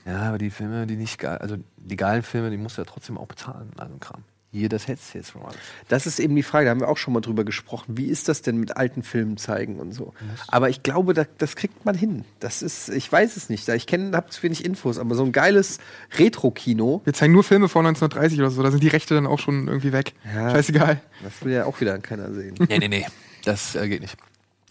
Ja, 0.05 0.21
aber 0.23 0.37
die 0.37 0.49
Filme, 0.49 0.85
die 0.85 0.95
nicht 0.95 1.19
geil, 1.19 1.37
also 1.39 1.57
die 1.77 1.95
geilen 1.95 2.23
Filme, 2.23 2.51
die 2.51 2.57
musst 2.57 2.77
du 2.77 2.81
ja 2.81 2.85
trotzdem 2.85 3.17
auch 3.17 3.27
bezahlen, 3.27 3.71
also 3.77 3.95
Kram. 3.99 4.23
Hier 4.51 4.67
das 4.67 4.87
Headset 4.87 5.21
von 5.21 5.43
alles. 5.43 5.59
Das 5.89 6.07
ist 6.07 6.19
eben 6.19 6.35
die 6.35 6.41
Frage, 6.41 6.65
da 6.65 6.71
haben 6.71 6.79
wir 6.79 6.89
auch 6.89 6.97
schon 6.97 7.13
mal 7.13 7.19
drüber 7.19 7.43
gesprochen. 7.43 7.97
Wie 7.99 8.07
ist 8.07 8.27
das 8.27 8.41
denn 8.41 8.57
mit 8.57 8.77
alten 8.77 9.03
Filmen 9.03 9.37
zeigen 9.37 9.79
und 9.79 9.91
so? 9.91 10.13
Aber 10.47 10.69
ich 10.71 10.81
glaube, 10.81 11.13
da, 11.13 11.25
das 11.37 11.55
kriegt 11.55 11.85
man 11.85 11.93
hin. 11.93 12.25
Das 12.39 12.63
ist, 12.63 12.89
ich 12.89 13.11
weiß 13.11 13.37
es 13.37 13.49
nicht. 13.49 13.69
Ich 13.69 13.85
kenne, 13.85 14.17
habe 14.17 14.29
zu 14.29 14.41
wenig 14.41 14.65
Infos, 14.65 14.97
aber 14.97 15.13
so 15.13 15.23
ein 15.23 15.33
geiles 15.33 15.77
Retro-Kino, 16.17 17.01
Wir 17.03 17.13
zeigen 17.13 17.33
nur 17.33 17.43
Filme 17.43 17.69
vor 17.69 17.81
1930 17.81 18.39
oder 18.39 18.49
so, 18.49 18.63
da 18.63 18.71
sind 18.71 18.81
die 18.81 18.87
Rechte 18.87 19.13
dann 19.13 19.27
auch 19.27 19.37
schon 19.37 19.67
irgendwie 19.67 19.93
weg. 19.93 20.13
Ja. 20.33 20.49
Scheißegal. 20.49 20.99
das 21.23 21.45
will 21.45 21.53
ja 21.53 21.65
auch 21.65 21.79
wieder 21.79 21.99
keiner 21.99 22.33
sehen. 22.33 22.55
Nee, 22.67 22.79
nee, 22.79 22.87
nee. 22.87 23.05
Das 23.45 23.75
äh, 23.75 23.87
geht 23.87 24.01
nicht. 24.01 24.17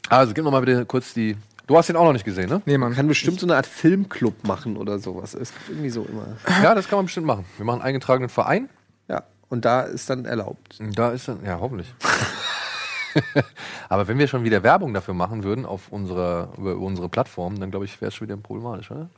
Also, 0.08 0.34
gib 0.34 0.44
noch 0.44 0.52
mal 0.52 0.60
bitte 0.60 0.84
kurz 0.86 1.14
die. 1.14 1.36
Du 1.66 1.76
hast 1.76 1.88
den 1.88 1.96
auch 1.96 2.04
noch 2.04 2.14
nicht 2.14 2.24
gesehen, 2.24 2.48
ne? 2.48 2.62
Nee, 2.64 2.78
Man 2.78 2.94
kann 2.94 3.06
bestimmt 3.08 3.40
so 3.40 3.46
eine 3.46 3.56
Art 3.56 3.66
Filmclub 3.66 4.46
machen 4.46 4.78
oder 4.78 4.98
sowas. 4.98 5.34
Es 5.34 5.52
gibt 5.52 5.68
irgendwie 5.68 5.90
so 5.90 6.04
immer. 6.04 6.26
Ja, 6.62 6.74
das 6.74 6.88
kann 6.88 6.98
man 6.98 7.06
bestimmt 7.06 7.26
machen. 7.26 7.44
Wir 7.58 7.66
machen 7.66 7.80
einen 7.80 7.88
eingetragenen 7.88 8.30
Verein. 8.30 8.70
Ja, 9.06 9.24
und 9.50 9.66
da 9.66 9.82
ist 9.82 10.08
dann 10.08 10.24
erlaubt. 10.24 10.78
Da 10.94 11.10
ist 11.10 11.28
dann, 11.28 11.44
ja, 11.44 11.60
hoffentlich. 11.60 11.92
Aber 13.88 14.08
wenn 14.08 14.18
wir 14.18 14.28
schon 14.28 14.44
wieder 14.44 14.62
Werbung 14.62 14.94
dafür 14.94 15.12
machen 15.12 15.44
würden 15.44 15.66
auf 15.66 15.90
unserer, 15.90 16.52
über 16.56 16.76
unsere 16.76 17.08
Plattform, 17.08 17.58
dann 17.60 17.70
glaube 17.70 17.84
ich, 17.84 18.00
wäre 18.00 18.08
es 18.08 18.14
schon 18.14 18.28
wieder 18.28 18.36
problematisch, 18.36 18.90
oder? 18.90 19.10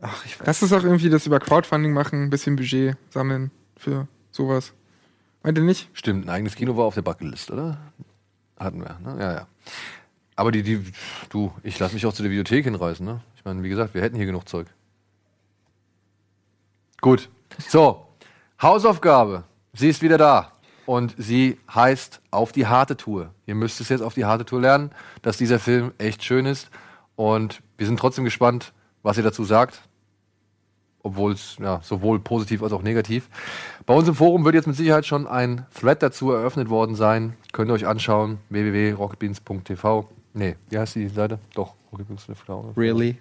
Ach, 0.00 0.24
ich 0.24 0.38
weiß. 0.38 0.46
Lass 0.46 0.62
uns 0.62 0.70
doch 0.70 0.84
irgendwie 0.84 1.10
das 1.10 1.26
über 1.26 1.40
Crowdfunding 1.40 1.92
machen, 1.92 2.24
ein 2.24 2.30
bisschen 2.30 2.56
Budget 2.56 2.96
sammeln 3.10 3.50
für 3.76 4.08
sowas. 4.30 4.72
Meint 5.42 5.58
ihr 5.58 5.64
nicht? 5.64 5.88
Stimmt, 5.92 6.26
ein 6.26 6.30
eigenes 6.30 6.54
Kino 6.54 6.76
war 6.76 6.84
auf 6.84 6.94
der 6.94 7.02
Bucketlist, 7.02 7.50
oder? 7.50 7.78
Hatten 8.58 8.80
wir, 8.80 8.98
ne? 9.02 9.20
Ja, 9.20 9.32
ja. 9.32 9.46
Aber 10.40 10.52
die, 10.52 10.62
die, 10.62 10.82
du, 11.28 11.52
ich 11.62 11.78
lasse 11.78 11.92
mich 11.92 12.06
auch 12.06 12.14
zu 12.14 12.22
der 12.22 12.30
Videothek 12.30 12.64
hinreißen, 12.64 13.04
ne? 13.04 13.20
Ich 13.36 13.44
meine, 13.44 13.62
wie 13.62 13.68
gesagt, 13.68 13.92
wir 13.92 14.00
hätten 14.00 14.16
hier 14.16 14.24
genug 14.24 14.48
Zeug. 14.48 14.68
Gut. 17.02 17.28
So, 17.68 18.06
Hausaufgabe. 18.62 19.44
Sie 19.74 19.90
ist 19.90 20.00
wieder 20.00 20.16
da. 20.16 20.52
Und 20.86 21.14
sie 21.18 21.58
heißt 21.74 22.22
Auf 22.30 22.52
die 22.52 22.66
harte 22.66 22.96
Tour. 22.96 23.34
Ihr 23.44 23.54
müsst 23.54 23.82
es 23.82 23.90
jetzt 23.90 24.00
auf 24.00 24.14
die 24.14 24.24
harte 24.24 24.46
Tour 24.46 24.62
lernen, 24.62 24.92
dass 25.20 25.36
dieser 25.36 25.58
Film 25.58 25.92
echt 25.98 26.24
schön 26.24 26.46
ist. 26.46 26.70
Und 27.16 27.60
wir 27.76 27.86
sind 27.86 28.00
trotzdem 28.00 28.24
gespannt, 28.24 28.72
was 29.02 29.18
ihr 29.18 29.22
dazu 29.22 29.44
sagt. 29.44 29.82
Obwohl 31.02 31.32
es 31.32 31.58
ja, 31.60 31.80
sowohl 31.82 32.18
positiv 32.18 32.62
als 32.62 32.72
auch 32.72 32.82
negativ. 32.82 33.28
Bei 33.84 33.92
uns 33.92 34.08
im 34.08 34.14
Forum 34.14 34.46
wird 34.46 34.54
jetzt 34.54 34.66
mit 34.66 34.76
Sicherheit 34.76 35.04
schon 35.04 35.26
ein 35.26 35.66
Thread 35.78 36.02
dazu 36.02 36.32
eröffnet 36.32 36.70
worden 36.70 36.94
sein. 36.94 37.36
Könnt 37.52 37.70
ihr 37.70 37.74
euch 37.74 37.86
anschauen. 37.86 38.38
www.rocketbeans.tv. 38.48 40.08
Nee, 40.32 40.56
wie 40.68 40.78
heißt 40.78 40.94
die 40.94 41.08
Seite? 41.08 41.38
Doch, 41.54 41.74
rocketbeans.tv. 41.92 42.72
Really? 42.76 43.18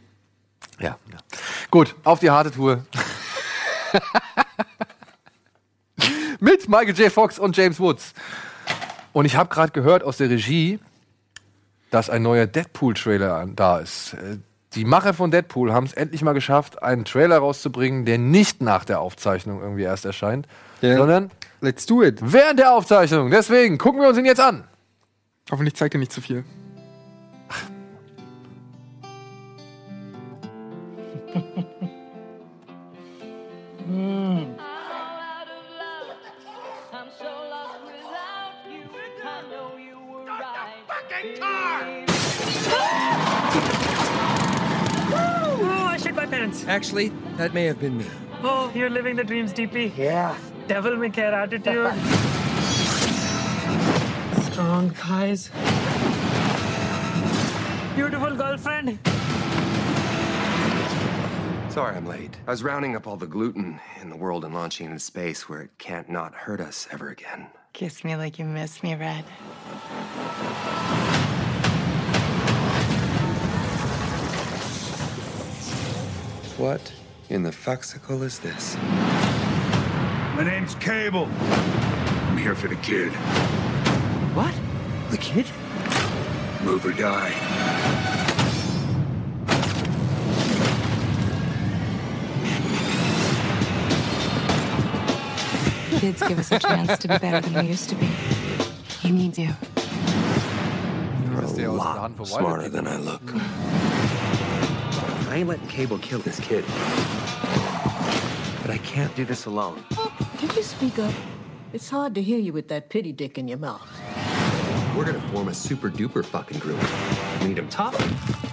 Ja, 0.79 0.97
ja. 1.11 1.17
Gut, 1.71 1.95
auf 2.03 2.19
die 2.19 2.29
harte 2.29 2.51
Tour. 2.51 2.85
Mit 6.39 6.69
Michael 6.69 6.95
J. 6.97 7.11
Fox 7.11 7.37
und 7.37 7.55
James 7.57 7.79
Woods. 7.79 8.13
Und 9.11 9.25
ich 9.25 9.35
habe 9.35 9.49
gerade 9.49 9.71
gehört 9.71 10.03
aus 10.03 10.17
der 10.17 10.29
Regie, 10.29 10.79
dass 11.91 12.09
ein 12.09 12.21
neuer 12.21 12.45
Deadpool-Trailer 12.45 13.47
da 13.55 13.79
ist. 13.79 14.13
Äh, 14.13 14.37
Die 14.75 14.85
Macher 14.85 15.13
von 15.15 15.31
Deadpool 15.31 15.73
haben 15.73 15.85
es 15.87 15.93
endlich 15.93 16.21
mal 16.21 16.33
geschafft, 16.33 16.81
einen 16.83 17.03
Trailer 17.03 17.39
rauszubringen, 17.39 18.05
der 18.05 18.19
nicht 18.19 18.61
nach 18.61 18.85
der 18.85 18.99
Aufzeichnung 19.01 19.59
irgendwie 19.61 19.81
erst 19.83 20.05
erscheint, 20.05 20.47
Ja. 20.81 20.95
sondern 20.97 21.31
Let's 21.61 21.85
do 21.87 22.03
it. 22.03 22.19
während 22.21 22.59
der 22.59 22.73
Aufzeichnung. 22.73 23.31
Deswegen 23.31 23.77
gucken 23.79 23.99
wir 24.01 24.07
uns 24.09 24.17
ihn 24.17 24.25
jetzt 24.25 24.39
an. 24.39 24.63
Hoffentlich 25.51 25.75
zeigt 25.75 25.95
er 25.95 25.99
nicht 25.99 26.11
zu 26.13 26.21
viel. 26.21 26.45
I 33.89 33.91
know 39.49 39.77
you 39.77 39.97
were. 40.11 40.25
Stop 40.25 40.67
the 40.77 40.83
fucking 40.93 41.37
car! 41.39 41.79
Woo! 45.09 45.71
I 45.71 45.97
shit 45.97 46.13
my 46.13 46.27
pants. 46.27 46.65
Actually, 46.67 47.09
that 47.37 47.55
may 47.55 47.65
have 47.65 47.79
been 47.79 47.97
me. 47.97 48.05
Oh, 48.43 48.71
you're 48.75 48.91
living 48.91 49.15
the 49.15 49.23
dreams, 49.23 49.53
DP. 49.53 49.91
Yeah. 49.97 50.37
Devil 50.67 50.95
may 50.95 51.09
care 51.09 51.33
attitude. 51.33 51.91
Strong 54.51 54.93
guys. 55.01 55.49
Beautiful 57.95 58.35
girlfriend. 58.35 58.99
Sorry 61.69 61.95
I'm 61.95 62.07
late. 62.07 62.35
I 62.47 62.51
was 62.51 62.63
rounding 62.63 62.95
up 62.95 63.05
all 63.05 63.15
the 63.15 63.27
gluten 63.27 63.79
in 64.01 64.09
the 64.09 64.15
world 64.15 64.43
and 64.43 64.55
launching 64.55 64.87
into 64.87 64.99
space 64.99 65.47
where 65.47 65.61
it 65.61 65.69
can't 65.77 66.09
not 66.09 66.33
hurt 66.33 66.59
us 66.59 66.87
ever 66.91 67.09
again. 67.09 67.45
Kiss 67.73 68.03
me 68.03 68.15
like 68.15 68.39
you 68.39 68.45
miss 68.45 68.81
me, 68.81 68.95
Red. 68.95 69.23
What 76.57 76.91
in 77.29 77.43
the 77.43 77.51
fuxicle 77.51 78.23
is 78.23 78.39
this? 78.39 78.75
My 80.35 80.43
name's 80.43 80.73
Cable. 80.75 81.27
I'm 81.27 82.37
here 82.37 82.55
for 82.55 82.67
the 82.67 82.77
kid. 82.77 83.11
What? 84.33 84.53
The 85.11 85.17
kid? 85.17 85.45
Move 86.63 86.83
or 86.83 86.93
die. 86.93 88.18
Kids 95.99 96.23
give 96.25 96.39
us 96.39 96.49
a 96.53 96.59
chance 96.59 96.97
to 96.97 97.09
be 97.09 97.17
better 97.17 97.41
than 97.41 97.61
we 97.61 97.69
used 97.69 97.89
to 97.89 97.95
be. 97.95 98.05
He 99.01 99.11
needs 99.11 99.37
you. 99.37 99.49
You're 101.25 101.39
a 101.39 101.41
der 101.41 101.41
aus 101.41 101.53
der 101.55 101.67
lot 101.67 102.25
smarter 102.25 102.69
than 102.69 102.87
I 102.87 102.95
look. 102.95 103.21
I 105.27 105.35
ain't 105.35 105.49
letting 105.49 105.67
Cable 105.67 105.97
kill 105.97 106.19
this 106.19 106.39
kid. 106.39 106.63
But 108.61 108.71
I 108.71 108.79
can't 108.81 109.13
do 109.13 109.25
this 109.25 109.45
alone. 109.45 109.83
Did 110.39 110.55
you 110.55 110.63
speak 110.63 110.99
up? 110.99 111.13
It's 111.73 111.89
hard 111.89 112.15
to 112.15 112.21
hear 112.21 112.39
you 112.39 112.53
with 112.53 112.69
that 112.69 112.89
pity 112.89 113.11
dick 113.11 113.37
in 113.37 113.49
your 113.49 113.57
mouth. 113.57 113.85
We're 114.95 115.03
gonna 115.03 115.19
form 115.33 115.49
a 115.49 115.53
super 115.53 115.89
duper 115.89 116.23
fucking 116.23 116.59
group. 116.59 116.79
We 117.41 117.49
need 117.49 117.57
them 117.57 117.67
tough, 117.67 117.97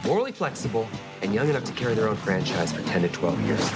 morally 0.04 0.32
flexible, 0.32 0.88
and 1.22 1.32
young 1.32 1.48
enough 1.48 1.64
to 1.66 1.72
carry 1.74 1.94
their 1.94 2.08
own 2.08 2.16
franchise 2.16 2.72
for 2.72 2.82
10 2.82 3.02
to 3.02 3.08
12 3.08 3.40
years. 3.42 3.70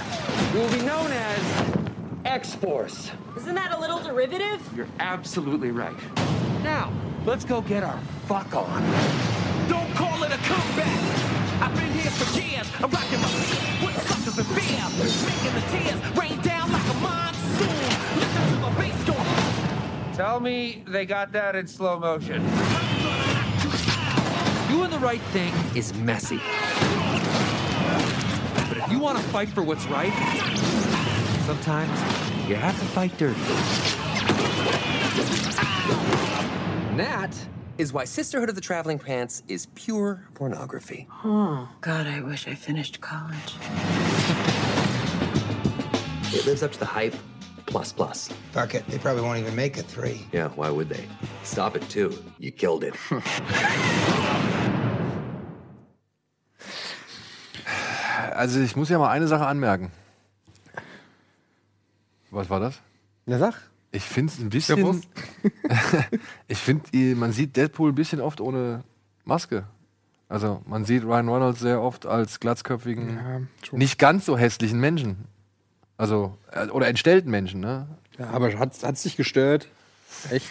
We'll 0.53 0.69
be 0.73 0.85
known 0.85 1.09
as 1.09 1.90
X 2.25 2.53
Force. 2.55 3.11
Isn't 3.35 3.55
that 3.55 3.71
a 3.75 3.79
little 3.79 3.99
derivative? 3.99 4.61
You're 4.75 4.87
absolutely 4.99 5.71
right. 5.71 5.95
Now, 6.63 6.91
let's 7.25 7.43
go 7.45 7.61
get 7.61 7.83
our 7.83 7.99
fuck 8.27 8.53
on. 8.55 8.81
Don't 9.67 9.91
call 9.95 10.23
it 10.23 10.31
a 10.31 10.37
comeback. 10.37 11.61
I've 11.61 11.75
been 11.75 11.91
here 11.91 12.11
for 12.11 12.39
years. 12.39 12.67
I'm 12.79 12.89
rocking 12.89 13.21
my 13.21 13.27
feet 13.27 13.85
with 13.85 14.07
suckers 14.07 14.37
and 14.37 14.47
fear. 14.47 14.81
Making 15.25 15.53
the 15.55 15.61
tears 15.71 16.17
rain 16.17 16.41
down 16.41 16.71
like 16.71 16.83
a 16.83 16.93
monsoon. 16.95 17.67
Listen 18.19 18.43
to 18.49 18.57
the 18.61 18.71
bass 18.79 19.03
go. 19.05 19.15
Tell 20.15 20.39
me 20.39 20.83
they 20.87 21.05
got 21.05 21.31
that 21.31 21.55
in 21.55 21.67
slow 21.67 21.99
motion. 21.99 22.41
Doing 24.69 24.89
the 24.91 24.99
right 24.99 25.21
thing 25.33 25.53
is 25.75 25.93
messy. 25.95 26.39
But 28.67 28.77
if 28.77 28.91
you 28.91 28.99
want 28.99 29.17
to 29.17 29.23
fight 29.25 29.49
for 29.49 29.63
what's 29.63 29.85
right, 29.87 30.13
sometimes 31.51 31.99
you 32.47 32.55
have 32.55 32.79
to 32.79 32.85
fight 32.85 33.11
dirty. 33.17 33.41
And 36.89 36.97
that 36.97 37.37
is 37.77 37.91
why 37.91 38.05
Sisterhood 38.05 38.47
of 38.47 38.55
the 38.55 38.61
Traveling 38.61 38.97
Pants 38.97 39.43
is 39.49 39.65
pure 39.75 40.25
pornography. 40.33 41.09
Oh, 41.25 41.67
God, 41.81 42.07
I 42.07 42.21
wish 42.21 42.47
I 42.47 42.55
finished 42.55 43.01
college. 43.01 43.55
It 46.33 46.45
lives 46.45 46.63
up 46.63 46.71
to 46.71 46.79
the 46.79 46.85
hype, 46.85 47.13
plus 47.65 47.91
plus. 47.91 48.29
Fuck 48.53 48.73
it. 48.73 48.87
They 48.87 48.97
probably 48.97 49.21
won't 49.21 49.39
even 49.39 49.53
make 49.53 49.77
it 49.77 49.85
three. 49.85 50.25
Yeah, 50.31 50.47
why 50.55 50.69
would 50.69 50.87
they? 50.87 51.05
Stop 51.43 51.75
it 51.75 51.83
too. 51.89 52.17
You 52.39 52.53
killed 52.53 52.85
it. 52.85 52.95
Also 58.33 58.61
ich 58.61 58.75
muss 58.75 58.89
ja 58.89 58.97
mal 58.97 59.09
eine 59.09 59.27
Sache 59.27 59.45
anmerken. 59.45 59.91
Was 62.31 62.49
war 62.49 62.59
das? 62.59 62.79
Na 63.25 63.37
sag. 63.37 63.53
Ich 63.91 64.03
finde 64.03 64.33
es 64.33 64.39
ein 64.39 64.49
bisschen. 64.49 65.03
Ich 66.47 66.57
finde, 66.57 67.15
man 67.15 67.31
sieht 67.31 67.55
Deadpool 67.55 67.91
ein 67.91 67.95
bisschen 67.95 68.21
oft 68.21 68.41
ohne 68.41 68.83
Maske. 69.25 69.65
Also 70.29 70.61
man 70.65 70.85
sieht 70.85 71.03
Ryan 71.03 71.27
Reynolds 71.29 71.59
sehr 71.59 71.81
oft 71.81 72.05
als 72.05 72.39
glatzköpfigen, 72.39 73.17
Ja, 73.17 73.77
nicht 73.77 73.99
ganz 73.99 74.25
so 74.25 74.37
hässlichen 74.37 74.79
Menschen. 74.79 75.25
Also, 75.97 76.37
äh, 76.51 76.67
oder 76.67 76.87
entstellten 76.87 77.29
Menschen, 77.29 77.59
ne? 77.59 77.87
Ja, 78.17 78.29
aber 78.29 78.51
hat 78.57 78.81
es 78.81 79.03
dich 79.03 79.17
gestört? 79.17 79.67
Echt? 80.29 80.49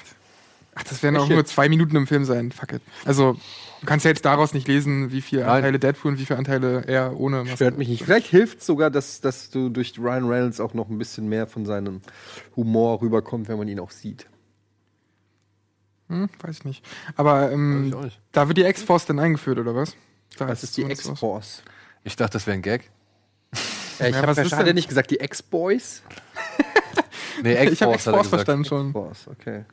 Ach, 0.75 0.83
das 0.85 1.03
werden 1.03 1.17
auch 1.17 1.23
Echt 1.23 1.31
nur 1.31 1.39
jetzt? 1.39 1.53
zwei 1.53 1.69
Minuten 1.69 1.97
im 1.97 2.07
Film 2.07 2.25
sein. 2.25 2.53
Fuck 2.53 2.75
it. 2.75 2.83
Also, 3.05 3.37
du 3.81 3.87
kannst 3.87 4.05
ja 4.05 4.11
jetzt 4.11 4.25
daraus 4.25 4.55
nicht 4.55 4.69
lesen, 4.69 5.11
wie 5.13 5.21
viele 5.23 5.43
Nein. 5.43 5.51
Anteile 5.57 5.79
Deadpool 5.79 6.13
und 6.13 6.19
wie 6.19 6.27
viele 6.27 6.39
Anteile 6.39 6.85
er 6.87 7.19
ohne 7.19 7.39
Maske. 7.39 7.57
Stört 7.57 7.79
mich 7.79 7.89
nicht. 7.89 8.05
Vielleicht 8.05 8.27
hilft 8.29 8.61
es 8.61 8.67
sogar, 8.67 8.91
dass, 8.91 9.21
dass 9.21 9.51
du 9.51 9.69
durch 9.69 9.99
Ryan 9.99 10.29
Reynolds 10.29 10.61
auch 10.61 10.75
noch 10.75 10.89
ein 10.89 10.99
bisschen 10.99 11.29
mehr 11.29 11.47
von 11.47 11.67
seinem 11.67 12.01
Humor 12.57 13.01
rüberkommt, 13.03 13.49
wenn 13.49 13.59
man 13.59 13.69
ihn 13.69 13.81
auch 13.81 13.91
sieht. 13.91 14.27
Hm, 16.09 16.29
weiß 16.41 16.59
ich 16.59 16.65
nicht. 16.65 16.85
Aber 17.17 17.53
ähm, 17.53 17.89
ich 17.89 17.95
nicht. 18.05 18.21
da 18.33 18.49
wird 18.49 18.59
die 18.59 18.65
X-Force 18.65 19.07
dann 19.07 19.19
eingeführt, 19.19 19.59
oder 19.59 19.75
was? 19.75 19.95
Da 20.37 20.47
Das 20.47 20.63
ist 20.65 20.77
die 20.77 20.85
was. 20.85 20.91
X-Force. 20.91 21.63
Ich 22.03 22.17
dachte, 22.17 22.33
das 22.35 22.47
wäre 22.47 22.55
ein 22.57 22.63
Gag. 22.63 22.91
Ja, 23.99 24.07
ich 24.07 24.15
Ja, 24.15 24.23
hab 24.23 24.29
was 24.29 24.39
ist 24.39 24.41
verstanden, 24.41 24.53
hat 24.53 24.61
er 24.61 24.65
denn? 24.67 24.75
nicht 24.77 24.89
gesagt, 24.89 25.11
die 25.11 25.21
X-Boys? 25.21 26.03
Nee, 27.43 27.53
Ich 27.71 27.83
habe 27.83 27.93
X-Force 27.95 28.07
er 28.07 28.13
X-Force 28.15 28.29
verstanden 28.29 28.65
schon. 28.65 28.87
X-Force, 28.89 29.29
okay. 29.29 29.65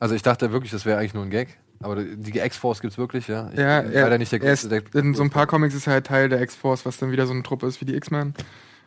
Also 0.00 0.14
ich 0.14 0.22
dachte 0.22 0.52
wirklich, 0.52 0.70
das 0.72 0.84
wäre 0.84 0.98
eigentlich 0.98 1.14
nur 1.14 1.22
ein 1.22 1.30
Gag. 1.30 1.56
Aber 1.80 2.02
die 2.02 2.38
X-Force 2.38 2.80
gibt's 2.80 2.96
wirklich, 2.98 3.28
ja. 3.28 3.50
Ich 3.52 3.58
Ja, 3.58 3.82
bin 3.82 3.92
er, 3.92 4.02
leider 4.04 4.18
nicht 4.18 4.32
der 4.32 4.42
er 4.42 4.52
ist, 4.52 4.68
größte 4.68 4.98
in 4.98 5.14
so 5.14 5.22
ein 5.22 5.30
paar 5.30 5.46
Comics 5.46 5.74
ist 5.74 5.86
er 5.86 5.94
halt 5.94 6.06
Teil 6.06 6.28
der 6.28 6.40
X-Force, 6.40 6.86
was 6.86 6.98
dann 6.98 7.10
wieder 7.10 7.26
so 7.26 7.32
eine 7.32 7.42
Truppe 7.42 7.66
ist 7.66 7.80
wie 7.80 7.84
die 7.84 7.94
X-Men. 7.94 8.34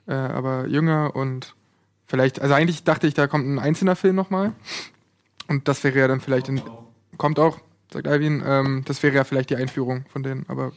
Äh, 0.07 0.13
aber 0.13 0.67
jünger 0.67 1.15
und 1.15 1.55
vielleicht, 2.05 2.41
also 2.41 2.53
eigentlich 2.53 2.83
dachte 2.83 3.05
ich, 3.07 3.13
da 3.13 3.27
kommt 3.27 3.45
ein 3.47 3.59
einzelner 3.59 3.95
Film 3.95 4.15
nochmal. 4.15 4.53
Und 5.47 5.67
das 5.67 5.83
wäre 5.83 5.97
ja 5.99 6.07
dann 6.07 6.21
vielleicht 6.21 6.49
in, 6.49 6.61
kommt 7.17 7.39
auch, 7.39 7.59
sagt 7.91 8.07
Alvin, 8.07 8.43
ähm, 8.45 8.83
das 8.85 9.03
wäre 9.03 9.15
ja 9.15 9.23
vielleicht 9.23 9.49
die 9.49 9.55
Einführung 9.55 10.05
von 10.11 10.23
denen, 10.23 10.45
aber 10.47 10.71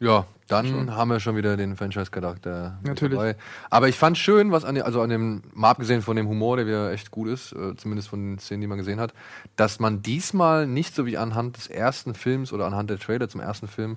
Ja, 0.00 0.26
dann 0.52 0.94
haben 0.94 1.08
wir 1.10 1.20
schon 1.20 1.36
wieder 1.36 1.56
den 1.56 1.76
Franchise-Charakter 1.76 2.78
Natürlich. 2.84 3.16
dabei. 3.18 3.36
Aber 3.70 3.88
ich 3.88 3.96
fand 3.98 4.16
schön, 4.18 4.52
was 4.52 4.64
an, 4.64 4.74
dem- 4.74 4.84
also 4.84 5.00
an 5.00 5.10
dem, 5.10 5.42
mal 5.54 5.70
abgesehen 5.70 6.02
von 6.02 6.16
dem 6.16 6.28
Humor, 6.28 6.56
der 6.56 6.66
wieder 6.66 6.92
echt 6.92 7.10
gut 7.10 7.28
ist, 7.28 7.52
äh, 7.52 7.74
zumindest 7.76 8.08
von 8.08 8.20
den 8.20 8.38
Szenen, 8.38 8.60
die 8.60 8.66
man 8.66 8.78
gesehen 8.78 9.00
hat, 9.00 9.12
dass 9.56 9.80
man 9.80 10.02
diesmal 10.02 10.66
nicht 10.66 10.94
so 10.94 11.06
wie 11.06 11.16
anhand 11.18 11.56
des 11.56 11.66
ersten 11.66 12.14
Films 12.14 12.52
oder 12.52 12.66
anhand 12.66 12.90
der 12.90 12.98
Trailer 12.98 13.28
zum 13.28 13.40
ersten 13.40 13.66
Film 13.68 13.96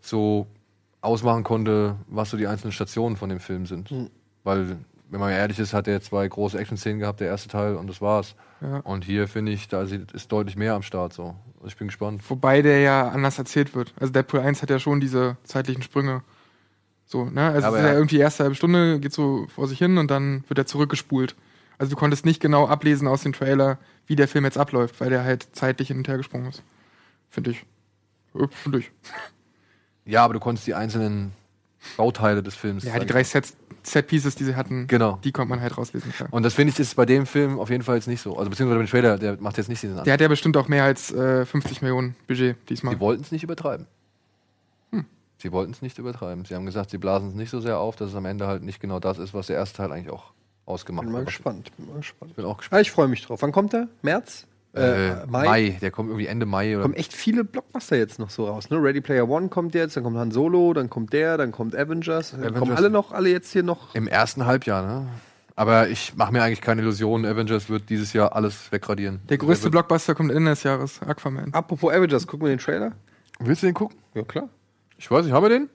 so 0.00 0.46
ausmachen 1.00 1.44
konnte, 1.44 1.96
was 2.08 2.30
so 2.30 2.36
die 2.36 2.46
einzelnen 2.46 2.72
Stationen 2.72 3.16
von 3.16 3.28
dem 3.28 3.40
Film 3.40 3.66
sind. 3.66 3.90
Weil, 4.44 4.76
wenn 5.08 5.20
man 5.20 5.30
ehrlich 5.30 5.58
ist, 5.58 5.72
hat 5.72 5.86
er 5.88 6.00
zwei 6.00 6.26
große 6.26 6.58
Action-Szenen 6.58 6.98
gehabt, 7.00 7.20
der 7.20 7.28
erste 7.28 7.48
Teil, 7.48 7.76
und 7.76 7.86
das 7.88 8.00
war's. 8.00 8.34
Ja. 8.60 8.78
Und 8.78 9.04
hier 9.04 9.28
finde 9.28 9.52
ich, 9.52 9.68
da 9.68 9.82
ist 9.82 10.32
deutlich 10.32 10.56
mehr 10.56 10.74
am 10.74 10.82
Start 10.82 11.12
so. 11.12 11.34
Ich 11.66 11.76
bin 11.76 11.88
gespannt. 11.88 12.22
wobei 12.28 12.62
der 12.62 12.80
ja 12.80 13.08
anders 13.08 13.38
erzählt 13.38 13.74
wird. 13.74 13.92
Also 13.98 14.12
Deadpool 14.12 14.40
1 14.40 14.62
hat 14.62 14.70
ja 14.70 14.78
schon 14.78 15.00
diese 15.00 15.36
zeitlichen 15.44 15.82
Sprünge. 15.82 16.22
So, 17.06 17.24
ne? 17.26 17.42
Also 17.50 17.68
ja 17.76 17.82
er- 17.88 17.94
irgendwie 17.94 18.16
die 18.16 18.20
erste 18.22 18.44
halbe 18.44 18.54
Stunde, 18.56 18.98
geht 19.00 19.12
so 19.12 19.46
vor 19.54 19.68
sich 19.68 19.78
hin 19.78 19.98
und 19.98 20.10
dann 20.10 20.44
wird 20.48 20.58
er 20.58 20.66
zurückgespult. 20.66 21.34
Also 21.78 21.90
du 21.90 21.96
konntest 21.96 22.24
nicht 22.24 22.40
genau 22.40 22.66
ablesen 22.66 23.06
aus 23.06 23.22
dem 23.22 23.32
Trailer, 23.32 23.78
wie 24.06 24.16
der 24.16 24.28
Film 24.28 24.44
jetzt 24.44 24.58
abläuft, 24.58 25.00
weil 25.00 25.10
der 25.10 25.24
halt 25.24 25.48
zeitlich 25.52 25.88
hin 25.88 25.98
und 25.98 26.08
her 26.08 26.16
gesprungen 26.16 26.46
ist. 26.48 26.62
Finde 27.30 27.50
ich. 27.50 27.64
Finde 28.50 28.78
ich. 28.80 28.90
Ja, 30.04 30.24
aber 30.24 30.34
du 30.34 30.40
konntest 30.40 30.66
die 30.66 30.74
einzelnen 30.74 31.32
Bauteile 31.96 32.42
des 32.42 32.54
Films. 32.54 32.84
Ja, 32.84 32.98
die 32.98 33.06
drei. 33.06 33.24
Sets, 33.24 33.56
Set-Pieces, 33.82 34.34
die 34.34 34.44
sie 34.44 34.56
hatten, 34.56 34.86
Genau. 34.88 35.18
die 35.22 35.30
konnte 35.32 35.50
man 35.50 35.60
halt 35.60 35.76
rauslesen. 35.78 36.12
Klar. 36.12 36.28
Und 36.32 36.42
das 36.42 36.54
finde 36.54 36.72
ich 36.72 36.78
ist 36.80 36.96
bei 36.96 37.06
dem 37.06 37.24
Film 37.26 37.58
auf 37.60 37.70
jeden 37.70 37.84
Fall 37.84 37.94
jetzt 37.96 38.08
nicht 38.08 38.20
so. 38.20 38.36
Also 38.36 38.50
beziehungsweise 38.50 38.78
beim 38.78 38.88
Trailer, 38.88 39.18
der 39.18 39.40
macht 39.40 39.56
jetzt 39.58 39.68
nicht 39.68 39.82
diesen 39.82 40.02
Der 40.02 40.12
hat 40.12 40.20
ja 40.20 40.28
bestimmt 40.28 40.56
auch 40.56 40.68
mehr 40.68 40.84
als 40.84 41.12
äh, 41.12 41.46
50 41.46 41.82
Millionen 41.82 42.16
Budget 42.26 42.56
diesmal. 42.68 42.94
Sie 42.94 43.00
wollten 43.00 43.22
es 43.22 43.30
nicht 43.32 43.44
übertreiben. 43.44 43.86
Hm. 44.90 45.04
Sie 45.38 45.52
wollten 45.52 45.72
es 45.72 45.82
nicht 45.82 45.98
übertreiben. 45.98 46.44
Sie 46.44 46.54
haben 46.54 46.66
gesagt, 46.66 46.90
sie 46.90 46.98
blasen 46.98 47.28
es 47.28 47.34
nicht 47.34 47.50
so 47.50 47.60
sehr 47.60 47.78
auf, 47.78 47.94
dass 47.96 48.10
es 48.10 48.16
am 48.16 48.24
Ende 48.24 48.46
halt 48.48 48.62
nicht 48.62 48.80
genau 48.80 48.98
das 48.98 49.18
ist, 49.18 49.34
was 49.34 49.46
der 49.46 49.56
erste 49.56 49.76
Teil 49.78 49.92
eigentlich 49.92 50.10
auch 50.12 50.32
ausgemacht 50.64 51.04
Bin 51.04 51.12
mal 51.12 51.18
hat. 51.20 51.26
gespannt. 51.26 51.70
Bin 51.76 51.86
mal 51.86 51.98
gespannt. 51.98 52.30
Ich 52.32 52.36
bin 52.36 52.44
auch 52.44 52.58
gespannt. 52.58 52.78
Ah, 52.78 52.80
ich 52.80 52.90
freue 52.90 53.06
mich 53.08 53.24
drauf. 53.24 53.40
Wann 53.42 53.52
kommt 53.52 53.72
der? 53.72 53.88
März? 54.02 54.46
Äh, 54.76 55.26
Mai. 55.26 55.78
Der 55.80 55.90
kommt 55.90 56.10
irgendwie 56.10 56.26
Ende 56.26 56.44
Mai. 56.44 56.74
Oder 56.74 56.82
kommen 56.82 56.94
echt 56.94 57.12
viele 57.12 57.44
Blockbuster 57.44 57.96
jetzt 57.96 58.18
noch 58.18 58.30
so 58.30 58.46
raus. 58.46 58.68
Ne? 58.70 58.76
Ready 58.76 59.00
Player 59.00 59.28
One 59.28 59.48
kommt 59.48 59.74
jetzt, 59.74 59.96
dann 59.96 60.04
kommt 60.04 60.18
Han 60.18 60.30
Solo, 60.30 60.72
dann 60.74 60.90
kommt 60.90 61.12
der, 61.12 61.38
dann 61.38 61.50
kommt 61.50 61.74
Avengers. 61.74 62.32
Dann 62.32 62.40
kommen 62.42 62.56
Avengers. 62.56 62.78
alle 62.78 62.90
noch, 62.90 63.12
alle 63.12 63.30
jetzt 63.30 63.52
hier 63.52 63.62
noch. 63.62 63.94
Im 63.94 64.06
ersten 64.06 64.44
Halbjahr, 64.44 64.86
ne? 64.86 65.08
Aber 65.58 65.88
ich 65.88 66.14
mache 66.14 66.32
mir 66.32 66.42
eigentlich 66.42 66.60
keine 66.60 66.82
Illusionen. 66.82 67.24
Avengers 67.24 67.70
wird 67.70 67.88
dieses 67.88 68.12
Jahr 68.12 68.36
alles 68.36 68.70
wegradieren. 68.70 69.20
Der 69.30 69.38
größte 69.38 69.70
Blockbuster 69.70 70.14
kommt 70.14 70.30
Ende 70.30 70.50
des 70.50 70.62
Jahres, 70.62 71.00
Aquaman. 71.00 71.54
Apropos 71.54 71.92
Avengers, 71.92 72.26
gucken 72.26 72.46
wir 72.46 72.54
den 72.54 72.58
Trailer? 72.58 72.92
Willst 73.38 73.62
du 73.62 73.66
den 73.66 73.74
gucken? 73.74 73.96
Ja, 74.14 74.22
klar. 74.22 74.50
Ich 74.98 75.10
weiß 75.10 75.24
nicht, 75.24 75.32
haben 75.32 75.44
wir 75.44 75.48
den? 75.48 75.70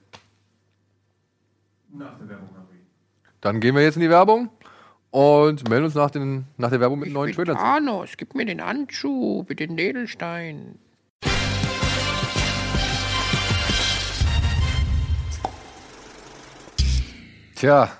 Dann 3.40 3.58
gehen 3.58 3.74
wir 3.74 3.82
jetzt 3.82 3.96
in 3.96 4.02
die 4.02 4.10
Werbung 4.10 4.50
und 5.12 5.68
melden 5.68 5.84
uns 5.84 5.94
nach, 5.94 6.10
den, 6.10 6.46
nach 6.56 6.70
der 6.70 6.80
Werbung 6.80 6.98
mit 6.98 7.12
neuen 7.12 7.32
Trailern. 7.32 7.56
Thanos, 7.56 8.10
gib 8.16 8.34
mir 8.34 8.46
den 8.46 8.64
Handschuh 8.64 9.44
mit 9.46 9.60
den 9.60 9.78
Edelstein. 9.78 10.78
Tja, 17.54 17.92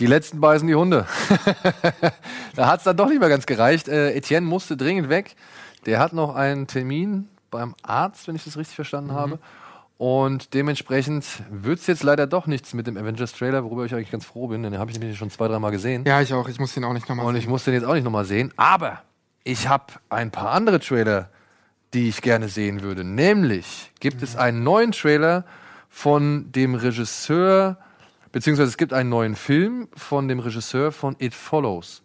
die 0.00 0.06
letzten 0.06 0.40
beißen 0.40 0.66
die 0.66 0.74
Hunde. 0.74 1.06
da 2.56 2.66
hat 2.66 2.78
es 2.78 2.84
dann 2.84 2.96
doch 2.96 3.08
nicht 3.08 3.20
mehr 3.20 3.28
ganz 3.28 3.46
gereicht. 3.46 3.86
Äh, 3.88 4.12
Etienne 4.14 4.46
musste 4.46 4.76
dringend 4.76 5.08
weg. 5.08 5.36
Der 5.86 6.00
hat 6.00 6.12
noch 6.12 6.34
einen 6.34 6.66
Termin 6.66 7.28
beim 7.50 7.74
Arzt, 7.82 8.26
wenn 8.26 8.34
ich 8.34 8.44
das 8.44 8.56
richtig 8.56 8.74
verstanden 8.74 9.12
habe. 9.12 9.38
Und 10.00 10.54
dementsprechend 10.54 11.26
wird 11.50 11.78
es 11.78 11.86
jetzt 11.86 12.02
leider 12.02 12.26
doch 12.26 12.46
nichts 12.46 12.72
mit 12.72 12.86
dem 12.86 12.96
Avengers-Trailer, 12.96 13.64
worüber 13.64 13.84
ich 13.84 13.92
eigentlich 13.92 14.10
ganz 14.10 14.24
froh 14.24 14.48
bin, 14.48 14.62
denn 14.62 14.72
den 14.72 14.80
habe 14.80 14.90
ich 14.90 14.98
nämlich 14.98 15.18
schon 15.18 15.28
zwei, 15.28 15.46
dreimal 15.46 15.72
gesehen. 15.72 16.06
Ja, 16.06 16.22
ich 16.22 16.32
auch. 16.32 16.48
Ich 16.48 16.58
muss 16.58 16.72
den 16.72 16.84
auch 16.84 16.94
nicht 16.94 17.06
nochmal 17.06 17.26
Und 17.26 17.36
ich 17.36 17.46
muss 17.46 17.64
den 17.64 17.74
jetzt 17.74 17.84
auch 17.84 17.92
nicht 17.92 18.04
nochmal 18.04 18.24
sehen. 18.24 18.50
Aber 18.56 19.02
ich 19.44 19.68
habe 19.68 19.84
ein 20.08 20.30
paar 20.30 20.52
andere 20.52 20.80
Trailer, 20.80 21.28
die 21.92 22.08
ich 22.08 22.22
gerne 22.22 22.48
sehen 22.48 22.80
würde. 22.80 23.04
Nämlich 23.04 23.92
gibt 24.00 24.22
es 24.22 24.36
einen 24.36 24.62
neuen 24.62 24.92
Trailer 24.92 25.44
von 25.90 26.50
dem 26.50 26.76
Regisseur, 26.76 27.76
beziehungsweise 28.32 28.70
es 28.70 28.78
gibt 28.78 28.94
einen 28.94 29.10
neuen 29.10 29.36
Film 29.36 29.88
von 29.94 30.28
dem 30.28 30.38
Regisseur 30.38 30.92
von 30.92 31.14
It 31.18 31.34
Follows. 31.34 32.02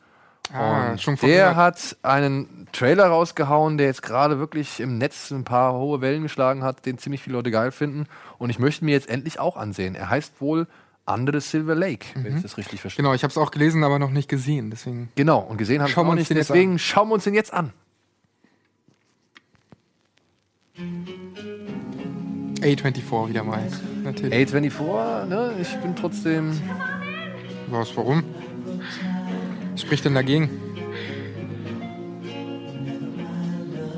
Ah, 0.53 0.97
schon 0.97 1.15
der 1.17 1.49
gehört. 1.51 1.55
hat 1.55 1.97
einen 2.03 2.67
Trailer 2.71 3.07
rausgehauen, 3.07 3.77
der 3.77 3.87
jetzt 3.87 4.03
gerade 4.03 4.39
wirklich 4.39 4.79
im 4.79 4.97
Netz 4.97 5.31
ein 5.31 5.43
paar 5.43 5.73
hohe 5.73 6.01
Wellen 6.01 6.23
geschlagen 6.23 6.63
hat, 6.63 6.85
den 6.85 6.97
ziemlich 6.97 7.21
viele 7.21 7.35
Leute 7.37 7.51
geil 7.51 7.71
finden. 7.71 8.05
Und 8.37 8.49
ich 8.49 8.59
möchte 8.59 8.85
mir 8.85 8.91
jetzt 8.91 9.09
endlich 9.09 9.39
auch 9.39 9.57
ansehen. 9.57 9.95
Er 9.95 10.09
heißt 10.09 10.39
wohl 10.39 10.67
Under 11.07 11.39
the 11.39 11.45
Silver 11.45 11.75
Lake, 11.75 12.05
wenn 12.15 12.31
Mhm. 12.31 12.37
ich 12.37 12.43
das 12.43 12.57
richtig 12.57 12.81
verstehe. 12.81 13.03
Genau, 13.03 13.13
ich 13.13 13.23
habe 13.23 13.31
es 13.31 13.37
auch 13.37 13.51
gelesen, 13.51 13.83
aber 13.83 13.99
noch 13.99 14.09
nicht 14.11 14.29
gesehen. 14.29 14.69
Deswegen. 14.71 15.09
Genau, 15.15 15.39
und 15.39 15.57
gesehen 15.57 15.81
haben 15.81 15.89
wir 15.91 15.97
auch 15.97 16.07
uns 16.07 16.29
nicht. 16.29 16.31
Deswegen 16.35 16.79
schauen 16.79 17.09
wir 17.09 17.15
uns 17.15 17.23
den 17.25 17.33
jetzt 17.33 17.53
an. 17.53 17.73
A24 22.61 23.29
wieder 23.29 23.43
mal. 23.43 23.61
Natürlich. 24.03 24.33
A24, 24.49 25.25
ne? 25.25 25.53
Ich 25.61 25.75
bin 25.77 25.95
trotzdem. 25.95 26.59
Was, 27.69 27.95
warum? 27.95 28.23
Was 29.75 29.81
spricht 29.81 30.05
denn 30.05 30.15
dagegen? 30.15 30.49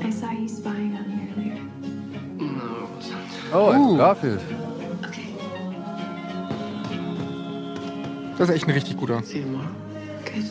I 0.04 0.10
saw 0.10 0.32
you 0.32 0.48
spying 0.48 0.98
on 0.98 1.06
me 1.08 1.28
earlier. 1.36 1.60
Oh, 3.54 3.70
Uh. 3.72 3.96
Garfield. 3.96 4.40
Das 8.36 8.48
ist 8.48 8.54
echt 8.56 8.66
ein 8.66 8.72
richtig 8.72 8.96
guter. 8.96 9.22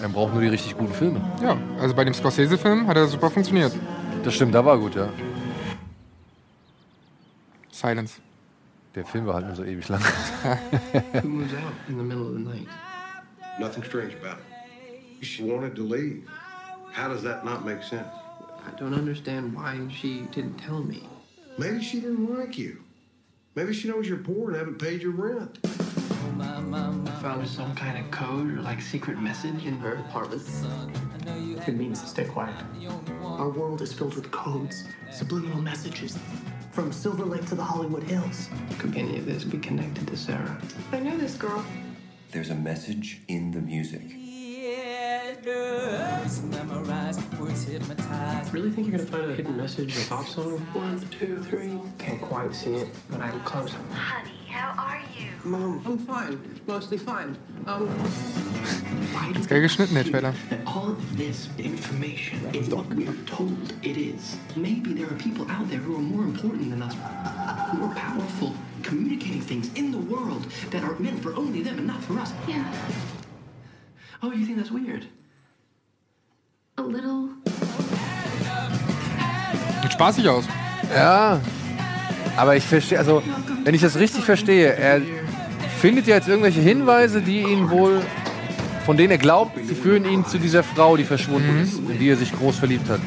Er 0.02 0.08
braucht 0.08 0.32
nur 0.32 0.42
die 0.42 0.48
richtig 0.48 0.78
guten 0.78 0.94
Filme. 0.94 1.20
Ja, 1.44 1.58
also 1.82 1.94
bei 1.94 2.06
dem 2.06 2.14
Scorsese-Film 2.14 2.88
hat 2.88 2.96
er 2.96 3.08
super 3.08 3.30
funktioniert. 3.30 3.74
Das 4.24 4.34
stimmt, 4.34 4.56
da 4.56 4.64
war 4.64 4.78
gut, 4.78 4.96
ja. 4.96 5.10
Silence. 7.70 8.22
Der 8.96 9.06
Film 9.06 9.26
war 9.26 9.34
halt 9.36 9.48
nur 9.48 9.56
so 9.58 9.66
ewig 9.66 9.90
lang. 9.90 10.00
Who 11.22 11.28
moves 11.28 11.52
out 11.54 11.74
in 11.90 11.98
the 11.98 12.04
middle 12.04 12.24
of 12.28 12.34
the 12.38 12.44
night? 12.44 12.68
Nothing 13.60 13.84
strange 13.84 14.14
about 14.22 14.38
it. 14.40 14.57
She 15.22 15.44
wanted 15.44 15.76
to 15.76 15.82
leave. 15.82 16.28
How 16.92 17.08
does 17.08 17.24
that 17.24 17.44
not 17.46 17.66
make 17.66 17.84
sense? 17.84 18.08
I 18.66 18.72
don't 18.72 18.94
understand 18.94 19.56
why 19.56 19.80
she 19.90 20.22
didn't 20.32 20.58
tell 20.58 20.84
me. 20.84 21.08
Maybe 21.58 21.84
she 21.84 22.00
didn't 22.00 22.38
like 22.38 22.58
you. 22.58 22.84
Maybe 23.56 23.74
she 23.74 23.88
knows 23.88 24.08
you're 24.08 24.18
poor 24.18 24.50
and 24.50 24.56
haven't 24.58 24.80
paid 24.80 25.02
your 25.02 25.12
rent. 25.12 25.58
I 26.40 27.20
found 27.22 27.48
some 27.48 27.74
kind 27.76 27.98
of 27.98 28.12
code 28.12 28.58
or 28.58 28.62
like 28.62 28.82
secret 28.82 29.20
message 29.20 29.66
in 29.66 29.78
her 29.80 29.96
apartment. 29.96 30.44
It 31.68 31.76
means 31.76 32.02
to 32.02 32.08
stay 32.08 32.26
quiet. 32.26 32.56
Our 33.24 33.50
world 33.50 33.82
is 33.82 33.92
filled 33.92 34.16
with 34.16 34.30
codes, 34.32 34.84
subliminal 35.12 35.62
messages. 35.62 36.18
From 36.72 36.92
Silver 36.92 37.26
Lake 37.26 37.46
to 37.48 37.56
the 37.56 37.64
Hollywood 37.64 38.04
Hills. 38.04 38.50
Could 38.78 38.96
any 38.96 39.18
of 39.18 39.26
this 39.26 39.44
be 39.44 39.58
connected 39.58 40.08
to 40.08 40.16
Sarah? 40.16 40.62
I 40.92 41.00
know 41.00 41.18
this 41.18 41.36
girl. 41.36 41.66
There's 42.32 42.52
a 42.52 42.56
message 42.56 43.22
in 43.28 43.50
the 43.50 43.62
music. 43.62 44.27
Really 48.54 48.72
think 48.72 48.88
you're 48.88 48.98
gonna 48.98 49.12
find 49.12 49.30
a 49.30 49.36
hidden 49.36 49.58
message 49.58 49.98
in 49.98 50.02
a 50.02 50.06
pop 50.06 50.26
song? 50.26 50.60
One, 50.72 51.02
two, 51.10 51.44
three. 51.44 51.78
Can't 51.98 52.22
quite 52.22 52.56
see 52.56 52.76
it, 52.76 52.88
but 53.10 53.20
I'm 53.20 53.42
close. 53.42 53.74
Honey, 53.92 54.32
how 54.48 54.74
are 54.82 55.02
you? 55.20 55.28
Mom, 55.44 55.82
I'm 55.86 55.98
fine. 55.98 56.40
Mostly 56.66 56.98
fine. 56.98 57.36
Um, 57.66 57.90
why 57.90 59.34
do 59.34 59.40
Ist 59.42 59.50
geil 59.50 59.60
geschnitten, 59.60 59.96
der 59.96 60.06
Trailer. 60.06 60.34
all 60.66 60.92
of 60.92 61.18
this 61.18 61.50
information 61.58 62.40
is 62.56 62.70
what 62.70 62.88
we 62.94 63.06
are 63.06 63.26
told 63.26 63.74
it 63.84 63.98
is. 63.98 64.38
Maybe 64.56 64.94
there 64.94 65.08
are 65.08 65.18
people 65.18 65.46
out 65.52 65.70
there 65.70 65.80
who 65.80 65.98
are 65.98 66.02
more 66.16 66.24
important 66.24 66.70
than 66.70 66.82
us, 66.82 66.96
more 67.74 67.94
powerful, 67.96 68.54
communicating 68.82 69.42
things 69.42 69.74
in 69.76 69.92
the 69.92 69.98
world 69.98 70.48
that 70.72 70.84
are 70.86 70.98
meant 71.00 71.22
for 71.22 71.36
only 71.36 71.62
them 71.64 71.80
and 71.80 71.88
not 71.88 72.02
for 72.02 72.18
us. 72.18 72.32
Yeah, 72.48 72.64
Oh, 74.24 74.32
you 74.32 74.46
think 74.46 74.58
that's 74.58 74.72
weird? 74.72 75.06
A 76.78 76.84
little. 76.84 77.30
Sieht 79.82 79.94
spaßig 79.94 80.30
aus. 80.30 80.46
Ja, 80.94 81.40
aber 82.36 82.56
ich 82.56 82.64
verstehe, 82.64 83.00
also, 83.00 83.24
wenn 83.64 83.74
ich 83.74 83.82
das 83.82 83.98
richtig 83.98 84.24
verstehe, 84.24 84.74
er 84.74 85.02
findet 85.80 86.08
ja 86.08 86.16
jetzt 86.16 86.28
irgendwelche 86.28 86.62
Hinweise, 86.62 87.22
die 87.22 87.42
ihn 87.42 87.70
wohl, 87.70 88.02
von 88.86 88.96
denen 88.96 89.12
er 89.12 89.18
glaubt, 89.18 89.58
sie 89.68 89.76
führen 89.76 90.06
ihn 90.06 90.26
zu 90.26 90.38
dieser 90.38 90.64
Frau, 90.64 90.96
die 90.98 91.04
verschwunden 91.04 91.62
ist, 91.62 91.78
in 91.78 92.00
die 92.00 92.10
er 92.10 92.16
sich 92.16 92.32
groß 92.32 92.58
verliebt 92.58 92.90
hat. 92.90 93.00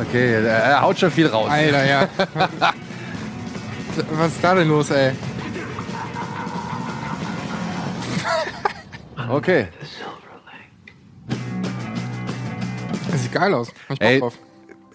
Okay, 0.00 0.34
er, 0.34 0.44
er 0.44 0.82
haut 0.82 0.98
schon 0.98 1.10
viel 1.10 1.26
raus. 1.26 1.50
Alter, 1.50 1.84
ja. 1.84 2.08
Was 4.12 4.28
ist 4.28 4.44
da 4.44 4.54
denn 4.54 4.68
los, 4.68 4.90
ey? 4.90 5.12
Okay. 9.28 9.68
Sieht 13.28 13.40
geil 13.40 13.54
aus. 13.54 13.68
Hab 13.88 13.92
ich 13.94 13.98
Bock 13.98 14.08
Ey, 14.08 14.20
drauf. 14.20 14.38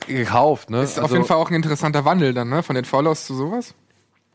Gekauft, 0.07 0.69
ne? 0.69 0.81
Ist 0.83 0.97
auf 0.97 1.03
Also- 1.05 1.15
jeden 1.15 1.27
Fall 1.27 1.37
auch 1.37 1.49
ein 1.49 1.55
interessanter 1.55 2.03
Wandel 2.05 2.33
dann, 2.33 2.49
ne? 2.49 2.61
Von 2.63 2.75
den 2.75 2.85
Fallouts 2.85 3.25
zu 3.25 3.35
sowas. 3.35 3.73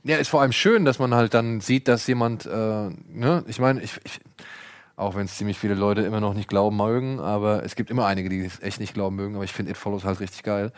Ja, 0.04 0.16
ist 0.16 0.28
vor 0.28 0.40
allem 0.40 0.52
schön, 0.52 0.84
dass 0.84 0.98
man 0.98 1.14
halt 1.14 1.34
dann 1.34 1.60
sieht, 1.60 1.88
dass 1.88 2.06
jemand, 2.06 2.46
äh, 2.46 2.50
ne, 2.50 3.44
ich 3.48 3.58
meine, 3.58 3.82
ich, 3.82 4.00
ich, 4.04 4.20
auch 4.96 5.16
wenn 5.16 5.26
es 5.26 5.36
ziemlich 5.36 5.58
viele 5.58 5.74
Leute 5.74 6.02
immer 6.02 6.20
noch 6.20 6.34
nicht 6.34 6.48
glauben 6.48 6.76
mögen, 6.76 7.20
aber 7.20 7.64
es 7.64 7.74
gibt 7.74 7.90
immer 7.90 8.06
einige, 8.06 8.28
die 8.30 8.44
es 8.44 8.62
echt 8.62 8.80
nicht 8.80 8.94
glauben 8.94 9.16
mögen, 9.16 9.34
aber 9.34 9.44
ich 9.44 9.52
finde 9.52 9.72
It 9.72 9.76
Follows 9.76 10.04
halt 10.04 10.20
richtig 10.20 10.44
geil. 10.44 10.72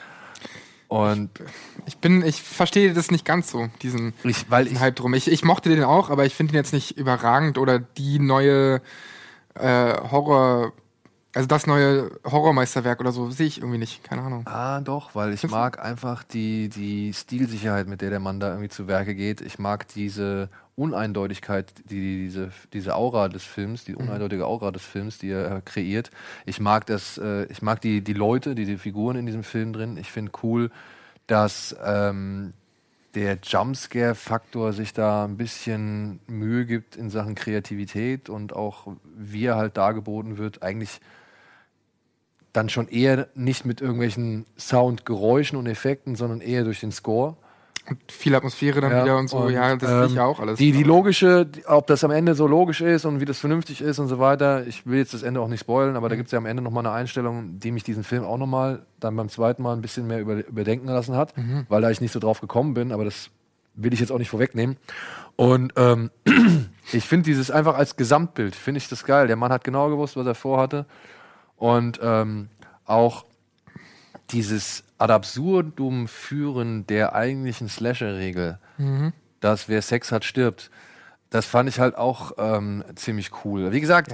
Und 0.88 1.30
Ich 1.86 1.98
bin, 1.98 2.24
ich 2.24 2.42
verstehe 2.42 2.92
das 2.92 3.12
nicht 3.12 3.24
ganz 3.24 3.51
so, 3.52 3.68
diesen, 3.82 4.12
ich, 4.24 4.51
weil 4.51 4.64
diesen 4.64 4.80
Hype 4.80 4.97
drum. 4.97 5.14
Ich, 5.14 5.30
ich 5.30 5.44
mochte 5.44 5.68
den 5.68 5.84
auch, 5.84 6.10
aber 6.10 6.24
ich 6.26 6.34
finde 6.34 6.52
ihn 6.55 6.56
jetzt 6.56 6.72
nicht 6.72 6.97
überragend 6.98 7.59
oder 7.59 7.78
die 7.78 8.18
neue 8.18 8.80
äh, 9.55 9.94
Horror, 10.10 10.72
also 11.32 11.47
das 11.47 11.66
neue 11.66 12.11
Horrormeisterwerk 12.24 13.01
oder 13.01 13.12
so, 13.12 13.31
sehe 13.31 13.47
ich 13.47 13.59
irgendwie 13.59 13.78
nicht. 13.78 14.02
Keine 14.02 14.23
Ahnung. 14.23 14.43
Ah, 14.47 14.81
doch, 14.81 15.15
weil 15.15 15.32
ich 15.32 15.48
mag 15.48 15.78
einfach 15.78 16.24
die, 16.24 16.69
die 16.69 17.12
Stilsicherheit, 17.15 17.86
mit 17.86 18.01
der 18.01 18.11
der 18.11 18.20
Mann 18.20 18.40
da 18.40 18.48
irgendwie 18.48 18.69
zu 18.69 18.89
Werke 18.89 19.15
geht. 19.15 19.40
Ich 19.40 19.59
mag 19.59 19.86
diese 19.89 20.48
Uneindeutigkeit, 20.74 21.73
die, 21.89 22.24
diese, 22.24 22.51
diese 22.73 22.97
Aura 22.97 23.28
des 23.28 23.44
Films, 23.44 23.85
die 23.85 23.94
uneindeutige 23.94 24.47
Aura 24.47 24.73
des 24.73 24.82
Films, 24.82 25.19
die 25.19 25.31
er 25.31 25.59
äh, 25.59 25.61
kreiert. 25.65 26.11
Ich 26.47 26.59
mag 26.59 26.86
das, 26.86 27.19
äh, 27.19 27.44
ich 27.44 27.62
mag 27.62 27.81
die, 27.81 28.02
die 28.02 28.15
Leute, 28.15 28.55
die, 28.55 28.65
die 28.65 28.78
Figuren 28.78 29.16
in 29.16 29.27
diesem 29.27 29.44
Film 29.44 29.73
drin. 29.73 29.97
Ich 29.98 30.11
finde 30.11 30.32
cool, 30.43 30.70
dass 31.28 31.77
ähm, 31.85 32.55
der 33.15 33.39
Jumpscare-Faktor 33.43 34.73
sich 34.73 34.93
da 34.93 35.24
ein 35.24 35.36
bisschen 35.36 36.20
Mühe 36.27 36.66
gibt 36.66 36.97
in 36.97 37.11
Sachen 37.11 37.36
Kreativität 37.36 38.28
und 38.28 38.55
auch 38.55 38.89
wie 39.16 39.44
er 39.44 39.57
halt 39.57 39.77
dargeboten 39.77 40.39
wird, 40.39 40.62
eigentlich 40.62 41.01
dann 42.52 42.68
schon 42.68 42.89
eher 42.89 43.28
nicht 43.35 43.64
mit 43.64 43.81
irgendwelchen 43.81 44.47
Soundgeräuschen 44.59 45.59
und 45.59 45.66
Effekten, 45.66 46.16
sondern 46.16 46.40
eher 46.40 46.64
durch 46.64 46.81
den 46.81 46.93
Score. 46.93 47.36
Und 47.89 47.98
viel 48.12 48.35
Atmosphäre 48.35 48.81
dann 48.81 49.02
wieder 49.05 49.16
und 49.16 49.28
so. 49.28 49.48
ja, 49.48 49.74
das 49.74 49.89
sehe 49.89 50.06
ich 50.06 50.14
ja 50.14 50.24
auch 50.24 50.39
alles. 50.39 50.59
Die, 50.59 50.70
die 50.70 50.82
logische, 50.82 51.47
die- 51.47 51.64
ob 51.66 51.86
das 51.86 52.05
am 52.05 52.10
Ende 52.10 52.35
so 52.35 52.47
logisch 52.47 52.82
ist 52.82 53.05
und 53.05 53.20
wie 53.20 53.24
das 53.24 53.39
vernünftig 53.39 53.81
ist 53.81 53.98
und 53.98 54.06
so 54.09 54.18
weiter. 54.18 54.66
Ich 54.66 54.86
will 54.86 54.98
jetzt 54.98 55.14
das 55.14 55.22
Ende 55.22 55.40
auch 55.40 55.48
nicht 55.48 55.60
spoilen, 55.60 55.97
aber 55.97 56.09
da 56.09 56.14
gibt 56.16 56.27
es 56.28 56.32
ja 56.32 56.39
am 56.39 56.47
Ende 56.47 56.62
nochmal 56.62 56.86
eine 56.86 56.94
Einstellung, 56.94 57.59
die 57.59 57.72
mich 57.72 57.82
diesen 57.82 58.05
Film 58.05 58.22
auch 58.24 58.36
nochmal 58.36 58.85
dann 59.01 59.16
beim 59.16 59.28
zweiten 59.28 59.62
Mal 59.62 59.72
ein 59.74 59.81
bisschen 59.81 60.06
mehr 60.06 60.20
über, 60.20 60.47
überdenken 60.47 60.86
lassen 60.89 61.16
hat, 61.16 61.36
Mhm. 61.36 61.66
weil 61.68 61.81
da 61.82 61.90
ich 61.90 62.01
nicht 62.01 62.12
so 62.12 62.20
drauf 62.20 62.40
gekommen 62.40 62.74
bin, 62.74 62.93
aber 62.93 63.05
das 63.05 63.31
will 63.74 63.93
ich 63.94 64.01
jetzt 64.01 64.12
auch 64.12 64.18
nicht 64.18 64.31
vorwegnehmen. 64.31 64.77
Und 65.36 65.72
ähm, 65.77 66.10
ich 66.93 67.05
finde 67.06 67.24
dieses 67.24 67.51
einfach 67.51 67.77
als 67.77 67.97
Gesamtbild, 67.97 68.55
finde 68.55 68.78
ich 68.78 68.89
das 68.89 69.05
geil. 69.05 69.27
Der 69.27 69.36
Mann 69.36 69.52
hat 69.52 69.64
genau 69.64 69.89
gewusst, 69.89 70.16
was 70.16 70.27
er 70.27 70.35
vorhatte. 70.35 70.86
Und 71.61 72.01
ähm, 72.03 72.49
auch 72.87 73.24
dieses 74.31 74.82
ad 74.99 75.12
absurdum 75.12 76.09
führen 76.09 76.87
der 76.87 77.15
eigentlichen 77.15 77.69
Slasher-Regel, 77.69 78.59
Mhm. 78.78 79.12
dass 79.41 79.69
wer 79.69 79.82
Sex 79.82 80.11
hat, 80.12 80.24
stirbt. 80.24 80.70
Das 81.31 81.47
fand 81.47 81.69
ich 81.69 81.78
halt 81.78 81.97
auch 81.97 82.32
ähm, 82.39 82.82
ziemlich 82.97 83.31
cool. 83.45 83.73
Wie 83.73 83.81
gesagt, 83.81 84.12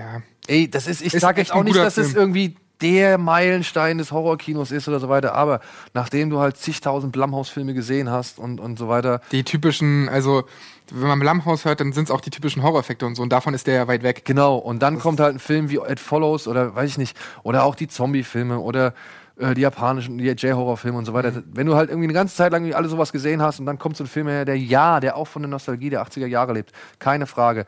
ey, 0.49 0.69
das 0.71 0.87
ist, 0.87 1.01
ich 1.03 1.15
Ist 1.15 1.21
sage 1.23 1.41
echt 1.41 1.51
jetzt 1.51 1.57
auch 1.57 1.63
nicht, 1.65 1.77
dass 1.77 1.97
es 1.97 2.09
Film. 2.13 2.21
irgendwie 2.35 2.57
der 2.83 3.17
Meilenstein 3.17 3.97
des 3.97 4.13
Horrorkinos 4.13 4.71
ist 4.71 4.87
oder 4.87 5.01
so 5.01 5.09
weiter, 5.09 5.35
aber 5.35 5.61
nachdem 5.95 6.29
du 6.29 6.41
halt 6.41 6.59
zigtausend 6.59 7.13
Blumhouse-Filme 7.13 7.73
gesehen 7.73 8.11
hast 8.11 8.39
und, 8.39 8.61
und 8.61 8.79
so 8.79 8.89
weiter, 8.89 9.21
Die 9.33 9.45
typischen, 9.45 10.09
also 10.11 10.45
wenn 10.93 11.09
man 11.09 11.19
Blumhouse 11.19 11.65
hört, 11.65 11.81
dann 11.81 11.93
sind 11.93 12.05
es 12.05 12.11
auch 12.11 12.21
die 12.21 12.31
typischen 12.31 12.63
Horroreffekte 12.63 13.07
und 13.07 13.15
so. 13.15 13.23
Und 13.23 13.31
davon 13.33 13.55
ist 13.55 13.67
der 13.67 13.75
ja 13.75 13.89
weit 13.89 14.03
weg. 14.03 14.25
Genau, 14.25 14.57
und 14.57 14.83
dann 14.83 14.99
kommt 14.99 15.21
halt 15.21 15.35
ein 15.35 15.39
Film 15.39 15.71
wie 15.71 15.77
It 15.77 16.01
Follows 16.01 16.49
oder 16.49 16.75
weiß 16.75 16.91
ich 16.91 16.99
nicht, 16.99 17.17
oder 17.43 17.65
auch 17.65 17.75
die 17.75 17.89
Zombie-Filme 17.89 18.59
oder 18.59 18.95
äh, 19.39 19.55
die 19.55 19.61
japanischen, 19.61 20.19
die 20.19 20.27
J-Horror-Filme 20.27 20.97
und 20.97 21.05
so 21.05 21.13
weiter. 21.13 21.43
Wenn 21.53 21.67
du 21.67 21.75
halt 21.75 21.91
irgendwie 21.91 22.07
eine 22.07 22.15
ganze 22.15 22.37
Zeit 22.37 22.53
lang 22.53 22.73
alle 22.73 22.89
sowas 22.89 23.13
gesehen 23.13 23.43
hast 23.43 23.61
und 23.61 23.67
dann 23.67 23.79
kommt 23.79 23.97
so 23.97 24.05
ein 24.05 24.07
Film 24.07 24.29
her, 24.29 24.45
der 24.45 24.59
ja, 24.59 25.01
der 25.01 25.17
auch 25.17 25.27
von 25.27 25.43
der 25.43 25.51
Nostalgie 25.51 25.91
der 25.91 26.03
80er 26.03 26.27
Jahre 26.27 26.55
lebt, 26.55 26.73
keine 26.99 27.27
Frage, 27.27 27.67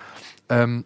ähm, 0.48 0.84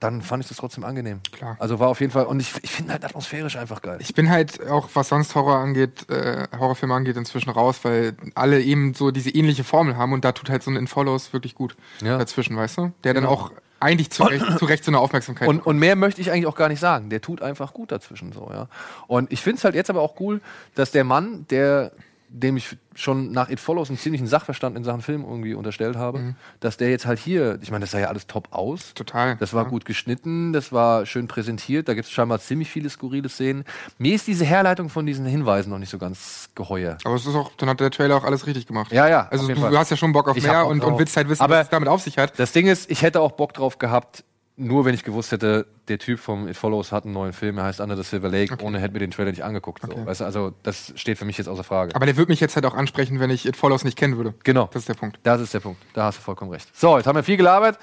dann 0.00 0.22
fand 0.22 0.42
ich 0.44 0.48
das 0.48 0.58
trotzdem 0.58 0.84
angenehm. 0.84 1.20
Klar. 1.32 1.56
Also 1.58 1.80
war 1.80 1.88
auf 1.88 2.00
jeden 2.00 2.12
Fall, 2.12 2.26
und 2.26 2.38
ich, 2.40 2.52
ich 2.62 2.70
finde 2.70 2.92
halt 2.92 3.04
atmosphärisch 3.04 3.56
einfach 3.56 3.82
geil. 3.82 3.98
Ich 4.00 4.14
bin 4.14 4.30
halt 4.30 4.64
auch, 4.68 4.88
was 4.94 5.08
sonst 5.08 5.34
Horror 5.34 5.56
angeht, 5.56 6.08
äh, 6.08 6.46
Horrorfilme 6.56 6.94
angeht, 6.94 7.16
inzwischen 7.16 7.50
raus, 7.50 7.80
weil 7.82 8.16
alle 8.34 8.60
eben 8.62 8.94
so 8.94 9.10
diese 9.10 9.30
ähnliche 9.30 9.64
Formel 9.64 9.96
haben 9.96 10.12
und 10.12 10.24
da 10.24 10.32
tut 10.32 10.50
halt 10.50 10.62
so 10.62 10.70
ein 10.70 10.76
In 10.76 10.86
Follows 10.86 11.32
wirklich 11.32 11.54
gut 11.54 11.76
dazwischen, 12.00 12.56
weißt 12.56 12.78
du? 12.78 12.92
Der 13.04 13.14
dann 13.14 13.24
Genau. 13.24 13.34
auch 13.34 13.52
eigentlich 13.80 14.10
zu 14.10 14.24
Recht, 14.24 14.44
zu 14.58 14.64
Recht 14.64 14.84
so 14.84 14.90
eine 14.90 14.98
Aufmerksamkeit 14.98 15.46
Und, 15.48 15.64
und 15.64 15.78
mehr 15.78 15.94
möchte 15.96 16.20
ich 16.20 16.30
eigentlich 16.32 16.46
auch 16.46 16.56
gar 16.56 16.68
nicht 16.68 16.80
sagen. 16.80 17.10
Der 17.10 17.20
tut 17.20 17.42
einfach 17.42 17.72
gut 17.74 17.92
dazwischen 17.92 18.32
so, 18.32 18.50
ja. 18.52 18.68
Und 19.06 19.32
ich 19.32 19.40
finde 19.40 19.58
es 19.58 19.64
halt 19.64 19.74
jetzt 19.74 19.88
aber 19.90 20.00
auch 20.02 20.18
cool, 20.20 20.40
dass 20.74 20.90
der 20.90 21.04
Mann, 21.04 21.46
der 21.50 21.92
dem 22.30 22.56
ich 22.56 22.76
schon 22.94 23.30
nach 23.32 23.48
It 23.48 23.58
Follows 23.60 23.88
einen 23.88 23.98
ziemlichen 23.98 24.26
Sachverstand 24.26 24.76
in 24.76 24.84
Sachen 24.84 25.00
Film 25.02 25.22
irgendwie 25.24 25.54
unterstellt 25.54 25.96
habe, 25.96 26.18
Mhm. 26.18 26.34
dass 26.60 26.76
der 26.76 26.90
jetzt 26.90 27.06
halt 27.06 27.18
hier, 27.18 27.58
ich 27.62 27.70
meine, 27.70 27.82
das 27.84 27.92
sah 27.92 27.98
ja 28.00 28.08
alles 28.08 28.26
top 28.26 28.48
aus. 28.50 28.92
Total. 28.94 29.36
Das 29.36 29.54
war 29.54 29.64
gut 29.64 29.84
geschnitten, 29.84 30.52
das 30.52 30.72
war 30.72 31.06
schön 31.06 31.28
präsentiert, 31.28 31.88
da 31.88 31.94
gibt 31.94 32.06
es 32.06 32.12
scheinbar 32.12 32.38
ziemlich 32.40 32.70
viele 32.70 32.90
skurrile 32.90 33.28
Szenen. 33.28 33.64
Mir 33.98 34.14
ist 34.14 34.26
diese 34.26 34.44
Herleitung 34.44 34.88
von 34.90 35.06
diesen 35.06 35.24
Hinweisen 35.26 35.70
noch 35.70 35.78
nicht 35.78 35.90
so 35.90 35.98
ganz 35.98 36.50
geheuer. 36.54 36.98
Aber 37.04 37.14
es 37.14 37.24
ist 37.26 37.34
auch, 37.34 37.50
dann 37.56 37.68
hat 37.68 37.80
der 37.80 37.90
Trailer 37.90 38.16
auch 38.16 38.24
alles 38.24 38.46
richtig 38.46 38.66
gemacht. 38.66 38.92
Ja, 38.92 39.08
ja. 39.08 39.28
Also 39.30 39.46
du, 39.48 39.56
Fall. 39.56 39.76
hast 39.78 39.90
ja 39.90 39.96
schon 39.96 40.12
Bock 40.12 40.28
auf 40.28 40.36
Ich 40.36 40.42
mehr 40.42 40.66
und, 40.66 40.80
drauf. 40.82 40.92
und 40.92 40.98
willst 40.98 41.16
halt 41.16 41.28
wissen, 41.28 41.42
Aber 41.42 41.56
was 41.56 41.64
es 41.64 41.70
damit 41.70 41.88
auf 41.88 42.02
sich 42.02 42.18
hat. 42.18 42.38
Das 42.38 42.52
Ding 42.52 42.66
ist, 42.66 42.90
ich 42.90 43.02
hätte 43.02 43.20
auch 43.20 43.32
Bock 43.32 43.54
drauf 43.54 43.78
gehabt, 43.78 44.24
nur 44.58 44.84
wenn 44.84 44.94
ich 44.94 45.04
gewusst 45.04 45.30
hätte, 45.30 45.66
der 45.86 45.98
Typ 45.98 46.18
vom 46.18 46.48
It 46.48 46.56
Follows 46.56 46.90
hat 46.90 47.04
einen 47.04 47.14
neuen 47.14 47.32
Film, 47.32 47.58
er 47.58 47.64
heißt 47.64 47.80
Under 47.80 47.96
the 47.96 48.02
Silver 48.02 48.28
Lake, 48.28 48.56
ohne 48.62 48.80
hätte 48.80 48.92
mir 48.92 48.98
den 48.98 49.12
Trailer 49.12 49.30
nicht 49.30 49.44
angeguckt. 49.44 49.82
So. 49.82 50.06
Weißt 50.06 50.20
du, 50.20 50.24
also 50.24 50.52
das 50.64 50.92
steht 50.96 51.16
für 51.16 51.24
mich 51.24 51.38
jetzt 51.38 51.48
außer 51.48 51.62
Frage. 51.62 51.94
Aber 51.94 52.06
der 52.06 52.16
würde 52.16 52.32
mich 52.32 52.40
jetzt 52.40 52.56
halt 52.56 52.66
auch 52.66 52.74
ansprechen, 52.74 53.20
wenn 53.20 53.30
ich 53.30 53.46
It 53.46 53.56
Follows 53.56 53.84
nicht 53.84 53.96
kennen 53.96 54.16
würde. 54.16 54.34
Genau. 54.42 54.68
Das 54.72 54.82
ist 54.82 54.88
der 54.88 54.94
Punkt. 54.94 55.20
Das 55.22 55.40
ist 55.40 55.54
der 55.54 55.60
Punkt. 55.60 55.80
Da 55.94 56.04
hast 56.04 56.18
du 56.18 56.22
vollkommen 56.22 56.50
recht. 56.50 56.68
So, 56.76 56.96
jetzt 56.96 57.06
haben 57.06 57.16
wir 57.16 57.22
viel 57.22 57.36
gelabert, 57.36 57.78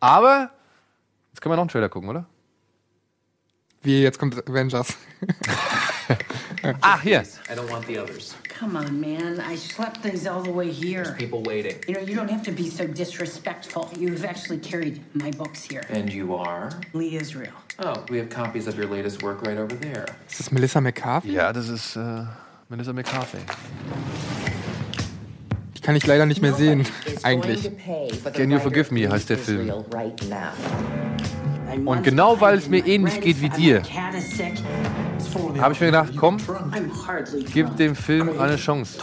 aber 0.00 0.50
jetzt 1.32 1.40
können 1.40 1.52
wir 1.52 1.56
noch 1.56 1.62
einen 1.62 1.70
Trailer 1.70 1.88
gucken, 1.88 2.08
oder? 2.08 2.26
Wie 3.82 4.02
jetzt 4.02 4.18
kommt 4.18 4.48
Avengers. 4.48 4.96
Ach, 6.82 7.00
hier. 7.00 7.22
I 7.50 7.54
don't 7.54 7.70
want 7.70 7.86
the 7.86 7.98
others. 7.98 8.34
Come 8.48 8.76
on, 8.76 9.00
man. 9.00 9.40
I 9.40 9.56
schlepped 9.56 10.02
these 10.02 10.26
all 10.26 10.42
the 10.42 10.50
way 10.50 10.70
here. 10.70 11.04
There's 11.04 11.16
people 11.16 11.42
waiting. 11.42 11.76
You 11.86 11.94
know, 11.94 12.00
you 12.00 12.14
don't 12.14 12.30
have 12.30 12.42
to 12.44 12.52
be 12.52 12.68
so 12.70 12.86
disrespectful. 12.86 13.90
You've 13.98 14.24
actually 14.24 14.58
carried 14.58 15.00
my 15.14 15.30
books 15.32 15.62
here. 15.62 15.82
And 15.90 16.12
you 16.12 16.34
are? 16.34 16.70
Lee 16.92 17.16
Israel. 17.16 17.52
Oh, 17.78 18.04
we 18.08 18.18
have 18.18 18.30
copies 18.30 18.66
of 18.66 18.78
your 18.78 18.86
latest 18.86 19.22
work 19.22 19.46
right 19.46 19.58
over 19.58 19.76
there. 19.76 20.06
Ist 20.28 20.40
das 20.40 20.50
Melissa 20.50 20.80
McCarthy? 20.80 21.32
Ja, 21.32 21.52
das 21.52 21.68
ist 21.68 21.96
äh, 21.96 22.24
Melissa 22.68 22.92
McCarthy. 22.92 23.38
Die 25.76 25.80
kann 25.82 25.94
ich 25.94 26.06
leider 26.06 26.24
nicht 26.24 26.40
mehr 26.40 26.54
sehen, 26.54 26.86
eigentlich. 27.22 27.70
Can 28.32 28.50
You 28.50 28.58
Forgive 28.58 28.92
Me 28.92 29.08
heißt 29.08 29.28
der 29.28 29.38
Film. 29.38 29.70
Und 31.84 32.02
genau 32.02 32.40
weil 32.40 32.58
es 32.58 32.68
mir 32.68 32.86
ähnlich 32.86 33.20
geht 33.20 33.42
wie 33.42 33.50
dir. 33.50 33.82
Habe 35.60 35.72
ich 35.74 35.80
mir 35.80 35.86
gedacht, 35.86 36.10
komm, 36.16 36.36
gib 37.52 37.76
dem 37.76 37.94
Film 37.94 38.30
eine 38.38 38.56
Chance. 38.56 38.98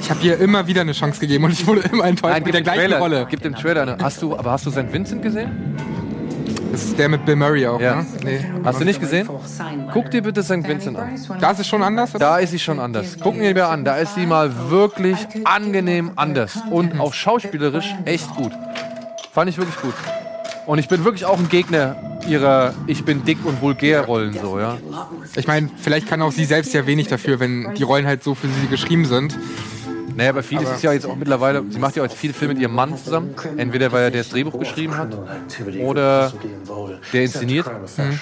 Ich 0.00 0.10
habe 0.10 0.20
ihr 0.22 0.38
immer 0.38 0.66
wieder 0.66 0.80
eine 0.82 0.92
Chance 0.92 1.20
gegeben 1.20 1.44
und 1.44 1.52
ich 1.52 1.66
wurde 1.66 1.80
immer 1.92 2.04
enttäuscht 2.04 2.32
Nein, 2.34 2.42
mit 2.44 2.54
der 2.54 2.60
gib 2.62 2.70
dem 2.70 2.74
gleichen 2.74 2.80
Trailer, 2.80 2.98
Rolle. 2.98 3.26
Gib 3.28 3.42
dem 3.42 3.54
Trailer 3.54 3.82
eine. 3.82 3.96
Hast 4.00 4.22
du, 4.22 4.36
aber 4.36 4.50
hast 4.52 4.64
du 4.66 4.70
St. 4.70 4.92
Vincent 4.92 5.22
gesehen? 5.22 5.76
Das 6.72 6.84
ist 6.84 6.98
der 6.98 7.08
mit 7.08 7.24
Bill 7.24 7.34
Murray 7.36 7.66
auch, 7.66 7.80
Ja. 7.80 7.96
ne? 7.96 8.06
Nee. 8.24 8.44
Hast 8.64 8.80
du 8.80 8.84
nicht 8.84 9.00
gesehen? 9.00 9.28
Guck 9.92 10.10
dir 10.12 10.22
bitte 10.22 10.42
St. 10.42 10.66
Vincent 10.66 10.96
an. 10.96 11.18
Da 11.40 11.50
ist 11.50 11.58
es 11.58 11.66
schon 11.66 11.82
anders? 11.82 12.12
Da 12.12 12.38
ist 12.38 12.50
sie 12.52 12.60
schon 12.60 12.78
anders. 12.78 13.18
Gucken 13.18 13.40
wir 13.40 13.52
mir 13.52 13.66
an. 13.66 13.84
Da 13.84 13.96
ist 13.96 14.14
sie 14.14 14.24
mal 14.24 14.70
wirklich 14.70 15.18
angenehm 15.44 16.12
anders. 16.14 16.60
Und 16.70 16.98
auch 17.00 17.12
schauspielerisch 17.12 17.92
echt 18.04 18.32
gut. 18.36 18.52
Fand 19.32 19.50
ich 19.50 19.58
wirklich 19.58 19.80
gut. 19.80 19.94
Und 20.70 20.78
ich 20.78 20.86
bin 20.86 21.04
wirklich 21.04 21.24
auch 21.24 21.36
ein 21.36 21.48
Gegner 21.48 21.96
ihrer 22.28 22.74
Ich 22.86 23.04
bin 23.04 23.24
dick 23.24 23.44
und 23.44 23.60
vulgär 23.60 24.02
Rollen 24.02 24.38
so, 24.40 24.60
ja. 24.60 24.78
Ich 25.34 25.48
meine, 25.48 25.68
vielleicht 25.76 26.06
kann 26.06 26.22
auch 26.22 26.30
sie 26.30 26.44
selbst 26.44 26.72
ja 26.72 26.86
wenig 26.86 27.08
dafür, 27.08 27.40
wenn 27.40 27.74
die 27.74 27.82
Rollen 27.82 28.06
halt 28.06 28.22
so 28.22 28.36
für 28.36 28.46
sie 28.46 28.68
geschrieben 28.68 29.04
sind. 29.04 29.36
Naja, 30.14 30.30
aber 30.30 30.44
vieles 30.44 30.66
Aber- 30.66 30.76
ist 30.76 30.82
ja 30.84 30.92
jetzt 30.92 31.06
auch 31.06 31.16
mittlerweile, 31.16 31.64
sie 31.68 31.80
macht 31.80 31.96
ja 31.96 32.04
auch 32.04 32.06
jetzt 32.06 32.16
viele 32.16 32.34
Filme 32.34 32.54
mit 32.54 32.62
ihrem 32.62 32.76
Mann 32.76 32.96
zusammen. 32.96 33.34
Entweder 33.56 33.90
weil 33.90 34.04
er 34.04 34.10
das 34.12 34.28
Drehbuch 34.28 34.60
geschrieben 34.60 34.96
hat 34.96 35.08
oder 35.82 36.32
der 37.12 37.22
inszeniert. 37.24 37.66
I'm 37.66 38.20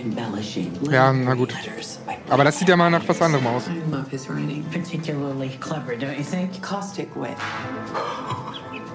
embellishing. 0.00 0.72
Ja, 0.90 1.12
na 1.12 1.34
gut. 1.34 1.54
Aber 2.30 2.44
das 2.44 2.58
sieht 2.58 2.70
ja 2.70 2.76
mal 2.78 2.88
nach 2.88 3.06
was 3.06 3.20
anderem 3.20 3.46
aus. 3.46 3.64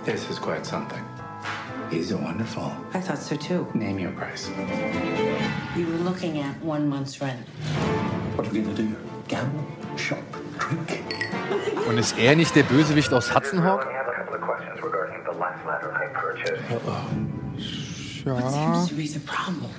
This 0.05 0.29
is 0.29 0.41
quite 0.41 0.65
something. 0.65 1.14
He's 1.91 2.13
wonderful. 2.13 2.71
I 2.93 2.99
thought 2.99 3.19
so 3.19 3.35
too. 3.35 3.67
Name 3.73 3.99
your 3.99 4.11
price. 4.11 4.49
You 5.75 5.87
were 5.87 6.03
looking 6.03 6.39
at 6.39 6.59
one 6.61 6.87
month's 6.89 7.21
rent. 7.21 7.39
What 8.35 8.47
are 8.47 8.51
we 8.51 8.61
gonna 8.61 8.75
do? 8.75 8.95
Gamble? 9.27 9.65
Shop? 9.97 10.19
Drink? 10.59 11.03
Und 11.87 11.97
ist 11.97 12.17
er 12.17 12.35
nicht 12.35 12.55
der 12.55 12.63
Bösewicht 12.63 13.13
aus 13.13 13.33
Hudson 13.33 13.63
Hawk? 13.63 13.87
Ja. 18.25 18.49
Seems 18.49 18.89
to 18.89 18.95
be 18.95 19.07
the 19.07 19.19
problem. 19.19 19.69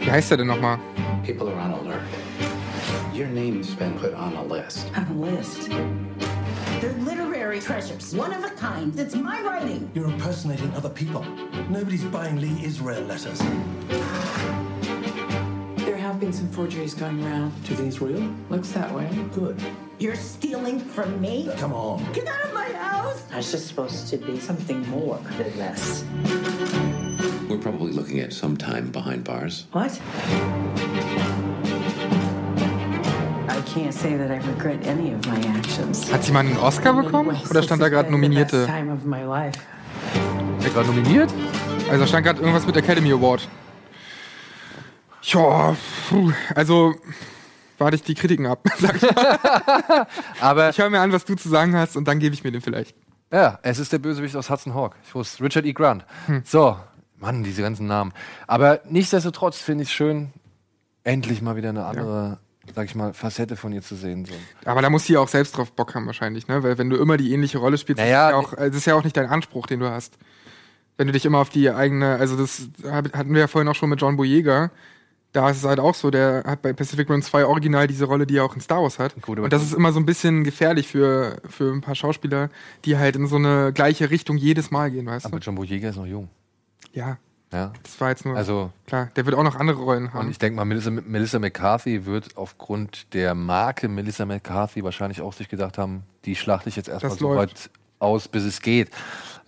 Wie 0.00 0.10
heißt 0.10 0.30
der 0.30 0.38
denn 0.38 0.48
nochmal? 0.48 0.78
People 1.24 1.48
are 1.48 1.58
on 1.58 1.72
alert. 1.72 2.02
Your 3.14 3.28
name's 3.28 3.74
been 3.74 3.94
put 3.98 4.14
on 4.14 4.36
a 4.36 4.42
list. 4.42 4.90
On 4.96 5.06
a 5.06 5.30
list. 5.30 5.70
They're 6.80 6.92
literary 6.94 7.60
treasures, 7.60 8.14
one 8.14 8.32
of 8.32 8.42
a 8.42 8.48
kind. 8.50 8.98
It's 8.98 9.14
my 9.14 9.42
writing. 9.42 9.90
You're 9.94 10.06
impersonating 10.06 10.72
other 10.72 10.88
people. 10.88 11.22
Nobody's 11.68 12.04
buying 12.04 12.40
Lee 12.40 12.64
Israel 12.64 13.02
letters. 13.02 13.38
There 15.84 15.98
have 15.98 16.18
been 16.18 16.32
some 16.32 16.48
forgeries 16.48 16.94
going 16.94 17.22
around. 17.22 17.52
Do 17.64 17.72
you 17.72 17.76
think 17.76 17.88
it's 17.88 18.00
real? 18.00 18.34
Looks 18.48 18.72
that 18.72 18.94
way. 18.94 19.06
Good. 19.34 19.60
You're 19.98 20.14
stealing 20.14 20.80
from 20.80 21.20
me? 21.20 21.50
Come 21.58 21.74
on. 21.74 22.10
Get 22.14 22.26
out 22.26 22.46
of 22.46 22.54
my 22.54 22.64
house! 22.72 23.26
I 23.30 23.36
was 23.36 23.50
just 23.50 23.66
supposed 23.66 24.08
to 24.08 24.16
be 24.16 24.40
something 24.40 24.80
more 24.88 25.18
than 25.36 25.54
this. 25.58 26.04
We're 27.46 27.58
probably 27.58 27.92
looking 27.92 28.20
at 28.20 28.32
some 28.32 28.56
time 28.56 28.90
behind 28.90 29.24
bars. 29.24 29.66
What? 29.72 30.00
Hat 36.12 36.24
sie 36.24 36.32
mal 36.32 36.40
einen 36.40 36.56
Oscar 36.58 36.92
bekommen? 36.94 37.36
Oder 37.48 37.62
stand 37.62 37.82
da 37.82 37.88
gerade 37.88 38.10
Nominierte? 38.10 38.66
time 38.66 38.92
of 38.92 39.04
my 39.04 39.22
life. 39.22 39.58
Er 40.62 40.70
gerade 40.70 40.86
nominiert? 40.88 41.32
Also 41.90 42.06
stand 42.06 42.24
gerade 42.26 42.40
irgendwas 42.40 42.66
mit 42.66 42.76
Academy 42.76 43.12
Award. 43.12 43.48
Ja, 45.22 45.74
also 46.54 46.94
warte 47.78 47.96
ich 47.96 48.02
die 48.02 48.14
Kritiken 48.14 48.46
ab. 48.46 48.64
Sag 48.78 48.96
ich 48.96 49.14
mal. 49.14 50.06
Aber 50.40 50.70
ich 50.70 50.78
höre 50.78 50.90
mir 50.90 51.00
an, 51.00 51.12
was 51.12 51.24
du 51.24 51.34
zu 51.34 51.48
sagen 51.48 51.74
hast 51.76 51.96
und 51.96 52.06
dann 52.06 52.18
gebe 52.18 52.34
ich 52.34 52.44
mir 52.44 52.52
den 52.52 52.60
vielleicht. 52.60 52.94
Ja, 53.32 53.58
es 53.62 53.78
ist 53.78 53.92
der 53.92 53.98
Bösewicht 53.98 54.36
aus 54.36 54.50
Hudson 54.50 54.74
Hawk. 54.74 54.96
Ich 55.06 55.14
wusste, 55.14 55.42
Richard 55.42 55.64
E. 55.64 55.72
Grant. 55.72 56.04
So, 56.44 56.76
Mann, 57.16 57.42
diese 57.42 57.62
ganzen 57.62 57.86
Namen. 57.86 58.12
Aber 58.46 58.80
nichtsdestotrotz 58.88 59.58
finde 59.58 59.82
ich 59.84 59.88
es 59.88 59.94
schön, 59.94 60.32
endlich 61.04 61.40
mal 61.42 61.56
wieder 61.56 61.68
eine 61.70 61.84
andere, 61.86 62.38
sag 62.74 62.86
ich 62.86 62.94
mal, 62.94 63.12
Facette 63.12 63.56
von 63.56 63.72
ihr 63.72 63.82
zu 63.82 63.94
sehen. 63.94 64.24
So. 64.24 64.34
Aber 64.64 64.82
da 64.82 64.90
muss 64.90 65.06
sie 65.06 65.16
auch 65.16 65.28
selbst 65.28 65.56
drauf 65.56 65.72
Bock 65.72 65.94
haben 65.94 66.06
wahrscheinlich, 66.06 66.48
ne? 66.48 66.62
Weil 66.62 66.78
wenn 66.78 66.90
du 66.90 66.96
immer 66.96 67.16
die 67.16 67.32
ähnliche 67.32 67.58
Rolle 67.58 67.78
spielst, 67.78 68.00
Naja, 68.00 68.30
das, 68.30 68.44
ist 68.44 68.50
ja 68.50 68.52
auch, 68.52 68.56
das 68.56 68.76
ist 68.76 68.86
ja 68.86 68.94
auch 68.94 69.04
nicht 69.04 69.16
dein 69.16 69.26
Anspruch, 69.26 69.66
den 69.66 69.80
du 69.80 69.90
hast. 69.90 70.18
Wenn 70.96 71.06
du 71.06 71.12
dich 71.12 71.24
immer 71.24 71.38
auf 71.38 71.48
die 71.48 71.70
eigene, 71.70 72.16
also 72.16 72.36
das 72.36 72.68
hatten 72.84 73.32
wir 73.32 73.40
ja 73.40 73.46
vorhin 73.46 73.68
auch 73.68 73.74
schon 73.74 73.90
mit 73.90 74.00
John 74.00 74.16
Boyega. 74.16 74.70
Da 75.32 75.48
ist 75.48 75.58
es 75.58 75.64
halt 75.64 75.78
auch 75.78 75.94
so, 75.94 76.10
der 76.10 76.42
hat 76.44 76.60
bei 76.60 76.72
Pacific 76.72 77.08
Rim 77.08 77.22
2 77.22 77.44
original 77.46 77.86
diese 77.86 78.04
Rolle, 78.04 78.26
die 78.26 78.38
er 78.38 78.44
auch 78.44 78.54
in 78.56 78.60
Star 78.60 78.82
Wars 78.82 78.98
hat. 78.98 79.14
Gut, 79.22 79.38
aber 79.38 79.44
und 79.44 79.52
das 79.52 79.62
ist 79.62 79.72
immer 79.72 79.92
so 79.92 80.00
ein 80.00 80.06
bisschen 80.06 80.42
gefährlich 80.42 80.88
für, 80.88 81.40
für 81.48 81.72
ein 81.72 81.82
paar 81.82 81.94
Schauspieler, 81.94 82.50
die 82.84 82.98
halt 82.98 83.14
in 83.14 83.28
so 83.28 83.36
eine 83.36 83.72
gleiche 83.72 84.10
Richtung 84.10 84.36
jedes 84.36 84.72
Mal 84.72 84.90
gehen, 84.90 85.06
weißt 85.06 85.26
Aber 85.26 85.38
du? 85.38 85.44
John 85.44 85.54
Boyega 85.54 85.88
ist 85.90 85.96
noch 85.96 86.06
jung. 86.06 86.28
Ja, 86.92 87.18
Ja. 87.52 87.72
das 87.82 88.00
war 88.00 88.10
jetzt 88.10 88.24
nur. 88.24 88.36
Also, 88.36 88.70
klar, 88.86 89.10
der 89.16 89.26
wird 89.26 89.36
auch 89.36 89.42
noch 89.42 89.56
andere 89.56 89.80
Rollen 89.80 90.12
haben. 90.12 90.26
und 90.26 90.30
ich 90.30 90.38
denke 90.38 90.56
mal, 90.56 90.64
Melissa, 90.64 90.90
Melissa 90.90 91.38
McCarthy 91.38 92.06
wird 92.06 92.36
aufgrund 92.36 93.12
der 93.12 93.34
Marke 93.34 93.88
Melissa 93.88 94.24
McCarthy 94.24 94.84
wahrscheinlich 94.84 95.20
auch 95.20 95.32
sich 95.32 95.48
gedacht 95.48 95.76
haben, 95.76 96.04
die 96.24 96.36
schlachte 96.36 96.68
ich 96.68 96.76
jetzt 96.76 96.88
erstmal 96.88 97.16
so 97.16 97.34
weit 97.34 97.70
aus, 97.98 98.28
bis 98.28 98.44
es 98.44 98.60
geht. 98.62 98.90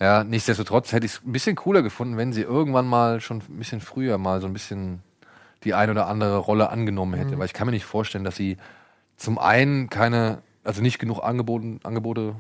Ja, 0.00 0.24
nichtsdestotrotz 0.24 0.92
hätte 0.92 1.06
ich 1.06 1.12
es 1.12 1.24
ein 1.24 1.32
bisschen 1.32 1.54
cooler 1.56 1.82
gefunden, 1.82 2.16
wenn 2.16 2.32
sie 2.32 2.42
irgendwann 2.42 2.86
mal 2.86 3.20
schon 3.20 3.38
ein 3.38 3.58
bisschen 3.58 3.80
früher 3.80 4.18
mal 4.18 4.40
so 4.40 4.46
ein 4.46 4.52
bisschen 4.52 5.00
die 5.64 5.74
ein 5.74 5.90
oder 5.90 6.08
andere 6.08 6.38
Rolle 6.38 6.70
angenommen 6.70 7.14
hätte. 7.14 7.36
Mhm. 7.36 7.38
Weil 7.38 7.46
ich 7.46 7.52
kann 7.52 7.66
mir 7.66 7.72
nicht 7.72 7.84
vorstellen, 7.84 8.24
dass 8.24 8.36
sie 8.36 8.56
zum 9.16 9.38
einen 9.38 9.88
keine, 9.90 10.42
also 10.64 10.82
nicht 10.82 10.98
genug 10.98 11.20
Angeboten, 11.22 11.80
Angebote 11.84 12.34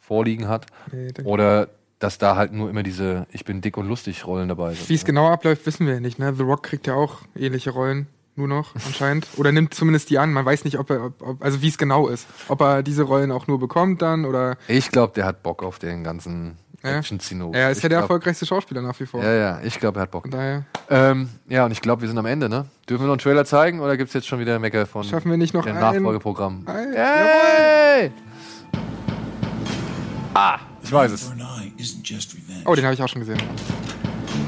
vorliegen 0.00 0.48
hat. 0.48 0.66
Nee, 0.92 1.10
oder 1.24 1.68
dass 2.02 2.18
da 2.18 2.36
halt 2.36 2.52
nur 2.52 2.68
immer 2.68 2.82
diese 2.82 3.26
Ich 3.30 3.44
bin 3.44 3.60
dick 3.60 3.76
und 3.76 3.86
lustig 3.88 4.26
Rollen 4.26 4.48
dabei 4.48 4.74
sind. 4.74 4.88
Wie 4.88 4.94
es 4.94 5.04
genau 5.04 5.28
abläuft, 5.30 5.64
wissen 5.66 5.86
wir 5.86 6.00
nicht. 6.00 6.18
Ne? 6.18 6.34
The 6.36 6.42
Rock 6.42 6.62
kriegt 6.64 6.86
ja 6.86 6.94
auch 6.94 7.18
ähnliche 7.36 7.70
Rollen, 7.70 8.06
nur 8.34 8.48
noch 8.48 8.74
anscheinend. 8.86 9.28
Oder 9.36 9.52
nimmt 9.52 9.72
zumindest 9.74 10.10
die 10.10 10.18
an. 10.18 10.32
Man 10.32 10.44
weiß 10.44 10.64
nicht, 10.64 10.78
ob 10.78 10.90
er, 10.90 11.04
ob, 11.06 11.22
ob, 11.22 11.44
also 11.44 11.62
wie 11.62 11.68
es 11.68 11.78
genau 11.78 12.08
ist. 12.08 12.26
Ob 12.48 12.60
er 12.60 12.82
diese 12.82 13.04
Rollen 13.04 13.30
auch 13.30 13.46
nur 13.46 13.58
bekommt 13.60 14.02
dann 14.02 14.24
oder. 14.24 14.56
Ich 14.68 14.90
glaube, 14.90 15.12
der 15.14 15.26
hat 15.26 15.42
Bock 15.42 15.62
auf 15.62 15.78
den 15.78 16.02
ganzen 16.02 16.56
Ja. 16.82 16.98
Action-Zino. 16.98 17.52
Er 17.54 17.70
ist 17.70 17.76
Ich 17.78 17.82
ja 17.84 17.88
der 17.88 17.98
glaub- 17.98 18.10
erfolgreichste 18.10 18.46
Schauspieler 18.46 18.82
nach 18.82 18.98
wie 18.98 19.06
vor. 19.06 19.22
Ja, 19.22 19.32
ja, 19.32 19.60
ich 19.62 19.78
glaube, 19.78 20.00
er 20.00 20.02
hat 20.02 20.10
Bock. 20.10 20.28
Daher 20.28 20.64
Ähm, 20.90 21.28
ja, 21.48 21.64
und 21.66 21.70
ich 21.70 21.80
glaube, 21.80 22.02
wir 22.02 22.08
sind 22.08 22.18
am 22.18 22.26
Ende, 22.26 22.48
ne? 22.48 22.64
Dürfen 22.88 23.02
wir 23.04 23.06
noch 23.06 23.12
einen 23.12 23.20
Trailer 23.20 23.44
zeigen 23.44 23.78
oder 23.78 23.96
gibt 23.96 24.08
es 24.08 24.14
jetzt 24.14 24.26
schon 24.26 24.40
wieder 24.40 24.58
Mecker 24.58 24.86
von 24.86 25.04
Schaffen 25.04 25.30
wir 25.30 25.36
nicht 25.38 25.54
noch 25.54 25.64
dem 25.64 25.76
ein- 25.76 25.80
Nachfolgeprogramm? 25.80 26.64
ein- 26.66 26.92
Hey! 26.94 28.10
Ah, 30.34 30.58
ich 30.82 30.90
weiß 30.90 31.12
es. 31.12 31.30
Oh, 32.64 32.74
den 32.74 32.84
habe 32.84 32.94
ich 32.94 33.02
auch 33.02 33.08
schon 33.08 33.20
gesehen. 33.20 33.38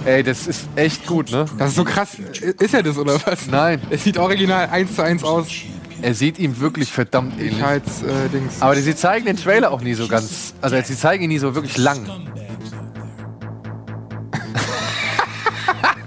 Ey, 0.05 0.23
das 0.23 0.47
ist 0.47 0.67
echt 0.77 1.07
gut, 1.07 1.31
ne? 1.31 1.47
Das 1.59 1.71
ist 1.71 1.77
so 1.77 1.85
krass. 1.85 2.17
Ist 2.19 2.75
er 2.75 2.83
das 2.83 2.99
oder 2.99 3.19
was? 3.27 3.47
Nein. 3.47 3.81
Es 3.91 4.05
sieht 4.05 4.19
original 4.19 4.69
eins 4.69 4.95
zu 4.95 5.03
eins 5.03 5.25
aus. 5.25 5.49
Er 6.03 6.15
sieht 6.15 6.39
ihm 6.39 6.61
wirklich 6.61 6.93
verdammt 6.93 7.41
ähnlich. 7.41 7.61
Äh, 7.61 7.81
Dings. 8.33 8.61
Aber 8.61 8.77
sie 8.77 8.95
zeigen 8.95 9.25
den 9.25 9.37
Trailer 9.37 9.71
auch 9.71 9.81
nie 9.81 9.95
so 9.95 10.07
ganz. 10.07 10.55
Also 10.61 10.77
sie 10.83 10.97
zeigen 10.97 11.25
ihn 11.25 11.31
nie 11.31 11.39
so 11.39 11.55
wirklich 11.55 11.79
lang. 11.79 12.07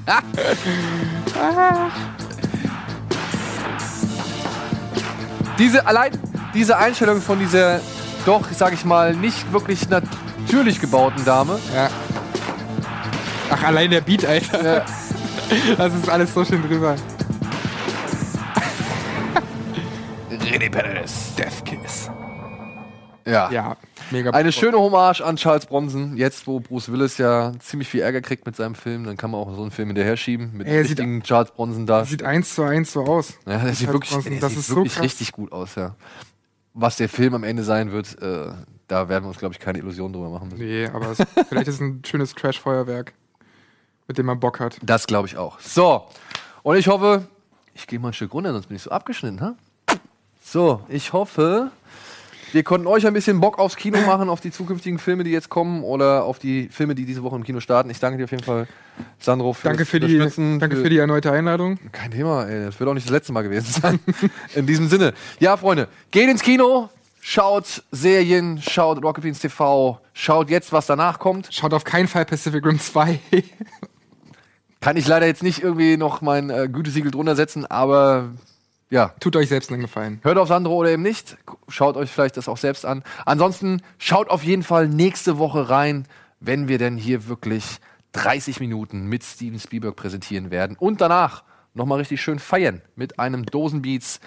diese 5.57 5.85
allein 5.85 6.11
diese 6.53 6.77
Einstellung 6.77 7.21
von 7.21 7.39
dieser 7.39 7.81
doch, 8.25 8.45
sag 8.55 8.73
ich 8.73 8.85
mal, 8.85 9.15
nicht 9.15 9.51
wirklich 9.51 9.89
natürlich 10.47 10.79
gebauten 10.79 11.23
Dame. 11.25 11.59
Ja. 11.73 11.89
Ach, 13.49 13.63
allein 13.63 13.91
der 13.91 14.01
Beat, 14.01 14.25
Alter. 14.25 14.85
Das 15.77 15.93
ist 15.93 16.09
alles 16.09 16.33
so 16.33 16.43
schön 16.43 16.61
drüber. 16.61 16.97
René 20.29 20.69
Perez. 20.69 21.35
Death 21.37 21.63
Kiss. 21.63 22.09
Ja. 23.25 23.49
Ja, 23.49 23.77
mega. 24.11 24.31
Eine 24.31 24.51
schöne 24.51 24.77
Hommage 24.77 25.21
an 25.21 25.37
Charles 25.37 25.65
Bronson. 25.67 26.17
Jetzt, 26.17 26.47
wo 26.47 26.59
Bruce 26.59 26.91
Willis 26.91 27.17
ja 27.17 27.53
ziemlich 27.59 27.87
viel 27.87 28.01
Ärger 28.01 28.19
kriegt 28.19 28.45
mit 28.45 28.57
seinem 28.57 28.75
Film, 28.75 29.05
dann 29.05 29.15
kann 29.15 29.31
man 29.31 29.39
auch 29.39 29.55
so 29.55 29.61
einen 29.61 29.71
Film 29.71 29.87
hinterher 29.87 30.17
schieben 30.17 30.51
mit 30.57 30.67
Ey, 30.67 30.75
er 30.75 30.81
sieht- 30.83 30.99
richtigen 30.99 31.23
Charles 31.23 31.51
Bronson 31.51 31.85
da. 31.85 32.03
Sieht 32.03 32.23
eins 32.23 32.53
zu 32.53 32.63
eins 32.63 32.91
so 32.91 33.05
aus. 33.05 33.37
Ja, 33.45 33.59
der 33.59 33.73
sieht 33.73 33.87
Charles 33.89 34.11
wirklich, 34.11 34.23
der 34.25 34.39
das 34.41 34.49
sieht 34.51 34.59
ist 34.59 34.67
so 34.67 34.75
wirklich 34.75 34.93
krass. 34.95 35.03
richtig 35.05 35.31
gut 35.31 35.53
aus, 35.53 35.75
ja. 35.75 35.95
Was 36.73 36.97
der 36.97 37.07
Film 37.07 37.35
am 37.35 37.45
Ende 37.45 37.63
sein 37.63 37.93
wird, 37.93 38.21
äh, 38.21 38.49
da 38.87 39.09
werden 39.09 39.25
wir 39.25 39.29
uns, 39.29 39.37
glaube 39.37 39.53
ich, 39.53 39.59
keine 39.59 39.79
Illusionen 39.79 40.13
drüber 40.13 40.29
machen 40.29 40.49
müssen. 40.49 40.65
Nee, 40.65 40.87
aber 40.87 41.11
es, 41.11 41.17
vielleicht 41.49 41.67
ist 41.67 41.75
es 41.75 41.81
ein 41.81 42.01
schönes 42.05 42.33
Trash-Feuerwerk, 42.33 43.13
mit 44.07 44.17
dem 44.17 44.25
man 44.25 44.39
Bock 44.39 44.59
hat. 44.59 44.77
Das 44.81 45.07
glaube 45.07 45.27
ich 45.27 45.37
auch. 45.37 45.59
So, 45.59 46.07
und 46.63 46.77
ich 46.77 46.87
hoffe, 46.87 47.27
ich 47.73 47.87
gehe 47.87 47.99
mal 47.99 48.09
ein 48.09 48.13
Stück 48.13 48.33
runter, 48.33 48.53
sonst 48.53 48.67
bin 48.67 48.77
ich 48.77 48.83
so 48.83 48.91
abgeschnitten, 48.91 49.41
ha? 49.41 49.55
So, 50.41 50.81
ich 50.87 51.11
hoffe, 51.11 51.71
wir 52.53 52.63
konnten 52.63 52.87
euch 52.87 53.05
ein 53.05 53.13
bisschen 53.13 53.41
Bock 53.41 53.59
aufs 53.59 53.75
Kino 53.75 53.99
machen, 54.01 54.29
auf 54.29 54.39
die 54.39 54.51
zukünftigen 54.51 54.99
Filme, 54.99 55.25
die 55.25 55.31
jetzt 55.31 55.49
kommen 55.49 55.83
oder 55.83 56.23
auf 56.23 56.39
die 56.39 56.69
Filme, 56.69 56.95
die 56.95 57.05
diese 57.05 57.21
Woche 57.23 57.35
im 57.35 57.43
Kino 57.43 57.59
starten. 57.59 57.89
Ich 57.89 57.99
danke 57.99 58.17
dir 58.17 58.23
auf 58.23 58.31
jeden 58.31 58.43
Fall, 58.43 58.67
Sandro, 59.19 59.51
für 59.51 59.67
Danke 59.67 59.85
für 59.85 59.99
die, 59.99 60.17
danke 60.17 60.77
für 60.77 60.89
die 60.89 60.97
erneute 60.97 61.31
Einladung. 61.31 61.77
Kein 61.91 62.11
Thema, 62.11 62.45
ey. 62.45 62.65
Das 62.65 62.79
wird 62.79 62.89
auch 62.89 62.93
nicht 62.93 63.05
das 63.05 63.11
letzte 63.11 63.33
Mal 63.33 63.41
gewesen 63.41 63.81
sein. 63.81 63.99
In 64.55 64.65
diesem 64.65 64.87
Sinne. 64.87 65.13
Ja, 65.39 65.57
Freunde, 65.57 65.89
geht 66.09 66.29
ins 66.29 66.41
Kino, 66.41 66.89
schaut 67.27 67.83
Serien, 67.91 68.61
schaut 68.61 69.03
Rocket 69.03 69.21
Beans 69.21 69.39
TV, 69.39 69.99
schaut 70.13 70.49
jetzt, 70.49 70.71
was 70.71 70.85
danach 70.85 71.19
kommt. 71.19 71.49
Schaut 71.51 71.73
auf 71.73 71.83
keinen 71.83 72.07
Fall 72.07 72.23
Pacific 72.23 72.65
Rim 72.65 72.79
2. 72.79 73.19
Kann 74.79 74.95
ich 74.95 75.05
leider 75.07 75.25
jetzt 75.25 75.43
nicht 75.43 75.61
irgendwie 75.61 75.97
noch 75.97 76.21
mein 76.21 76.49
äh, 76.49 76.69
Gütesiegel 76.71 77.11
drunter 77.11 77.35
setzen, 77.35 77.65
aber 77.65 78.29
ja. 78.89 79.13
Tut 79.19 79.35
euch 79.35 79.49
selbst 79.49 79.69
einen 79.69 79.81
Gefallen. 79.81 80.21
Hört 80.23 80.37
auf 80.37 80.47
Sandro 80.47 80.75
oder 80.75 80.89
eben 80.89 81.01
nicht. 81.01 81.35
Schaut 81.67 81.97
euch 81.97 82.09
vielleicht 82.09 82.37
das 82.37 82.47
auch 82.47 82.55
selbst 82.55 82.85
an. 82.85 83.03
Ansonsten 83.25 83.81
schaut 83.97 84.29
auf 84.29 84.43
jeden 84.43 84.63
Fall 84.63 84.87
nächste 84.87 85.37
Woche 85.37 85.69
rein, 85.69 86.07
wenn 86.39 86.69
wir 86.69 86.77
denn 86.77 86.95
hier 86.95 87.27
wirklich 87.27 87.79
30 88.13 88.61
Minuten 88.61 89.07
mit 89.07 89.25
Steven 89.25 89.59
Spielberg 89.59 89.97
präsentieren 89.97 90.49
werden. 90.49 90.77
Und 90.79 91.01
danach 91.01 91.43
nochmal 91.73 91.97
richtig 91.97 92.21
schön 92.21 92.39
feiern 92.39 92.81
mit 92.95 93.19
einem 93.19 93.45
Dosenbeats 93.45 94.21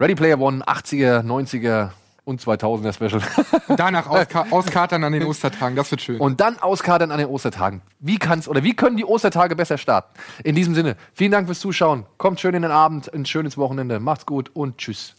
Ready 0.00 0.14
Player 0.14 0.40
One 0.40 0.64
80er, 0.64 1.20
90er 1.20 1.90
und 2.28 2.42
2000er 2.42 2.92
Special. 2.92 3.22
Danach 3.76 4.06
auska 4.06 4.46
auskatern 4.50 5.02
an 5.02 5.12
den 5.12 5.24
Ostertagen, 5.24 5.74
das 5.74 5.90
wird 5.90 6.02
schön. 6.02 6.20
Und 6.20 6.40
dann 6.40 6.58
auskadern 6.58 7.10
an 7.10 7.18
den 7.18 7.28
Ostertagen. 7.28 7.80
Wie 7.98 8.18
kann's 8.18 8.46
oder 8.46 8.62
wie 8.62 8.76
können 8.76 8.96
die 8.96 9.04
Ostertage 9.04 9.56
besser 9.56 9.78
starten? 9.78 10.10
In 10.44 10.54
diesem 10.54 10.74
Sinne, 10.74 10.96
vielen 11.14 11.32
Dank 11.32 11.46
fürs 11.46 11.60
Zuschauen. 11.60 12.04
Kommt 12.18 12.38
schön 12.38 12.54
in 12.54 12.62
den 12.62 12.70
Abend, 12.70 13.12
ein 13.12 13.24
schönes 13.24 13.56
Wochenende. 13.56 13.98
Macht's 13.98 14.26
gut 14.26 14.50
und 14.54 14.76
tschüss. 14.78 15.14